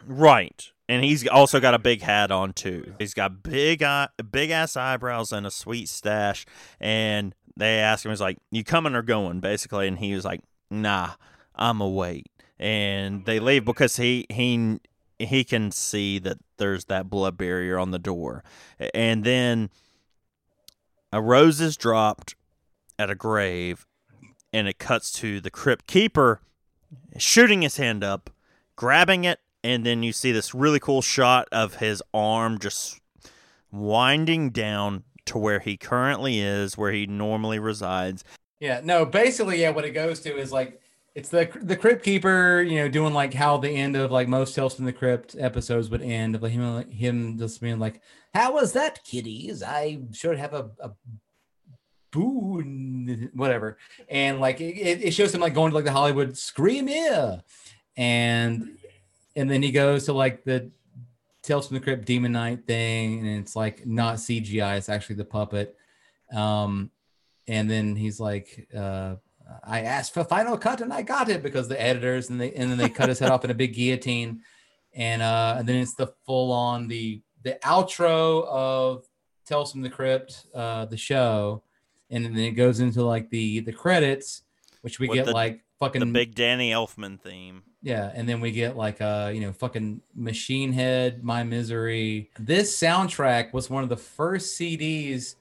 Right. 0.06 0.70
And 0.89 1.05
he's 1.05 1.26
also 1.28 1.60
got 1.60 1.74
a 1.74 1.78
big 1.78 2.01
hat 2.01 2.30
on 2.30 2.55
too. 2.55 2.94
He's 2.98 3.12
got 3.12 3.43
big 3.43 3.82
eye, 3.82 4.09
big 4.30 4.51
ass 4.51 4.74
eyebrows 4.74 5.32
and 5.32 5.47
a 5.47 5.51
sweet 5.51 5.89
stash. 5.89 6.47
And 6.80 7.35
they 7.56 7.78
ask 7.78 8.06
him, 8.06 8.10
he's 8.12 8.20
like, 8.20 8.39
"You 8.51 8.64
coming 8.64 8.94
or 8.94 9.02
going?" 9.02 9.40
Basically, 9.40 9.86
and 9.86 9.98
he 9.98 10.14
was 10.14 10.24
like, 10.24 10.40
"Nah, 10.70 11.10
I'm 11.55 11.82
a 11.82 11.89
wait." 11.89 12.28
And 12.59 13.26
they 13.26 13.39
leave 13.39 13.66
because 13.66 13.97
he 13.97 14.24
he 14.30 14.78
he 15.19 15.45
can 15.45 15.70
see 15.70 16.19
that 16.20 16.39
there's 16.59 16.86
that 16.86 17.11
blood 17.11 17.36
barrier 17.36 17.78
on 17.78 17.90
the 17.90 17.99
door. 17.99 18.45
And 18.95 19.24
then 19.24 19.70
a 21.12 21.20
rose 21.20 21.61
is 21.61 21.77
dropped 21.77 22.36
at 22.99 23.11
a 23.11 23.15
grave, 23.15 23.86
and 24.53 24.69
it 24.69 24.78
cuts 24.78 25.12
to 25.12 25.40
the 25.40 25.51
crypt 25.51 25.86
keeper 25.86 26.40
shooting 27.16 27.62
his 27.62 27.77
hand 27.77 28.03
up, 28.03 28.31
grabbing 28.77 29.24
it, 29.24 29.40
and 29.62 29.85
then 29.85 30.03
you 30.03 30.12
see 30.12 30.32
this 30.32 30.55
really 30.55 30.81
cool 30.81 31.03
shot 31.03 31.49
of 31.51 31.77
his 31.77 32.03
arm 32.15 32.59
just 32.59 33.01
winding 33.70 34.51
down 34.51 35.05
to 35.27 35.39
where 35.39 35.61
he 35.61 35.77
currently 35.77 36.40
is, 36.40 36.78
where 36.78 36.93
he 36.93 37.07
normally 37.07 37.59
resides. 37.59 38.24
Yeah, 38.61 38.81
no, 38.82 39.05
basically, 39.05 39.61
yeah, 39.61 39.70
what 39.70 39.85
it 39.85 39.90
goes 39.90 40.20
to 40.20 40.36
is 40.36 40.53
like 40.53 40.81
it's 41.19 41.31
the 41.31 41.51
the 41.62 41.77
crypt 41.77 42.05
keeper, 42.05 42.62
you 42.62 42.77
know, 42.77 42.89
doing 42.89 43.12
like 43.12 43.35
how 43.35 43.57
the 43.57 43.69
end 43.69 43.97
of 43.97 44.12
like 44.12 44.28
most 44.28 44.55
Tales 44.55 44.77
from 44.77 44.85
the 44.85 44.93
Crypt 44.93 45.35
episodes 45.36 45.90
would 45.90 46.01
end 46.01 46.36
of 46.36 46.43
him 46.43 46.89
him 46.93 47.36
just 47.36 47.61
being 47.61 47.81
like, 47.81 48.01
How 48.32 48.53
was 48.53 48.73
that, 48.74 49.03
kiddies? 49.03 49.65
I 49.65 49.99
should 50.12 50.39
have 50.39 50.55
a, 50.55 50.70
a 50.78 50.93
whatever. 53.35 53.78
And 54.09 54.39
like 54.39 54.61
it, 54.61 55.03
it 55.03 55.11
shows 55.11 55.35
him 55.35 55.40
like 55.40 55.55
going 55.55 55.73
to 55.73 55.74
like 55.74 55.85
the 55.85 55.90
Hollywood 55.93 56.39
scream 56.39 56.89
yeah. 56.89 57.40
And 57.97 58.78
and 59.35 59.51
then 59.51 59.61
he 59.61 59.73
goes 59.73 60.05
to 60.05 60.12
like 60.12 60.45
the 60.45 60.70
Tales 61.43 61.66
from 61.66 61.74
the 61.74 61.81
Crypt 61.81 62.05
Demon 62.05 62.62
thing, 62.62 63.27
and 63.27 63.40
it's 63.40 63.57
like 63.57 63.85
not 63.85 64.16
CGI, 64.16 64.78
it's 64.78 64.89
actually 64.89 65.16
the 65.16 65.24
puppet. 65.24 65.77
Um 66.32 66.93
and 67.49 67.69
then 67.69 67.97
he's 67.97 68.20
like 68.20 68.69
uh 68.77 69.16
i 69.64 69.80
asked 69.82 70.12
for 70.14 70.24
final 70.24 70.56
cut 70.58 70.80
and 70.80 70.92
i 70.92 71.02
got 71.02 71.28
it 71.28 71.42
because 71.42 71.68
the 71.68 71.80
editors 71.80 72.30
and 72.30 72.40
they 72.40 72.52
and 72.52 72.70
then 72.70 72.78
they 72.78 72.88
cut 72.88 73.08
his 73.08 73.18
head 73.18 73.30
off 73.30 73.44
in 73.44 73.50
a 73.50 73.54
big 73.54 73.74
guillotine 73.74 74.40
and 74.94 75.22
uh 75.22 75.56
and 75.58 75.68
then 75.68 75.76
it's 75.76 75.94
the 75.94 76.06
full 76.26 76.52
on 76.52 76.88
the 76.88 77.22
the 77.42 77.58
outro 77.64 78.44
of 78.46 79.04
tales 79.46 79.72
from 79.72 79.82
the 79.82 79.90
crypt 79.90 80.46
uh 80.54 80.84
the 80.86 80.96
show 80.96 81.62
and 82.10 82.24
then 82.24 82.36
it 82.38 82.52
goes 82.52 82.80
into 82.80 83.02
like 83.02 83.28
the 83.30 83.60
the 83.60 83.72
credits, 83.72 84.42
which 84.80 84.98
we 84.98 85.08
With 85.08 85.16
get 85.16 85.26
the- 85.26 85.32
like 85.32 85.62
fucking 85.78 86.00
The 86.00 86.06
big 86.06 86.34
Danny 86.34 86.70
Elfman 86.72 87.20
theme. 87.20 87.62
yeah, 87.82 88.10
and 88.14 88.26
then 88.26 88.40
we 88.40 88.50
get 88.50 88.76
like 88.78 89.00
uh, 89.02 89.30
you 89.34 89.40
know, 89.42 89.52
fucking 89.52 90.00
Machine 90.14 90.72
Head, 90.72 91.22
My 91.22 91.42
Misery. 91.44 92.30
This 92.38 92.74
soundtrack 92.80 93.52
was 93.52 93.68
one 93.68 93.82
of 93.82 93.90
the 93.90 93.96
first 93.98 94.58
CDs 94.58 95.34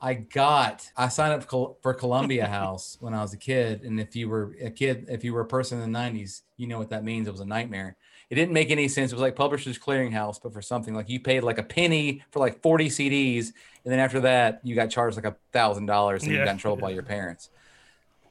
I 0.00 0.14
got. 0.14 0.90
I 0.96 1.08
signed 1.08 1.32
up 1.32 1.76
for, 1.82 1.94
Columbia 1.94 2.46
House 2.46 2.96
when 3.00 3.14
I 3.14 3.22
was 3.22 3.32
a 3.32 3.36
kid, 3.36 3.82
and 3.82 3.98
if 3.98 4.14
you 4.14 4.28
were 4.28 4.54
a 4.62 4.70
kid, 4.70 5.06
if 5.08 5.24
you 5.24 5.34
were 5.34 5.40
a 5.40 5.46
person 5.46 5.80
in 5.80 5.92
the 5.92 5.98
'90s, 5.98 6.42
you 6.56 6.68
know 6.68 6.78
what 6.78 6.90
that 6.90 7.02
means. 7.02 7.26
It 7.26 7.32
was 7.32 7.40
a 7.40 7.46
nightmare. 7.46 7.96
It 8.30 8.36
didn't 8.36 8.52
make 8.52 8.70
any 8.70 8.88
sense. 8.88 9.10
It 9.10 9.14
was 9.14 9.22
like 9.22 9.34
Publishers 9.34 9.78
Clearinghouse, 9.78 10.40
but 10.42 10.52
for 10.52 10.62
something 10.62 10.94
like 10.94 11.08
you 11.08 11.18
paid 11.18 11.42
like 11.42 11.58
a 11.58 11.62
penny 11.62 12.22
for 12.30 12.38
like 12.38 12.62
40 12.62 12.88
CDs, 12.90 13.52
and 13.84 13.92
then 13.92 13.98
after 13.98 14.20
that, 14.20 14.60
you 14.62 14.74
got 14.74 14.90
charged 14.90 15.16
like 15.16 15.24
a 15.24 15.36
thousand 15.52 15.86
dollars, 15.86 16.22
and 16.22 16.32
you 16.32 16.38
got 16.38 16.48
in 16.48 16.58
trouble 16.58 16.76
by 16.76 16.90
your 16.90 17.02
parents. 17.02 17.50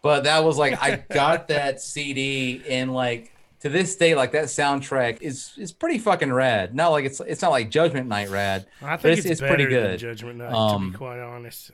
But 0.02 0.24
that 0.24 0.44
was 0.44 0.58
like 0.58 0.82
I 0.82 1.04
got 1.12 1.50
that 1.50 1.82
CD 1.82 2.62
in 2.66 2.94
like 2.94 3.34
to 3.62 3.70
this 3.70 3.96
day, 3.96 4.14
like 4.16 4.32
that 4.34 4.46
soundtrack 4.46 5.22
is 5.22 5.54
is 5.58 5.72
pretty 5.72 5.98
fucking 6.00 6.32
rad. 6.32 6.76
Not 6.76 6.90
like 6.90 7.06
it's 7.06 7.20
it's 7.22 7.42
not 7.42 7.52
like 7.52 7.70
Judgment 7.70 8.08
Night 8.08 8.30
rad. 8.30 8.68
I 8.82 8.98
think 8.98 9.18
it's- 9.20 9.26
it's, 9.32 9.42
it's 9.42 9.42
pretty 9.42 9.66
better 9.66 9.88
good. 9.92 10.00
Judgment 10.00 10.38
Night, 10.38 10.50
to 10.50 10.56
Um, 10.56 10.92
be 10.92 10.98
quite 10.98 11.20
honest. 11.20 11.72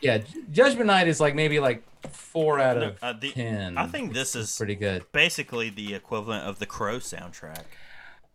Yeah, 0.00 0.18
Judgment 0.50 0.86
Night 0.86 1.08
is 1.08 1.20
like 1.20 1.34
maybe 1.34 1.60
like 1.60 1.82
four 2.10 2.60
out 2.60 2.76
No, 2.76 2.82
of 2.88 2.98
uh, 3.02 3.12
the- 3.14 3.30
ten. 3.32 3.78
I 3.78 3.86
think 3.86 4.12
this 4.14 4.34
is 4.36 4.54
pretty 4.56 4.74
good. 4.74 5.04
basically 5.12 5.70
the 5.70 5.94
equivalent 5.94 6.44
of 6.44 6.58
the 6.58 6.66
Crow 6.66 6.98
soundtrack. 6.98 7.64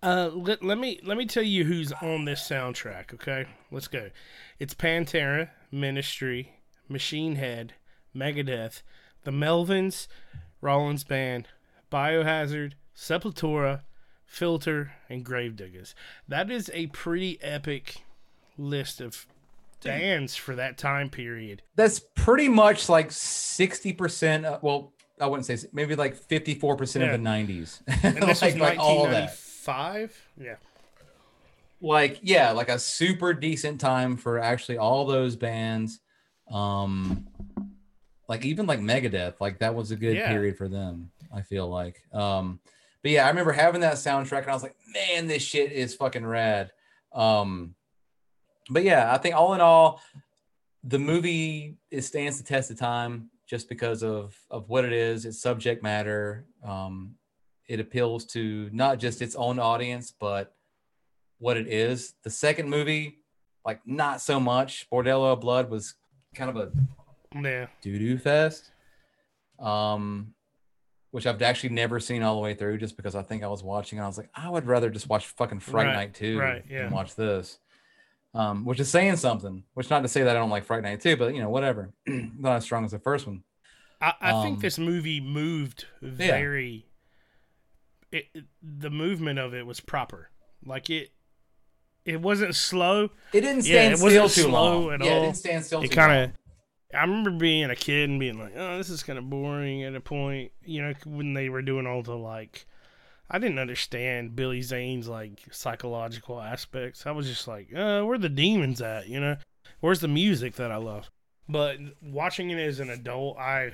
Uh, 0.03 0.29
let, 0.33 0.63
let 0.63 0.77
me 0.79 0.99
let 1.03 1.17
me 1.17 1.25
tell 1.25 1.43
you 1.43 1.63
who's 1.65 1.91
on 1.93 2.25
this 2.25 2.41
soundtrack. 2.41 3.13
Okay, 3.13 3.45
let's 3.69 3.87
go. 3.87 4.09
It's 4.59 4.73
Pantera, 4.73 5.49
Ministry, 5.71 6.53
Machine 6.89 7.35
Head, 7.35 7.73
Megadeth, 8.15 8.81
the 9.23 9.31
Melvins, 9.31 10.07
Rollins 10.59 11.03
Band, 11.03 11.47
Biohazard, 11.91 12.73
Sepultura, 12.95 13.81
Filter, 14.25 14.93
and 15.09 15.25
Gravediggaz. 15.25 15.93
That 16.27 16.49
is 16.49 16.71
a 16.73 16.87
pretty 16.87 17.37
epic 17.41 18.03
list 18.57 19.01
of 19.01 19.25
bands 19.83 20.35
for 20.35 20.55
that 20.55 20.77
time 20.77 21.09
period. 21.09 21.61
That's 21.75 21.99
pretty 22.15 22.47
much 22.47 22.87
like 22.89 23.11
sixty 23.11 23.91
percent. 23.93 24.45
Well, 24.63 24.93
I 25.19 25.25
wouldn't 25.27 25.45
say 25.45 25.57
maybe 25.73 25.95
like 25.95 26.15
fifty 26.15 26.55
four 26.55 26.75
percent 26.75 27.03
Yeah. 27.03 27.11
of 27.11 27.19
the 27.19 27.23
nineties. 27.23 27.81
And 28.03 28.17
this 28.17 28.41
like, 28.41 28.53
was 28.53 28.61
like 28.61 28.79
all 28.79 29.03
that. 29.07 29.29
1995. 29.65 30.27
Yeah. 30.39 30.55
like 31.81 32.19
yeah 32.23 32.51
like 32.51 32.69
a 32.69 32.79
super 32.79 33.33
decent 33.33 33.79
time 33.81 34.17
for 34.17 34.39
actually 34.39 34.77
all 34.77 35.05
those 35.05 35.35
bands 35.35 35.99
um 36.51 37.25
like 38.27 38.43
even 38.45 38.65
like 38.65 38.79
megadeth 38.79 39.35
like 39.39 39.59
that 39.59 39.73
was 39.75 39.91
a 39.91 39.95
good 39.95 40.15
Yeah. 40.15 40.29
period 40.29 40.57
for 40.57 40.67
them 40.67 41.11
i 41.33 41.41
feel 41.41 41.67
like 41.69 42.01
um 42.13 42.59
but 43.01 43.11
yeah 43.11 43.25
i 43.25 43.29
remember 43.29 43.51
having 43.51 43.81
that 43.81 43.95
soundtrack 43.95 44.41
and 44.43 44.51
i 44.51 44.53
was 44.53 44.63
like 44.63 44.75
man 44.93 45.27
this 45.27 45.41
shit 45.43 45.71
is 45.71 45.95
fucking 45.95 46.25
rad 46.25 46.71
um 47.13 47.73
but 48.69 48.83
yeah 48.83 49.13
i 49.13 49.17
think 49.17 49.35
all 49.35 49.53
in 49.53 49.61
all 49.61 50.01
the 50.83 50.99
movie 50.99 51.77
it 51.91 52.01
stands 52.01 52.37
the 52.37 52.43
test 52.43 52.71
of 52.71 52.77
time 52.79 53.29
just 53.47 53.67
because 53.69 54.03
of 54.03 54.35
of 54.49 54.69
what 54.69 54.85
it 54.85 54.93
is 54.93 55.25
its 55.25 55.41
subject 55.41 55.83
matter 55.83 56.45
um 56.63 57.15
it 57.67 57.79
appeals 57.79 58.25
to 58.25 58.69
not 58.73 58.99
just 58.99 59.21
its 59.21 59.35
own 59.35 59.57
audience 59.59 60.11
but 60.19 60.53
what 61.37 61.57
it 61.57 61.67
is. 61.67 62.13
The 62.23 62.29
second 62.29 62.69
movie, 62.69 63.17
like 63.65 63.79
not 63.83 64.21
so 64.21 64.39
much. 64.39 64.87
Bordello 64.91 65.33
of 65.33 65.39
Blood 65.41 65.71
was 65.71 65.95
kind 66.35 66.51
of 66.51 66.55
a 66.55 66.71
Yeah. 67.33 67.65
doo 67.81 67.97
doo 67.97 68.19
fest. 68.19 68.69
Um, 69.57 70.35
which 71.11 71.27
I've 71.27 71.41
actually 71.41 71.69
never 71.69 71.99
seen 71.99 72.23
all 72.23 72.35
the 72.35 72.41
way 72.41 72.53
through, 72.53 72.77
just 72.77 72.95
because 72.97 73.15
I 73.15 73.21
think 73.21 73.43
I 73.43 73.47
was 73.47 73.63
watching 73.63 73.99
and 73.99 74.03
I 74.05 74.07
was 74.07 74.17
like, 74.17 74.29
I 74.33 74.49
would 74.49 74.65
rather 74.65 74.89
just 74.89 75.09
watch 75.09 75.27
fucking 75.27 75.59
Fright 75.59 75.87
Right, 75.87 75.93
Night 75.95 76.13
2 76.15 76.39
right, 76.39 76.63
yeah. 76.69 76.83
than 76.83 76.91
watch 76.93 77.15
this. 77.15 77.59
Um, 78.33 78.63
which 78.63 78.79
is 78.79 78.89
saying 78.89 79.17
something. 79.17 79.63
Which 79.73 79.89
not 79.89 80.01
to 80.03 80.07
say 80.07 80.23
that 80.23 80.35
I 80.35 80.39
don't 80.39 80.49
like 80.49 80.63
Fright 80.63 80.83
Night 80.83 81.01
2, 81.01 81.17
but 81.17 81.33
you 81.35 81.41
know, 81.41 81.49
whatever. 81.49 81.91
not 82.07 82.55
as 82.57 82.63
strong 82.63 82.85
as 82.85 82.91
the 82.91 82.99
first 82.99 83.27
one. 83.27 83.43
I, 83.99 84.13
I 84.21 84.41
think 84.43 84.55
Um, 84.55 84.61
this 84.61 84.77
movie 84.79 85.19
moved 85.21 85.85
very. 86.01 86.85
It, 88.11 88.25
it- 88.33 88.45
the 88.61 88.89
movement 88.89 89.37
of 89.39 89.53
it 89.53 89.65
was 89.65 89.79
proper. 89.79 90.29
Like 90.65 90.89
it, 90.89 91.11
it 92.05 92.21
wasn't 92.21 92.55
slow. 92.55 93.05
It 93.33 93.41
didn't 93.41 93.65
Yeah, 93.65 93.73
stand 93.75 93.93
it 93.93 93.97
still 93.97 94.21
wasn't 94.23 94.45
too 94.45 94.49
slow 94.51 94.79
long. 94.81 94.93
at 94.93 95.03
yeah, 95.03 95.11
all. 95.11 95.17
it 95.17 95.21
didn't 95.25 95.37
stand 95.37 95.65
still 95.65 95.81
It 95.81 95.89
too 95.89 95.95
kind 95.95 96.11
long. 96.21 96.33
I 96.93 97.01
remember 97.01 97.31
being 97.31 97.69
a 97.69 97.75
kid 97.75 98.09
and 98.09 98.19
being 98.19 98.39
like, 98.39 98.53
"Oh, 98.55 98.77
this 98.77 98.89
is 98.89 99.03
kind 99.03 99.17
of 99.19 99.29
boring." 99.29 99.83
At 99.83 99.95
a 99.95 100.01
point, 100.01 100.51
you 100.63 100.81
know, 100.81 100.93
when 101.05 101.33
they 101.33 101.49
were 101.49 101.61
doing 101.61 101.87
all 101.87 102.01
the 102.01 102.17
like, 102.17 102.65
I 103.29 103.39
didn't 103.39 103.59
understand 103.59 104.35
Billy 104.35 104.61
Zane's 104.61 105.07
like 105.07 105.41
psychological 105.51 106.41
aspects. 106.41 107.05
I 107.05 107.11
was 107.11 107.27
just 107.27 107.47
like, 107.47 107.73
uh, 107.73 108.03
"Where 108.03 108.17
the 108.17 108.29
demons 108.29 108.81
at?" 108.81 109.07
You 109.07 109.19
know, 109.19 109.37
where's 109.79 110.01
the 110.01 110.07
music 110.07 110.55
that 110.55 110.71
I 110.71 110.77
love? 110.77 111.09
But 111.47 111.77
watching 112.01 112.49
it 112.49 112.59
as 112.59 112.79
an 112.79 112.89
adult, 112.89 113.37
I 113.37 113.73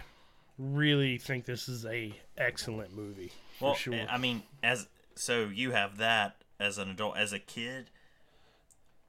really 0.57 1.17
think 1.17 1.45
this 1.45 1.69
is 1.69 1.85
a 1.85 2.13
excellent 2.37 2.95
movie. 2.95 3.31
For 3.59 3.65
Well, 3.65 3.75
sure. 3.75 4.05
I 4.09 4.17
mean, 4.17 4.43
as 4.63 4.87
so 5.15 5.45
you 5.45 5.71
have 5.71 5.97
that 5.97 6.37
as 6.59 6.77
an 6.77 6.89
adult, 6.89 7.17
as 7.17 7.33
a 7.33 7.39
kid. 7.39 7.89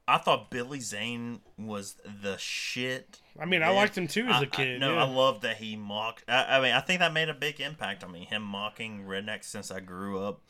I 0.07 0.17
thought 0.17 0.49
Billy 0.49 0.79
Zane 0.79 1.41
was 1.55 1.95
the 2.03 2.37
shit. 2.37 3.19
I 3.41 3.45
mean, 3.45 3.61
I 3.63 3.67
then. 3.67 3.75
liked 3.75 3.97
him 3.97 4.07
too 4.07 4.27
as 4.27 4.35
I- 4.35 4.43
a 4.43 4.45
kid. 4.47 4.75
I, 4.75 4.85
no, 4.85 4.93
yeah. 4.95 5.03
I 5.03 5.07
love 5.07 5.41
that 5.41 5.57
he 5.57 5.75
mocked. 5.75 6.23
I, 6.27 6.57
I 6.57 6.61
mean, 6.61 6.73
I 6.73 6.81
think 6.81 6.99
that 6.99 7.13
made 7.13 7.29
a 7.29 7.33
big 7.33 7.59
impact 7.61 8.03
on 8.03 8.11
me. 8.11 8.25
Him 8.25 8.41
mocking 8.43 9.05
rednecks 9.05 9.45
since 9.45 9.71
I 9.71 9.79
grew 9.79 10.19
up 10.21 10.41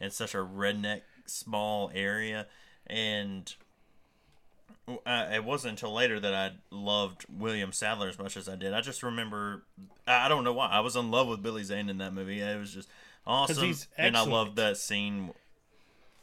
in 0.00 0.10
such 0.10 0.34
a 0.34 0.38
redneck 0.38 1.02
small 1.26 1.90
area, 1.94 2.46
and 2.86 3.52
uh, 5.04 5.26
it 5.32 5.44
wasn't 5.44 5.72
until 5.72 5.92
later 5.92 6.18
that 6.18 6.34
I 6.34 6.52
loved 6.70 7.26
William 7.28 7.72
Sadler 7.72 8.08
as 8.08 8.18
much 8.18 8.36
as 8.36 8.48
I 8.48 8.56
did. 8.56 8.72
I 8.72 8.80
just 8.80 9.02
remember, 9.02 9.64
I 10.06 10.26
I 10.26 10.28
don't 10.28 10.44
know 10.44 10.52
why, 10.54 10.68
I 10.68 10.80
was 10.80 10.96
in 10.96 11.10
love 11.10 11.28
with 11.28 11.42
Billy 11.42 11.62
Zane 11.64 11.88
in 11.90 11.98
that 11.98 12.14
movie. 12.14 12.40
It 12.40 12.58
was 12.58 12.72
just 12.72 12.88
awesome, 13.26 13.64
he's 13.64 13.86
and 13.98 14.16
I 14.16 14.24
loved 14.24 14.56
that 14.56 14.78
scene. 14.78 15.32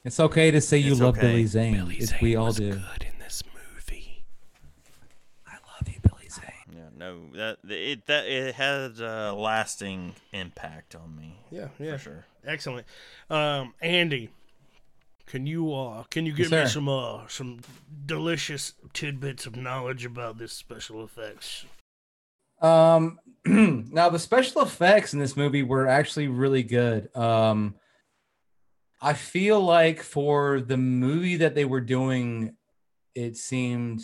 It's 0.04 0.20
okay 0.20 0.50
to 0.52 0.62
say 0.62 0.78
you 0.80 0.94
It's 0.94 1.02
love 1.02 1.18
okay. 1.18 1.28
Billy 1.28 1.46
Zane. 1.46 1.74
Billy 1.76 2.00
Zane 2.00 2.20
we 2.22 2.36
all 2.36 2.48
was 2.48 2.58
do. 2.58 2.72
good 2.72 3.04
in 3.08 3.20
this 3.20 3.44
movie. 3.54 4.24
I 5.48 5.54
love 5.54 5.88
you, 5.88 6.00
Billy 6.02 6.30
Zane. 6.30 6.76
Yeah, 6.76 6.85
no, 6.98 7.20
that 7.34 7.58
it 7.68 8.06
that 8.08 8.26
it 8.26 8.56
had 8.56 9.00
a 9.00 9.34
lasting 9.34 10.16
impact 10.32 10.96
on 10.96 11.16
me. 11.16 11.40
Yeah, 11.52 11.68
yeah. 11.80 11.94
for 11.94 11.98
sure. 11.98 12.26
Excellent. 12.46 12.88
Um, 13.30 13.74
Andy, 13.82 14.30
can 15.26 15.46
you 15.46 15.74
uh 15.74 16.04
can 16.04 16.26
you 16.26 16.32
give 16.34 16.52
Yes, 16.52 16.52
me 16.52 16.66
sir. 16.68 16.74
some 16.74 16.90
uh 16.90 17.28
some 17.28 17.60
delicious 18.06 18.74
tidbits 18.94 19.46
of 19.46 19.56
knowledge 19.56 20.06
about 20.06 20.38
this 20.38 20.54
special 20.54 21.04
effects? 21.04 21.66
Um, 22.62 23.20
now 23.46 24.10
the 24.10 24.20
special 24.20 24.62
effects 24.62 25.14
in 25.14 25.20
this 25.20 25.36
movie 25.36 25.64
were 25.64 25.88
actually 25.88 26.28
really 26.28 26.64
good. 26.64 27.14
Um, 27.16 27.76
I 29.02 29.14
feel 29.14 29.60
like 29.60 30.02
for 30.02 30.62
the 30.62 30.78
movie 30.78 31.36
that 31.38 31.54
they 31.54 31.66
were 31.66 31.82
doing, 31.82 32.56
it 33.14 33.36
seemed 33.38 34.02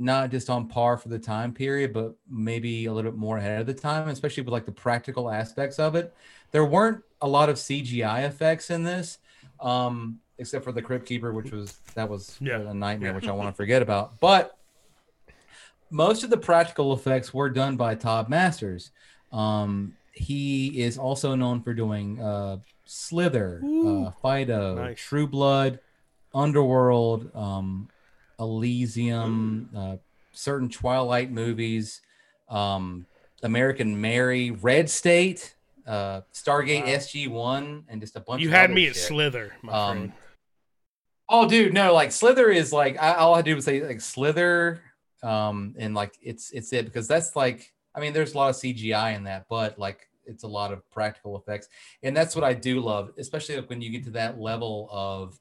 not 0.00 0.30
just 0.30 0.48
on 0.48 0.66
par 0.66 0.96
for 0.96 1.08
the 1.10 1.18
time 1.18 1.52
period, 1.52 1.92
but 1.92 2.14
maybe 2.28 2.86
a 2.86 2.92
little 2.92 3.10
bit 3.10 3.18
more 3.18 3.36
ahead 3.36 3.60
of 3.60 3.66
the 3.66 3.74
time, 3.74 4.08
especially 4.08 4.42
with 4.42 4.52
like 4.52 4.64
the 4.64 4.72
practical 4.72 5.30
aspects 5.30 5.78
of 5.78 5.94
it. 5.94 6.14
There 6.52 6.64
weren't 6.64 7.02
a 7.20 7.28
lot 7.28 7.48
of 7.50 7.56
CGI 7.56 8.24
effects 8.24 8.70
in 8.70 8.82
this, 8.82 9.18
um, 9.60 10.18
except 10.38 10.64
for 10.64 10.72
the 10.72 10.80
Crypt 10.80 11.04
Keeper, 11.06 11.32
which 11.34 11.52
was 11.52 11.78
that 11.94 12.08
was 12.08 12.38
Yeah. 12.40 12.60
a 12.60 12.72
nightmare, 12.74 13.12
which 13.12 13.28
I 13.28 13.32
want 13.32 13.50
to 13.50 13.54
forget 13.54 13.82
about. 13.82 14.18
But 14.20 14.56
most 15.90 16.24
of 16.24 16.30
the 16.30 16.38
practical 16.38 16.92
effects 16.94 17.34
were 17.34 17.50
done 17.50 17.76
by 17.76 17.94
Todd 17.94 18.28
Masters. 18.28 18.90
Um, 19.32 19.96
he 20.12 20.80
is 20.82 20.96
also 20.98 21.34
known 21.34 21.60
for 21.62 21.74
doing 21.74 22.20
uh, 22.20 22.58
Slither, 22.86 23.60
uh, 23.64 24.10
Fido, 24.22 24.76
Nice. 24.76 24.98
True 24.98 25.26
Blood, 25.26 25.78
Underworld, 26.34 27.34
um, 27.34 27.88
Elysium, 28.40 29.68
uh, 29.76 29.96
certain 30.32 30.68
Twilight 30.68 31.30
movies, 31.30 32.00
um, 32.48 33.06
American 33.42 34.00
Mary, 34.00 34.50
Red 34.50 34.88
State, 34.90 35.54
uh, 35.86 36.22
Stargate 36.32 36.82
Wow. 36.84 36.92
SG 36.92 37.28
One, 37.28 37.84
and 37.88 38.00
just 38.00 38.16
a 38.16 38.20
bunch. 38.20 38.38
Of. 38.38 38.42
You 38.42 38.48
of 38.48 38.54
had 38.54 38.70
me 38.70 38.88
at. 38.88 38.96
Slither, 38.96 39.52
my 39.62 39.72
Um, 39.72 39.96
friend. 39.96 40.12
Oh, 41.28 41.48
dude, 41.48 41.72
no, 41.72 41.94
like 41.94 42.10
Slither 42.10 42.50
is 42.50 42.72
like 42.72 43.00
I, 43.00 43.14
all 43.14 43.34
I 43.34 43.42
do 43.42 43.56
is 43.56 43.64
say 43.64 43.86
like 43.86 44.00
Slither, 44.00 44.80
um, 45.22 45.74
and 45.78 45.94
like 45.94 46.14
it's 46.22 46.50
it's 46.50 46.72
it 46.72 46.86
because 46.86 47.06
that's 47.06 47.36
like 47.36 47.72
I 47.94 48.00
mean, 48.00 48.12
there's 48.12 48.34
a 48.34 48.36
lot 48.36 48.50
of 48.50 48.56
CGI 48.56 49.14
in 49.16 49.24
that, 49.24 49.46
but 49.48 49.78
like 49.78 50.08
it's 50.26 50.42
a 50.44 50.48
lot 50.48 50.72
of 50.72 50.88
practical 50.90 51.36
effects, 51.36 51.68
and 52.02 52.16
that's 52.16 52.34
what 52.34 52.44
I 52.44 52.52
do 52.52 52.80
love, 52.80 53.12
especially 53.18 53.56
like 53.56 53.68
when 53.70 53.80
you 53.80 53.90
get 53.90 54.04
to 54.04 54.10
that 54.12 54.40
level 54.40 54.88
of 54.90 55.38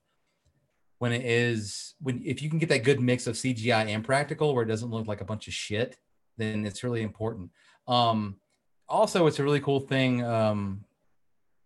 when 0.99 1.13
it 1.13 1.25
is 1.25 1.95
when 2.01 2.21
if 2.23 2.41
you 2.41 2.49
can 2.49 2.59
get 2.59 2.69
that 2.69 2.83
good 2.83 2.99
mix 2.99 3.25
of 3.25 3.35
CGI 3.35 3.87
and 3.87 4.03
practical 4.03 4.53
where 4.53 4.63
it 4.63 4.67
doesn't 4.67 4.91
look 4.91 5.07
like 5.07 5.21
a 5.21 5.25
bunch 5.25 5.47
of 5.47 5.53
shit, 5.53 5.97
then 6.37 6.65
it's 6.65 6.83
really 6.83 7.01
important. 7.01 7.49
Um, 7.87 8.35
also, 8.87 9.25
it's 9.25 9.39
a 9.39 9.43
really 9.43 9.61
cool 9.61 9.79
thing. 9.79 10.23
Um, 10.23 10.83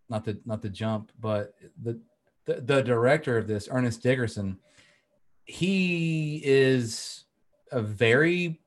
not 0.09 0.25
to 0.25 0.37
not 0.45 0.61
to 0.61 0.69
jump, 0.69 1.11
but 1.19 1.55
the, 1.81 1.99
the 2.45 2.61
the 2.61 2.81
director 2.81 3.37
of 3.37 3.47
this, 3.47 3.67
Ernest 3.71 4.03
Dickerson, 4.03 4.59
he 5.45 6.41
is 6.43 7.23
a 7.71 7.81
very 7.81 8.61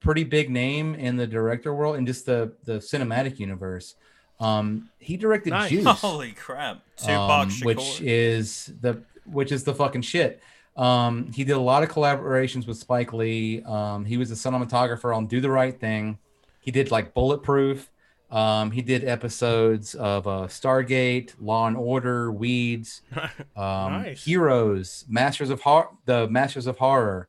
pretty 0.00 0.24
big 0.24 0.50
name 0.50 0.94
in 0.94 1.16
the 1.16 1.26
director 1.26 1.74
world 1.74 1.96
and 1.96 2.06
just 2.06 2.26
the 2.26 2.52
the 2.64 2.74
cinematic 2.74 3.38
universe. 3.38 3.96
Um, 4.38 4.90
he 4.98 5.16
directed 5.16 5.50
Nice. 5.50 5.70
Juice 5.70 6.00
Holy 6.00 6.32
crap! 6.32 6.82
Tupac 6.96 7.48
um, 7.48 7.50
which 7.62 8.00
is 8.00 8.72
the 8.80 9.02
which 9.26 9.52
is 9.52 9.64
the 9.64 9.74
fucking 9.74 10.02
shit. 10.02 10.42
Um, 10.76 11.30
he 11.32 11.44
did 11.44 11.52
a 11.52 11.60
lot 11.60 11.82
of 11.82 11.90
collaborations 11.90 12.66
with 12.66 12.78
Spike 12.78 13.12
Lee. 13.12 13.62
Um, 13.62 14.04
he 14.04 14.16
was 14.16 14.30
a 14.30 14.34
cinematographer 14.34 15.14
on 15.14 15.26
Do 15.26 15.40
the 15.40 15.50
Right 15.50 15.78
Thing. 15.78 16.18
He 16.60 16.70
did 16.70 16.90
like 16.90 17.12
Bulletproof. 17.14 17.90
Um, 18.30 18.70
he 18.70 18.80
did 18.80 19.04
episodes 19.04 19.94
of 19.94 20.26
uh, 20.26 20.46
Stargate, 20.46 21.34
Law 21.38 21.66
and 21.66 21.76
Order, 21.76 22.32
Weeds, 22.32 23.02
um, 23.56 23.92
Nice. 24.02 24.24
Heroes, 24.24 25.04
Masters 25.06 25.50
of 25.50 25.60
Horror, 25.60 25.90
the 26.06 26.26
Masters 26.28 26.66
of 26.66 26.78
Horror, 26.78 27.28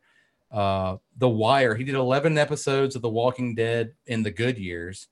uh, 0.49 0.95
The 1.17 1.27
Wire. 1.27 1.75
He 1.75 1.83
did 1.83 1.95
11 1.95 2.37
episodes 2.37 2.95
of 2.95 3.01
The 3.01 3.09
Walking 3.09 3.53
Dead 3.53 3.91
in 4.07 4.23
the 4.23 4.31
good 4.31 4.57
years. 4.57 5.07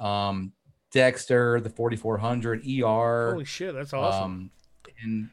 Um, 0.00 0.52
Dexter, 0.90 1.60
The 1.60 1.68
4400, 1.68 2.62
ER. 2.66 3.30
Holy 3.32 3.44
shit, 3.44 3.74
that's 3.74 3.92
awesome. 3.92 4.22
Um, 4.22 4.50
and 5.02 5.28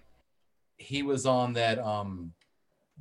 he 0.84 1.03
was 1.03 1.26
on 1.26 1.53
that 1.53 1.80
um, 1.80 2.34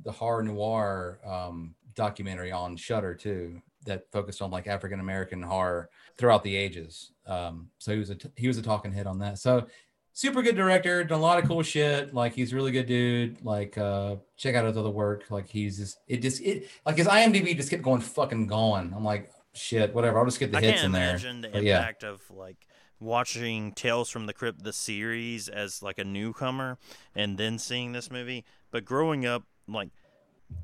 the 0.03 0.11
horror 0.11 0.43
noir 0.43 1.19
um, 1.25 1.75
documentary 1.95 2.51
on 2.51 2.75
Shutter 2.77 3.13
too, 3.15 3.61
that 3.85 4.09
focused 4.11 4.41
on 4.41 4.49
like 4.51 4.67
African 4.67 4.99
American 4.99 5.41
horror 5.41 5.89
throughout 6.17 6.43
the 6.43 6.55
ages. 6.55 7.11
Um, 7.27 7.69
so 7.77 7.91
he 7.93 7.99
was 7.99 8.09
a 8.09 8.17
he 8.35 8.47
was 8.47 8.57
a 8.57 8.61
talking 8.61 8.91
head 8.93 9.07
on 9.07 9.19
that. 9.19 9.37
So 9.39 9.67
super 10.13 10.41
good 10.41 10.55
director, 10.55 11.03
done 11.03 11.19
a 11.19 11.21
lot 11.21 11.39
of 11.39 11.47
cool 11.47 11.63
shit. 11.63 12.13
Like 12.13 12.33
he's 12.33 12.53
a 12.53 12.55
really 12.55 12.71
good 12.71 12.85
dude. 12.87 13.43
Like 13.43 13.77
uh, 13.77 14.17
check 14.37 14.55
out 14.55 14.65
his 14.65 14.77
other 14.77 14.89
work. 14.89 15.29
Like 15.29 15.47
he's 15.47 15.77
just 15.77 15.97
it 16.07 16.21
just 16.21 16.41
it 16.41 16.69
like 16.85 16.97
his 16.97 17.07
IMDb 17.07 17.55
just 17.55 17.69
kept 17.69 17.83
going 17.83 18.01
fucking 18.01 18.47
going. 18.47 18.93
I'm 18.95 19.03
like 19.03 19.31
shit, 19.53 19.93
whatever. 19.93 20.19
I'll 20.19 20.25
just 20.25 20.39
get 20.39 20.51
the 20.51 20.57
I 20.57 20.61
hits 20.61 20.73
can't 20.81 20.85
in 20.85 20.91
there. 20.93 21.09
imagine 21.11 21.41
the 21.41 21.49
But 21.49 21.63
yeah. 21.63 21.77
impact 21.77 22.03
of 22.03 22.21
like 22.31 22.57
watching 23.03 23.71
Tales 23.73 24.09
from 24.09 24.25
the 24.25 24.33
Crypt 24.33 24.63
the 24.63 24.73
series 24.73 25.47
as 25.47 25.83
like 25.83 25.97
a 25.97 26.03
newcomer 26.03 26.77
and 27.15 27.37
then 27.37 27.59
seeing 27.59 27.91
this 27.91 28.09
movie. 28.09 28.43
But 28.71 28.85
growing 28.85 29.25
up, 29.25 29.43
like 29.67 29.89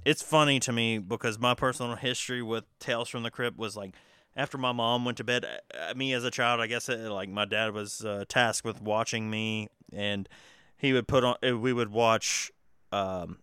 it's 0.06 0.22
funny 0.22 0.60
to 0.62 0.72
me 0.72 0.98
because 0.98 1.40
my 1.40 1.54
personal 1.54 1.96
history 1.96 2.42
with 2.42 2.66
Tales 2.80 3.10
from 3.10 3.24
the 3.24 3.32
Crypt 3.32 3.58
was 3.58 3.76
like 3.76 3.94
after 4.36 4.58
my 4.58 4.72
mom 4.72 5.06
went 5.06 5.18
to 5.18 5.24
bed. 5.24 5.46
uh, 5.46 5.94
Me 5.96 6.14
as 6.14 6.24
a 6.24 6.32
child, 6.32 6.62
I 6.62 6.68
guess 6.68 6.90
uh, 6.90 7.10
like 7.12 7.30
my 7.30 7.46
dad 7.46 7.74
was 7.74 8.06
uh, 8.06 8.26
tasked 8.28 8.66
with 8.66 8.82
watching 8.82 9.30
me, 9.30 9.68
and 9.92 10.30
he 10.78 10.94
would 10.94 11.08
put 11.08 11.24
on. 11.24 11.36
uh, 11.46 11.58
We 11.58 11.74
would 11.74 11.92
watch. 11.92 12.52
Um, 12.92 13.40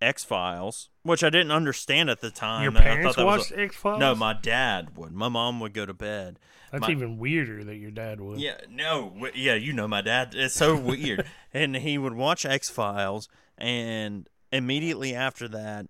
X 0.00 0.24
Files, 0.24 0.90
which 1.02 1.24
I 1.24 1.30
didn't 1.30 1.52
understand 1.52 2.10
at 2.10 2.20
the 2.20 2.30
time. 2.30 2.62
Your 2.62 2.72
parents 2.72 3.16
thought 3.16 3.16
that 3.16 3.26
watched 3.26 3.52
X 3.54 3.76
Files? 3.76 4.00
no, 4.00 4.14
my 4.14 4.32
dad 4.32 4.96
would. 4.96 5.12
My 5.12 5.28
mom 5.28 5.60
would 5.60 5.72
go 5.72 5.86
to 5.86 5.94
bed. 5.94 6.38
That's 6.70 6.82
my- 6.82 6.90
even 6.90 7.18
weirder 7.18 7.64
that 7.64 7.76
your 7.76 7.90
dad 7.90 8.20
would. 8.20 8.40
Yeah, 8.40 8.56
no, 8.68 9.28
yeah, 9.34 9.54
you 9.54 9.72
know 9.72 9.86
my 9.86 10.00
dad. 10.00 10.34
It's 10.34 10.54
so 10.54 10.76
weird. 10.76 11.26
and 11.54 11.76
he 11.76 11.98
would 11.98 12.14
watch 12.14 12.44
X 12.44 12.68
Files, 12.68 13.28
and 13.56 14.28
immediately 14.52 15.14
after 15.14 15.48
that, 15.48 15.86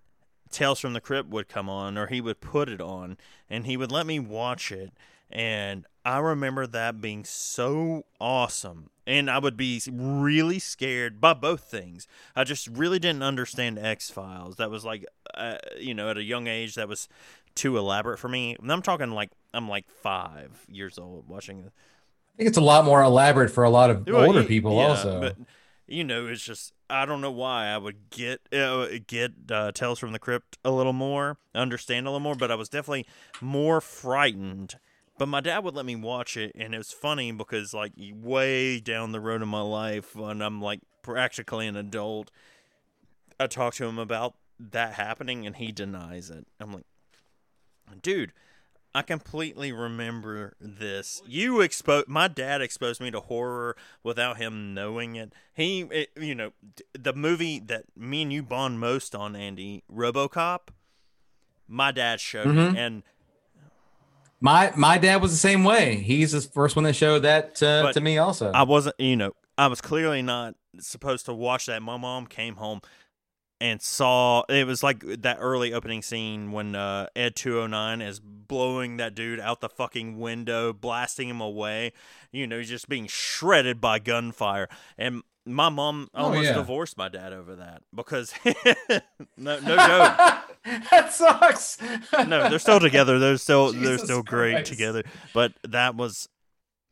Tales 0.50 0.78
from 0.78 0.92
the 0.92 1.00
Crypt 1.00 1.28
would 1.30 1.48
come 1.48 1.68
on, 1.68 1.98
or 1.98 2.06
he 2.06 2.20
would 2.20 2.40
put 2.40 2.68
it 2.68 2.80
on, 2.80 3.16
and 3.50 3.66
he 3.66 3.76
would 3.76 3.90
let 3.90 4.06
me 4.06 4.20
watch 4.20 4.70
it. 4.70 4.92
And 5.34 5.84
I 6.04 6.18
remember 6.18 6.66
that 6.66 7.00
being 7.00 7.24
so 7.24 8.04
awesome. 8.20 8.90
And 9.06 9.30
I 9.30 9.38
would 9.38 9.56
be 9.56 9.82
really 9.90 10.58
scared 10.58 11.20
by 11.20 11.34
both 11.34 11.64
things. 11.64 12.06
I 12.36 12.44
just 12.44 12.68
really 12.68 12.98
didn't 12.98 13.22
understand 13.22 13.78
X 13.78 14.10
Files. 14.10 14.56
That 14.56 14.70
was 14.70 14.84
like, 14.84 15.04
uh, 15.34 15.56
you 15.78 15.92
know, 15.92 16.08
at 16.08 16.16
a 16.16 16.22
young 16.22 16.46
age, 16.46 16.76
that 16.76 16.88
was 16.88 17.08
too 17.54 17.76
elaborate 17.76 18.18
for 18.18 18.28
me. 18.28 18.56
And 18.60 18.72
I'm 18.72 18.82
talking 18.82 19.10
like, 19.10 19.30
I'm 19.52 19.68
like 19.68 19.90
five 19.90 20.64
years 20.68 20.98
old 20.98 21.28
watching 21.28 21.58
it. 21.58 21.72
I 22.34 22.36
think 22.36 22.48
it's 22.48 22.58
a 22.58 22.62
lot 22.62 22.84
more 22.84 23.02
elaborate 23.02 23.50
for 23.50 23.64
a 23.64 23.70
lot 23.70 23.90
of 23.90 24.06
Well, 24.06 24.24
older 24.24 24.42
people 24.42 24.76
yeah, 24.76 24.88
also. 24.88 25.20
But 25.20 25.36
you 25.86 26.02
know, 26.02 26.26
it's 26.26 26.42
just 26.42 26.72
I 26.90 27.06
don't 27.06 27.20
know 27.20 27.30
why 27.30 27.66
I 27.66 27.78
would 27.78 28.10
get 28.10 28.40
uh, 28.52 28.86
get 29.06 29.32
uh, 29.50 29.72
Tales 29.72 29.98
from 29.98 30.12
the 30.12 30.18
Crypt 30.18 30.58
a 30.64 30.70
little 30.70 30.92
more, 30.92 31.38
understand 31.54 32.06
a 32.06 32.10
little 32.10 32.20
more, 32.20 32.34
but 32.34 32.50
I 32.50 32.56
was 32.56 32.68
definitely 32.68 33.06
more 33.40 33.80
frightened. 33.80 34.76
But 35.18 35.28
my 35.28 35.40
dad 35.40 35.62
would 35.62 35.74
let 35.74 35.86
me 35.86 35.96
watch 35.96 36.36
it, 36.36 36.52
and 36.54 36.74
it 36.74 36.78
was 36.78 36.92
funny 36.92 37.30
because 37.32 37.72
like 37.72 37.92
way 37.98 38.80
down 38.80 39.12
the 39.12 39.20
road 39.20 39.42
in 39.42 39.48
my 39.48 39.60
life, 39.60 40.16
when 40.16 40.42
I'm 40.42 40.60
like 40.60 40.80
practically 41.02 41.66
an 41.66 41.76
adult, 41.76 42.30
I 43.38 43.46
talk 43.46 43.74
to 43.74 43.84
him 43.84 43.98
about 43.98 44.34
that 44.58 44.94
happening, 44.94 45.46
and 45.46 45.56
he 45.56 45.70
denies 45.72 46.30
it. 46.30 46.46
I'm 46.60 46.72
like, 46.72 46.84
dude. 48.02 48.32
I 48.96 49.02
completely 49.02 49.72
remember 49.72 50.54
this. 50.60 51.20
You 51.26 51.60
exposed 51.60 52.06
my 52.06 52.28
dad 52.28 52.62
exposed 52.62 53.00
me 53.00 53.10
to 53.10 53.18
horror 53.18 53.76
without 54.04 54.36
him 54.36 54.72
knowing 54.72 55.16
it. 55.16 55.32
He, 55.52 55.80
it, 55.80 56.10
you 56.16 56.32
know, 56.36 56.52
the 56.92 57.12
movie 57.12 57.58
that 57.58 57.86
me 57.96 58.22
and 58.22 58.32
you 58.32 58.44
bond 58.44 58.78
most 58.78 59.16
on, 59.16 59.34
Andy, 59.34 59.82
RoboCop. 59.92 60.68
My 61.66 61.90
dad 61.90 62.20
showed 62.20 62.46
Mhm. 62.46 62.72
me, 62.72 62.78
and 62.78 63.02
My 64.44 64.74
my 64.76 64.98
dad 64.98 65.22
was 65.22 65.30
the 65.30 65.38
same 65.38 65.64
way. 65.64 65.96
He's 65.96 66.32
the 66.32 66.40
first 66.42 66.76
one 66.76 66.84
that 66.84 66.92
showed 66.92 67.20
that 67.20 67.62
uh, 67.62 67.90
to 67.92 68.00
me 68.02 68.18
also. 68.18 68.52
I 68.52 68.64
wasn't, 68.64 68.94
you 68.98 69.16
know, 69.16 69.32
I 69.56 69.68
was 69.68 69.80
clearly 69.80 70.20
not 70.20 70.54
supposed 70.80 71.24
to 71.26 71.32
watch 71.32 71.64
that. 71.64 71.80
My 71.80 71.96
mom 71.96 72.26
came 72.26 72.56
home 72.56 72.82
and 73.58 73.80
saw 73.80 74.42
it 74.50 74.66
was 74.66 74.82
like 74.82 75.02
that 75.22 75.38
early 75.40 75.72
opening 75.72 76.02
scene 76.02 76.52
when 76.52 76.74
uh, 76.74 77.06
Ed 77.16 77.36
209 77.36 78.02
is 78.02 78.20
blowing 78.20 78.98
that 78.98 79.14
dude 79.14 79.40
out 79.40 79.62
the 79.62 79.70
fucking 79.70 80.18
window, 80.18 80.74
blasting 80.74 81.30
him 81.30 81.40
away. 81.40 81.94
You 82.30 82.46
know, 82.46 82.58
he's 82.58 82.68
just 82.68 82.86
being 82.86 83.06
shredded 83.06 83.80
by 83.80 83.98
gunfire. 83.98 84.68
And 84.98 85.22
my 85.46 85.68
mom 85.68 86.08
Oh, 86.14 86.24
almost 86.24 86.44
yeah. 86.44 86.54
divorced 86.54 86.96
my 86.96 87.08
dad 87.08 87.32
over 87.32 87.56
that 87.56 87.82
because 87.94 88.32
no, 89.36 89.58
no 89.60 89.76
joke. 89.76 90.40
that 90.90 91.12
sucks. 91.12 91.78
no, 92.26 92.48
they're 92.48 92.58
still 92.58 92.80
together. 92.80 93.18
They're 93.18 93.36
still 93.36 93.72
they're 93.72 93.98
still 93.98 94.22
great 94.22 94.54
Christ. 94.54 94.70
together. 94.72 95.02
But 95.34 95.52
that 95.68 95.94
was, 95.96 96.28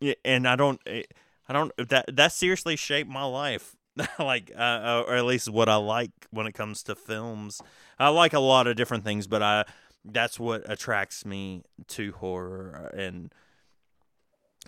yeah, 0.01 0.15
and 0.25 0.47
I 0.47 0.57
don't, 0.57 0.81
eh, 0.87 1.05
I 1.49 1.53
don't 1.53 1.73
that 1.89 2.07
that 2.15 2.33
seriously 2.33 2.77
shaped 2.77 3.11
my 3.11 3.25
life. 3.25 3.75
like, 4.19 4.51
uh, 4.57 4.59
uh, 4.59 5.05
or 5.07 5.17
at 5.17 5.25
least 5.27 5.51
what 5.51 5.69
I 5.69 5.77
like 5.77 6.13
when 6.31 6.47
it 6.47 6.53
comes 6.53 6.83
to 6.85 6.95
films. 6.95 7.61
I 7.99 8.09
like 8.09 8.33
a 8.33 8.41
lot 8.41 8.67
of 8.67 8.77
different 8.77 9.05
things, 9.05 9.27
but 9.27 9.43
I 9.43 9.65
that's 10.05 10.41
what 10.41 10.69
attracts 10.71 11.25
me 11.25 11.63
to 11.89 12.13
horror 12.13 12.91
and 12.97 13.33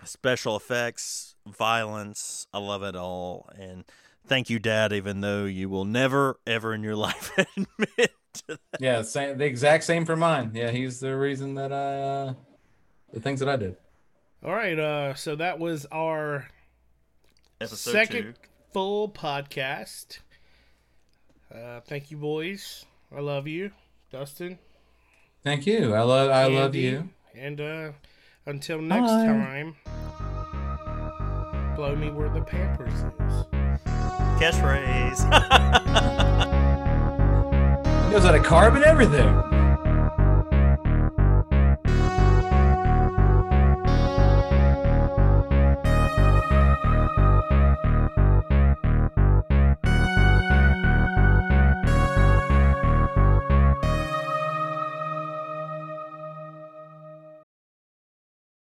special 0.03 0.55
effects, 0.55 1.35
violence. 1.47 2.47
I 2.53 2.59
love 2.59 2.83
it 2.83 2.95
all, 2.95 3.49
and. 3.57 3.83
Thank 4.27 4.49
you, 4.49 4.57
Dad. 4.57 4.91
Even 4.91 5.21
though 5.21 5.45
you 5.45 5.69
will 5.69 5.85
never, 5.85 6.39
ever 6.47 6.73
in 6.73 6.81
your 6.81 6.95
life 7.07 7.31
admit 7.37 8.11
to 8.33 8.43
that. 8.47 8.59
yeah, 8.79 9.03
same, 9.03 9.37
the 9.37 9.45
exact 9.45 9.83
same 9.83 10.03
for 10.03 10.15
mine. 10.15 10.49
Yeah, 10.55 10.71
he's 10.71 10.99
the 10.99 11.15
reason 11.15 11.53
that 11.53 11.71
I 11.71 12.01
uh, 12.01 12.33
the 13.13 13.19
things 13.19 13.39
that 13.41 13.49
I 13.49 13.55
did. 13.55 13.75
All 14.43 14.51
right, 14.51 14.79
uh, 14.79 15.13
so 15.13 15.35
that 15.35 15.59
was 15.59 15.85
our 15.91 16.47
Episode 17.61 17.91
second 17.91 18.23
two. 18.23 18.49
full 18.73 19.09
podcast. 19.09 20.17
Uh, 21.53 21.81
thank 21.81 22.09
you, 22.09 22.17
boys. 22.17 22.83
I 23.15 23.19
love 23.19 23.47
you, 23.47 23.69
Dustin. 24.11 24.57
Thank 25.43 25.67
you. 25.67 25.93
I 25.93 26.01
love 26.01 26.31
I 26.31 26.47
love 26.47 26.73
you. 26.73 27.09
And 27.35 27.61
uh, 27.61 27.91
until 28.45 28.81
next 28.81 29.11
Bye. 29.11 29.25
time, 29.25 29.75
blow 31.75 31.95
me 31.95 32.09
where 32.09 32.29
the 32.29 32.41
Pampers 32.41 32.93
is. 32.93 33.45
Catchphrase. 34.39 35.19
He 38.05 38.11
knows 38.11 38.23
how 38.23 38.31
to 38.31 38.39
carve 38.39 38.75
and 38.75 38.83
everything. 38.83 39.54